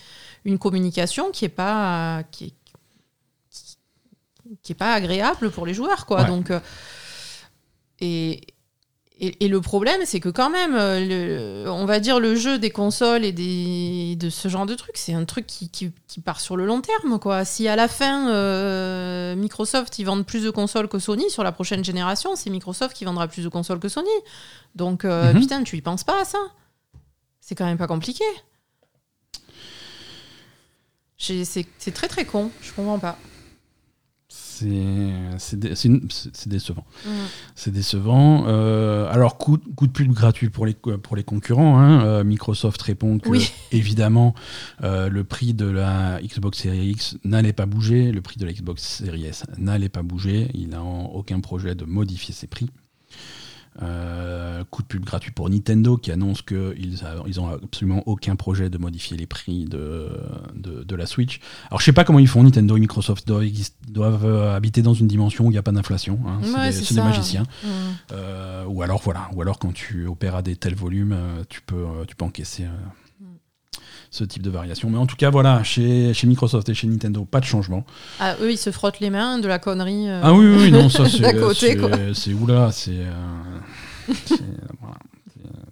une 0.45 0.59
communication 0.59 1.31
qui 1.33 1.47
est 1.47 1.49
pas, 1.51 2.23
qui 2.31 2.45
est, 2.47 2.53
qui 4.69 4.73
est 4.73 4.77
pas 4.87 4.93
agréable 4.93 5.51
pour 5.51 5.65
les 5.67 5.73
joueurs, 5.75 6.05
quoi. 6.05 6.21
Ouais. 6.23 6.27
Donc, 6.29 6.51
euh, 6.51 6.61
et, 8.01 8.43
et, 9.19 9.45
et 9.45 9.49
le 9.49 9.61
problème, 9.63 10.01
c'est 10.05 10.21
que 10.21 10.29
quand 10.29 10.51
même, 10.51 10.75
euh, 10.77 11.65
le- 11.65 11.71
on 11.71 11.87
va 11.87 11.99
dire 12.01 12.21
le 12.21 12.37
jeu 12.37 12.59
des 12.59 12.71
consoles 12.71 13.25
et 13.25 13.33
des, 13.33 14.15
de 14.17 14.29
ce 14.31 14.49
genre 14.49 14.67
de 14.67 14.75
trucs, 14.75 14.97
c'est 14.99 15.15
un 15.15 15.25
truc 15.25 15.47
qui, 15.47 15.71
qui, 15.71 15.91
qui 16.07 16.21
part 16.21 16.39
sur 16.41 16.57
le 16.57 16.67
long 16.67 16.81
terme. 16.83 17.19
Quoi. 17.19 17.45
Si 17.47 17.67
à 17.67 17.77
la 17.77 17.89
fin, 17.89 18.31
euh, 18.31 19.35
Microsoft, 19.37 19.99
ils 19.99 20.05
vendent 20.05 20.27
plus 20.27 20.45
de 20.45 20.51
consoles 20.51 20.87
que 20.89 20.99
Sony, 20.99 21.29
sur 21.31 21.43
la 21.43 21.51
prochaine 21.53 21.83
génération, 21.83 22.37
c'est 22.37 22.51
Microsoft 22.51 22.95
qui 22.95 23.05
vendra 23.07 23.27
plus 23.27 23.43
de 23.43 23.49
consoles 23.49 23.81
que 23.81 23.89
Sony. 23.89 24.09
Donc, 24.77 25.05
euh, 25.05 25.33
Mhm. 25.33 25.41
putain, 25.41 25.63
tu 25.65 25.77
y 25.77 25.81
penses 25.81 26.05
pas 26.05 26.21
à 26.21 26.25
ça 26.25 26.39
C'est 27.41 27.55
quand 27.55 27.65
même 27.67 27.79
pas 27.79 27.87
compliqué. 27.89 28.25
C'est 31.17 31.67
très 31.95 32.07
très 32.07 32.25
con, 32.25 32.51
je 32.63 32.71
comprends 32.73 32.99
pas. 33.01 33.19
C'est 34.59 35.13
c'est 35.39 35.59
dé- 35.61 35.75
c'est 35.75 36.49
décevant. 36.49 36.85
C'est 37.55 37.71
décevant. 37.71 38.45
Euh, 38.49 39.09
alors, 39.11 39.39
coup, 39.39 39.59
coup 39.77 39.87
de 39.87 39.93
pub 39.93 40.13
gratuit 40.13 40.51
pour 40.51 40.67
les, 40.67 40.75
pour 40.75 41.15
les 41.17 41.23
concurrents. 41.25 41.79
hein. 41.79 42.05
Euh, 42.05 42.25
Microsoft 42.25 42.81
répond 42.83 43.19
que, 43.19 43.29
Oui. 43.29 43.53
évidemment, 43.73 44.35
euh, 44.83 45.09
le 45.09 45.25
prix 45.25 45.55
de 45.55 45.67
la 45.67 46.21
Xbox 46.23 46.59
Series 46.59 46.89
X 46.91 47.17
n'allait 47.25 47.53
pas 47.53 47.67
bouger. 47.67 48.11
Le 48.13 48.21
prix 48.21 48.39
de 48.39 48.47
la 48.47 48.53
Xbox 48.53 48.83
Series 48.83 49.27
S 49.27 49.45
n'allait 49.59 49.89
pas 49.89 50.03
bouger. 50.03 50.51
Il 50.55 50.71
n'a 50.71 50.83
aucun 50.83 51.41
projet 51.41 51.75
de 51.75 51.85
modifier 51.85 52.35
ses 52.35 52.47
prix. 52.47 52.69
Euh, 53.81 54.65
coup 54.71 54.83
de 54.83 54.89
pub 54.89 55.05
gratuit 55.05 55.31
pour 55.31 55.49
Nintendo 55.49 55.97
qui 55.97 56.11
annonce 56.11 56.43
qu'ils 56.43 57.01
ils 57.29 57.41
ont 57.41 57.49
absolument 57.49 58.03
aucun 58.07 58.35
projet 58.35 58.71
de 58.71 58.77
modifier 58.77 59.17
les 59.17 59.27
prix 59.27 59.67
de, 59.67 60.09
de, 60.57 60.83
de 60.83 60.97
la 60.97 61.07
Switch. 61.07 61.39
Alors 61.71 61.79
je 61.79 61.85
sais 61.85 61.93
pas 61.93 62.03
comment 62.03 62.19
ils 62.19 62.27
font, 62.27 62.43
Nintendo 62.43 62.77
et 62.77 62.81
Microsoft 62.81 63.29
doivent, 63.29 64.25
euh, 64.25 64.57
habiter 64.57 64.83
dans 64.83 64.95
une 64.95 65.07
dimension 65.07 65.45
où 65.47 65.51
il 65.51 65.53
n'y 65.53 65.59
a 65.59 65.63
pas 65.63 65.71
d'inflation. 65.71 66.19
hein. 66.27 66.41
C'est 66.43 66.93
Ouais, 66.93 66.95
des, 66.97 67.01
magiciens. 67.03 67.45
Mm. 67.63 67.69
Euh, 68.13 68.65
ou 68.67 68.83
alors 68.83 69.01
voilà, 69.01 69.31
ou 69.35 69.43
alors 69.43 69.61
quand 69.61 69.73
tu 69.73 70.07
opères 70.09 70.35
à 70.35 70.43
des 70.43 70.57
tels 70.57 70.75
volumes, 70.75 71.13
euh, 71.13 71.45
tu 71.49 71.61
peux, 71.63 71.85
tu 72.09 72.17
peux 72.17 72.25
encaisser 72.25 72.65
euh, 72.65 72.71
ce 74.11 74.25
type 74.25 74.43
de 74.43 74.51
variation. 74.51 74.89
Mais 74.91 74.99
en 74.99 75.07
tout 75.07 75.17
cas 75.17 75.31
voilà, 75.31 75.63
chez, 75.63 76.15
chez 76.15 76.27
Microsoft 76.27 76.69
et 76.69 76.75
chez 76.75 76.87
Nintendo, 76.87 77.25
pas 77.25 77.41
de 77.41 77.45
changement. 77.45 77.85
Ah, 78.21 78.35
eux, 78.41 78.53
ils 78.53 78.57
se 78.59 78.71
frottent 78.71 79.01
les 79.01 79.11
mains 79.11 79.39
de 79.39 79.49
la 79.49 79.59
connerie. 79.59 80.09
euh, 80.09 80.21
Ah 80.23 80.33
oui, 80.35 80.47
oui, 80.47 80.57
oui, 80.65 80.73
non, 80.73 80.89
ça 80.89 81.05
c'est. 81.09 82.15
c'est- 82.15 82.33
oula, 82.35 82.71
c'est. 82.73 82.91
euh, 82.93 83.13
voilà. 84.81 84.97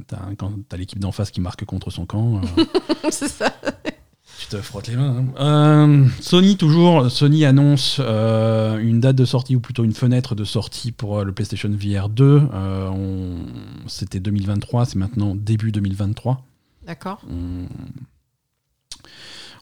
T'as 0.07 0.19
un- 0.19 0.35
quand 0.37 0.53
t'as 0.69 0.77
l'équipe 0.77 0.99
d'en 1.01 1.11
face 1.13 1.31
qui 1.31 1.41
marque 1.41 1.65
contre 1.65 1.91
son 1.91 2.07
camp, 2.07 2.37
euh, 2.59 2.65
c'est 3.11 3.29
ça. 3.29 3.53
tu 4.39 4.47
te 4.47 4.57
frottes 4.59 4.87
les 4.87 4.95
mains. 4.97 5.25
hein. 5.37 5.41
Euh, 5.41 6.07
Sony, 6.21 6.57
toujours, 6.57 7.11
Sony 7.11 7.45
annonce 7.45 7.97
euh, 8.01 8.79
une 8.79 9.01
date 9.01 9.17
de 9.17 9.25
sortie, 9.25 9.57
ou 9.57 9.61
plutôt 9.61 9.83
une 9.83 9.95
fenêtre 9.95 10.35
de 10.37 10.45
sortie 10.45 10.93
pour 10.93 11.19
euh, 11.19 11.25
le 11.25 11.33
PlayStation 11.33 11.69
VR 11.71 12.09
2. 12.09 12.43
Euh, 12.55 12.89
on- 12.91 13.47
C'était 13.89 14.21
2023, 14.21 14.85
c'est 14.85 14.97
maintenant 14.97 15.35
début 15.35 15.73
2023. 15.73 16.45
D'accord. 16.87 17.21
On, 17.29 17.67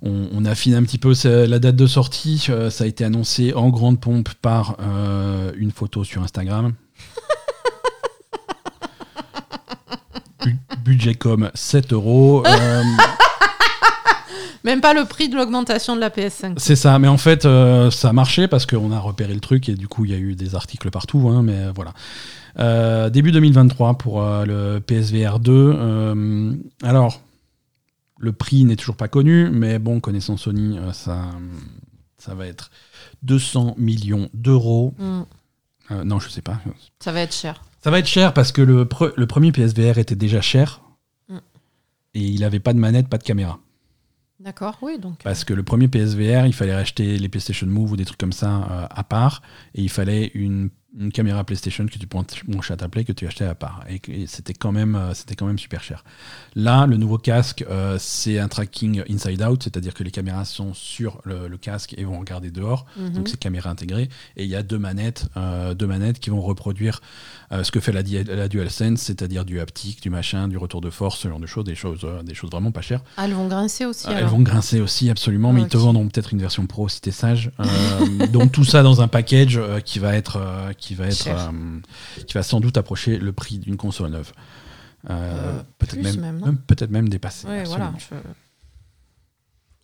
on- 0.05 0.29
on 0.33 0.45
affine 0.45 0.75
un 0.75 0.83
petit 0.83 0.99
peu 0.99 1.13
la 1.25 1.59
date 1.59 1.77
de 1.77 1.87
sortie. 1.87 2.47
Euh, 2.51 2.71
ça 2.71 2.85
a 2.85 2.87
été 2.87 3.05
annoncé 3.05 3.53
en 3.55 3.69
grande 3.71 4.01
pompe 4.01 4.29
par 4.41 4.77
euh, 4.81 5.51
une 5.57 5.71
photo 5.73 6.05
sur 6.05 6.23
Instagram. 6.23 6.75
Bu- 10.45 10.57
Budget 10.85 11.15
comme 11.15 11.51
7 11.55 11.93
euros. 11.93 12.43
Euh, 12.47 12.83
Même 14.65 14.81
pas 14.81 14.95
le 14.95 15.05
prix 15.05 15.29
de 15.29 15.37
l'augmentation 15.37 15.95
de 15.95 16.01
la 16.01 16.09
PS5. 16.09 16.55
C'est 16.57 16.77
ça, 16.77 16.99
mais 16.99 17.09
en 17.09 17.19
fait, 17.19 17.43
ça 17.43 18.09
a 18.09 18.13
marché 18.15 18.49
parce 18.49 18.65
qu'on 18.65 18.93
a 18.93 18.99
repéré 18.99 19.35
le 19.35 19.41
truc 19.41 19.69
et 19.69 19.75
du 19.75 19.89
coup, 19.89 20.07
il 20.07 20.11
y 20.11 20.15
a 20.15 20.19
eu 20.19 20.35
des 20.37 20.55
articles 20.55 20.91
partout, 20.91 21.29
hein, 21.29 21.43
mais 21.43 21.67
voilà. 21.75 23.11
Début 23.11 23.31
2023 23.33 23.99
pour 23.99 24.23
le 24.23 24.79
PSVR 24.81 25.39
2. 25.39 25.53
euh, 25.53 26.55
alors, 26.83 27.21
le 28.25 28.33
prix 28.33 28.65
n'est 28.65 28.77
toujours 28.77 28.97
pas 28.97 29.09
connu, 29.09 29.51
mais 29.51 29.79
bon, 29.79 30.01
connaissant 30.01 30.37
Sony, 30.37 30.79
euh, 30.79 30.93
ça, 30.93 31.31
ça 32.19 32.35
va 32.35 32.47
être 32.47 32.71
200 33.23 33.75
millions 33.79 34.29
d'euros. 34.35 34.95
Hmm, 34.99 35.23
Euh, 35.91 36.03
non, 36.03 36.19
je 36.19 36.31
sais 36.31 36.41
pas. 36.43 36.61
Ça 36.99 37.13
va 37.13 37.21
être 37.21 37.35
cher. 37.35 37.63
Ça 37.83 37.91
va 37.91 37.99
être 37.99 38.07
cher 38.09 38.33
parce 38.33 38.53
que 38.53 38.63
le, 38.63 38.87
pre- 38.87 39.13
le 39.17 39.27
premier 39.27 39.53
PSVR 39.53 39.99
était 39.99 40.17
déjà 40.17 40.41
cher 40.41 40.81
Mm. 41.29 41.37
et 42.15 42.21
il 42.27 42.41
n'avait 42.41 42.59
pas 42.61 42.73
de 42.73 42.79
manette, 42.79 43.09
pas 43.09 43.19
de 43.19 43.23
caméra. 43.23 43.59
D'accord, 44.41 44.79
oui, 44.83 44.99
donc. 44.99 45.23
Parce 45.23 45.45
que 45.45 45.53
le 45.55 45.63
premier 45.63 45.89
PSVR, 45.89 46.47
il 46.47 46.53
fallait 46.55 46.75
racheter 46.75 47.19
les 47.19 47.29
PlayStation 47.29 47.67
Move 47.67 47.93
ou 47.93 47.97
des 47.97 48.05
trucs 48.07 48.19
comme 48.19 48.33
ça 48.33 48.67
euh, 48.71 48.87
à 48.91 49.05
part, 49.05 49.43
et 49.75 49.83
il 49.83 49.89
fallait 49.91 50.31
une, 50.35 50.71
une 50.99 51.11
caméra 51.13 51.43
PlayStation 51.45 51.87
que 51.87 51.99
tu 51.99 52.07
branchais 52.07 52.73
à 52.73 52.77
ta 52.77 52.89
Play 52.89 53.05
que 53.05 53.13
tu 53.13 53.27
achetais 53.27 53.45
à 53.45 53.55
part, 53.55 53.85
et, 53.89 54.27
c'était 54.27 54.55
quand 54.55 54.73
même 54.73 54.95
euh, 54.95 55.13
c'était 55.15 55.35
quand 55.35 55.47
même 55.47 55.59
super 55.59 55.83
cher. 55.83 56.05
Là, 56.55 56.87
le 56.87 56.97
nouveau 56.97 57.19
casque, 57.19 57.65
euh, 57.69 57.97
c'est 57.99 58.39
un 58.39 58.49
tracking 58.49 59.03
inside 59.11 59.43
out, 59.43 59.63
c'est-à-dire 59.65 59.95
que 59.95 60.05
les 60.05 60.11
caméras 60.11 60.45
sont 60.45 60.73
sur 60.75 61.21
le, 61.25 61.49
le 61.49 61.57
casque 61.57 61.95
et 61.99 62.05
vont 62.05 62.19
regarder 62.21 62.51
dehors, 62.51 62.87
Mhm. 62.97 63.11
donc 63.13 63.29
c'est 63.29 63.39
caméra 63.39 63.71
intégrée, 63.71 64.09
et 64.37 64.45
il 64.45 64.49
y 64.51 64.55
a 64.57 64.63
deux 64.63 64.79
manettes, 64.79 65.27
euh, 65.37 65.75
deux 65.75 65.87
manettes 65.87 66.21
qui 66.21 66.31
vont 66.31 66.41
reproduire 66.41 67.01
euh, 67.53 67.65
ce 67.65 67.71
que 67.71 67.81
fait 67.81 67.93
la, 67.93 68.03
la 68.35 68.49
DualSense, 68.49 69.01
c'est-à-dire 69.01 69.45
du 69.45 69.61
haptique, 69.61 70.03
du 70.03 70.11
machin, 70.11 70.49
du 70.49 70.57
retour 70.59 70.81
de 70.81 70.91
force, 70.91 71.19
ce 71.21 71.29
genre 71.29 71.41
de 71.41 71.47
choses, 71.47 71.65
des 71.65 71.75
choses, 71.75 72.07
des 72.25 72.35
choses 72.35 72.51
vraiment 72.51 72.73
pas 72.73 72.81
chères. 72.81 73.03
Ah, 73.17 73.25
elles 73.27 73.35
vont 73.35 73.49
grincer 73.49 73.85
aussi. 73.85 74.07
Ah, 74.09 74.15
Elles 74.19 74.25
vont 74.27 74.41
grincer 74.41 74.81
aussi, 74.81 75.11
absolument, 75.11 75.53
mais 75.53 75.63
ils 75.63 75.69
te 75.69 75.77
vendront 75.77 76.07
peut-être 76.09 76.33
une 76.33 76.41
version 76.41 76.67
pro 76.67 76.89
si 76.89 77.01
t'es 77.01 77.11
sage. 77.11 77.51
Donc 78.33 78.53
tout 78.53 78.65
ça 78.65 78.83
dans 78.83 79.01
un 79.03 79.09
package 79.09 79.61
qui 79.85 79.99
va 79.99 80.15
être, 80.15 80.39
qui 80.85 80.95
va 80.95 81.07
être, 81.07 81.27
euh, 81.29 81.81
qui 82.27 82.35
va 82.35 82.43
sans 82.43 82.61
doute 82.61 82.77
approcher 82.77 83.19
le 83.19 83.33
prix 83.33 83.59
d'une 83.59 83.77
console 83.77 84.11
neuve. 84.11 84.33
Euh, 85.11 85.13
Euh, 85.59 85.63
peut-être 85.79 86.03
même, 86.03 86.21
même, 86.21 86.39
non 86.41 86.47
même- 86.47 86.59
peut-être 86.59 86.91
même 86.91 87.09
dépasser. 87.09 87.47
Ouais, 87.47 87.65
voilà. 87.65 87.93
je- 87.99 88.15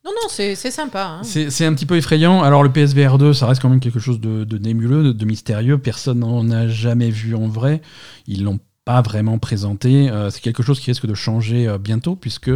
Non, 0.02 0.12
non, 0.12 0.28
c'est 0.30 0.54
c'est 0.54 0.70
sympa. 0.70 1.18
hein. 1.20 1.22
C'est 1.24 1.50
c'est 1.50 1.66
un 1.66 1.74
petit 1.74 1.84
peu 1.84 1.96
effrayant. 1.96 2.42
Alors 2.42 2.62
le 2.62 2.72
PSVR 2.72 3.18
2, 3.18 3.34
ça 3.34 3.46
reste 3.46 3.60
quand 3.60 3.68
même 3.68 3.80
quelque 3.80 4.00
chose 4.00 4.18
de, 4.18 4.44
de 4.44 4.56
nébuleux, 4.58 5.02
de, 5.04 5.12
de 5.12 5.24
mystérieux. 5.26 5.76
Personne 5.76 6.20
n'en 6.20 6.50
a 6.50 6.68
jamais 6.68 7.10
vu 7.10 7.34
en 7.34 7.48
vrai. 7.48 7.82
Ils 8.26 8.42
l'ont 8.44 8.58
pas 8.90 9.02
vraiment 9.02 9.38
présenté. 9.38 10.10
Euh, 10.10 10.30
c'est 10.30 10.40
quelque 10.40 10.62
chose 10.64 10.80
qui 10.80 10.90
risque 10.90 11.06
de 11.06 11.14
changer 11.14 11.68
euh, 11.68 11.78
bientôt 11.78 12.16
puisque 12.16 12.50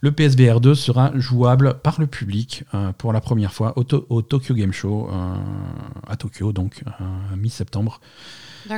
le 0.00 0.12
PSVR 0.12 0.60
2 0.60 0.74
sera 0.74 1.12
jouable 1.14 1.74
par 1.82 2.00
le 2.00 2.06
public 2.08 2.64
euh, 2.74 2.90
pour 2.98 3.12
la 3.12 3.20
première 3.20 3.52
fois 3.52 3.72
au, 3.78 3.84
To- 3.84 4.04
au 4.08 4.20
Tokyo 4.22 4.54
Game 4.54 4.72
Show 4.72 5.08
à 6.08 6.16
Tokyo, 6.16 6.52
donc 6.52 6.82
mi-septembre. 7.36 8.00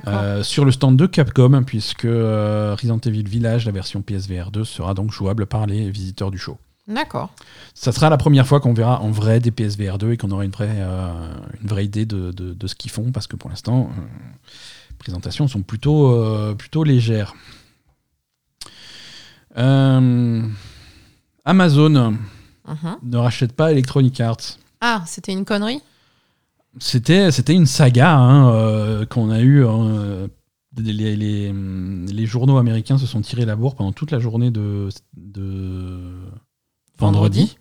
Euh, 0.06 0.42
sur 0.42 0.66
le 0.66 0.72
stand 0.72 0.96
de 0.98 1.06
Capcom, 1.06 1.62
puisque 1.64 2.04
euh, 2.04 2.74
Resident 2.78 2.98
Evil 3.06 3.22
Village, 3.24 3.64
la 3.64 3.72
version 3.72 4.02
PSVR 4.02 4.50
2, 4.50 4.64
sera 4.64 4.92
donc 4.92 5.10
jouable 5.12 5.46
par 5.46 5.66
les 5.66 5.90
visiteurs 5.90 6.30
du 6.30 6.36
show. 6.36 6.58
D'accord. 6.86 7.30
Ça 7.74 7.92
sera 7.92 8.10
la 8.10 8.16
première 8.18 8.46
fois 8.46 8.60
qu'on 8.60 8.74
verra 8.74 9.00
en 9.00 9.10
vrai 9.10 9.40
des 9.40 9.50
PSVR 9.50 9.96
2 9.98 10.12
et 10.12 10.16
qu'on 10.18 10.30
aura 10.30 10.44
une 10.44 10.50
vraie, 10.50 10.68
euh, 10.76 11.10
une 11.62 11.68
vraie 11.68 11.84
idée 11.86 12.04
de, 12.06 12.32
de- 12.32 12.52
de 12.52 12.66
ce 12.66 12.74
qu'ils 12.74 12.90
font, 12.90 13.12
parce 13.12 13.26
que 13.26 13.36
pour 13.36 13.48
l'instant, 13.50 13.90
présentations 14.98 15.48
sont 15.48 15.62
plutôt, 15.62 16.12
euh, 16.12 16.54
plutôt 16.54 16.84
légères. 16.84 17.34
Euh, 19.56 20.42
Amazon 21.44 22.16
Mhm. 22.66 22.96
ne 23.02 23.16
rachète 23.16 23.52
pas 23.54 23.72
Electronic 23.72 24.20
Arts. 24.20 24.58
Ah, 24.80 25.02
c'était 25.06 25.32
une 25.32 25.44
connerie? 25.44 25.80
C'était, 26.78 27.30
c'était 27.32 27.54
une 27.54 27.66
saga 27.66 28.14
hein, 28.16 28.50
euh, 28.52 29.06
qu'on 29.06 29.30
a 29.30 29.40
eu. 29.40 29.64
euh, 29.64 30.28
les, 30.76 30.92
les- 30.92 31.16
les- 31.16 31.52
les 31.52 32.26
journaux 32.26 32.56
américains 32.58 32.98
se 32.98 33.06
sont 33.06 33.20
tirés 33.20 33.44
la 33.46 33.56
bourre 33.56 33.74
pendant 33.74 33.90
toute 33.92 34.12
la 34.12 34.20
journée 34.20 34.52
de, 34.52 34.90
de 35.16 35.98
vendredi. 36.98 37.40
Vendredi, 37.40 37.57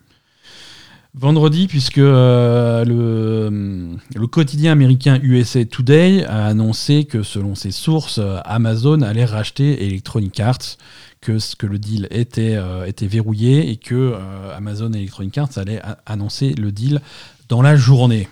puisque 1.14 1.98
euh, 1.98 2.84
le, 2.84 3.96
le 4.14 4.26
quotidien 4.26 4.72
américain 4.72 5.18
USA 5.22 5.64
Today 5.64 6.24
a 6.24 6.46
annoncé 6.46 7.04
que, 7.04 7.22
selon 7.22 7.54
ses 7.54 7.70
sources, 7.70 8.18
euh, 8.18 8.38
Amazon 8.44 9.02
allait 9.02 9.24
racheter 9.24 9.86
Electronic 9.86 10.38
Arts, 10.40 10.76
que, 11.20 11.38
ce- 11.38 11.56
que 11.56 11.66
le 11.66 11.78
deal 11.78 12.06
était, 12.10 12.54
euh, 12.56 12.86
était 12.86 13.06
verrouillé 13.06 13.70
et 13.70 13.76
que 13.76 13.94
euh, 13.94 14.56
Amazon 14.56 14.92
et 14.92 14.98
Electronic 14.98 15.36
Arts 15.38 15.50
allaient 15.56 15.82
annoncer 16.06 16.52
le 16.54 16.70
deal 16.72 17.00
dans 17.48 17.62
la 17.62 17.74
journée. 17.76 18.28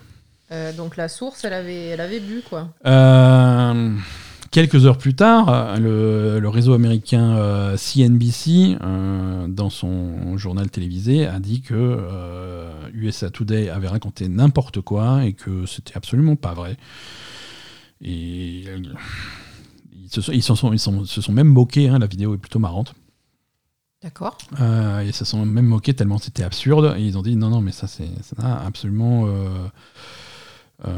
Donc 0.77 0.97
la 0.97 1.09
source, 1.09 1.45
elle 1.45 1.55
avait, 1.55 1.87
elle 1.87 2.01
avait 2.01 2.21
bu, 2.21 2.41
quoi. 2.49 2.69
Euh, 2.87 3.96
quelques 4.57 4.87
heures 4.87 4.97
plus 4.97 5.15
tard, 5.15 5.51
euh, 5.51 5.77
le, 5.77 6.41
le 6.41 6.49
réseau 6.49 6.73
américain 6.73 7.37
euh, 7.37 7.77
CNBC, 7.77 8.79
euh, 8.83 9.47
dans 9.49 9.69
son 9.69 10.39
journal 10.39 10.71
télévisé, 10.71 11.27
a 11.27 11.41
dit 11.41 11.61
que 11.61 11.75
euh, 11.75 12.71
USA 12.95 13.29
Today 13.29 13.69
avait 13.69 13.89
raconté 13.89 14.29
n'importe 14.29 14.81
quoi 14.81 15.27
et 15.27 15.35
que 15.35 15.67
c'était 15.67 15.95
absolument 15.95 16.37
pas 16.37 16.55
vrai. 16.55 16.79
Et 18.01 18.65
euh, 18.69 18.79
ils 19.93 20.09
se 20.11 20.23
sont, 20.23 20.33
ils 20.73 20.79
sont- 20.79 21.05
se 21.05 21.21
sont 21.21 21.33
même 21.33 21.49
moqués, 21.49 21.89
hein, 21.91 21.99
la 21.99 22.07
vidéo 22.07 22.35
est 22.35 22.39
plutôt 22.39 22.59
marrante. 22.59 22.95
D'accord. 24.03 24.39
Euh, 24.61 25.03
ils 25.07 25.13
se 25.13 25.27
sont 25.27 25.45
même 25.45 25.67
moqués 25.67 25.93
tellement 25.93 26.17
c'était 26.17 26.45
absurde. 26.45 26.95
Et 26.97 27.03
ils 27.03 27.19
ont 27.19 27.23
dit 27.23 27.37
non, 27.37 27.51
non, 27.51 27.61
mais 27.61 27.73
ça, 27.73 27.87
c'est, 27.89 28.09
ça 28.23 28.37
n'a 28.43 28.65
absolument 28.65 29.27
euh, 29.27 29.49
euh, 30.87 30.93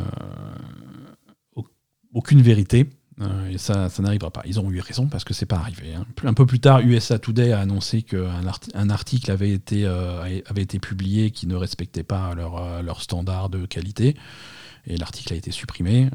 au- 1.56 1.66
aucune 2.14 2.40
vérité. 2.42 2.88
Euh, 3.20 3.50
et 3.50 3.58
ça, 3.58 3.88
ça 3.88 4.02
n'arrivera 4.02 4.30
pas. 4.30 4.42
Ils 4.46 4.60
ont 4.60 4.70
eu 4.70 4.80
raison 4.80 5.06
parce 5.08 5.24
que 5.24 5.34
c'est 5.34 5.46
pas 5.46 5.56
arrivé. 5.56 5.94
hein. 5.94 6.04
Un 6.24 6.34
peu 6.34 6.46
plus 6.46 6.60
tard, 6.60 6.80
USA 6.80 7.18
Today 7.18 7.52
a 7.52 7.58
annoncé 7.60 8.02
qu'un 8.02 8.30
un 8.74 8.90
article 8.90 9.30
avait 9.32 9.50
été, 9.50 9.84
euh, 9.86 10.40
avait 10.46 10.62
été 10.62 10.78
publié 10.78 11.30
qui 11.32 11.46
ne 11.48 11.56
respectait 11.56 12.04
pas 12.04 12.34
leur, 12.34 12.56
euh, 12.62 12.82
leur 12.82 13.02
standard 13.02 13.50
de 13.50 13.66
qualité. 13.66 14.16
Et 14.86 14.96
l'article 14.96 15.32
a 15.32 15.36
été 15.36 15.50
supprimé. 15.50 16.08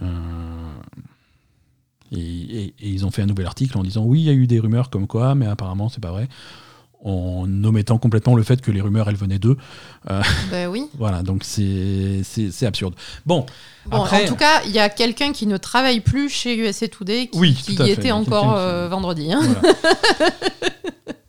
et, 2.12 2.18
et- 2.20 2.66
et 2.80 2.90
ils 2.90 3.06
ont 3.06 3.12
fait 3.12 3.22
un 3.22 3.26
nouvel 3.28 3.46
article 3.48 3.78
en 3.78 3.84
disant 3.84 4.04
oui, 4.06 4.22
il 4.22 4.26
y 4.26 4.30
a 4.30 4.34
eu 4.34 4.48
des 4.48 4.60
rumeurs 4.60 4.90
comme 4.90 5.08
quoi, 5.08 5.36
mais 5.36 5.46
apparemment 5.48 5.90
c'est 5.90 6.02
pas 6.02 6.12
vrai 6.12 6.28
en 7.04 7.46
omettant 7.64 7.98
complètement 7.98 8.36
le 8.36 8.44
fait 8.44 8.62
que 8.62 8.72
les 8.72 8.82
rumeurs 8.82 9.10
elles 9.10 9.16
venaient 9.16 9.40
d'eux. 9.40 9.58
Ben 10.52 10.68
oui. 10.70 10.86
Voilà, 10.98 11.22
donc 11.24 11.44
c'est 11.44 12.22
absurde. 12.66 12.94
Bon, 13.26 13.46
Bon, 13.86 14.02
Après- 14.04 14.24
en 14.24 14.28
tout 14.28 14.36
cas, 14.38 14.62
il 14.66 14.72
y 14.72 14.80
a 14.80 14.88
quelqu'un 14.88 15.34
qui 15.34 15.46
ne 15.46 15.58
travaille 15.58 16.00
plus 16.00 16.30
chez 16.30 16.56
USA 16.58 16.88
Today 16.88 17.28
qui, 17.28 17.38
Oui, 17.38 17.54
qui 17.54 17.74
y 17.74 17.78
fait. 17.78 17.90
Était 17.92 18.12
encore 18.12 18.56
euh, 18.56 18.88
vendredi. 18.88 19.34
hein. 19.34 19.42
voilà. 19.44 19.76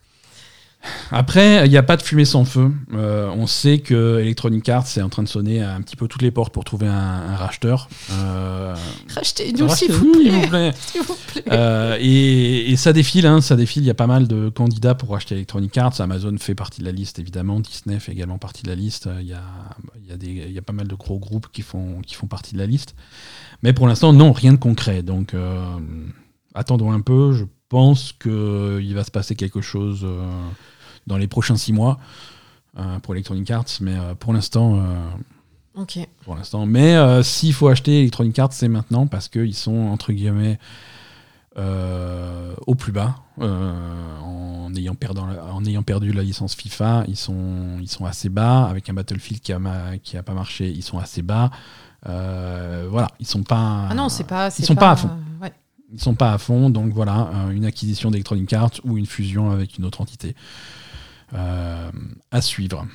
Après, 1.10 1.66
il 1.66 1.70
n'y 1.70 1.76
a 1.76 1.82
pas 1.82 1.96
de 1.96 2.02
fumée 2.02 2.24
sans 2.24 2.44
feu. 2.44 2.72
Euh, 2.92 3.28
on 3.36 3.46
sait 3.46 3.78
que 3.78 4.20
Electronic 4.20 4.68
Arts 4.68 4.86
est 4.96 5.02
en 5.02 5.08
train 5.08 5.22
de 5.22 5.28
sonner 5.28 5.62
un 5.62 5.80
petit 5.80 5.96
peu 5.96 6.08
toutes 6.08 6.22
les 6.22 6.30
portes 6.30 6.52
pour 6.52 6.64
trouver 6.64 6.86
un, 6.86 6.92
un 6.92 7.36
racheteur. 7.36 7.88
Euh, 8.12 8.74
Rachetez-nous, 9.14 9.68
s'il 9.74 9.92
vous 9.92 10.12
plaît. 10.48 10.72
vous. 11.06 11.16
Euh, 11.50 11.96
et, 12.00 12.70
et 12.70 12.76
ça 12.76 12.92
défile, 12.92 13.26
hein, 13.26 13.40
ça 13.40 13.56
défile. 13.56 13.82
Il 13.82 13.86
y 13.86 13.90
a 13.90 13.94
pas 13.94 14.06
mal 14.06 14.28
de 14.28 14.48
candidats 14.48 14.94
pour 14.94 15.14
acheter 15.16 15.34
Electronic 15.34 15.76
Arts. 15.78 16.00
Amazon 16.00 16.36
fait 16.38 16.54
partie 16.54 16.80
de 16.80 16.86
la 16.86 16.92
liste, 16.92 17.18
évidemment. 17.18 17.60
Disney 17.60 17.98
fait 18.00 18.12
également 18.12 18.38
partie 18.38 18.62
de 18.62 18.68
la 18.68 18.76
liste. 18.76 19.08
Il 19.20 19.26
y 19.26 19.32
a, 19.34 19.42
il 20.02 20.08
y 20.08 20.12
a, 20.12 20.16
des, 20.16 20.26
il 20.26 20.52
y 20.52 20.58
a 20.58 20.62
pas 20.62 20.72
mal 20.72 20.88
de 20.88 20.94
gros 20.94 21.18
groupes 21.18 21.48
qui 21.52 21.62
font, 21.62 22.00
qui 22.06 22.14
font 22.14 22.26
partie 22.26 22.54
de 22.54 22.58
la 22.58 22.66
liste. 22.66 22.94
Mais 23.62 23.72
pour 23.72 23.86
l'instant, 23.86 24.12
non, 24.12 24.32
rien 24.32 24.52
de 24.52 24.58
concret. 24.58 25.02
Donc, 25.02 25.34
euh, 25.34 25.64
attendons 26.54 26.92
un 26.92 27.00
peu. 27.00 27.32
Je 27.32 27.44
pense 27.68 28.12
qu'il 28.12 28.94
va 28.94 29.04
se 29.04 29.10
passer 29.10 29.34
quelque 29.34 29.60
chose 29.60 30.06
dans 31.06 31.16
les 31.16 31.26
prochains 31.28 31.56
six 31.56 31.72
mois 31.72 31.98
euh, 32.78 32.98
pour 33.00 33.14
Electronic 33.14 33.50
Arts. 33.50 33.64
Mais 33.80 33.94
euh, 33.94 34.14
pour 34.14 34.32
l'instant. 34.32 34.76
euh, 34.76 35.10
Ok. 35.76 35.98
pour 36.24 36.36
l'instant. 36.36 36.66
Mais 36.66 36.96
s'il 37.24 37.52
faut 37.52 37.66
acheter 37.68 38.00
Electronic 38.00 38.38
Arts, 38.38 38.52
c'est 38.52 38.68
maintenant 38.68 39.06
parce 39.08 39.28
qu'ils 39.28 39.54
sont, 39.56 39.76
entre 39.88 40.12
guillemets, 40.12 40.58
au 41.56 42.74
plus 42.76 42.92
bas. 42.92 43.16
en, 43.40 44.72
ayant 44.76 44.94
perdu, 44.94 45.20
en 45.20 45.64
ayant 45.64 45.82
perdu 45.82 46.12
la 46.12 46.22
licence 46.22 46.54
FIFA, 46.54 47.04
ils 47.08 47.16
sont, 47.16 47.78
ils 47.80 47.88
sont 47.88 48.04
assez 48.04 48.28
bas. 48.28 48.66
Avec 48.66 48.88
un 48.88 48.94
Battlefield 48.94 49.40
qui 49.40 49.52
a 50.16 50.22
pas 50.22 50.34
marché, 50.34 50.68
ils 50.70 50.82
sont 50.84 50.98
assez 50.98 51.22
bas. 51.22 51.50
voilà, 52.04 53.08
ils 53.18 53.26
sont 53.26 53.42
pas. 53.42 53.88
Ah 53.90 53.94
non, 53.94 54.08
c'est 54.08 54.24
pas. 54.28 54.50
Ils 54.56 54.64
sont 54.64 54.76
pas, 54.76 54.92
à 54.92 54.96
fond. 54.96 55.10
Ils 55.92 56.00
sont 56.00 56.14
pas 56.14 56.32
à 56.34 56.38
fond, 56.38 56.70
donc 56.70 56.92
voilà, 56.92 57.30
une 57.52 57.64
acquisition 57.64 58.12
d'Electronic 58.12 58.52
Arts 58.52 58.80
ou 58.84 58.96
une 58.96 59.06
fusion 59.06 59.50
avec 59.50 59.76
une 59.78 59.84
autre 59.84 60.00
entité 60.00 60.36
à 61.34 62.40
suivre. 62.40 62.86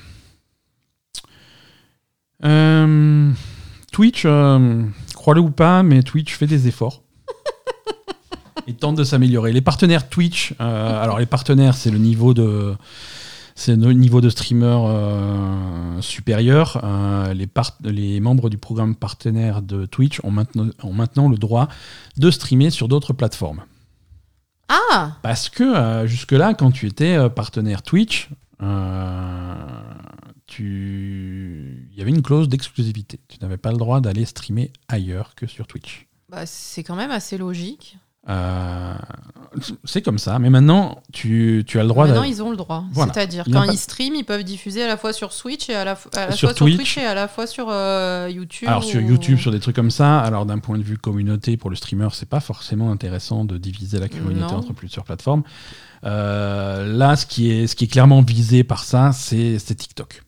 Euh, 2.43 3.31
Twitch, 3.91 4.23
euh, 4.25 4.83
crois-le 5.15 5.41
ou 5.41 5.49
pas, 5.49 5.83
mais 5.83 6.03
Twitch 6.03 6.35
fait 6.35 6.47
des 6.47 6.67
efforts. 6.67 7.03
et 8.67 8.73
tente 8.73 8.95
de 8.95 9.03
s'améliorer. 9.03 9.51
Les 9.51 9.61
partenaires 9.61 10.09
Twitch, 10.09 10.53
euh, 10.61 11.03
alors 11.03 11.19
les 11.19 11.25
partenaires, 11.25 11.75
c'est 11.75 11.91
le 11.91 11.97
niveau 11.97 12.33
de. 12.33 12.75
C'est 13.55 13.75
le 13.75 13.91
niveau 13.91 14.21
de 14.21 14.29
streamer 14.29 14.77
supérieur. 15.99 16.81
les, 17.33 17.49
les 17.83 18.19
membres 18.21 18.49
du 18.49 18.57
programme 18.57 18.95
partenaire 18.95 19.61
de 19.61 19.85
Twitch 19.85 20.21
ont 20.23 20.31
maintenant, 20.31 20.67
ont 20.81 20.93
maintenant 20.93 21.27
le 21.27 21.35
droit 21.35 21.67
de 22.15 22.31
streamer 22.31 22.69
sur 22.69 22.87
d'autres 22.87 23.11
plateformes. 23.11 23.63
Ah 24.69 25.17
Parce 25.23 25.49
que 25.49 26.05
jusque-là, 26.05 26.53
quand 26.53 26.71
tu 26.71 26.87
étais 26.87 27.29
partenaire 27.29 27.81
Twitch, 27.81 28.29
tu... 30.47 31.87
il 31.91 31.97
y 31.97 32.01
avait 32.01 32.11
une 32.11 32.21
clause 32.21 32.47
d'exclusivité. 32.49 33.19
Tu 33.27 33.37
n'avais 33.41 33.57
pas 33.57 33.71
le 33.71 33.77
droit 33.77 33.99
d'aller 33.99 34.25
streamer 34.25 34.71
ailleurs 34.87 35.35
que 35.35 35.47
sur 35.47 35.67
Twitch. 35.67 36.07
Bah, 36.29 36.45
c'est 36.45 36.83
quand 36.83 36.95
même 36.95 37.11
assez 37.11 37.37
logique. 37.37 37.97
Euh, 38.29 38.93
c'est 39.83 40.01
comme 40.03 40.19
ça, 40.19 40.37
mais 40.37 40.49
maintenant 40.49 41.01
tu, 41.11 41.63
tu 41.65 41.79
as 41.79 41.83
le 41.83 41.89
droit. 41.89 42.05
Maintenant 42.05 42.23
ils 42.23 42.43
ont 42.43 42.51
le 42.51 42.57
droit. 42.57 42.85
C'est-à-dire 42.93 43.45
quand 43.51 43.63
ils 43.63 43.77
streament, 43.77 44.15
ils 44.15 44.23
peuvent 44.23 44.43
diffuser 44.43 44.83
à 44.83 44.87
la 44.87 44.97
fois 44.97 45.13
sur 45.13 45.33
Switch 45.33 45.69
et 45.69 45.75
à 45.75 45.83
la, 45.83 45.95
sur 45.95 46.09
fois 46.49 46.53
sur 46.53 46.53
Twitch 46.53 46.97
et 46.97 47.05
à 47.05 47.15
la 47.15 47.27
fois 47.27 47.47
sur 47.47 47.67
euh, 47.69 48.29
YouTube. 48.31 48.67
Alors 48.67 48.83
sur 48.83 49.01
YouTube, 49.01 49.39
sur 49.39 49.51
des 49.51 49.59
trucs 49.59 49.75
comme 49.75 49.91
ça. 49.91 50.19
Alors 50.19 50.45
d'un 50.45 50.59
point 50.59 50.77
de 50.77 50.83
vue 50.83 50.97
communauté 50.97 51.57
pour 51.57 51.69
le 51.69 51.75
streamer, 51.75 52.09
c'est 52.13 52.29
pas 52.29 52.39
forcément 52.39 52.91
intéressant 52.91 53.45
de 53.45 53.57
diviser 53.57 53.99
la 53.99 54.07
communauté 54.07 54.53
entre 54.53 54.73
plusieurs 54.73 55.05
plateformes. 55.05 55.43
Euh, 56.05 56.85
là, 56.85 57.15
ce 57.15 57.25
qui 57.25 57.51
est 57.51 57.67
ce 57.67 57.75
qui 57.75 57.85
est 57.85 57.87
clairement 57.87 58.21
visé 58.21 58.63
par 58.63 58.83
ça, 58.83 59.11
c'est 59.11 59.57
TikTok 59.57 60.23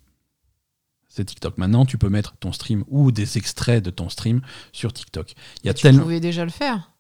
c'est 1.14 1.26
TikTok. 1.26 1.58
Maintenant, 1.58 1.86
tu 1.86 1.98
peux 1.98 2.08
mettre 2.08 2.38
ton 2.38 2.54
stream 2.54 2.86
ou 2.88 3.12
des 3.12 3.38
extraits 3.38 3.84
de 3.84 3.90
ton 3.90 4.08
stream 4.08 4.40
sur 4.72 4.94
TikTok. 4.94 5.34
Il 5.62 5.68
y 5.68 5.70
a 5.70 5.74
tu 5.74 5.92
pouvais 5.92 6.22
déjà 6.22 6.46
le 6.46 6.52
faire. 6.52 6.91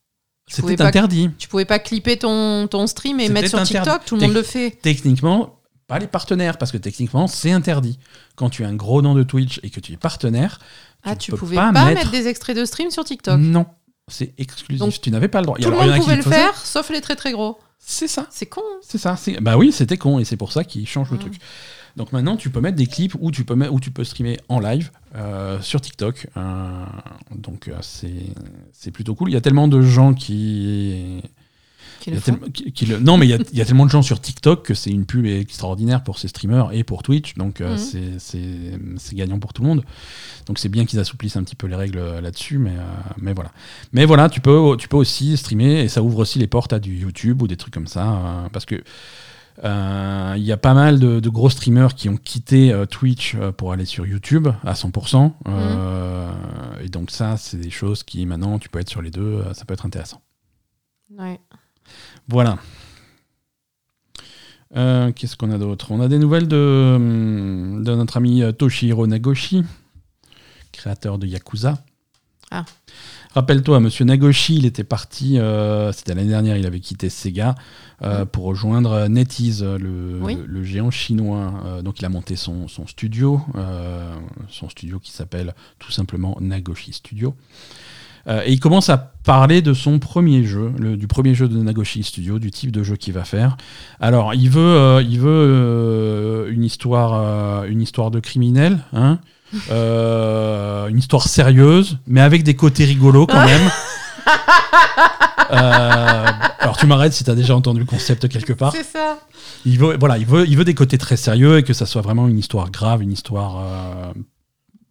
C'était 0.52 0.82
interdit. 0.82 1.30
tu 1.38 1.48
pouvais 1.48 1.66
pas 1.66 1.80
clipper 1.80 2.18
ton, 2.18 2.68
ton 2.68 2.86
stream 2.88 3.20
et 3.20 3.30
mettre 3.30 3.50
sur 3.50 3.64
TikTok, 3.64 4.06
tout 4.06 4.16
le 4.16 4.22
monde 4.22 4.34
le 4.34 4.44
fait. 4.44 4.78
Techniquement, 4.82 5.62
pas 5.88 6.00
les 6.00 6.08
partenaires, 6.08 6.58
parce 6.58 6.72
que 6.72 6.78
techniquement, 6.78 7.28
c'est 7.28 7.52
interdit. 7.52 8.00
Quand 8.36 8.50
tu 8.50 8.64
as 8.64 8.68
un 8.68 8.76
gros 8.76 9.02
nom 9.02 9.14
de 9.14 9.24
Twitch 9.24 9.60
et 9.64 9.70
que 9.70 9.80
tu 9.80 9.94
es 9.94 9.98
partenaire, 9.98 10.60
ah, 11.04 11.16
tu, 11.16 11.32
pouvais 11.32 11.56
pas, 11.56 11.72
mettre... 11.72 12.12
des 12.12 12.28
extraits 12.28 12.56
de 12.56 12.66
stream 12.66 12.92
sur 12.92 13.04
TikTok. 13.04 13.40
Non, 13.40 13.66
c'est 14.08 14.34
exclusif. 14.38 15.02
tu 15.02 15.12
n'avais 15.12 15.28
pas 15.28 15.40
le 15.40 15.46
droit. 15.46 15.58
Tout 15.58 15.70
le 15.70 15.76
monde 15.76 15.98
pouvait 15.98 16.16
le 16.16 16.22
faire, 16.22 16.56
sauf 16.58 16.90
les 16.90 17.02
très 17.02 17.16
très 17.16 17.32
gros. 17.32 17.60
C'est 17.84 18.08
ça. 18.08 18.28
C'est 18.30 18.46
con. 18.46 18.62
Hein. 18.62 18.80
C'est 18.82 19.00
ça. 19.00 19.18
Bah 19.42 19.58
oui, 19.58 19.72
c'était 19.72 19.98
con 19.98 20.20
et 20.20 20.26
c'est 20.26 20.38
pour 20.38 20.52
ça 20.52 20.64
qu'ils 20.64 20.88
changent 20.88 21.12
le 21.12 21.18
truc. 21.18 21.34
Donc 21.98 22.14
maintenant, 22.14 22.38
tu 22.38 22.50
peux 22.50 22.62
mettre 22.62 22.78
des 22.78 22.88
clips 22.88 23.16
où 23.20 23.32
tu 23.32 23.44
peux, 23.44 23.56
mettre, 23.56 23.74
où 23.74 23.80
tu 23.80 23.92
peux 23.92 24.04
streamer 24.04 24.40
en 24.50 24.60
live 24.60 24.92
euh, 25.16 25.60
sur 25.62 25.82
TikTok. 25.82 26.28
Euh, 26.38 26.86
donc 27.36 27.68
euh, 27.68 27.78
c'est 27.82 28.92
plutôt 28.92 29.16
cool. 29.16 29.30
Il 29.30 29.34
y 29.34 29.38
a 29.38 29.42
tellement 29.42 29.68
de 29.68 29.82
gens 29.82 30.14
qui. 30.14 31.22
non, 33.02 33.18
mais 33.18 33.28
il 33.28 33.30
y, 33.54 33.62
a, 33.62 33.66
tellement 33.66 33.86
de 33.86 33.92
gens 33.92 34.02
sur 34.02 34.22
TikTok 34.22 34.66
que 34.66 34.74
c'est 34.74 34.90
une 34.90 35.06
pub 35.06 35.26
extraordinaire 35.26 36.04
pour 36.04 36.18
ces 36.18 36.30
streamers 36.30 36.72
et 36.72 36.84
pour 36.84 37.04
Twitch. 37.04 37.36
Donc 37.36 37.60
mhm. 37.60 37.78
c'est 37.78 39.16
gagnant 39.16 39.40
pour 39.40 39.54
tout 39.54 39.62
le 39.62 39.68
monde. 39.68 39.84
Donc 40.46 40.60
c'est 40.60 40.70
bien 40.70 40.86
qu'ils 40.86 41.00
assouplissent 41.00 41.36
un 41.36 41.44
petit 41.44 41.56
peu 41.56 41.68
les 41.68 41.76
règles 41.76 42.20
là-dessus. 42.22 42.58
Mais, 42.58 42.76
mais 43.18 43.34
voilà. 43.34 43.52
Mais 43.92 44.06
voilà, 44.06 44.30
tu 44.30 44.40
peux, 44.40 44.76
tu 44.78 44.88
peux 44.88 44.98
aussi 44.98 45.36
streamer 45.36 45.82
et 45.82 45.90
ça 45.90 46.02
ouvre 46.02 46.20
aussi 46.20 46.40
les 46.40 46.48
portes 46.48 46.72
à 46.72 46.80
du 46.80 46.96
YouTube 46.96 47.42
ou 47.42 47.48
des 47.48 47.58
trucs 47.58 47.74
comme 47.74 47.88
ça. 47.88 48.48
parce 48.54 48.66
que 48.66 48.82
euh, 49.64 50.34
il 50.38 50.44
y 50.44 50.52
a 50.52 50.58
pas 50.58 50.74
mal 50.74 51.00
de, 51.00 51.30
gros 51.30 51.50
streamers 51.50 51.96
qui 51.96 52.10
ont 52.10 52.18
quitté 52.18 52.72
euh, 52.72 52.86
Twitch 52.86 53.36
euh, 53.36 53.52
pour 53.52 53.72
aller 53.72 53.86
sur 53.86 54.06
YouTube 54.06 54.48
à 54.64 54.74
100%. 54.74 55.32
Mhm. 55.46 56.84
Et 56.84 56.90
donc 56.90 57.12
ça, 57.12 57.38
c'est 57.38 57.58
des 57.58 57.70
choses 57.70 58.04
qui 58.04 58.26
maintenant, 58.26 58.60
tu 58.60 58.70
peux 58.70 58.80
être 58.80 58.90
sur 58.90 59.02
les 59.02 59.12
deux, 59.12 59.44
ça 59.54 59.66
peut 59.66 59.74
être 59.74 59.86
intéressant. 59.86 60.22
Ouais. 61.18 61.40
Voilà. 62.28 62.58
Qu'est-ce 64.74 65.36
qu'on 65.36 65.52
a 65.52 65.58
d'autre? 65.58 65.92
On 65.92 66.00
a 66.00 66.08
des 66.08 66.18
nouvelles 66.18 66.48
de, 66.48 66.98
de 66.98 67.96
notre 67.96 68.18
ami 68.18 68.42
Toshihiro 68.58 69.06
Nagoshi, 69.06 69.64
créateur 70.72 71.18
de 71.18 71.28
Yakuza. 71.28 71.84
Ah. 72.52 72.66
Rappelle-toi, 73.34 73.80
Monsieur 73.80 74.06
Nagoshi, 74.06 74.56
il 74.58 74.66
était 74.66 74.84
parti, 74.84 75.40
c'était 75.94 76.14
l'année 76.14 76.30
dernière, 76.30 76.58
il 76.58 76.66
avait 76.66 76.82
quitté 76.82 77.10
Sega 77.10 77.56
euh, 78.04 78.26
pour 78.26 78.46
rejoindre 78.46 79.08
NetEase, 79.08 79.64
le, 79.64 80.64
géant 80.64 80.90
chinois. 80.90 81.54
Euh, 81.66 81.82
donc 81.84 82.00
il 82.00 82.06
a 82.06 82.10
monté 82.10 82.36
son, 82.36 82.68
studio, 82.88 83.42
euh, 83.56 84.16
son 84.50 84.70
studio 84.70 85.00
qui 85.00 85.12
s'appelle 85.12 85.54
tout 85.78 85.92
simplement 85.92 86.36
Nagoshi 86.42 86.94
Studio. 86.94 87.36
et 88.28 88.52
il 88.52 88.60
commence 88.60 88.90
à 88.90 88.98
parler 88.98 89.62
de 89.62 89.74
son 89.74 90.00
premier 90.00 90.44
jeu, 90.44 90.72
du 90.98 91.08
premier 91.08 91.36
jeu 91.36 91.48
de 91.48 91.62
Nagoshi 91.62 92.02
Studio, 92.02 92.40
du 92.40 92.50
type 92.50 92.72
de 92.72 92.82
jeu 92.82 92.96
qu'il 92.96 93.14
va 93.14 93.24
faire. 93.24 93.56
Alors, 94.00 94.34
il 94.34 94.50
veut, 94.50 95.04
il 95.08 95.20
veut 95.20 96.48
une, 96.52 96.64
histoire, 96.64 97.66
une 97.66 97.82
histoire 97.82 98.10
de 98.10 98.20
criminel, 98.20 98.80
hein, 98.94 99.20
une 99.70 100.98
histoire 100.98 101.28
sérieuse, 101.28 101.98
mais 102.08 102.22
avec 102.22 102.44
des 102.44 102.56
côtés 102.56 102.86
rigolos 102.86 103.28
quand 103.28 103.46
même. 103.46 103.70
Euh, 105.52 106.26
alors 106.60 106.78
tu 106.78 106.86
m'arrêtes 106.86 107.14
si 107.14 107.24
tu 107.24 107.30
as 107.30 107.36
déjà 107.36 107.56
entendu 107.56 107.80
le 107.80 107.86
concept 107.86 108.28
quelque 108.30 108.54
part. 108.54 108.72
C'est 108.72 108.84
ça. 108.84 109.20
Il 109.66 109.78
veut, 109.78 109.98
voilà, 110.00 110.18
il 110.18 110.26
veut, 110.26 110.48
il 110.48 110.58
veut 110.58 110.64
des 110.64 110.74
côtés 110.74 110.98
très 110.98 111.18
sérieux 111.18 111.58
et 111.58 111.64
que 111.64 111.74
ça 111.74 111.86
soit 111.86 112.02
vraiment 112.02 112.28
une 112.28 112.40
histoire 112.40 112.72
grave, 112.72 113.02
une 113.02 113.12
histoire, 113.12 113.58
euh, 113.60 114.14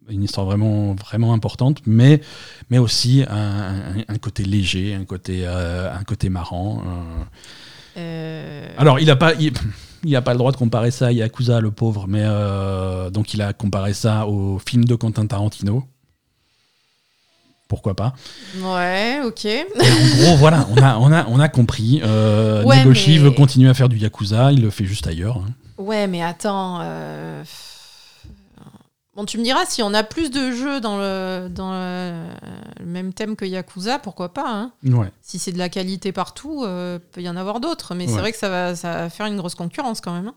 une 0.09 0.23
histoire 0.23 0.45
vraiment, 0.45 0.93
vraiment 0.93 1.33
importante, 1.33 1.79
mais, 1.87 2.21
mais 2.69 2.77
aussi 2.77 3.25
un, 3.27 4.17
côté 4.21 4.43
léger, 4.43 4.93
un 4.93 5.05
côté, 5.05 5.41
euh, 5.45 5.91
un 5.91 6.03
côté 6.03 6.29
marrant. 6.29 6.83
Alors 8.77 8.99
il 8.99 9.07
n'a 9.07 9.15
pas. 9.15 9.33
Il, 9.39 9.53
a 10.15 10.21
pas 10.21 10.33
le 10.33 10.37
droit 10.37 10.51
de 10.51 10.57
comparer 10.57 10.91
ça 10.91 11.07
à 11.07 11.11
Yakuza, 11.11 11.61
le 11.61 11.71
pauvre, 11.71 12.05
mais 12.07 12.25
donc 13.11 13.33
il 13.33 13.41
a 13.41 13.53
comparé 13.53 13.93
ça 13.93 14.27
au 14.27 14.59
film 14.59 14.85
de 14.85 14.95
Quentin 14.95 15.25
Tarantino 15.25 15.85
pourquoi 17.71 17.95
pas. 17.95 18.11
Ouais, 18.61 19.21
ok. 19.25 19.47
en 19.79 20.17
gros, 20.17 20.35
voilà, 20.35 20.67
on 20.71 20.83
a, 20.83 20.97
on 20.97 21.09
a, 21.09 21.25
on 21.29 21.39
a 21.39 21.47
compris. 21.47 22.01
Euh, 22.03 22.65
Nagoshi 22.65 23.17
veut 23.17 23.31
continuer 23.31 23.69
à 23.69 23.73
faire 23.73 23.87
du 23.87 23.97
Yakuza, 23.97 24.51
il 24.51 24.61
le 24.61 24.69
fait 24.69 24.83
juste 24.83 25.07
ailleurs. 25.07 25.37
Hein. 25.37 25.51
Ouais, 25.77 26.05
mais 26.05 26.21
attends. 26.21 26.79
Euh, 26.81 27.41
bon, 29.15 29.25
tu 29.25 29.37
me 29.37 29.43
diras, 29.43 29.65
si 29.65 29.81
on 29.83 29.93
a 29.93 30.03
plus 30.03 30.31
de 30.31 30.51
jeux 30.51 30.81
dans 30.81 30.97
le, 30.97 31.47
dans 31.49 31.71
le, 31.71 32.85
même 32.85 33.13
thème 33.13 33.35
que 33.35 33.45
Yakuza, 33.45 33.99
pourquoi 33.99 34.33
pas 34.33 34.49
hein 34.49 34.71
ouais. 34.83 35.11
Si 35.21 35.39
c'est 35.39 35.51
de 35.51 35.57
la 35.57 35.69
qualité 35.69 36.11
partout, 36.11 36.63
euh, 36.63 36.99
peut 37.11 37.21
y 37.21 37.29
en 37.29 37.35
avoir 37.35 37.59
d'autres. 37.59 37.95
Mais 37.95 38.07
c'est 38.07 38.17
vrai 38.17 38.31
que 38.31 38.37
ça 38.37 38.49
va, 38.49 38.75
ça 38.75 38.93
va 38.93 39.09
faire 39.09 39.25
une 39.25 39.37
grosse 39.37 39.55
concurrence 39.55 40.01
quand 40.01 40.13
même. 40.13 40.27
Hein. 40.27 40.35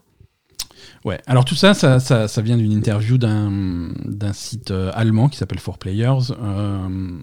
Ouais, 1.04 1.20
alors 1.26 1.44
tout 1.44 1.54
ça, 1.54 1.74
ça, 1.74 2.00
ça, 2.00 2.42
vient 2.42 2.56
d'une 2.56 2.72
interview 2.72 3.18
d'un 3.18 4.32
site 4.32 4.70
euh, 4.70 4.90
allemand 4.94 5.28
qui 5.28 5.36
s'appelle 5.36 5.58
4Players. 5.58 6.32
Euh, 6.32 7.18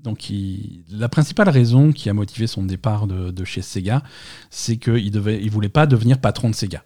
donc, 0.00 0.32
la 0.90 1.08
principale 1.08 1.48
raison 1.48 1.92
qui 1.92 2.08
a 2.08 2.14
motivé 2.14 2.46
son 2.46 2.62
départ 2.62 3.06
de, 3.06 3.44
chez 3.44 3.62
Sega, 3.62 4.02
c'est 4.50 4.76
qu'il 4.76 5.12
ne 5.12 5.30
il 5.30 5.50
voulait 5.50 5.68
pas 5.68 5.86
devenir 5.86 6.20
patron 6.20 6.50
de 6.50 6.54
Sega. 6.54 6.84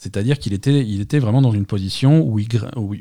C'est-à-dire 0.00 0.38
qu'il 0.38 0.52
était, 0.52 0.86
il 0.86 1.00
était 1.00 1.18
vraiment 1.18 1.42
dans 1.42 1.50
une 1.50 1.66
position 1.66 2.24
où 2.24 2.38
il, 2.38 2.46
où 2.76 2.94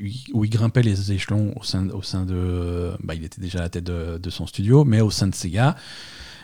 il, 0.43 0.49
grimpait 0.49 0.81
les 0.81 1.11
échelons 1.11 1.53
au 1.55 1.63
sein, 1.63 1.87
au 1.89 2.01
sein 2.01 2.25
de. 2.25 2.91
Bah, 3.03 3.13
il 3.13 3.23
était 3.23 3.39
déjà 3.39 3.59
à 3.59 3.61
la 3.61 3.69
tête 3.69 3.83
de, 3.83 4.17
de, 4.17 4.29
son 4.31 4.47
studio, 4.47 4.83
mais 4.83 4.99
au 4.99 5.11
sein 5.11 5.27
de 5.27 5.35
Sega. 5.35 5.75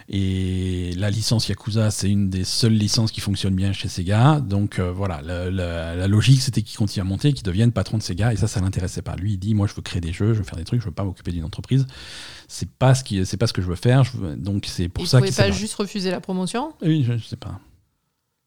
Et 0.09 0.93
la 0.95 1.09
licence 1.09 1.47
Yakuza, 1.47 1.89
c'est 1.89 2.07
une 2.07 2.29
des 2.29 2.43
seules 2.43 2.73
licences 2.73 3.11
qui 3.11 3.19
fonctionne 3.19 3.55
bien 3.55 3.73
chez 3.73 3.87
Sega. 3.87 4.41
Donc 4.41 4.77
euh, 4.77 4.91
voilà, 4.91 5.23
la, 5.23 6.07
logique, 6.07 6.39
c'était 6.39 6.61
qu'il 6.61 6.77
continue 6.77 7.01
à 7.01 7.05
monter, 7.05 7.33
qu'il 7.33 7.43
devienne 7.43 7.71
patron 7.71 7.97
de 7.97 8.03
Sega. 8.03 8.31
Et 8.31 8.35
ça, 8.35 8.45
ça 8.45 8.61
l'intéressait 8.61 9.01
pas. 9.01 9.15
Lui, 9.15 9.33
il 9.33 9.37
dit, 9.39 9.55
moi, 9.55 9.65
je 9.65 9.73
veux 9.73 9.81
créer 9.81 10.01
des 10.01 10.13
jeux, 10.13 10.35
je 10.35 10.39
veux 10.39 10.45
faire 10.45 10.59
des 10.59 10.65
trucs, 10.65 10.81
je 10.81 10.85
veux 10.85 10.91
pas 10.91 11.03
m'occuper 11.03 11.31
d'une 11.31 11.45
entreprise. 11.45 11.87
C'est 12.47 12.69
pas 12.69 12.93
ce 12.93 13.03
qui, 13.03 13.19
pas 13.37 13.47
ce 13.47 13.53
que 13.53 13.63
je 13.63 13.67
veux 13.67 13.75
faire. 13.75 14.03
donc 14.37 14.65
c'est 14.67 14.87
pour 14.87 15.07
ça 15.07 15.19
qu'il. 15.19 15.31
pouvait 15.31 15.49
pas 15.49 15.51
juste 15.51 15.73
refuser 15.73 16.11
la 16.11 16.21
promotion? 16.21 16.73
Oui, 16.83 17.03
je, 17.03 17.17
sais 17.17 17.37
pas. 17.37 17.59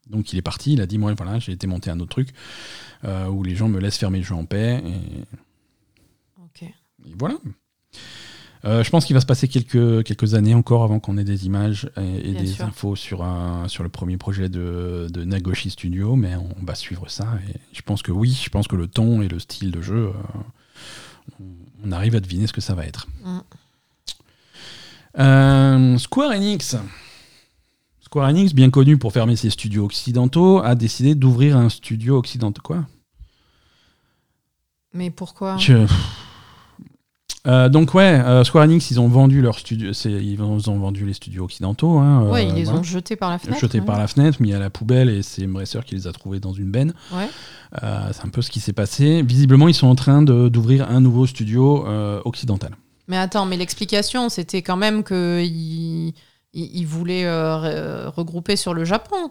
Donc 0.09 0.33
il 0.33 0.39
est 0.39 0.43
parti. 0.43 0.73
Il 0.75 0.81
a 0.81 0.87
dit, 0.87 0.99
moi, 0.99 1.13
voilà, 1.15 1.39
j'ai 1.39 1.53
été 1.53 1.67
monter 1.67 1.91
un 1.91 1.99
autre 2.01 2.11
truc 2.11 2.29
euh, 3.05 3.27
où 3.27 3.43
les 3.43 3.57
gens 3.57 3.69
me 3.69 3.79
laissent 3.81 3.99
faire 3.99 4.11
mes 4.11 4.23
jeux 4.23 4.35
en 4.35 4.45
paix. 4.45 4.83
Et, 4.85 5.25
ok. 6.43 6.63
Et 6.63 7.15
voilà. 7.19 7.37
Euh, 8.65 8.83
je 8.83 8.91
pense 8.91 9.05
qu'il 9.05 9.15
va 9.15 9.21
se 9.21 9.27
passer 9.27 9.47
quelques, 9.47 10.03
quelques 10.05 10.35
années 10.35 10.55
encore 10.55 10.83
avant 10.83 10.99
qu'on 10.99 11.19
ait 11.19 11.25
des 11.25 11.47
images 11.47 11.89
et, 11.97 12.33
des 12.33 12.47
sûr. 12.47 12.65
infos 12.65 12.97
sur, 12.97 13.23
un, 13.23 13.69
sur 13.69 13.85
le 13.85 13.89
premier 13.89 14.17
projet 14.17 14.49
de, 14.49 15.07
de 15.11 15.25
Nagoshi 15.25 15.71
Studio, 15.71 16.17
mais 16.17 16.35
on 16.35 16.65
va 16.65 16.75
suivre 16.75 17.09
ça. 17.09 17.29
Et 17.49 17.55
je 17.73 17.83
pense 17.83 18.03
que 18.03 18.11
oui, 18.11 18.37
je 18.43 18.49
pense 18.51 18.67
que 18.67 18.75
le 18.75 18.89
ton 18.89 19.23
et 19.23 19.29
le 19.29 19.39
style 19.39 19.71
de 19.71 19.81
jeu, 19.83 20.09
euh, 20.09 21.45
on- 21.85 21.93
arrive 21.93 22.17
à 22.17 22.21
deviner 22.21 22.49
ce 22.49 22.53
que 22.53 22.61
ça 22.61 22.75
va 22.75 22.85
être. 22.87 23.07
Mm. 23.25 23.39
Square 25.99 26.33
Enix. 26.33 26.77
Square 28.17 28.31
Enix, 28.31 28.55
bien 28.55 28.71
connu 28.71 28.97
pour 28.97 29.13
fermer 29.13 29.37
ses 29.37 29.51
studios 29.51 29.85
occidentaux, 29.85 30.63
a 30.65 30.75
décidé 30.75 31.15
d'ouvrir 31.15 31.59
un 31.59 31.69
studio 31.69 32.17
occidental. 32.17 32.63
Quoi? 32.63 32.87
Mais 34.95 35.11
pourquoi? 35.11 35.59
Je- 35.59 35.87
Euh, 37.47 37.69
donc 37.69 37.93
ouais, 37.93 38.03
euh, 38.25 38.43
Square 38.43 38.65
Enix, 38.65 38.91
ils 38.91 38.99
ont 39.01 39.09
vendu 39.09 39.43
leur 39.43 39.59
studio, 39.59 39.93
c'est- 39.93 40.11
ils 40.11 40.41
ont, 40.41 40.57
vendu 40.79 41.05
les 41.05 41.13
studios 41.13 41.45
occidentaux. 41.45 41.99
Hein, 41.99 42.23
euh, 42.25 42.33
Ouais, 42.33 42.49
ils 42.49 42.55
les 42.55 42.65
voilà. 42.65 42.81
ont 42.81 42.83
jetés 42.83 43.17
par 43.17 43.29
la 43.29 43.39
fenêtre. 43.39 43.61
jetés 43.61 43.81
ouais. 43.81 43.85
par 43.87 43.99
la 43.99 44.07
fenêtre, 44.09 44.41
mis 44.41 44.55
à 44.55 44.59
la 44.59 44.71
poubelle, 44.71 45.11
et 45.11 45.23
c'est 45.23 45.45
Embracer 45.45 45.81
qui 45.85 45.95
les 45.95 46.07
a 46.07 46.13
trouvés 46.13 46.41
dans 46.41 46.55
une 46.55 46.71
benne. 46.71 46.95
Ouais. 47.13 47.29
C'est 48.13 48.25
un 48.25 48.31
peu 48.33 48.41
ce 48.41 48.51
qui 48.51 48.61
s'est 48.61 48.73
passé. 48.73 49.21
Visiblement, 49.23 49.69
ils 49.69 49.75
sont 49.75 49.89
en 49.89 49.95
train 49.95 50.23
d'ouvrir 50.23 50.91
un 50.91 51.03
nouveau 51.03 51.27
studio 51.27 51.87
occidental. 52.25 52.75
Mais 53.09 53.19
attends, 53.19 53.45
mais 53.45 53.59
l'explication, 53.59 54.31
c'était 54.31 54.63
quand 54.63 54.79
même 54.79 55.05
ils 55.11 56.15
voulaient 56.87 57.27
euh, 57.27 58.09
re- 58.09 58.15
regrouper 58.15 58.57
sur 58.57 58.75
le 58.75 58.85
Japon. 58.85 59.31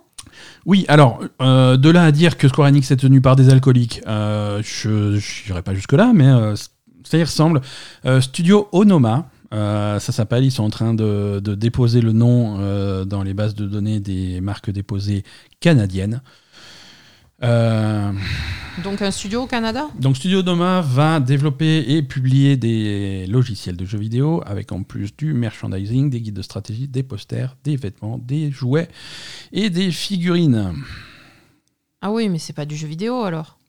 Oui, 0.66 0.86
alors, 0.88 1.20
euh, 1.42 1.78
de 1.78 1.90
là 1.90 2.04
à 2.04 2.12
dire 2.12 2.38
que 2.38 2.48
Square 2.48 2.68
Enix 2.68 2.92
est 2.92 2.98
tenu 2.98 3.22
par 3.22 3.36
des 3.36 3.50
alcooliques, 3.50 4.02
euh, 4.08 4.62
je 4.64 5.20
n'irai 5.48 5.62
pas 5.62 5.74
jusque-là, 5.74 6.12
mais 6.14 6.28
euh, 6.28 6.56
ça 7.04 7.18
y 7.18 7.24
ressemble. 7.24 7.62
Euh, 8.06 8.22
Studio 8.22 8.68
Onoma, 8.72 9.30
euh, 9.54 10.00
ça 10.00 10.12
s'appelle, 10.12 10.44
ils 10.44 10.52
sont 10.52 10.64
en 10.64 10.70
train 10.70 10.94
de, 10.94 11.40
déposer 11.40 12.02
le 12.02 12.12
nom 12.12 12.58
euh, 12.60 13.06
dans 13.06 13.24
les 13.24 13.34
bases 13.34 13.56
de 13.56 13.66
données 13.66 14.00
des 14.00 14.42
marques 14.42 14.72
déposées 14.72 15.24
canadiennes. 15.60 16.22
Euh, 17.44 18.14
Donc 18.84 19.02
un 19.02 19.12
studio 19.12 19.44
au 19.44 19.46
Canada 19.46 19.90
donc 20.00 20.16
Studio 20.16 20.40
Onoma 20.40 20.80
va 20.82 21.20
développer 21.20 21.84
et 21.92 22.02
publier 22.02 22.56
des 22.56 23.28
logiciels 23.28 23.76
de 23.76 23.84
jeux 23.86 23.98
vidéo 23.98 24.42
avec 24.46 24.72
en 24.72 24.84
plus 24.84 25.16
du 25.16 25.34
merchandising, 25.34 26.10
des 26.10 26.22
guides 26.22 26.36
de 26.36 26.42
stratégie, 26.42 26.88
des 26.88 27.04
posters, 27.04 27.58
des 27.66 27.76
vêtements, 27.76 28.18
des 28.18 28.52
jouets 28.52 28.88
et 29.52 29.70
des 29.70 29.92
figurines. 29.92 30.76
Ah 32.02 32.12
oui, 32.12 32.30
mais 32.30 32.40
c'est 32.40 32.54
pas 32.54 32.66
du 32.66 32.78
jeu 32.78 32.88
vidéo 32.88 33.24
alors. 33.24 33.60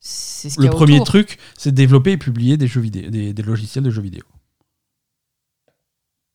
Ce 0.00 0.48
y 0.48 0.62
Le 0.62 0.68
a 0.68 0.70
premier 0.70 0.94
autour. 0.94 1.06
truc, 1.06 1.38
c'est 1.56 1.72
développer 1.72 2.12
et 2.12 2.16
publier 2.16 2.56
des, 2.56 2.66
jeux 2.68 2.80
vidéo, 2.80 3.10
des, 3.10 3.34
des 3.34 3.42
logiciels 3.42 3.84
de 3.84 3.90
jeux 3.90 4.00
vidéo. 4.02 4.22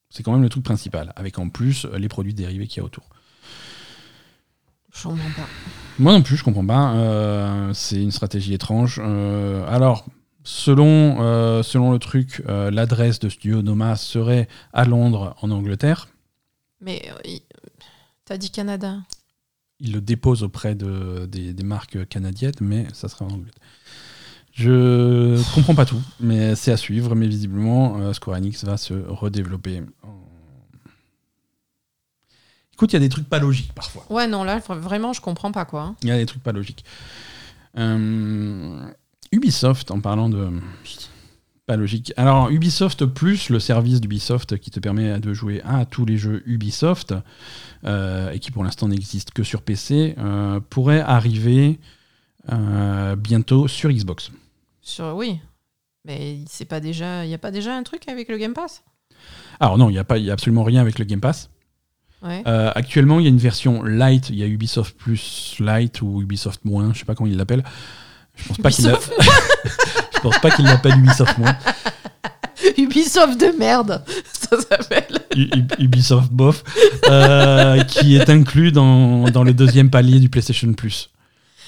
C'est 0.10 0.22
quand 0.22 0.34
même 0.34 0.44
le 0.44 0.49
truc 0.49 0.64
principal, 0.64 1.11
avec 1.15 1.40
en 1.40 1.49
plus 1.49 1.85
les 1.98 2.07
produits 2.07 2.35
dérivés 2.35 2.68
qu'il 2.68 2.77
y 2.77 2.81
a 2.81 2.84
autour. 2.84 3.10
Je 4.95 5.03
comprends 5.03 5.30
pas. 5.36 5.48
Moi 5.99 6.14
non 6.14 6.22
plus, 6.22 6.38
je 6.38 6.44
comprends 6.44 6.65
pas. 6.65 6.94
euh, 6.95 7.74
c'est 7.74 8.02
une 8.02 8.11
stratégie 8.11 8.53
étrange. 8.53 8.99
Euh, 9.03 9.65
alors, 9.68 10.06
selon, 10.44 11.18
euh, 11.22 11.64
selon 11.64 11.91
le 11.91 11.99
truc, 11.99 12.41
l'adresse 12.48 13.20
de 13.20 13.30
Studio 13.30 13.61
Noma 13.61 13.95
serait 13.95 14.48
à 14.72 14.86
Londres, 14.86 15.36
en 15.41 15.52
Angleterre. 15.52 16.07
Mais 16.82 17.02
t'as 18.26 18.38
dit 18.38 18.52
Canada. 18.52 18.98
Il 19.80 19.91
le 19.94 20.02
dépose 20.02 20.44
auprès 20.44 20.76
de, 20.76 21.26
des, 21.26 21.53
des 21.53 21.64
marques 21.64 22.07
canadiennes, 22.07 22.53
mais 22.61 22.88
ça 22.94 23.10
sera 23.10 23.26
en 23.26 23.30
Angleterre. 23.30 23.61
Je 24.53 25.41
comprends 25.56 25.74
pas 25.76 25.86
tout, 25.86 26.02
mais 26.20 26.56
c'est 26.56 26.72
à 26.72 26.78
suivre. 26.78 27.15
Mais 27.15 27.28
visiblement, 27.28 28.14
Square 28.14 28.38
Enix 28.38 28.64
va 28.65 28.78
se 28.78 28.94
redévelopper. 28.94 29.82
en- 30.03 30.20
Écoute, 32.74 32.91
il 32.91 32.95
y 32.95 32.98
a 32.98 33.00
des 33.00 33.10
trucs 33.10 33.30
pas 33.30 33.40
logiques 33.40 33.72
parfois. 33.74 34.06
Ouais, 34.10 34.28
non, 34.28 34.44
là, 34.44 34.60
vra- 34.60 34.78
vraiment, 34.78 35.14
je 35.14 35.22
comprends 35.22 35.52
pas 35.52 35.66
quoi. 35.66 35.82
hein. 35.82 35.95
Il 36.02 36.10
y 36.10 36.12
a 36.12 36.18
des 36.18 36.26
trucs 36.26 36.44
pas 36.44 36.52
logiques. 36.52 36.84
Euh, 37.78 38.80
Ubisoft, 39.32 39.91
en 39.91 40.00
parlant 40.00 40.30
de 40.30 40.50
pas 41.66 41.78
logique. 41.78 42.12
Alors, 42.18 42.50
Ubisoft 42.50 43.06
Plus, 43.06 43.50
le 43.50 43.60
service 43.60 44.02
d'Ubisoft 44.02 44.58
qui 44.58 44.70
te 44.70 44.80
permet 44.82 45.20
de 45.20 45.34
jouer 45.34 45.62
à 45.64 45.86
tous 45.86 46.06
les 46.06 46.18
jeux 46.18 46.44
Ubisoft, 46.45 47.14
euh, 47.86 48.32
et 48.32 48.40
qui 48.40 48.52
pour 48.52 48.64
l'instant 48.66 48.88
n'existe 48.90 49.32
que 49.32 49.44
sur 49.44 49.62
PC, 49.62 50.16
euh, 50.18 50.60
pourrait 50.70 51.00
arriver 51.02 51.80
bientôt 53.18 53.70
sur 53.70 53.90
Xbox. 53.90 54.30
Sur, 54.82 55.16
oui. 55.16 55.40
Mais 56.04 56.40
c'est 56.50 56.66
pas 56.66 56.82
déjà, 56.82 57.24
il 57.26 57.32
y 57.32 57.34
a 57.34 57.38
pas 57.38 57.52
déjà 57.52 57.74
un 57.78 57.84
truc 57.84 58.10
avec 58.10 58.28
le 58.28 58.38
Game 58.38 58.54
Pass? 58.54 58.84
Alors 59.62 59.78
non, 59.78 59.90
il 59.90 59.94
n'y 59.94 60.00
a, 60.00 60.04
pas- 60.04 60.18
il 60.18 60.26
y 60.26 60.30
a 60.30 60.34
absolument 60.34 60.64
rien 60.66 60.82
avec 60.82 61.00
le 61.00 61.06
Game 61.06 61.22
Pass. 61.22 61.50
Ouais. 62.24 62.41
Euh, 62.48 62.72
actuellement, 62.74 63.20
il 63.20 63.24
y 63.24 63.26
a 63.26 63.30
une 63.30 63.38
version 63.38 63.84
light, 63.84 64.30
il 64.30 64.36
y 64.38 64.44
a 64.44 64.48
Ubisoft 64.48 64.95
Plus 64.98 65.56
Light 65.60 66.02
ou 66.02 66.22
Ubisoft 66.22 66.64
Moins, 66.64 66.91
je 66.94 67.00
sais 67.00 67.06
pas 67.06 67.16
comment 67.16 67.30
ils 67.30 67.36
l'appellent. 67.38 67.64
Je 68.36 68.48
pense 68.48 68.58
pas 68.58 68.72
qu'il 68.72 68.86
l'a- 68.86 68.91
Ubisoft, 68.94 69.14
je 70.16 70.20
pense 70.22 70.40
pas 70.40 70.50
qu'il 70.52 70.66
l'appelle 70.66 70.98
Ubisoft 70.98 71.38
Moins. 71.38 71.56
Ubisoft 72.78 73.40
de 73.40 73.58
merde, 73.60 74.04
ça 74.32 74.56
s'appelle. 74.62 75.20
Ubisoft 75.80 76.32
Bof, 76.32 76.64
euh, 77.10 77.84
qui 77.84 78.16
est 78.16 78.30
inclus 78.30 78.72
dans, 78.72 79.30
dans 79.30 79.44
le 79.44 79.54
deuxième 79.54 79.90
palier 79.90 80.20
du 80.20 80.30
PlayStation 80.30 80.72
Plus. 80.74 81.10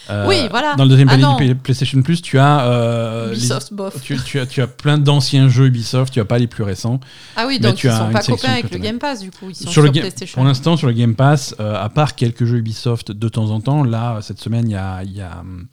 Euh, 0.10 0.28
Oui, 0.28 0.48
voilà. 0.50 0.76
Dans 0.76 0.84
le 0.84 0.90
deuxième 0.90 1.08
Ah 1.10 1.14
palier 1.14 1.24
non. 1.24 1.38
du 1.38 1.56
PlayStation 1.56 2.02
Plus, 2.02 2.22
tu 2.22 2.38
as, 2.38 2.66
euh, 2.68 3.32
les- 3.32 3.38
Ubisoft 3.38 3.74
bof. 3.74 4.02
tu, 4.02 4.18
tu 4.24 4.40
as, 4.40 4.46
tu 4.46 4.62
as 4.62 4.68
plein 4.68 4.98
d'anciens 4.98 5.50
jeux 5.50 5.66
Ubisoft, 5.68 6.14
tu 6.14 6.20
as 6.20 6.26
pas 6.26 6.38
les 6.38 6.48
plus 6.48 6.64
récents. 6.64 7.00
Ah 7.36 7.46
oui, 7.48 7.58
Mais 7.62 7.68
donc 7.70 7.76
tu 7.76 7.88
ils 7.88 7.90
as 7.90 7.98
sont 7.98 8.12
pas 8.12 8.22
copains 8.22 8.52
avec 8.54 8.72
le. 8.72 8.78
Game 8.78 9.00
Pass 9.00 9.22
du 9.22 9.32
coup, 9.32 9.50
ils 9.50 9.56
sont 9.56 9.64
Sur 9.64 9.72
sur, 9.72 9.82
le 9.84 9.92
PlayStation. 9.92 10.36
pour 10.36 10.44
l'instant, 10.44 10.78
sur 10.78 10.88
le 10.88 10.94
Game 10.94 11.16
Pass, 11.16 11.56
euh, 11.60 11.76
à 11.82 11.90
part 11.90 12.16
quelques 12.16 12.46
jeux 12.46 12.58
Ubisoft 12.58 13.12
de 13.12 13.30
temps 13.30 13.50
en 13.50 13.60
temps, 13.62 13.84
là, 13.84 14.20
cette 14.22 14.40
semaine, 14.40 14.70
il 14.70 14.74
y 14.74 14.76
a, 14.76 15.04
il 15.04 15.14
y 15.14 15.22
a 15.22 15.40
hum, 15.40 15.68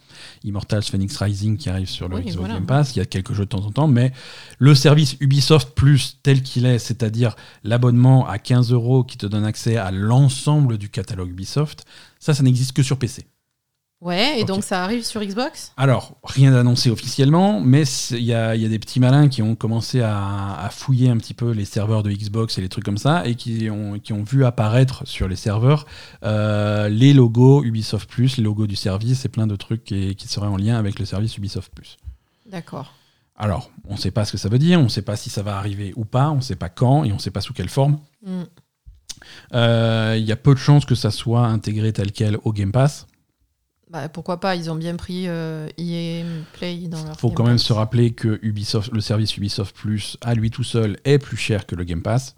Immortals 0.45 0.85
Phoenix 0.85 1.17
Rising 1.19 1.57
qui 1.57 1.69
arrive 1.69 1.89
sur 1.89 2.09
le 2.09 2.17
Oui, 2.17 2.23
Xbox 2.23 2.37
voilà. 2.39 2.55
Game 2.55 2.67
Pass. 2.67 2.97
Il 2.97 3.01
y 3.01 3.03
a 3.03 3.07
quelques 3.07 3.35
jeux 3.35 3.45
de 3.45 3.51
temps 3.51 3.65
en 3.67 3.71
temps, 3.71 3.89
mais 3.89 4.13
le 4.59 4.75
service 4.75 5.17
Ubisoft 5.21 5.71
Plus 5.75 6.19
tel 6.23 6.43
qu'il 6.43 6.65
est, 6.67 6.79
c'est-à-dire 6.79 7.37
l'abonnement 7.65 8.27
à 8.29 8.39
15 8.39 8.73
euros 8.73 9.05
qui 9.05 9.19
te 9.19 9.27
donne 9.27 9.45
accès 9.45 9.77
à 9.77 9.91
l'ensemble 9.91 10.79
du 10.79 10.89
catalogue 10.89 11.31
Ubisoft, 11.31 11.85
ça, 12.19 12.35
ça 12.35 12.43
n'existe 12.43 12.73
que 12.73 12.83
sur 12.83 12.99
PC. 12.99 13.27
Ouais, 14.03 14.41
et 14.41 14.45
donc 14.45 14.65
ça 14.65 14.83
arrive 14.83 15.05
sur 15.05 15.23
Xbox? 15.23 15.73
Alors, 15.77 16.17
rien 16.25 16.51
d'annoncé 16.51 16.91
officiellement, 16.91 17.61
mais 17.61 17.85
il 18.11 18.25
y 18.25 18.35
a, 18.35 18.57
il 18.57 18.61
y 18.61 18.67
a 18.67 18.69
des 18.69 18.81
petits 18.81 18.99
malins 18.99 19.29
qui 19.29 19.43
ont 19.43 19.55
commencé 19.55 20.01
à, 20.01 20.59
à 20.59 20.71
fouiller 20.71 21.09
un 21.09 21.17
petit 21.19 21.35
peu 21.35 21.53
les 21.53 21.65
serveurs 21.65 22.03
de 22.03 22.11
Xbox 22.11 22.59
et 22.59 22.63
les 22.63 22.69
trucs 22.69 22.85
comme 22.85 22.99
ça, 22.99 23.25
et 23.25 23.37
qui 23.37 23.71
ont, 23.71 24.01
qui 24.01 24.13
ont 24.13 24.25
vu 24.25 24.45
apparaître 24.45 25.07
sur 25.07 25.29
les 25.29 25.37
serveurs 25.37 25.87
euh, 26.25 26.89
les 26.89 27.15
logos 27.15 27.63
Ubisoft 27.63 28.11
Plus, 28.11 28.39
les 28.39 28.43
logos 28.43 28.67
du 28.67 28.75
service 28.75 29.25
et 29.25 29.29
plein 29.29 29.47
de 29.47 29.55
trucs 29.55 29.85
qui, 29.85 30.17
qui 30.17 30.27
seraient 30.27 30.49
en 30.49 30.57
lien 30.57 30.77
avec 30.77 30.99
le 30.99 31.05
service 31.05 31.37
Ubisoft 31.37 31.73
Plus. 31.73 31.97
D'accord. 32.51 32.95
Alors, 33.37 33.71
on 33.89 33.95
ne 33.95 33.99
sait 33.99 34.11
pas 34.11 34.25
ce 34.25 34.33
que 34.33 34.39
ça 34.39 34.49
veut 34.49 34.59
dire, 34.59 34.81
on 34.81 34.85
ne 34.85 34.89
sait 34.89 35.03
pas 35.03 35.15
si 35.15 35.31
ça 35.31 35.45
va 35.45 35.57
arriver 35.57 35.93
ou 35.95 36.05
pas, 36.05 36.29
on 36.31 36.37
ne 36.37 36.41
sait 36.41 36.57
pas 36.57 36.69
quand, 36.69 37.05
et 37.05 37.13
on 37.13 37.17
ne 37.17 37.21
sait 37.21 37.31
pas 37.31 37.41
sous 37.41 37.53
quelle 37.53 37.69
forme. 37.69 38.01
Hmm. 38.27 38.43
Euh, 39.55 40.17
Il 40.19 40.25
y 40.25 40.33
a 40.33 40.37
peu 40.37 40.55
de 40.55 40.59
chances 40.59 40.85
que 40.85 40.97
ça 40.97 41.13
soit 41.13 41.47
intégré 41.47 41.93
tel 41.93 42.11
quel 42.11 42.37
au 42.43 42.53
Game 42.53 42.73
Pass. 42.73 43.07
Bah, 43.93 44.09
pourquoi 44.09 44.41
pas, 44.41 44.57
ils 44.57 44.71
ont 44.71 44.75
bien 44.75 44.97
pris 44.97 45.25
euh, 45.29 45.69
EA 45.77 46.25
Play 46.55 46.89
dans 46.89 47.05
leur 47.05 47.21
faut 47.21 47.29
Game 47.29 47.37
quand 47.37 47.45
même 47.45 47.59
se 47.59 47.73
rappeler 47.73 48.13
que 48.13 48.39
Ubisoft, 48.43 48.91
le 48.91 49.03
service 49.03 49.37
Ubisoft 49.37 49.77
Plus, 49.77 50.17
à 50.23 50.35
lui 50.35 50.51
tout 50.51 50.65
seul, 50.65 50.97
est 51.05 51.19
plus 51.19 51.37
cher 51.37 51.67
que 51.67 51.75
le 51.75 51.85
Game 51.85 52.03
Pass. 52.03 52.35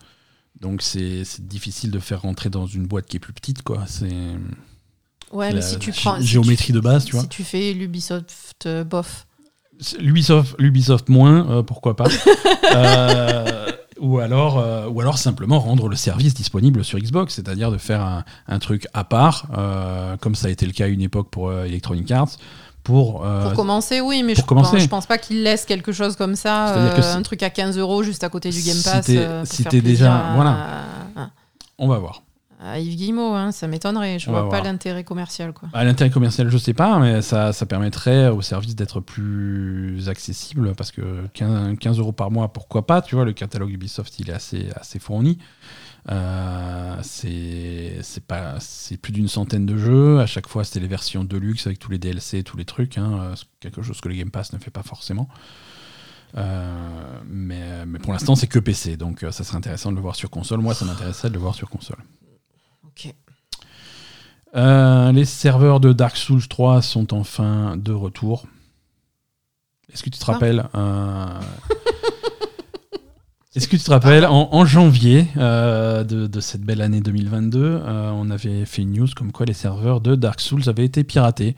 Donc 0.60 0.82
c'est 0.82 1.22
difficile 1.40 1.90
de 1.90 1.98
faire 1.98 2.22
rentrer 2.22 2.50
dans 2.50 2.66
une 2.66 2.86
boîte 2.86 3.06
qui 3.06 3.16
est 3.16 3.20
plus 3.20 3.32
petite, 3.32 3.62
quoi. 3.62 3.84
C'est 3.86 4.36
Ouais, 5.34 5.48
la 5.48 5.56
mais 5.56 5.62
si 5.62 5.78
tu 5.78 5.90
prends. 5.90 6.20
si 6.20 6.26
géométrie 6.26 6.72
de 6.72 6.80
base, 6.80 7.04
tu 7.04 7.10
tu, 7.10 7.16
vois. 7.16 7.22
Si 7.22 7.28
tu 7.28 7.44
fais 7.44 7.72
l'Ubisoft 7.72 8.66
euh, 8.66 8.84
bof. 8.84 9.26
L'Ubisoft, 9.98 10.54
l'Ubisoft 10.60 11.08
moins, 11.08 11.50
euh, 11.50 11.62
pourquoi 11.64 11.96
pas. 11.96 12.06
Euh, 12.72 13.63
ou 14.00 14.18
alors, 14.18 14.58
euh, 14.58 14.88
ou 14.88 15.00
alors 15.00 15.18
simplement 15.18 15.58
rendre 15.60 15.88
le 15.88 15.96
service 15.96 16.34
disponible 16.34 16.84
sur 16.84 16.98
Xbox, 16.98 17.34
c'est-à-dire 17.34 17.70
de 17.70 17.78
faire 17.78 18.00
un, 18.02 18.24
un 18.48 18.58
truc 18.58 18.86
à 18.94 19.04
part, 19.04 19.46
euh, 19.56 20.16
comme 20.18 20.34
ça 20.34 20.48
a 20.48 20.50
été 20.50 20.66
le 20.66 20.72
cas 20.72 20.84
à 20.84 20.88
une 20.88 21.00
époque 21.02 21.28
pour 21.30 21.48
euh, 21.48 21.64
Electronic 21.64 22.10
Arts, 22.10 22.30
pour, 22.82 23.22
Pour 23.44 23.52
commencer, 23.54 24.02
oui, 24.02 24.22
mais 24.22 24.34
je, 24.34 24.42
commencer. 24.42 24.72
Pense, 24.72 24.82
je 24.82 24.88
pense 24.88 25.06
pas 25.06 25.16
qu'ils 25.16 25.42
laissent 25.42 25.64
quelque 25.64 25.90
chose 25.92 26.16
comme 26.16 26.36
ça, 26.36 26.74
si- 27.00 27.06
un 27.06 27.22
truc 27.22 27.42
à 27.42 27.48
15 27.48 27.78
euros 27.78 28.02
juste 28.02 28.22
à 28.24 28.28
côté 28.28 28.50
du 28.50 28.60
Game 28.60 28.76
Pass. 28.84 29.06
si 29.44 29.64
t'es 29.64 29.80
déjà- 29.80 30.14
à- 30.32 30.34
voilà. 30.34 30.56
on 31.78 31.88
va 31.88 31.98
voir. 31.98 32.23
À 32.64 32.78
Yves 32.78 32.96
Guillemot, 32.96 33.34
hein, 33.34 33.52
ça 33.52 33.68
m'étonnerait. 33.68 34.18
Je 34.18 34.30
va 34.30 34.42
vois 34.42 34.50
pas 34.50 34.62
l'intérêt 34.62 35.04
commercial. 35.04 35.52
Quoi. 35.52 35.68
À 35.74 35.84
l'intérêt 35.84 36.10
commercial, 36.10 36.48
je 36.48 36.56
sais 36.56 36.72
pas, 36.72 36.98
mais 36.98 37.20
ça, 37.20 37.52
ça 37.52 37.66
permettrait 37.66 38.28
au 38.28 38.40
service 38.40 38.74
d'être 38.74 39.00
plus 39.00 40.08
accessible 40.08 40.74
parce 40.74 40.90
que 40.90 41.26
15, 41.34 41.78
15 41.78 41.98
euros 41.98 42.12
par 42.12 42.30
mois, 42.30 42.52
pourquoi 42.52 42.86
pas 42.86 43.02
Tu 43.02 43.14
vois, 43.14 43.24
le 43.24 43.32
catalogue 43.32 43.70
Ubisoft, 43.70 44.18
il 44.18 44.30
est 44.30 44.32
assez, 44.32 44.68
assez 44.76 44.98
fourni. 44.98 45.38
Euh, 46.10 46.96
c'est 47.02 47.98
c'est 48.02 48.26
pas 48.26 48.56
c'est 48.60 48.98
plus 48.98 49.12
d'une 49.12 49.28
centaine 49.28 49.66
de 49.66 49.76
jeux. 49.76 50.20
À 50.20 50.26
chaque 50.26 50.48
fois, 50.48 50.64
c'était 50.64 50.80
les 50.80 50.88
versions 50.88 51.24
de 51.24 51.36
luxe 51.36 51.66
avec 51.66 51.78
tous 51.78 51.90
les 51.90 51.98
DLC, 51.98 52.42
tous 52.42 52.56
les 52.56 52.64
trucs. 52.64 52.98
hein, 52.98 53.18
euh, 53.20 53.34
c'est 53.36 53.46
quelque 53.60 53.82
chose 53.82 54.00
que 54.00 54.08
le 54.08 54.14
Game 54.14 54.30
Pass 54.30 54.52
ne 54.52 54.58
fait 54.58 54.70
pas 54.70 54.82
forcément. 54.82 55.28
mais, 56.34 57.86
mais, 57.86 57.98
pour 57.98 58.12
l'instant, 58.12 58.36
c'est 58.36 58.48
que 58.48 58.58
PC, 58.58 58.96
donc 58.96 59.20
ça 59.20 59.44
serait 59.44 59.56
intéressant 59.56 59.90
de 59.90 59.96
le 59.96 60.02
voir 60.02 60.16
sur 60.16 60.30
console. 60.30 60.60
Moi, 60.60 60.74
ça 60.74 60.84
m'intéresserait 60.84 61.28
de 61.28 61.34
le 61.34 61.40
voir 61.40 61.54
sur 61.54 61.68
console. 61.70 61.98
Ok. 62.96 63.14
les 64.54 65.24
serveurs 65.24 65.80
de 65.80 65.92
Dark 65.92 66.16
Souls 66.16 66.46
3 66.46 66.82
sont 66.82 67.12
enfin 67.14 67.76
de 67.76 67.92
retour. 67.92 68.46
Est-ce 69.92 70.02
que 70.02 70.10
tu 70.10 70.18
te 70.18 70.24
rappelles 70.24 70.64
Est-ce 73.54 73.68
que 73.68 73.76
tu 73.76 73.84
te 73.84 73.90
rappelles, 73.90 74.26
en, 74.26 74.66
janvier 74.66 75.28
euh, 75.36 76.02
de, 76.02 76.40
cette 76.40 76.62
belle 76.62 76.80
année 76.80 77.00
2022, 77.00 77.60
euh, 77.60 78.10
on 78.10 78.28
avait 78.30 78.64
fait 78.64 78.82
une 78.82 78.94
news 78.94 79.06
comme 79.14 79.30
quoi 79.30 79.46
les 79.46 79.52
serveurs 79.52 80.00
de 80.00 80.16
Dark 80.16 80.40
Souls 80.40 80.68
avaient 80.68 80.84
été 80.84 81.04
piratés 81.04 81.54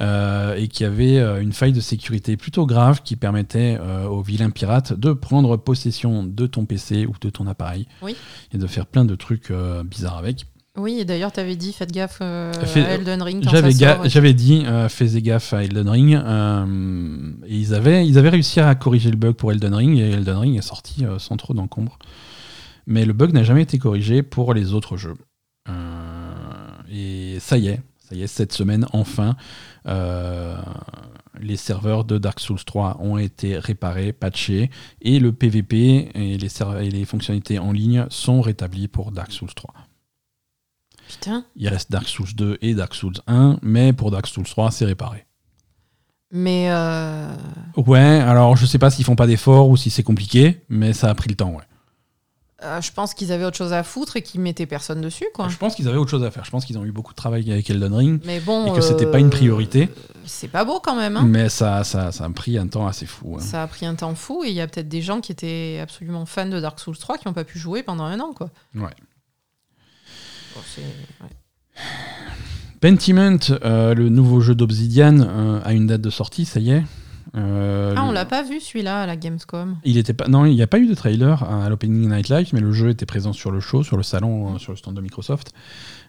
euh, 0.00 0.54
et 0.56 0.68
qu'il 0.68 0.84
y 0.84 0.86
avait 0.86 1.16
une 1.40 1.54
faille 1.54 1.72
de 1.72 1.80
sécurité 1.80 2.36
plutôt 2.36 2.66
grave 2.66 3.00
qui 3.02 3.16
permettait 3.16 3.78
aux 4.10 4.20
vilains 4.20 4.50
pirates 4.50 4.92
de 4.92 5.14
prendre 5.14 5.56
possession 5.56 6.24
de 6.24 6.46
ton 6.46 6.66
PC 6.66 7.06
ou 7.06 7.14
de 7.18 7.30
ton 7.30 7.46
appareil 7.46 7.88
et 8.52 8.58
de 8.58 8.66
faire 8.66 8.84
plein 8.84 9.06
de 9.06 9.14
trucs 9.14 9.50
bizarres 9.84 10.18
avec. 10.18 10.44
Oui, 10.80 10.98
et 11.00 11.04
d'ailleurs, 11.04 11.30
tu 11.30 11.40
avais 11.40 11.56
dit 11.56 11.74
faites 11.74 11.92
gaffe 11.92 12.18
euh, 12.22 12.52
à 12.54 12.78
Elden 12.78 13.22
Ring. 13.22 13.46
J'avais 13.46 14.32
dit 14.32 14.64
euh, 14.64 14.88
faites 14.88 15.14
gaffe 15.16 15.52
à 15.52 15.62
Elden 15.62 15.88
Ring. 15.88 16.14
Euh, 16.14 17.32
et 17.46 17.54
ils 17.54 17.74
avaient, 17.74 18.06
ils 18.06 18.16
avaient 18.16 18.30
réussi 18.30 18.60
à 18.60 18.74
corriger 18.74 19.10
le 19.10 19.16
bug 19.16 19.34
pour 19.34 19.52
Elden 19.52 19.74
Ring 19.74 19.98
et 19.98 20.10
Elden 20.12 20.38
Ring 20.38 20.56
est 20.56 20.62
sorti 20.62 21.04
sans 21.18 21.36
trop 21.36 21.52
d'encombre. 21.52 21.98
Mais 22.86 23.04
le 23.04 23.12
bug 23.12 23.32
n'a 23.34 23.42
jamais 23.42 23.62
été 23.62 23.78
corrigé 23.78 24.22
pour 24.22 24.54
les 24.54 24.72
autres 24.72 24.96
jeux. 24.96 25.16
et 26.90 27.36
ça 27.40 27.58
y 27.58 27.68
est, 27.68 27.80
ça 27.98 28.14
y 28.14 28.22
est, 28.22 28.26
cette 28.26 28.54
semaine, 28.54 28.86
enfin, 28.92 29.36
les 31.38 31.56
serveurs 31.56 32.04
de 32.04 32.16
Dark 32.16 32.40
Souls 32.40 32.64
3 32.64 32.96
ont 33.00 33.18
été 33.18 33.58
réparés, 33.58 34.12
patchés, 34.14 34.70
et 35.02 35.20
le 35.20 35.32
PVP 35.32 36.10
et 36.14 36.38
les, 36.38 36.62
et 36.80 36.90
les 36.90 37.04
fonctionnalités 37.04 37.58
en 37.58 37.72
ligne 37.72 38.06
sont 38.08 38.40
rétablis 38.40 38.88
pour 38.88 39.12
Dark 39.12 39.30
Souls 39.30 39.54
3. 39.54 39.74
Il 41.56 41.68
reste 41.68 41.90
Dark 41.90 42.08
Souls 42.08 42.34
2 42.34 42.58
et 42.62 42.74
Dark 42.74 42.94
Souls 42.94 43.14
1, 43.26 43.58
mais 43.62 43.92
pour 43.92 44.10
Dark 44.10 44.26
Souls 44.26 44.44
3, 44.44 44.70
c'est 44.70 44.84
réparé. 44.84 45.26
Mais. 46.30 46.68
Euh... 46.70 47.34
Ouais, 47.76 47.98
alors 47.98 48.56
je 48.56 48.66
sais 48.66 48.78
pas 48.78 48.90
s'ils 48.90 49.04
font 49.04 49.16
pas 49.16 49.26
d'efforts 49.26 49.68
ou 49.68 49.76
si 49.76 49.90
c'est 49.90 50.02
compliqué, 50.02 50.60
mais 50.68 50.92
ça 50.92 51.10
a 51.10 51.14
pris 51.14 51.28
le 51.28 51.36
temps, 51.36 51.50
ouais. 51.50 51.64
Euh, 52.62 52.80
je 52.82 52.92
pense 52.92 53.14
qu'ils 53.14 53.32
avaient 53.32 53.46
autre 53.46 53.56
chose 53.56 53.72
à 53.72 53.82
foutre 53.82 54.16
et 54.16 54.22
qu'ils 54.22 54.40
mettaient 54.40 54.66
personne 54.66 55.00
dessus, 55.00 55.26
quoi. 55.32 55.48
Je 55.48 55.56
pense 55.56 55.74
qu'ils 55.74 55.88
avaient 55.88 55.96
autre 55.96 56.10
chose 56.10 56.24
à 56.24 56.30
faire. 56.30 56.44
Je 56.44 56.50
pense 56.50 56.66
qu'ils 56.66 56.76
ont 56.76 56.84
eu 56.84 56.92
beaucoup 56.92 57.12
de 57.12 57.16
travail 57.16 57.50
avec 57.50 57.70
Elden 57.70 57.94
Ring. 57.94 58.20
Mais 58.26 58.38
bon, 58.38 58.66
et 58.66 58.76
que 58.76 58.82
c'était 58.82 59.06
pas 59.06 59.18
une 59.18 59.30
priorité. 59.30 59.84
Euh, 59.84 60.12
c'est 60.26 60.48
pas 60.48 60.64
beau 60.64 60.78
quand 60.78 60.94
même. 60.94 61.16
Hein. 61.16 61.24
Mais 61.24 61.48
ça, 61.48 61.84
ça, 61.84 62.12
ça, 62.12 62.24
a 62.24 62.30
pris 62.30 62.58
un 62.58 62.66
temps 62.66 62.86
assez 62.86 63.06
fou. 63.06 63.36
Hein. 63.38 63.42
Ça 63.42 63.62
a 63.62 63.66
pris 63.66 63.86
un 63.86 63.94
temps 63.94 64.14
fou 64.14 64.44
et 64.44 64.48
il 64.48 64.54
y 64.54 64.60
a 64.60 64.66
peut-être 64.66 64.88
des 64.88 65.00
gens 65.00 65.22
qui 65.22 65.32
étaient 65.32 65.78
absolument 65.82 66.26
fans 66.26 66.46
de 66.46 66.60
Dark 66.60 66.78
Souls 66.80 66.98
3 66.98 67.16
qui 67.16 67.28
n'ont 67.28 67.34
pas 67.34 67.44
pu 67.44 67.58
jouer 67.58 67.82
pendant 67.82 68.04
un 68.04 68.20
an, 68.20 68.34
quoi. 68.34 68.50
Ouais. 68.74 68.90
Pentiment, 72.80 73.36
euh, 73.62 73.94
le 73.94 74.08
nouveau 74.08 74.40
jeu 74.40 74.54
d'Obsidian, 74.54 75.20
euh, 75.20 75.60
a 75.62 75.72
une 75.74 75.86
date 75.86 76.00
de 76.00 76.10
sortie, 76.10 76.46
ça 76.46 76.60
y 76.60 76.70
est. 76.70 76.82
Euh, 77.36 77.94
ah, 77.96 78.04
on 78.04 78.10
l'a 78.10 78.24
pas 78.24 78.42
vu 78.42 78.58
celui-là 78.58 79.02
à 79.02 79.06
la 79.06 79.16
Gamescom. 79.16 79.76
Il 79.84 79.98
était 79.98 80.14
pas, 80.14 80.28
non, 80.28 80.46
il 80.46 80.54
n'y 80.54 80.62
a 80.62 80.66
pas 80.66 80.78
eu 80.78 80.86
de 80.86 80.94
trailer 80.94 81.44
à 81.44 81.68
l'Opening 81.68 82.08
Night 82.08 82.30
Live, 82.30 82.48
mais 82.54 82.60
le 82.60 82.72
jeu 82.72 82.88
était 82.88 83.06
présent 83.06 83.32
sur 83.34 83.50
le 83.50 83.60
show, 83.60 83.82
sur 83.82 83.98
le 83.98 84.02
salon, 84.02 84.58
sur 84.58 84.72
le 84.72 84.78
stand 84.78 84.96
de 84.96 85.00
Microsoft. 85.00 85.52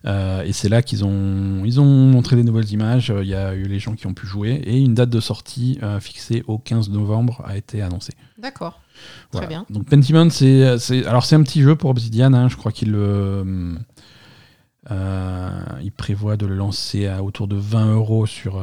et 0.05 0.53
c'est 0.53 0.69
là 0.69 0.81
qu'ils 0.81 1.03
ont, 1.03 1.63
ils 1.63 1.80
ont 1.80 1.85
montré 1.85 2.38
des 2.38 2.43
nouvelles 2.43 2.72
images. 2.72 3.13
Il 3.22 3.27
y 3.27 3.35
a 3.35 3.53
eu 3.53 3.65
les 3.65 3.77
gens 3.77 3.93
qui 3.95 4.07
ont 4.07 4.13
pu 4.13 4.26
jouer 4.26 4.61
et 4.65 4.80
une 4.80 4.95
date 4.95 5.09
de 5.11 5.19
sortie 5.19 5.80
fixée 5.99 6.43
au 6.47 6.57
15 6.57 6.89
novembre 6.89 7.43
a 7.45 7.55
été 7.55 7.84
annoncée. 7.84 8.13
D'accord. 8.39 8.80
Très 9.31 9.45
bien. 9.45 9.65
Donc 9.69 9.88
Pentiment, 9.88 10.30
c'est, 10.30 11.05
alors 11.05 11.26
c'est 11.26 11.35
un 11.35 11.43
petit 11.43 11.61
jeu 11.61 11.76
pour 11.76 11.91
Obsidian. 11.91 12.34
Hein, 12.34 12.47
je 12.47 12.55
crois 12.55 12.72
qu'il 12.72 12.95
euh, 14.90 15.62
il 15.84 15.91
prévoit 15.91 16.38
de 16.38 16.48
le 16.48 16.56
lancer 16.56 17.06
à 17.08 17.24
autour 17.24 17.48
de 17.48 17.56
20 17.56 17.94
euros 17.94 18.26
sur, 18.26 18.58
euh, 18.58 18.62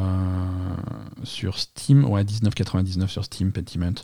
sur 1.23 1.59
Steam, 1.59 2.05
ou 2.05 2.17
à 2.17 2.25
19,99 2.25 3.07
sur 3.07 3.25
Steam, 3.25 3.53
Pentiment. 3.53 3.95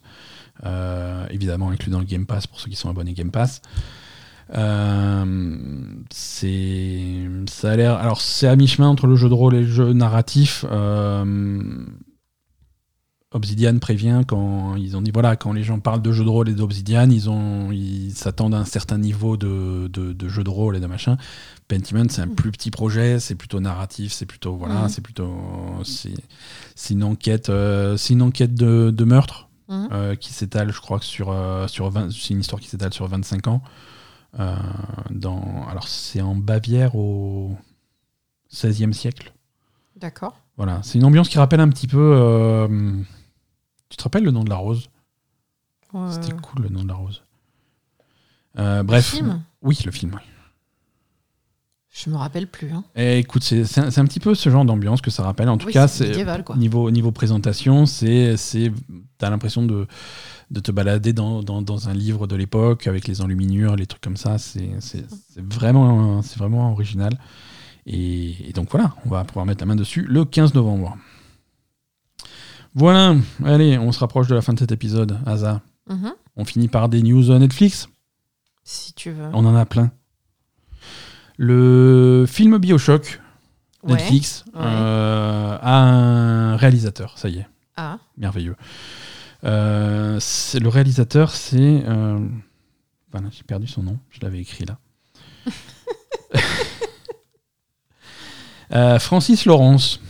Euh, 0.64 1.26
évidemment 1.30 1.70
inclus 1.70 1.90
dans 1.90 1.98
le 1.98 2.04
Game 2.04 2.26
Pass 2.26 2.46
pour 2.46 2.60
ceux 2.60 2.70
qui 2.70 2.76
sont 2.76 2.88
abonnés 2.88 3.12
Game 3.12 3.32
Pass. 3.32 3.60
c'est 6.10 7.28
ça 7.50 7.72
a 7.72 7.76
l'air 7.76 7.94
alors 7.94 8.20
c'est 8.20 8.46
à 8.46 8.54
mi 8.54 8.68
chemin 8.68 8.86
entre 8.86 9.08
le 9.08 9.16
jeu 9.16 9.28
de 9.28 9.34
rôle 9.34 9.56
et 9.56 9.62
le 9.62 9.66
jeu 9.66 9.92
narratif 9.92 10.64
Obsidian 13.34 13.76
prévient 13.80 14.22
quand 14.28 14.76
ils 14.76 14.96
ont 14.96 15.02
dit 15.02 15.10
voilà 15.12 15.34
quand 15.34 15.52
les 15.52 15.64
gens 15.64 15.80
parlent 15.80 16.00
de 16.00 16.12
jeux 16.12 16.22
de 16.24 16.28
rôle 16.28 16.48
et 16.48 16.54
d'Obsidian 16.54 17.10
ils 17.10 17.28
ont 17.28 17.72
ils 17.72 18.12
s'attendent 18.12 18.54
à 18.54 18.58
un 18.58 18.64
certain 18.64 18.96
niveau 18.96 19.36
de, 19.36 19.88
de, 19.88 20.28
jeu 20.28 20.44
de 20.44 20.50
rôle 20.50 20.76
et 20.76 20.80
de 20.80 20.86
machin 20.86 21.16
Pentiment 21.68 22.06
c'est 22.10 22.20
un 22.20 22.26
mm. 22.26 22.34
plus 22.34 22.50
petit 22.50 22.70
projet 22.70 23.18
c'est 23.18 23.34
plutôt 23.34 23.60
narratif 23.60 24.12
c'est 24.12 24.26
plutôt 24.26 24.54
voilà 24.56 24.82
mm. 24.82 24.88
c'est 24.88 25.00
plutôt 25.00 25.34
c'est 25.84 26.14
une 26.90 27.04
enquête 27.04 27.48
euh, 27.48 27.96
c'est 27.96 28.12
une 28.12 28.22
enquête 28.22 28.54
de, 28.54 28.90
de 28.90 29.04
meurtre 29.04 29.48
mm. 29.68 29.86
euh, 29.92 30.14
qui 30.14 30.32
s'étale 30.32 30.72
je 30.72 30.80
crois 30.80 30.98
que 30.98 31.04
sur 31.04 31.30
euh, 31.30 31.66
sur 31.68 31.90
c'est 32.10 32.34
une 32.34 32.40
histoire 32.40 32.60
qui 32.60 32.68
s'étale 32.68 32.92
sur 32.92 33.06
25 33.06 33.48
ans 33.48 33.62
dans 35.10 35.66
alors 35.68 35.88
c'est 35.88 36.20
en 36.20 36.34
Bavière 36.34 36.96
au 36.96 37.56
16e 38.52 38.92
siècle 38.92 39.32
d'accord 39.96 40.36
voilà 40.56 40.80
c'est 40.82 40.98
une 40.98 41.04
ambiance 41.04 41.28
qui 41.28 41.38
rappelle 41.38 41.60
un 41.60 41.68
petit 41.68 41.86
peu 41.86 42.66
tu 43.88 43.96
te 43.96 44.02
rappelles 44.02 44.24
le 44.24 44.32
nom 44.32 44.42
de 44.42 44.50
la 44.50 44.56
rose? 44.56 44.90
C'était 46.10 46.32
cool 46.32 46.64
le 46.64 46.68
nom 46.68 46.82
de 46.82 46.88
la 46.88 46.94
rose. 46.94 47.22
Bref. 48.56 49.12
Le 49.12 49.18
film? 49.18 49.42
oui, 49.62 49.78
le 49.84 49.92
film, 49.92 50.12
oui. 50.16 50.33
Je 51.94 52.10
me 52.10 52.16
rappelle 52.16 52.48
plus. 52.48 52.72
Hein. 52.72 52.82
Et 52.96 53.02
eh, 53.02 53.18
écoute, 53.18 53.44
c'est 53.44 53.78
un, 53.78 53.86
un, 53.86 54.04
petit 54.04 54.18
peu 54.18 54.34
ce 54.34 54.50
genre 54.50 54.64
d'ambiance 54.64 55.00
que 55.00 55.12
ça 55.12 55.22
rappelle. 55.22 55.48
En 55.48 55.58
tout 55.58 55.68
cas, 55.68 55.86
c'est 55.86 56.12
niveau, 56.56 56.90
niveau 56.90 57.12
présentation, 57.12 57.86
c'est 57.86 58.34
t'as 59.16 59.30
l'impression 59.30 59.62
de, 59.64 59.86
de 60.50 60.60
te 60.60 60.72
balader 60.72 61.12
dans, 61.12 61.44
dans, 61.44 61.62
dans 61.62 61.88
un 61.88 61.94
livre 61.94 62.26
de 62.26 62.34
l'époque 62.34 62.88
avec 62.88 63.06
les 63.06 63.20
enluminures, 63.20 63.76
les 63.76 63.86
trucs 63.86 64.02
comme 64.02 64.16
ça. 64.16 64.38
C'est 64.38 64.70
vraiment, 65.36 66.20
c'est 66.22 66.36
vraiment 66.36 66.72
original. 66.72 67.16
Et, 67.86 68.48
et, 68.48 68.52
donc 68.52 68.72
voilà, 68.72 68.96
on 69.06 69.10
va 69.10 69.22
pouvoir 69.22 69.46
mettre 69.46 69.62
la 69.62 69.66
main 69.66 69.76
dessus 69.76 70.02
le 70.02 70.24
15 70.24 70.54
novembre. 70.54 70.96
Voilà, 72.74 73.14
allez, 73.44 73.78
on 73.78 73.92
se 73.92 74.00
rapproche 74.00 74.26
de 74.26 74.34
la 74.34 74.42
fin 74.42 74.52
de 74.52 74.58
cet 74.58 74.72
épisode, 74.72 75.20
Asa. 75.26 75.62
Mhm. 75.88 76.12
On 76.34 76.44
finit 76.44 76.66
par 76.66 76.88
des 76.88 77.02
news 77.02 77.38
Netflix 77.38 77.88
Si 78.64 78.94
tu 78.94 79.12
veux. 79.12 79.28
On 79.32 79.44
en 79.44 79.54
a 79.54 79.64
plein. 79.64 79.92
Le 81.36 82.24
film 82.28 82.58
Bioshock, 82.58 83.20
Netflix, 83.86 84.44
euh, 84.56 85.58
a 85.60 85.78
un 85.78 86.56
réalisateur, 86.56 87.18
ça 87.18 87.28
y 87.28 87.38
est. 87.38 87.46
Ah. 87.76 87.98
Merveilleux. 88.16 88.56
Euh, 89.44 90.20
le 90.54 90.68
réalisateur, 90.68 91.30
c'est. 91.32 91.82
Euh, 91.86 92.20
j'ai 93.30 93.44
perdu 93.44 93.66
son 93.66 93.82
nom, 93.82 93.98
je 94.10 94.20
l'avais 94.22 94.40
écrit 94.40 94.64
là. 94.64 94.78
Francis 98.98 99.46
Lawrence. 99.46 100.00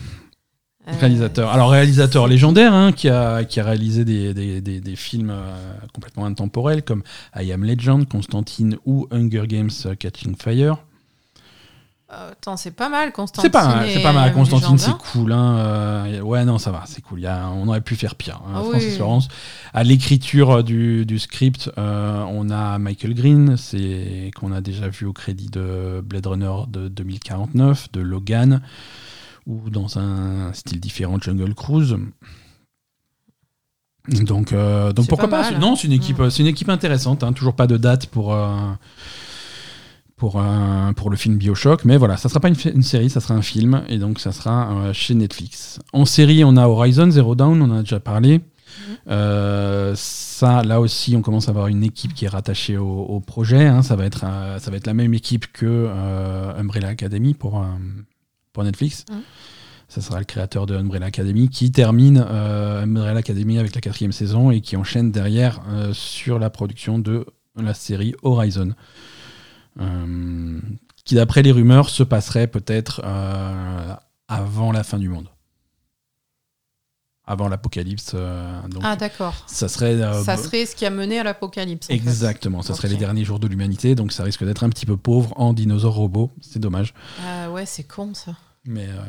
Réalisateur. 0.86 1.50
Alors 1.50 1.70
réalisateur 1.70 2.26
légendaire 2.26 2.74
hein, 2.74 2.92
qui, 2.92 3.08
a, 3.08 3.44
qui 3.44 3.58
a 3.58 3.64
réalisé 3.64 4.04
des, 4.04 4.34
des, 4.34 4.60
des, 4.60 4.96
films 4.96 5.30
euh, 5.30 5.56
complètement 5.94 6.26
intemporels 6.26 6.82
comme 6.82 7.02
I 7.34 7.52
Am 7.52 7.64
Legend, 7.64 8.06
Constantine 8.06 8.76
ou 8.84 9.06
Hunger 9.10 9.44
Games 9.46 9.70
Catching 9.98 10.36
Fire. 10.36 10.84
Euh, 12.14 12.32
attends, 12.32 12.56
c'est 12.56 12.70
pas 12.70 12.88
mal 12.88 13.12
Constantine. 13.12 13.42
C'est 13.42 13.50
pas, 13.50 13.84
c'est 13.86 14.02
pas 14.02 14.12
mal. 14.12 14.32
Constantine, 14.32 14.78
c'est 14.78 14.96
cool. 15.12 15.32
Hein, 15.32 16.20
ouais, 16.22 16.44
non, 16.44 16.58
ça 16.58 16.70
va, 16.70 16.84
c'est 16.86 17.00
cool. 17.00 17.20
Y 17.20 17.26
a, 17.26 17.48
on 17.50 17.68
aurait 17.68 17.80
pu 17.80 17.96
faire 17.96 18.14
pire. 18.14 18.40
Hein, 18.46 18.54
ah 18.56 18.62
Francis 18.62 18.98
Lawrence. 18.98 19.28
À 19.72 19.84
l'écriture 19.84 20.62
du, 20.62 21.04
du, 21.06 21.18
script, 21.18 21.70
on 21.76 22.50
a 22.50 22.78
Michael 22.78 23.14
Green, 23.14 23.56
c'est 23.56 24.30
qu'on 24.38 24.52
a 24.52 24.60
déjà 24.60 24.88
vu 24.88 25.06
au 25.06 25.12
crédit 25.12 25.48
de 25.50 26.00
Blade 26.04 26.26
Runner 26.26 26.54
de 26.68 26.88
2049, 26.88 27.92
de 27.92 28.00
Logan 28.00 28.60
ou 29.46 29.70
dans 29.70 29.98
un 29.98 30.52
style 30.52 30.80
différent 30.80 31.18
Jungle 31.20 31.54
Cruise. 31.54 31.96
Donc, 34.08 34.52
euh, 34.52 34.92
donc 34.92 35.08
pourquoi 35.08 35.28
pas, 35.28 35.50
Non, 35.52 35.76
c'est 35.76 35.86
une 35.86 35.92
équipe, 35.92 36.20
c'est 36.30 36.42
une 36.42 36.48
équipe 36.48 36.68
intéressante. 36.68 37.22
Hein. 37.22 37.32
toujours 37.32 37.54
pas 37.54 37.66
de 37.66 37.76
date 37.76 38.06
pour 38.06 38.36
euh, 40.22 40.92
pour 40.92 40.94
pour 40.94 41.10
le 41.10 41.16
film 41.16 41.36
Bioshock, 41.36 41.84
mais 41.84 41.96
voilà, 41.96 42.16
ça 42.16 42.28
sera 42.28 42.40
pas 42.40 42.48
une, 42.48 42.82
série, 42.82 43.10
ça 43.10 43.20
sera 43.20 43.34
un 43.34 43.42
film, 43.42 43.82
et 43.88 43.98
donc 43.98 44.20
ça 44.20 44.32
sera 44.32 44.72
euh, 44.72 44.92
chez 44.92 45.14
Netflix. 45.14 45.80
En 45.92 46.04
série, 46.04 46.44
on 46.44 46.56
a 46.56 46.66
Horizon 46.66 47.10
Zero 47.10 47.34
Dawn, 47.34 47.60
on 47.60 47.70
en 47.70 47.78
a 47.78 47.80
déjà 47.80 48.00
parlé. 48.00 48.40
Mhm. 49.08 49.94
ça, 49.94 50.62
là 50.64 50.80
aussi, 50.80 51.14
on 51.16 51.22
commence 51.22 51.48
à 51.48 51.50
avoir 51.50 51.68
une 51.68 51.84
équipe 51.84 52.14
qui 52.14 52.24
est 52.24 52.28
rattachée 52.28 52.76
au, 52.76 53.20
projet. 53.20 53.66
Hein. 53.66 53.82
ça 53.82 53.96
va 53.96 54.04
être 54.04 54.20
ça 54.58 54.70
va 54.70 54.76
être 54.76 54.86
la 54.86 54.94
même 54.94 55.14
équipe 55.14 55.52
que 55.52 55.88
Umbrella 56.58 56.88
Academy 56.88 57.34
pour 57.34 57.64
pour 58.52 58.64
Netflix. 58.64 59.04
Ça 59.88 60.00
sera 60.00 60.18
le 60.18 60.24
créateur 60.24 60.66
de 60.66 60.74
Umbrella 60.74 61.06
Academy 61.06 61.48
qui 61.48 61.70
termine 61.70 62.18
Umbrella 62.18 63.20
Academy 63.20 63.58
avec 63.58 63.74
la 63.74 63.80
quatrième 63.80 64.12
saison 64.12 64.50
et 64.50 64.60
qui 64.60 64.76
enchaîne 64.76 65.12
derrière 65.12 65.60
sur 65.92 66.38
la 66.38 66.50
production 66.50 66.98
de 66.98 67.26
la 67.56 67.74
série 67.74 68.14
Horizon. 68.22 68.74
Qui 71.04 71.14
d'après 71.14 71.42
les 71.42 71.52
rumeurs 71.52 71.88
se 71.88 72.02
passerait 72.02 72.46
peut-être 72.46 73.02
avant 74.28 74.72
la 74.72 74.84
fin 74.84 74.98
du 74.98 75.08
monde 75.08 75.28
avant 77.26 77.48
l'apocalypse. 77.48 78.12
Euh, 78.14 78.60
ah 78.82 78.96
d'accord. 78.96 79.34
Ça 79.46 79.68
serait. 79.68 79.94
Euh, 79.94 80.22
ça 80.22 80.36
serait 80.36 80.66
ce 80.66 80.76
qui 80.76 80.84
a 80.84 80.90
mené 80.90 81.18
à 81.18 81.24
l'apocalypse. 81.24 81.88
Exactement. 81.90 82.62
Ça 82.62 82.74
serait 82.74 82.88
les 82.88 82.96
derniers 82.96 83.24
jours 83.24 83.38
de 83.38 83.46
l'humanité, 83.46 83.94
donc 83.94 84.12
ça 84.12 84.24
risque 84.24 84.44
d'être 84.44 84.64
un 84.64 84.68
petit 84.68 84.86
peu 84.86 84.96
pauvre 84.96 85.32
en 85.36 85.52
dinosaures 85.52 85.94
robots. 85.94 86.30
C'est 86.40 86.58
dommage. 86.58 86.94
Ah 87.26 87.50
ouais, 87.50 87.66
c'est 87.66 87.84
con 87.84 88.12
ça. 88.14 88.32
Mais 88.66 88.86
euh, 88.88 89.02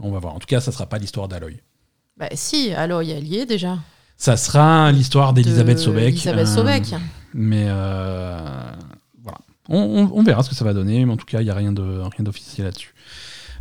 on 0.00 0.10
va 0.10 0.18
voir. 0.18 0.34
En 0.34 0.38
tout 0.38 0.46
cas, 0.46 0.60
ça 0.60 0.72
sera 0.72 0.86
pas 0.86 0.98
l'histoire 0.98 1.28
d'Aloy. 1.28 1.60
Bah 2.16 2.28
si, 2.32 2.72
Aloy 2.72 3.10
elle 3.10 3.26
y 3.26 3.36
est 3.36 3.46
déjà. 3.46 3.78
Ça 4.16 4.36
sera 4.36 4.90
l'histoire 4.90 5.32
d'Elisabeth 5.32 5.78
Sobek. 5.78 6.08
Elisabeth 6.08 6.48
Sobek. 6.48 6.94
mais 7.34 7.68
On, 9.68 10.10
on, 10.12 10.22
verra 10.22 10.42
ce 10.42 10.48
que 10.48 10.54
ça 10.54 10.64
va 10.64 10.72
donner, 10.72 11.04
mais 11.04 11.12
en 11.12 11.16
tout 11.16 11.26
cas, 11.26 11.40
il 11.40 11.44
n'y 11.44 11.50
a 11.50 11.54
rien 11.54 11.72
d'officiel 11.72 12.66
là-dessus. 12.66 12.94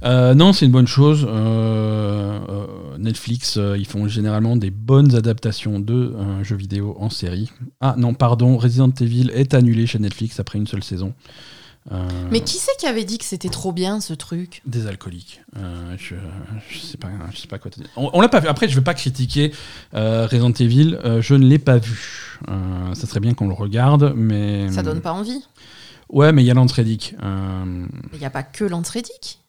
Euh, 0.03 0.33
non, 0.33 0.53
c'est 0.53 0.65
une 0.65 0.71
bonne 0.71 0.87
chose. 0.87 1.25
Euh, 1.27 2.39
euh, 2.49 2.97
Netflix, 2.97 3.59
ils 3.77 3.85
font 3.85 4.07
généralement 4.07 4.55
des 4.55 4.69
bonnes 4.71 5.15
adaptations 5.15 5.79
de 5.79 6.13
jeux 6.43 6.55
vidéo 6.55 6.95
en 6.99 7.09
série. 7.09 7.51
Ah 7.81 7.95
non, 7.97 8.13
pardon, 8.13 8.57
Resident 8.57 8.91
Evil 8.99 9.31
est 9.33 9.53
annulé 9.53 9.87
chez 9.87 9.99
Netflix 9.99 10.39
après 10.39 10.59
une 10.59 10.67
seule 10.67 10.83
saison. 10.83 11.13
Mais 12.31 12.41
qui 12.41 12.57
c'est 12.57 12.75
qui 12.77 12.85
avait 12.85 13.05
dit 13.05 13.17
que 13.17 13.23
c'était 13.23 13.47
trop 13.47 13.71
bien 13.71 14.01
ce 14.01 14.13
truc? 14.13 14.61
Des 14.65 14.87
alcooliques. 14.87 15.41
je, 15.97 16.15
je, 16.69 16.79
sais 16.79 16.97
pas, 16.97 17.07
je 17.31 17.37
sais 17.37 17.47
pas 17.47 17.59
quoi 17.59 17.71
te 17.71 17.79
dire. 17.79 17.87
On, 17.95 18.19
l'a 18.19 18.27
pas 18.27 18.41
vu. 18.41 18.49
Après, 18.49 18.67
je 18.67 18.75
vais 18.75 18.83
pas 18.83 18.93
critiquer 18.93 19.53
Resident 19.93 20.51
Evil. 20.51 20.99
je 21.21 21.33
ne 21.33 21.47
l'ai 21.47 21.59
pas 21.59 21.77
vu. 21.77 22.41
ça 22.93 23.07
serait 23.07 23.21
bien 23.21 23.33
qu'on 23.33 23.47
le 23.47 23.53
regarde, 23.53 24.13
mais 24.17 24.69
ça 24.69 24.83
donne 24.83 24.99
pas 24.99 25.13
envie. 25.13 25.41
Ouais, 26.09 26.31
mais 26.31 26.43
il 26.43 26.45
y 26.45 26.51
a 26.51 26.53
l'Antredic. 26.53 27.15
Il 27.21 28.19
n'y 28.19 28.25
a 28.25 28.29
pas 28.29 28.43
que 28.43 28.63
l'Antredic 28.63 29.39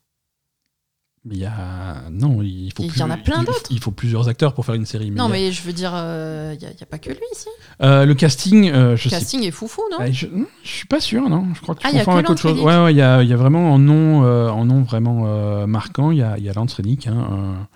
il 1.30 1.38
y 1.38 1.44
a 1.44 2.02
non, 2.10 2.42
il 2.42 2.72
faut. 2.74 2.82
Il 2.82 2.96
y 2.96 3.02
en 3.02 3.10
a 3.10 3.16
plein 3.16 3.42
d'autres. 3.42 3.70
Il 3.70 3.80
faut 3.80 3.90
plusieurs 3.90 4.28
acteurs 4.28 4.54
pour 4.54 4.64
faire 4.64 4.74
une 4.74 4.86
série. 4.86 5.10
non, 5.10 5.28
mais 5.28 5.52
je 5.52 5.62
veux 5.62 5.72
dire, 5.72 5.92
euh, 5.94 6.54
il 6.58 6.66
n'y 6.66 6.82
a, 6.82 6.86
pas 6.86 6.98
que 6.98 7.10
lui 7.10 7.18
ici. 7.32 7.48
Euh, 7.82 8.04
le 8.04 8.14
casting, 8.14 8.70
euh, 8.70 8.96
je 8.96 9.08
le 9.08 9.10
casting 9.10 9.42
est 9.42 9.50
foufou, 9.50 9.82
non 9.90 9.98
je, 10.10 10.26
ne 10.26 10.44
suis 10.64 10.86
pas 10.86 11.00
sûr, 11.00 11.28
non. 11.28 11.46
Je 11.54 11.60
crois 11.60 11.74
que 11.74 11.80
tu 11.80 11.86
ah, 11.86 11.92
confonds 11.92 12.12
avec 12.12 12.30
autre 12.30 12.40
chose. 12.40 12.60
Ouais, 12.60 12.82
ouais, 12.82 12.92
il 12.92 12.96
y 12.96 13.02
a, 13.02 13.22
y 13.22 13.32
a, 13.32 13.36
vraiment 13.36 13.74
un 13.74 13.78
nom, 13.78 14.24
en 14.24 14.64
nom 14.64 14.82
vraiment 14.82 15.66
marquant. 15.66 16.10
Il 16.10 16.18
y 16.18 16.22
a, 16.22 16.38
y 16.38 16.48
a 16.48 16.52
hein, 16.56 17.68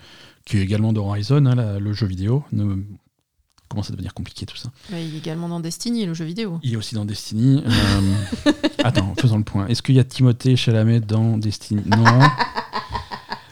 qui 0.44 0.58
est 0.58 0.62
également 0.62 0.92
dans 0.92 1.06
Horizon, 1.06 1.46
hein, 1.46 1.78
le 1.78 1.92
jeu 1.92 2.06
vidéo. 2.06 2.44
Ne, 2.52 2.84
commence 3.72 3.88
à 3.88 3.92
devenir 3.92 4.12
compliqué 4.12 4.44
tout 4.44 4.56
ça. 4.56 4.70
il 4.90 5.14
est 5.14 5.18
également 5.18 5.48
dans 5.48 5.58
Destiny, 5.58 6.04
le 6.04 6.12
jeu 6.12 6.26
vidéo. 6.26 6.60
Il 6.62 6.74
est 6.74 6.76
aussi 6.76 6.94
dans 6.94 7.06
Destiny. 7.06 7.64
attends, 8.84 9.14
faisons 9.18 9.38
le 9.38 9.44
point. 9.44 9.66
Est-ce 9.66 9.82
qu'il 9.82 9.94
y 9.94 10.00
a 10.00 10.04
Timothée 10.04 10.56
Chalamet 10.56 11.00
dans 11.00 11.38
Destiny? 11.38 11.82
Non. 11.86 12.04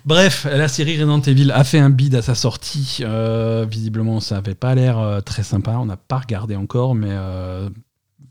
Bref, 0.04 0.46
la 0.50 0.68
série 0.68 0.92
Resident 0.92 1.20
Evil 1.20 1.50
a 1.52 1.64
fait 1.64 1.78
un 1.78 1.90
bid 1.90 2.14
à 2.14 2.22
sa 2.22 2.34
sortie. 2.34 2.98
Euh, 3.00 3.66
visiblement, 3.68 4.20
ça 4.20 4.36
n'avait 4.36 4.54
pas 4.54 4.74
l'air 4.74 4.98
euh, 4.98 5.20
très 5.20 5.42
sympa. 5.42 5.72
On 5.78 5.86
n'a 5.86 5.96
pas 5.96 6.18
regardé 6.18 6.56
encore, 6.56 6.94
mais 6.94 7.10
euh, 7.10 7.68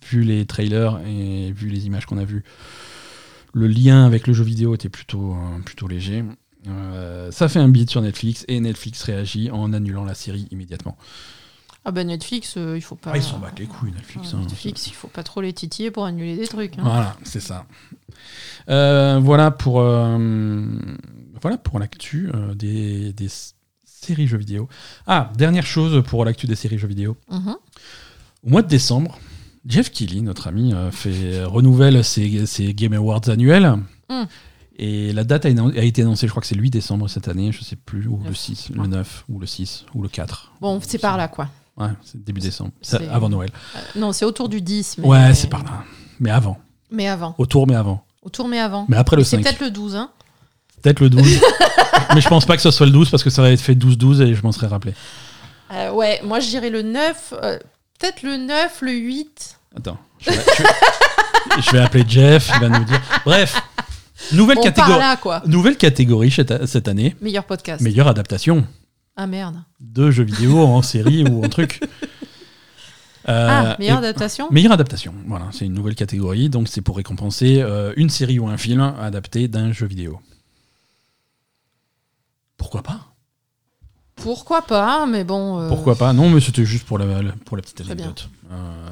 vu 0.10 0.24
les 0.24 0.46
trailers 0.46 1.00
et 1.08 1.52
vu 1.52 1.70
les 1.70 1.88
images 1.88 2.06
qu'on 2.06 2.18
a 2.18 2.26
vues, 2.26 2.44
le 3.54 3.68
lien 3.68 4.06
avec 4.06 4.28
le 4.28 4.34
jeu 4.34 4.44
vidéo 4.44 4.76
était 4.76 4.90
plutôt, 4.90 5.36
plutôt 5.66 5.88
léger. 5.88 6.24
ça 7.32 7.50
fait 7.50 7.60
un 7.60 7.70
bid 7.70 7.90
sur 7.90 8.02
Netflix 8.02 8.46
et 8.48 8.60
Netflix 8.60 9.02
réagit 9.04 9.50
en 9.50 9.74
annulant 9.74 10.06
la 10.06 10.14
série 10.14 10.48
immédiatement. 10.52 10.98
Ah 11.86 11.92
bah 11.92 12.04
Netflix, 12.04 12.58
il 12.58 12.82
faut 12.82 12.96
pas. 12.96 13.12
Ah, 13.14 13.18
ils 13.18 13.24
s'en 13.24 13.40
battent 13.40 13.60
les 13.60 13.66
couilles, 13.66 13.92
Netflix. 13.92 14.34
Hein. 14.34 14.42
Netflix, 14.42 14.88
il 14.88 14.94
faut 14.94 15.08
pas 15.08 15.24
trop 15.24 15.42
les 15.42 15.54
titiller 15.54 15.92
pour 15.92 16.06
annuler 16.06 16.36
des 16.36 16.48
trucs. 16.48 16.78
Hein. 16.78 16.84
Voilà, 16.84 17.16
c'est 17.24 17.40
ça. 17.40 17.66
voilà 18.68 19.52
pour 19.52 19.82
voilà 21.42 21.58
pour 21.58 21.80
l'actu 21.80 22.30
euh, 22.34 22.54
des, 22.54 23.14
séries 23.86 24.28
jeux 24.28 24.38
vidéo. 24.38 24.68
Ah, 25.08 25.32
dernière 25.36 25.66
chose 25.66 26.04
pour 26.06 26.26
l'actu 26.26 26.48
des 26.48 26.56
séries 26.56 26.78
jeux 26.78 26.88
vidéo. 26.88 27.18
Mhm. 27.30 27.56
Au 28.46 28.50
mois 28.50 28.62
de 28.62 28.68
décembre, 28.68 29.20
Jeff 29.66 29.92
Keighley, 29.92 30.22
notre 30.22 30.48
ami, 30.48 30.74
euh, 30.74 30.92
fait 30.92 31.44
renouvelle 31.44 32.04
ses, 32.04 32.74
Game 32.74 32.94
Awards 32.94 33.28
annuels. 33.28 33.76
Mm. 34.10 34.24
Et 34.82 35.12
la 35.12 35.26
date 35.26 35.46
a, 35.46 35.50
été 35.84 36.04
annoncée, 36.04 36.26
je 36.26 36.32
crois 36.32 36.40
que 36.40 36.48
c'est 36.48 36.56
le 36.56 36.62
8 36.62 36.70
décembre 36.70 37.10
cette 37.10 37.28
année, 37.28 37.52
je 37.52 37.64
sais 37.66 37.76
plus, 37.76 38.08
ou 38.08 38.22
le 38.26 38.34
6, 38.34 38.70
le 38.74 38.88
9, 38.88 39.26
ou 39.28 39.38
le 39.38 39.46
6, 39.46 39.86
ou 39.94 40.02
le 40.02 40.08
4. 40.08 40.54
Bon, 40.62 40.80
c'est 40.82 41.00
par 41.00 41.18
là, 41.18 41.28
quoi. 41.28 41.50
Ouais, 41.80 41.88
c'est 42.04 42.22
début 42.24 42.42
décembre, 42.42 42.72
avant 43.12 43.30
Noël. 43.30 43.50
Euh, 43.76 43.80
non, 43.96 44.12
c'est 44.12 44.26
autour 44.26 44.50
du 44.50 44.62
10. 44.62 44.98
Mais... 44.98 45.08
Ouais, 45.08 45.34
c'est 45.34 45.48
par 45.48 45.64
là. 45.64 45.84
Mais 46.20 46.30
avant. 46.30 46.58
Mais 46.92 47.08
avant. 47.08 47.36
Autour, 47.38 47.68
mais 47.68 47.76
avant. 47.76 48.04
Autour, 48.22 48.48
mais 48.50 48.60
avant. 48.60 48.86
Mais 48.90 48.98
après 48.98 49.16
le 49.16 49.24
5. 49.24 49.38
C'est 49.38 49.44
peut-être 49.44 49.62
le 49.62 49.72
12, 49.72 49.96
hein 49.96 50.12
Peut-être 50.82 51.00
le 51.00 51.10
12. 51.10 51.24
mais 52.16 52.22
je 52.22 52.28
pense 52.28 52.46
pas 52.46 52.56
que 52.56 52.62
ce 52.62 52.72
soit 52.72 52.86
le 52.86 52.92
12 52.92 53.10
parce 53.10 53.24
que 53.24 53.30
ça 53.30 53.42
aurait 53.42 53.56
fait 53.58 53.76
12-12 53.76 54.22
et 54.22 54.36
je 54.36 54.44
m'en 54.44 54.52
serais 54.52 54.68
rappelé. 54.68 54.94
Euh, 55.72 55.92
ouais, 55.92 56.22
moi 56.24 56.40
je 56.40 56.50
dirais 56.50 56.70
le 56.70 56.82
9. 56.82 57.34
Euh, 57.42 57.60
peut-être 58.00 58.24
le 58.24 58.38
9, 58.38 58.82
le 58.82 58.92
8. 58.92 59.60
Attends. 59.78 59.98
Je 60.22 61.72
vais, 61.72 61.80
appeler 61.80 62.04
Jeff, 62.08 62.52
il 62.56 62.60
va 62.60 62.80
nous 62.80 62.86
dire. 62.86 63.02
Bref. 63.26 63.62
Nouvelle, 64.34 64.60
catégorie, 64.60 65.02
nouvelle 65.46 65.78
catégorie 65.78 66.32
cette 66.32 66.88
année. 66.88 67.16
Meilleur 67.22 67.46
podcast. 67.46 67.82
Meilleure 67.82 68.08
adaptation. 68.08 68.66
Ah 69.22 69.28
merde. 69.28 69.58
De 69.80 70.12
jeux 70.12 70.24
vidéo 70.24 70.60
en 70.60 70.82
série 70.94 71.24
ou 71.24 71.44
en 71.44 71.50
truc. 71.50 71.82
Euh, 73.28 73.48
ah, 73.50 73.76
meilleure 73.78 73.98
adaptation 73.98 74.48
Meilleure 74.50 74.72
adaptation, 74.72 75.14
voilà, 75.28 75.48
c'est 75.52 75.66
une 75.66 75.74
nouvelle 75.74 75.96
catégorie, 75.96 76.50
donc 76.50 76.68
c'est 76.68 76.82
pour 76.82 76.96
récompenser 76.98 77.64
une 77.98 78.10
série 78.10 78.40
ou 78.40 78.48
un 78.48 78.58
film 78.58 78.82
adapté 78.82 79.48
d'un 79.48 79.72
jeu 79.72 79.86
vidéo. 79.86 80.20
Pourquoi 82.58 82.82
pas? 82.82 83.10
Pourquoi 84.16 84.62
pas, 84.62 85.06
mais 85.06 85.24
bon. 85.24 85.60
Euh, 85.62 85.70
Pourquoi 85.70 85.96
pas? 85.96 86.14
Non, 86.14 86.30
mais 86.30 86.42
c'était 86.42 86.66
juste 86.66 86.86
pour 86.86 86.98
la, 86.98 87.06
pour 87.46 87.58
la 87.58 87.64
petite 87.64 87.82
anecdote. 87.82 88.30
Euh, 88.52 88.90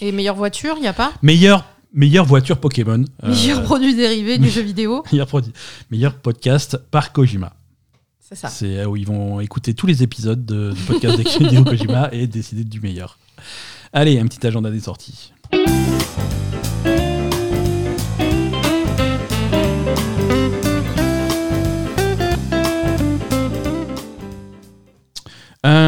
Et 0.00 0.12
meilleure 0.12 0.36
voiture, 0.36 0.74
il 0.76 0.82
n'y 0.82 0.88
a 0.88 0.92
pas? 0.92 1.12
Meilleure 1.22 1.64
meilleure 1.94 2.26
voiture 2.26 2.58
Pokémon. 2.58 3.04
Euh, 3.24 3.28
meilleur 3.28 3.62
produit 3.62 3.94
dérivé 3.94 4.36
du 4.38 4.50
jeu 4.50 4.60
vidéo. 4.60 5.02
meilleur, 5.12 5.26
produit, 5.26 5.52
meilleur 5.90 6.14
podcast 6.14 6.76
par 6.90 7.12
Kojima. 7.12 7.54
C'est 8.28 8.34
ça. 8.34 8.48
C'est 8.48 8.84
où 8.84 8.94
ils 8.94 9.06
vont 9.06 9.40
écouter 9.40 9.72
tous 9.72 9.86
les 9.86 10.02
épisodes 10.02 10.44
de, 10.44 10.72
du 10.72 10.82
podcast 10.82 11.16
des 11.16 11.22
vidéo 11.22 11.64
Kojima 11.64 12.10
et 12.12 12.26
décider 12.26 12.62
du 12.62 12.78
meilleur. 12.78 13.18
Allez, 13.94 14.18
un 14.18 14.26
petit 14.26 14.46
agenda 14.46 14.70
des 14.70 14.80
sorties. 14.80 15.32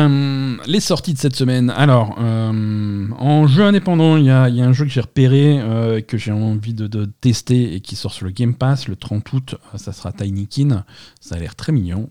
Euh, 0.08 0.56
les 0.66 0.80
sorties 0.80 1.14
de 1.14 1.18
cette 1.18 1.36
semaine. 1.36 1.70
Alors, 1.70 2.16
euh, 2.20 3.08
en 3.18 3.46
jeu 3.46 3.64
indépendant, 3.64 4.16
il 4.16 4.24
y, 4.24 4.30
a, 4.30 4.44
un 4.44 4.72
jeu 4.72 4.84
que 4.84 4.90
j'ai 4.90 5.00
repéré, 5.00 5.60
euh, 5.60 6.00
que 6.00 6.16
j'ai 6.16 6.32
envie 6.32 6.74
de, 6.74 7.04
tester 7.20 7.74
et 7.74 7.80
qui 7.80 7.96
sort 7.96 8.12
sur 8.12 8.26
le 8.26 8.32
Game 8.32 8.54
Pass 8.54 8.88
le 8.88 8.96
30 8.96 9.32
août. 9.32 9.54
Ça 9.76 9.92
sera 9.92 10.12
Tiny 10.12 10.46
Kin. 10.46 10.84
Ça 11.20 11.36
a 11.36 11.38
l'air 11.38 11.54
très 11.54 11.72
mignon. 11.72 12.10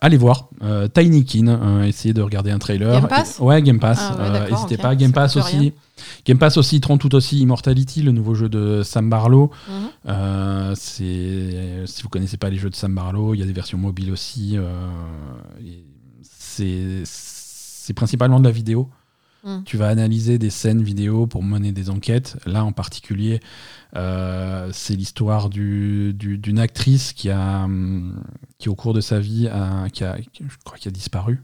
Allez 0.00 0.16
voir 0.16 0.50
Tiny 0.94 1.24
Kin, 1.24 1.82
essayez 1.84 2.14
de 2.14 2.22
regarder 2.22 2.50
un 2.50 2.58
trailer. 2.58 3.00
Game 3.00 3.08
Pass 3.08 3.38
Ouais, 3.40 3.62
Game 3.62 3.78
Pass. 3.78 4.12
Ah 4.18 4.46
n'hésitez 4.50 4.76
pas. 4.76 4.94
Game 4.96 5.12
Pass 5.12 5.36
aussi. 5.36 5.72
Game 6.24 6.38
Pass 6.38 6.56
aussi, 6.56 6.80
30 6.80 7.04
août 7.04 7.14
aussi, 7.14 7.40
Immortality, 7.40 8.02
le 8.02 8.12
nouveau 8.12 8.34
jeu 8.34 8.48
de 8.48 8.82
Sam 8.82 9.08
Barlow. 9.08 9.50
Mhm. 9.68 9.88
Euh, 10.08 10.74
c'est, 10.76 11.86
si 11.86 12.02
vous 12.02 12.08
connaissez 12.08 12.36
pas 12.36 12.50
les 12.50 12.56
jeux 12.56 12.70
de 12.70 12.76
Sam 12.76 12.94
Barlow, 12.94 13.34
il 13.34 13.40
y 13.40 13.42
a 13.42 13.46
des 13.46 13.52
versions 13.52 13.78
mobiles 13.78 14.10
aussi. 14.10 14.56
Euh, 14.56 14.64
c'est, 16.22 17.94
principalement 17.94 18.38
de 18.38 18.44
la 18.44 18.50
vidéo. 18.50 18.90
Mhm. 19.44 19.62
Tu 19.64 19.76
vas 19.76 19.88
analyser 19.88 20.38
des 20.38 20.50
scènes 20.50 20.82
vidéo 20.82 21.26
pour 21.26 21.42
mener 21.42 21.72
des 21.72 21.90
enquêtes. 21.90 22.36
Là, 22.44 22.64
en 22.64 22.72
particulier, 22.72 23.40
euh, 23.96 24.70
c'est 24.72 24.94
l'histoire 24.94 25.48
d'une 25.48 26.58
actrice 26.58 27.12
qui 27.12 27.30
a, 27.30 27.66
qui 28.58 28.68
au 28.68 28.74
cours 28.74 28.94
de 28.94 29.00
sa 29.00 29.20
vie, 29.20 29.48
qui 29.92 30.04
a, 30.04 30.16
je 30.18 30.56
crois, 30.64 30.78
qui 30.78 30.88
a 30.88 30.90
disparu 30.90 31.42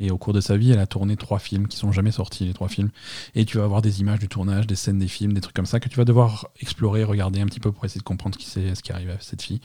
et 0.00 0.10
au 0.10 0.16
cours 0.16 0.32
de 0.32 0.40
sa 0.40 0.56
vie, 0.56 0.72
elle 0.72 0.78
a 0.78 0.86
tourné 0.86 1.16
trois 1.16 1.38
films 1.38 1.68
qui 1.68 1.76
sont 1.76 1.92
jamais 1.92 2.10
sortis, 2.10 2.46
les 2.46 2.54
trois 2.54 2.68
films. 2.68 2.88
Et 3.34 3.44
tu 3.44 3.58
vas 3.58 3.64
avoir 3.64 3.82
des 3.82 4.00
images 4.00 4.18
du 4.18 4.28
tournage, 4.28 4.66
des 4.66 4.74
scènes 4.74 4.98
des 4.98 5.08
films, 5.08 5.34
des 5.34 5.42
trucs 5.42 5.54
comme 5.54 5.66
ça 5.66 5.78
que 5.78 5.90
tu 5.90 5.96
vas 5.96 6.06
devoir 6.06 6.48
explorer, 6.58 7.04
regarder 7.04 7.40
un 7.40 7.46
petit 7.46 7.60
peu 7.60 7.70
pour 7.70 7.84
essayer 7.84 7.98
de 7.98 8.04
comprendre 8.04 8.34
ce 8.34 8.38
qui, 8.38 8.48
ce 8.48 8.82
qui 8.82 8.92
arrive 8.92 9.10
à 9.10 9.20
cette 9.20 9.42
fille. 9.42 9.60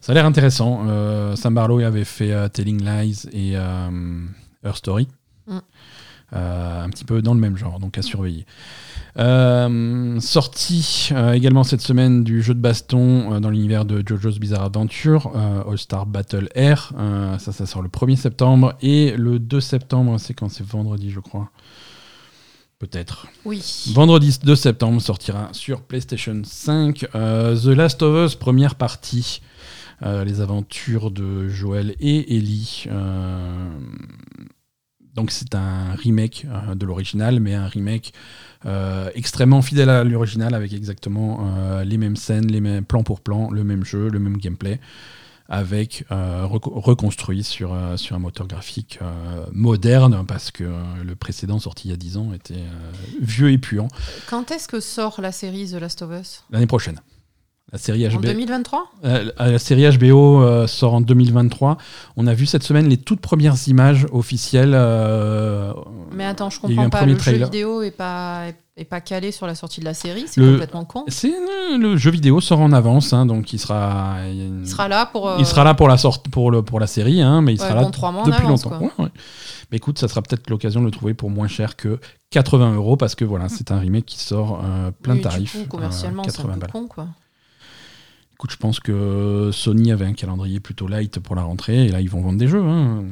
Ça 0.00 0.12
a 0.12 0.14
l'air 0.14 0.26
intéressant. 0.26 0.84
Euh, 0.86 1.34
Sam 1.34 1.54
Barlow 1.54 1.80
avait 1.80 2.04
fait 2.04 2.30
euh, 2.30 2.48
Telling 2.48 2.84
Lies 2.84 3.26
et 3.32 3.52
Her 3.52 4.76
Story. 4.76 5.08
Mm. 5.46 5.58
un 6.32 6.88
petit 6.90 7.04
peu 7.04 7.20
dans 7.20 7.34
le 7.34 7.40
même 7.40 7.56
genre, 7.56 7.80
donc 7.80 7.98
à 7.98 8.02
surveiller. 8.02 8.46
Euh, 9.16 10.18
sorti 10.18 11.10
euh, 11.12 11.32
également 11.32 11.62
cette 11.62 11.80
semaine 11.80 12.24
du 12.24 12.42
jeu 12.42 12.52
de 12.52 12.58
baston 12.58 13.34
euh, 13.34 13.40
dans 13.40 13.50
l'univers 13.50 13.84
de 13.84 14.02
JoJo's 14.04 14.40
Bizarre 14.40 14.64
Adventure, 14.64 15.30
All 15.36 15.78
Star 15.78 16.06
Battle 16.06 16.48
Air. 16.54 16.92
ça, 17.38 17.52
ça 17.52 17.66
sort 17.66 17.82
le 17.82 17.88
1er 17.88 18.16
septembre. 18.16 18.74
Et 18.82 19.14
le 19.16 19.38
2 19.38 19.60
septembre, 19.60 20.18
c'est 20.18 20.34
quand 20.34 20.48
c'est 20.48 20.66
vendredi, 20.66 21.10
je 21.10 21.20
crois. 21.20 21.50
Peut-être. 22.78 23.28
Oui. 23.44 23.92
Vendredi 23.94 24.36
2 24.42 24.56
septembre 24.56 25.00
sortira 25.00 25.48
sur 25.52 25.82
PlayStation 25.82 26.42
5 26.44 27.06
The 27.12 27.66
Last 27.66 28.02
of 28.02 28.30
Us, 28.30 28.34
première 28.34 28.74
partie. 28.74 29.40
les 30.02 30.40
aventures 30.40 31.10
de 31.10 31.48
Joël 31.48 31.94
et 32.00 32.36
Ellie. 32.36 32.86
Donc 35.14 35.30
c'est 35.30 35.54
un 35.54 35.94
remake 35.94 36.46
de 36.74 36.86
l'original, 36.86 37.40
mais 37.40 37.54
un 37.54 37.66
remake 37.66 38.12
euh, 38.66 39.10
extrêmement 39.14 39.60
fidèle 39.60 39.90
à 39.90 40.04
l'original 40.04 40.54
avec 40.54 40.72
exactement 40.72 41.52
euh, 41.58 41.84
les 41.84 41.98
mêmes 41.98 42.16
scènes, 42.16 42.46
les 42.46 42.60
mêmes 42.60 42.84
plans 42.84 43.02
pour 43.02 43.20
plan, 43.20 43.50
le 43.50 43.62
même 43.62 43.84
jeu, 43.84 44.08
le 44.08 44.18
même 44.18 44.38
gameplay 44.38 44.80
avec 45.46 46.06
euh, 46.10 46.46
reconstruit 46.46 47.44
sur, 47.44 47.76
sur 47.96 48.16
un 48.16 48.18
moteur 48.18 48.46
graphique 48.46 48.98
moderne 49.52 50.24
parce 50.26 50.50
que 50.50 50.64
le 51.04 51.14
précédent 51.16 51.58
sorti 51.58 51.88
il 51.88 51.90
y 51.90 51.94
a 51.94 51.98
10 51.98 52.16
ans 52.16 52.32
était 52.32 52.64
vieux 53.20 53.50
et 53.50 53.58
puant. 53.58 53.88
Quand 54.26 54.50
est-ce 54.50 54.68
que 54.68 54.80
sort 54.80 55.20
la 55.20 55.32
série 55.32 55.68
The 55.68 55.74
Last 55.74 56.00
of 56.00 56.18
Us? 56.18 56.44
L'année 56.50 56.66
prochaine. 56.66 56.98
La 57.74 57.78
série 57.78 58.08
HBO. 58.08 58.18
En 58.18 58.20
2023 58.20 58.92
La 59.02 59.58
série 59.58 59.98
HBO 59.98 60.66
sort 60.68 60.94
en 60.94 61.00
2023. 61.00 61.76
On 62.16 62.28
a 62.28 62.32
vu 62.32 62.46
cette 62.46 62.62
semaine 62.62 62.88
les 62.88 62.98
toutes 62.98 63.20
premières 63.20 63.56
images 63.66 64.06
officielles. 64.12 64.78
Mais 66.12 66.24
attends, 66.24 66.50
je 66.50 66.60
comprends 66.60 66.88
pas. 66.88 67.04
Le 67.04 67.18
jeu 67.18 67.32
vidéo 67.32 67.82
est 67.82 67.90
pas, 67.90 68.44
est 68.76 68.84
pas 68.84 69.00
calé 69.00 69.32
sur 69.32 69.48
la 69.48 69.56
sortie 69.56 69.80
de 69.80 69.86
la 69.86 69.94
série. 69.94 70.24
C'est 70.28 70.40
complètement 70.40 70.84
con. 70.84 71.04
C'est 71.08 71.34
le 71.76 71.96
jeu 71.96 72.12
vidéo 72.12 72.40
sort 72.40 72.60
en 72.60 72.70
avance, 72.70 73.12
hein, 73.12 73.26
donc 73.26 73.52
il 73.52 73.58
sera. 73.58 74.18
Il 74.32 74.68
sera 74.68 74.86
là 74.86 75.06
pour. 75.06 75.32
Il 75.40 75.44
sera 75.44 75.64
là 75.64 75.74
pour 75.74 75.88
la 75.88 75.96
sorte 75.96 76.28
pour 76.28 76.52
le 76.52 76.62
pour 76.62 76.78
la 76.78 76.86
série, 76.86 77.22
hein, 77.22 77.42
mais 77.42 77.54
il 77.54 77.58
sera 77.58 77.74
là 77.74 77.90
depuis 78.24 78.46
longtemps. 78.46 78.78
Mais 79.70 79.78
écoute, 79.78 79.98
ça 79.98 80.06
sera 80.06 80.22
peut-être 80.22 80.48
l'occasion 80.50 80.78
de 80.78 80.84
le 80.84 80.92
trouver 80.92 81.14
pour 81.14 81.30
moins 81.30 81.48
cher 81.48 81.74
que 81.74 81.98
80 82.30 82.74
euros 82.74 82.96
parce 82.96 83.14
que 83.14 83.24
voilà, 83.24 83.48
c'est 83.48 83.72
un 83.72 83.78
remake 83.78 84.04
qui 84.04 84.20
sort 84.20 84.62
euh, 84.64 84.90
plein 85.02 85.16
de 85.16 85.22
tarifs. 85.22 85.56
Coup, 85.62 85.68
commercialement, 85.68 86.22
euh, 86.22 86.26
80 86.26 86.56
balles. 86.58 86.70
Con, 86.70 86.86
quoi. 86.86 87.08
Écoute, 88.34 88.50
je 88.50 88.56
pense 88.56 88.80
que 88.80 89.50
Sony 89.52 89.92
avait 89.92 90.06
un 90.06 90.12
calendrier 90.12 90.60
plutôt 90.60 90.88
light 90.88 91.20
pour 91.20 91.36
la 91.36 91.42
rentrée 91.42 91.86
et 91.86 91.88
là 91.88 92.00
ils 92.00 92.10
vont 92.10 92.20
vendre 92.20 92.38
des 92.38 92.48
jeux. 92.48 92.62
Hein. 92.62 93.04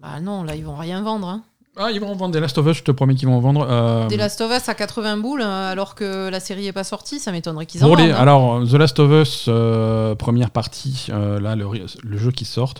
Bah 0.00 0.20
non, 0.20 0.44
là 0.44 0.54
ils 0.54 0.64
vont 0.64 0.76
rien 0.76 1.02
vendre. 1.02 1.28
Hein. 1.28 1.42
Ah, 1.78 1.90
ils 1.92 2.00
vont 2.00 2.08
en 2.08 2.14
vendre 2.14 2.32
des 2.32 2.40
Last 2.40 2.56
of 2.56 2.66
Us, 2.66 2.78
je 2.78 2.82
te 2.84 2.90
promets 2.90 3.14
qu'ils 3.14 3.28
vont 3.28 3.36
en 3.36 3.40
vendre. 3.40 3.66
Euh... 3.68 4.08
Des 4.08 4.16
Last 4.16 4.40
of 4.40 4.50
Us 4.50 4.66
à 4.68 4.74
80 4.74 5.18
boules, 5.18 5.42
euh, 5.42 5.72
alors 5.72 5.94
que 5.94 6.30
la 6.30 6.40
série 6.40 6.62
n'est 6.62 6.72
pas 6.72 6.84
sortie, 6.84 7.18
ça 7.18 7.32
m'étonnerait 7.32 7.66
qu'ils 7.66 7.84
en 7.84 7.88
vendent. 7.88 8.00
Hein. 8.00 8.14
Alors, 8.14 8.66
The 8.66 8.72
Last 8.72 8.98
of 8.98 9.10
Us, 9.10 9.44
euh, 9.48 10.14
première 10.14 10.50
partie, 10.50 11.08
euh, 11.10 11.38
là, 11.38 11.54
le, 11.54 12.16
jeu 12.16 12.30
qui 12.30 12.46
sort, 12.46 12.72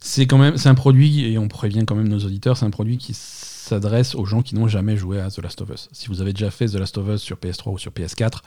c'est 0.00 0.26
quand 0.26 0.36
même, 0.36 0.58
c'est 0.58 0.68
un 0.68 0.74
produit, 0.74 1.32
et 1.32 1.38
on 1.38 1.48
prévient 1.48 1.86
quand 1.86 1.94
même 1.94 2.08
nos 2.08 2.18
auditeurs, 2.18 2.58
c'est 2.58 2.66
un 2.66 2.70
produit 2.70 2.98
qui 2.98 3.14
s'adresse 3.14 4.14
aux 4.14 4.26
gens 4.26 4.42
qui 4.42 4.54
n'ont 4.54 4.68
jamais 4.68 4.98
joué 4.98 5.18
à 5.18 5.30
The 5.30 5.38
Last 5.38 5.62
of 5.62 5.70
Us. 5.70 5.88
Si 5.92 6.08
vous 6.08 6.20
avez 6.20 6.34
déjà 6.34 6.50
fait 6.50 6.66
The 6.66 6.74
Last 6.74 6.98
of 6.98 7.08
Us 7.08 7.22
sur 7.22 7.38
PS3 7.38 7.72
ou 7.72 7.78
sur 7.78 7.92
PS4, 7.92 8.40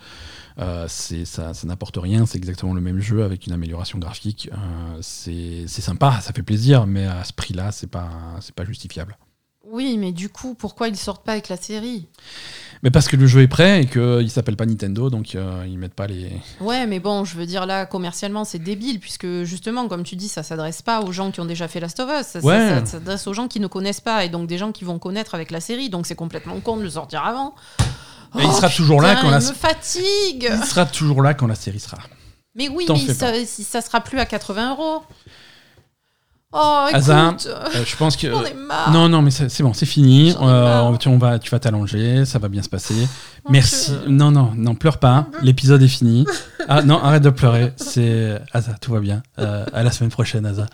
c'est, 0.88 1.26
ça, 1.26 1.54
ça 1.54 1.68
n'apporte 1.68 1.98
rien, 1.98 2.26
c'est 2.26 2.38
exactement 2.38 2.74
le 2.74 2.82
même 2.82 3.00
jeu 3.00 3.24
avec 3.24 3.48
une 3.48 3.54
amélioration 3.54 3.98
graphique. 4.00 4.50
c'est, 5.02 5.66
c'est 5.68 5.82
sympa, 5.82 6.20
ça 6.22 6.34
fait 6.34 6.44
plaisir, 6.44 6.88
mais 6.88 7.06
à 7.06 7.24
ce 7.24 7.34
prix-là, 7.34 7.72
c'est 7.72 7.88
pas, 7.88 8.10
c'est 8.42 8.56
pas 8.56 8.66
justifiable. 8.66 9.18
Oui, 9.72 9.98
mais 9.98 10.12
du 10.12 10.30
coup, 10.30 10.56
pourquoi 10.56 10.88
ils 10.88 10.96
sortent 10.96 11.24
pas 11.24 11.34
avec 11.34 11.50
la 11.50 11.58
série? 11.58 12.08
Mais 12.82 12.92
parce 12.92 13.08
que 13.08 13.18
le 13.18 13.28
jeu 13.28 13.42
est 13.42 13.48
prêt 13.48 13.84
et 13.84 13.86
qu'il 13.86 14.30
s'appelle 14.32 14.56
pas 14.56 14.66
Nintendo, 14.66 15.10
donc 15.10 15.36
euh, 15.36 15.66
ils 15.68 15.78
mettent 15.78 15.94
pas 15.94 16.08
les. 16.08 16.32
Ouais, 16.62 16.88
mais 16.88 17.00
bon, 17.00 17.26
je 17.26 17.38
veux 17.38 17.46
dire 17.46 17.66
là, 17.66 17.86
commercialement, 17.86 18.46
c'est 18.46 18.60
débile, 18.60 19.00
puisque 19.00 19.44
justement, 19.44 19.88
comme 19.88 20.04
tu 20.04 20.16
dis, 20.16 20.30
ça 20.30 20.44
s'adresse 20.44 20.82
pas 20.82 21.02
aux 21.02 21.12
gens 21.12 21.32
qui 21.32 21.42
ont 21.42 21.46
déjà 21.46 21.68
fait 21.68 21.80
Last 21.80 22.00
of 22.00 22.10
Us, 22.10 22.26
ça, 22.26 22.42
ça, 22.42 22.86
s'adresse 22.86 23.28
aux 23.28 23.34
gens 23.34 23.48
qui 23.48 23.60
ne 23.60 23.68
connaissent 23.68 24.02
pas, 24.02 24.24
et 24.24 24.30
donc 24.30 24.48
des 24.48 24.58
gens 24.58 24.72
qui 24.72 24.86
vont 24.86 24.98
connaître 24.98 25.36
avec 25.36 25.52
la 25.52 25.60
série, 25.60 25.90
donc 25.90 26.08
c'est 26.08 26.16
complètement 26.16 26.60
con 26.62 26.78
de 26.78 26.84
le 26.84 26.90
sortir 26.90 27.26
avant. 27.26 27.54
Il 28.36 28.52
sera 28.52 28.68
oh, 28.68 28.76
toujours 28.76 29.02
là 29.02 29.16
quand 29.16 29.30
la. 29.30 29.40
me 29.40 29.54
fatigue 29.54 30.52
Il 30.52 30.66
sera 30.66 30.86
toujours 30.86 31.22
là 31.22 31.34
quand 31.34 31.48
la 31.48 31.56
série 31.56 31.80
sera. 31.80 31.98
Mais 32.56 32.68
oui, 32.70 32.86
mais 32.90 33.14
ça, 33.14 33.32
ça 33.46 33.82
sera 33.82 34.02
plus 34.02 34.20
à 34.20 34.26
80 34.26 34.72
euros. 34.72 35.04
Oh, 36.52 36.88
écoute, 36.90 37.08
euh, 37.10 37.86
je 37.86 37.96
pense 37.96 38.18
que 38.18 38.26
non, 38.92 39.08
non, 39.08 39.22
mais 39.22 39.30
c'est 39.30 39.62
bon, 39.62 39.72
c'est 39.74 39.86
fini. 39.86 40.34
Euh, 40.42 40.98
tu, 40.98 41.08
on 41.08 41.20
va, 41.20 41.38
tu 41.38 41.52
vas 41.52 41.60
t'allonger, 41.60 42.26
ça 42.26 42.40
va 42.40 42.48
bien 42.48 42.64
se 42.64 42.70
passer. 42.70 43.08
Merci. 43.48 43.92
Non, 44.08 44.32
non, 44.32 44.52
non, 44.56 44.74
pleure 44.74 44.98
pas. 44.98 45.28
L'épisode 45.44 45.84
est 45.84 45.88
fini. 45.88 46.26
Ah 46.68 46.82
non, 46.82 47.04
arrête 47.04 47.22
de 47.22 47.30
pleurer. 47.30 47.74
C'est 47.76 48.42
Asa, 48.52 48.74
tout 48.82 48.92
va 48.92 49.00
bien. 49.00 49.22
Euh, 49.38 49.64
à 49.74 49.84
la 49.84 49.92
semaine 49.92 50.10
prochaine, 50.10 50.44
Asa. 50.48 50.66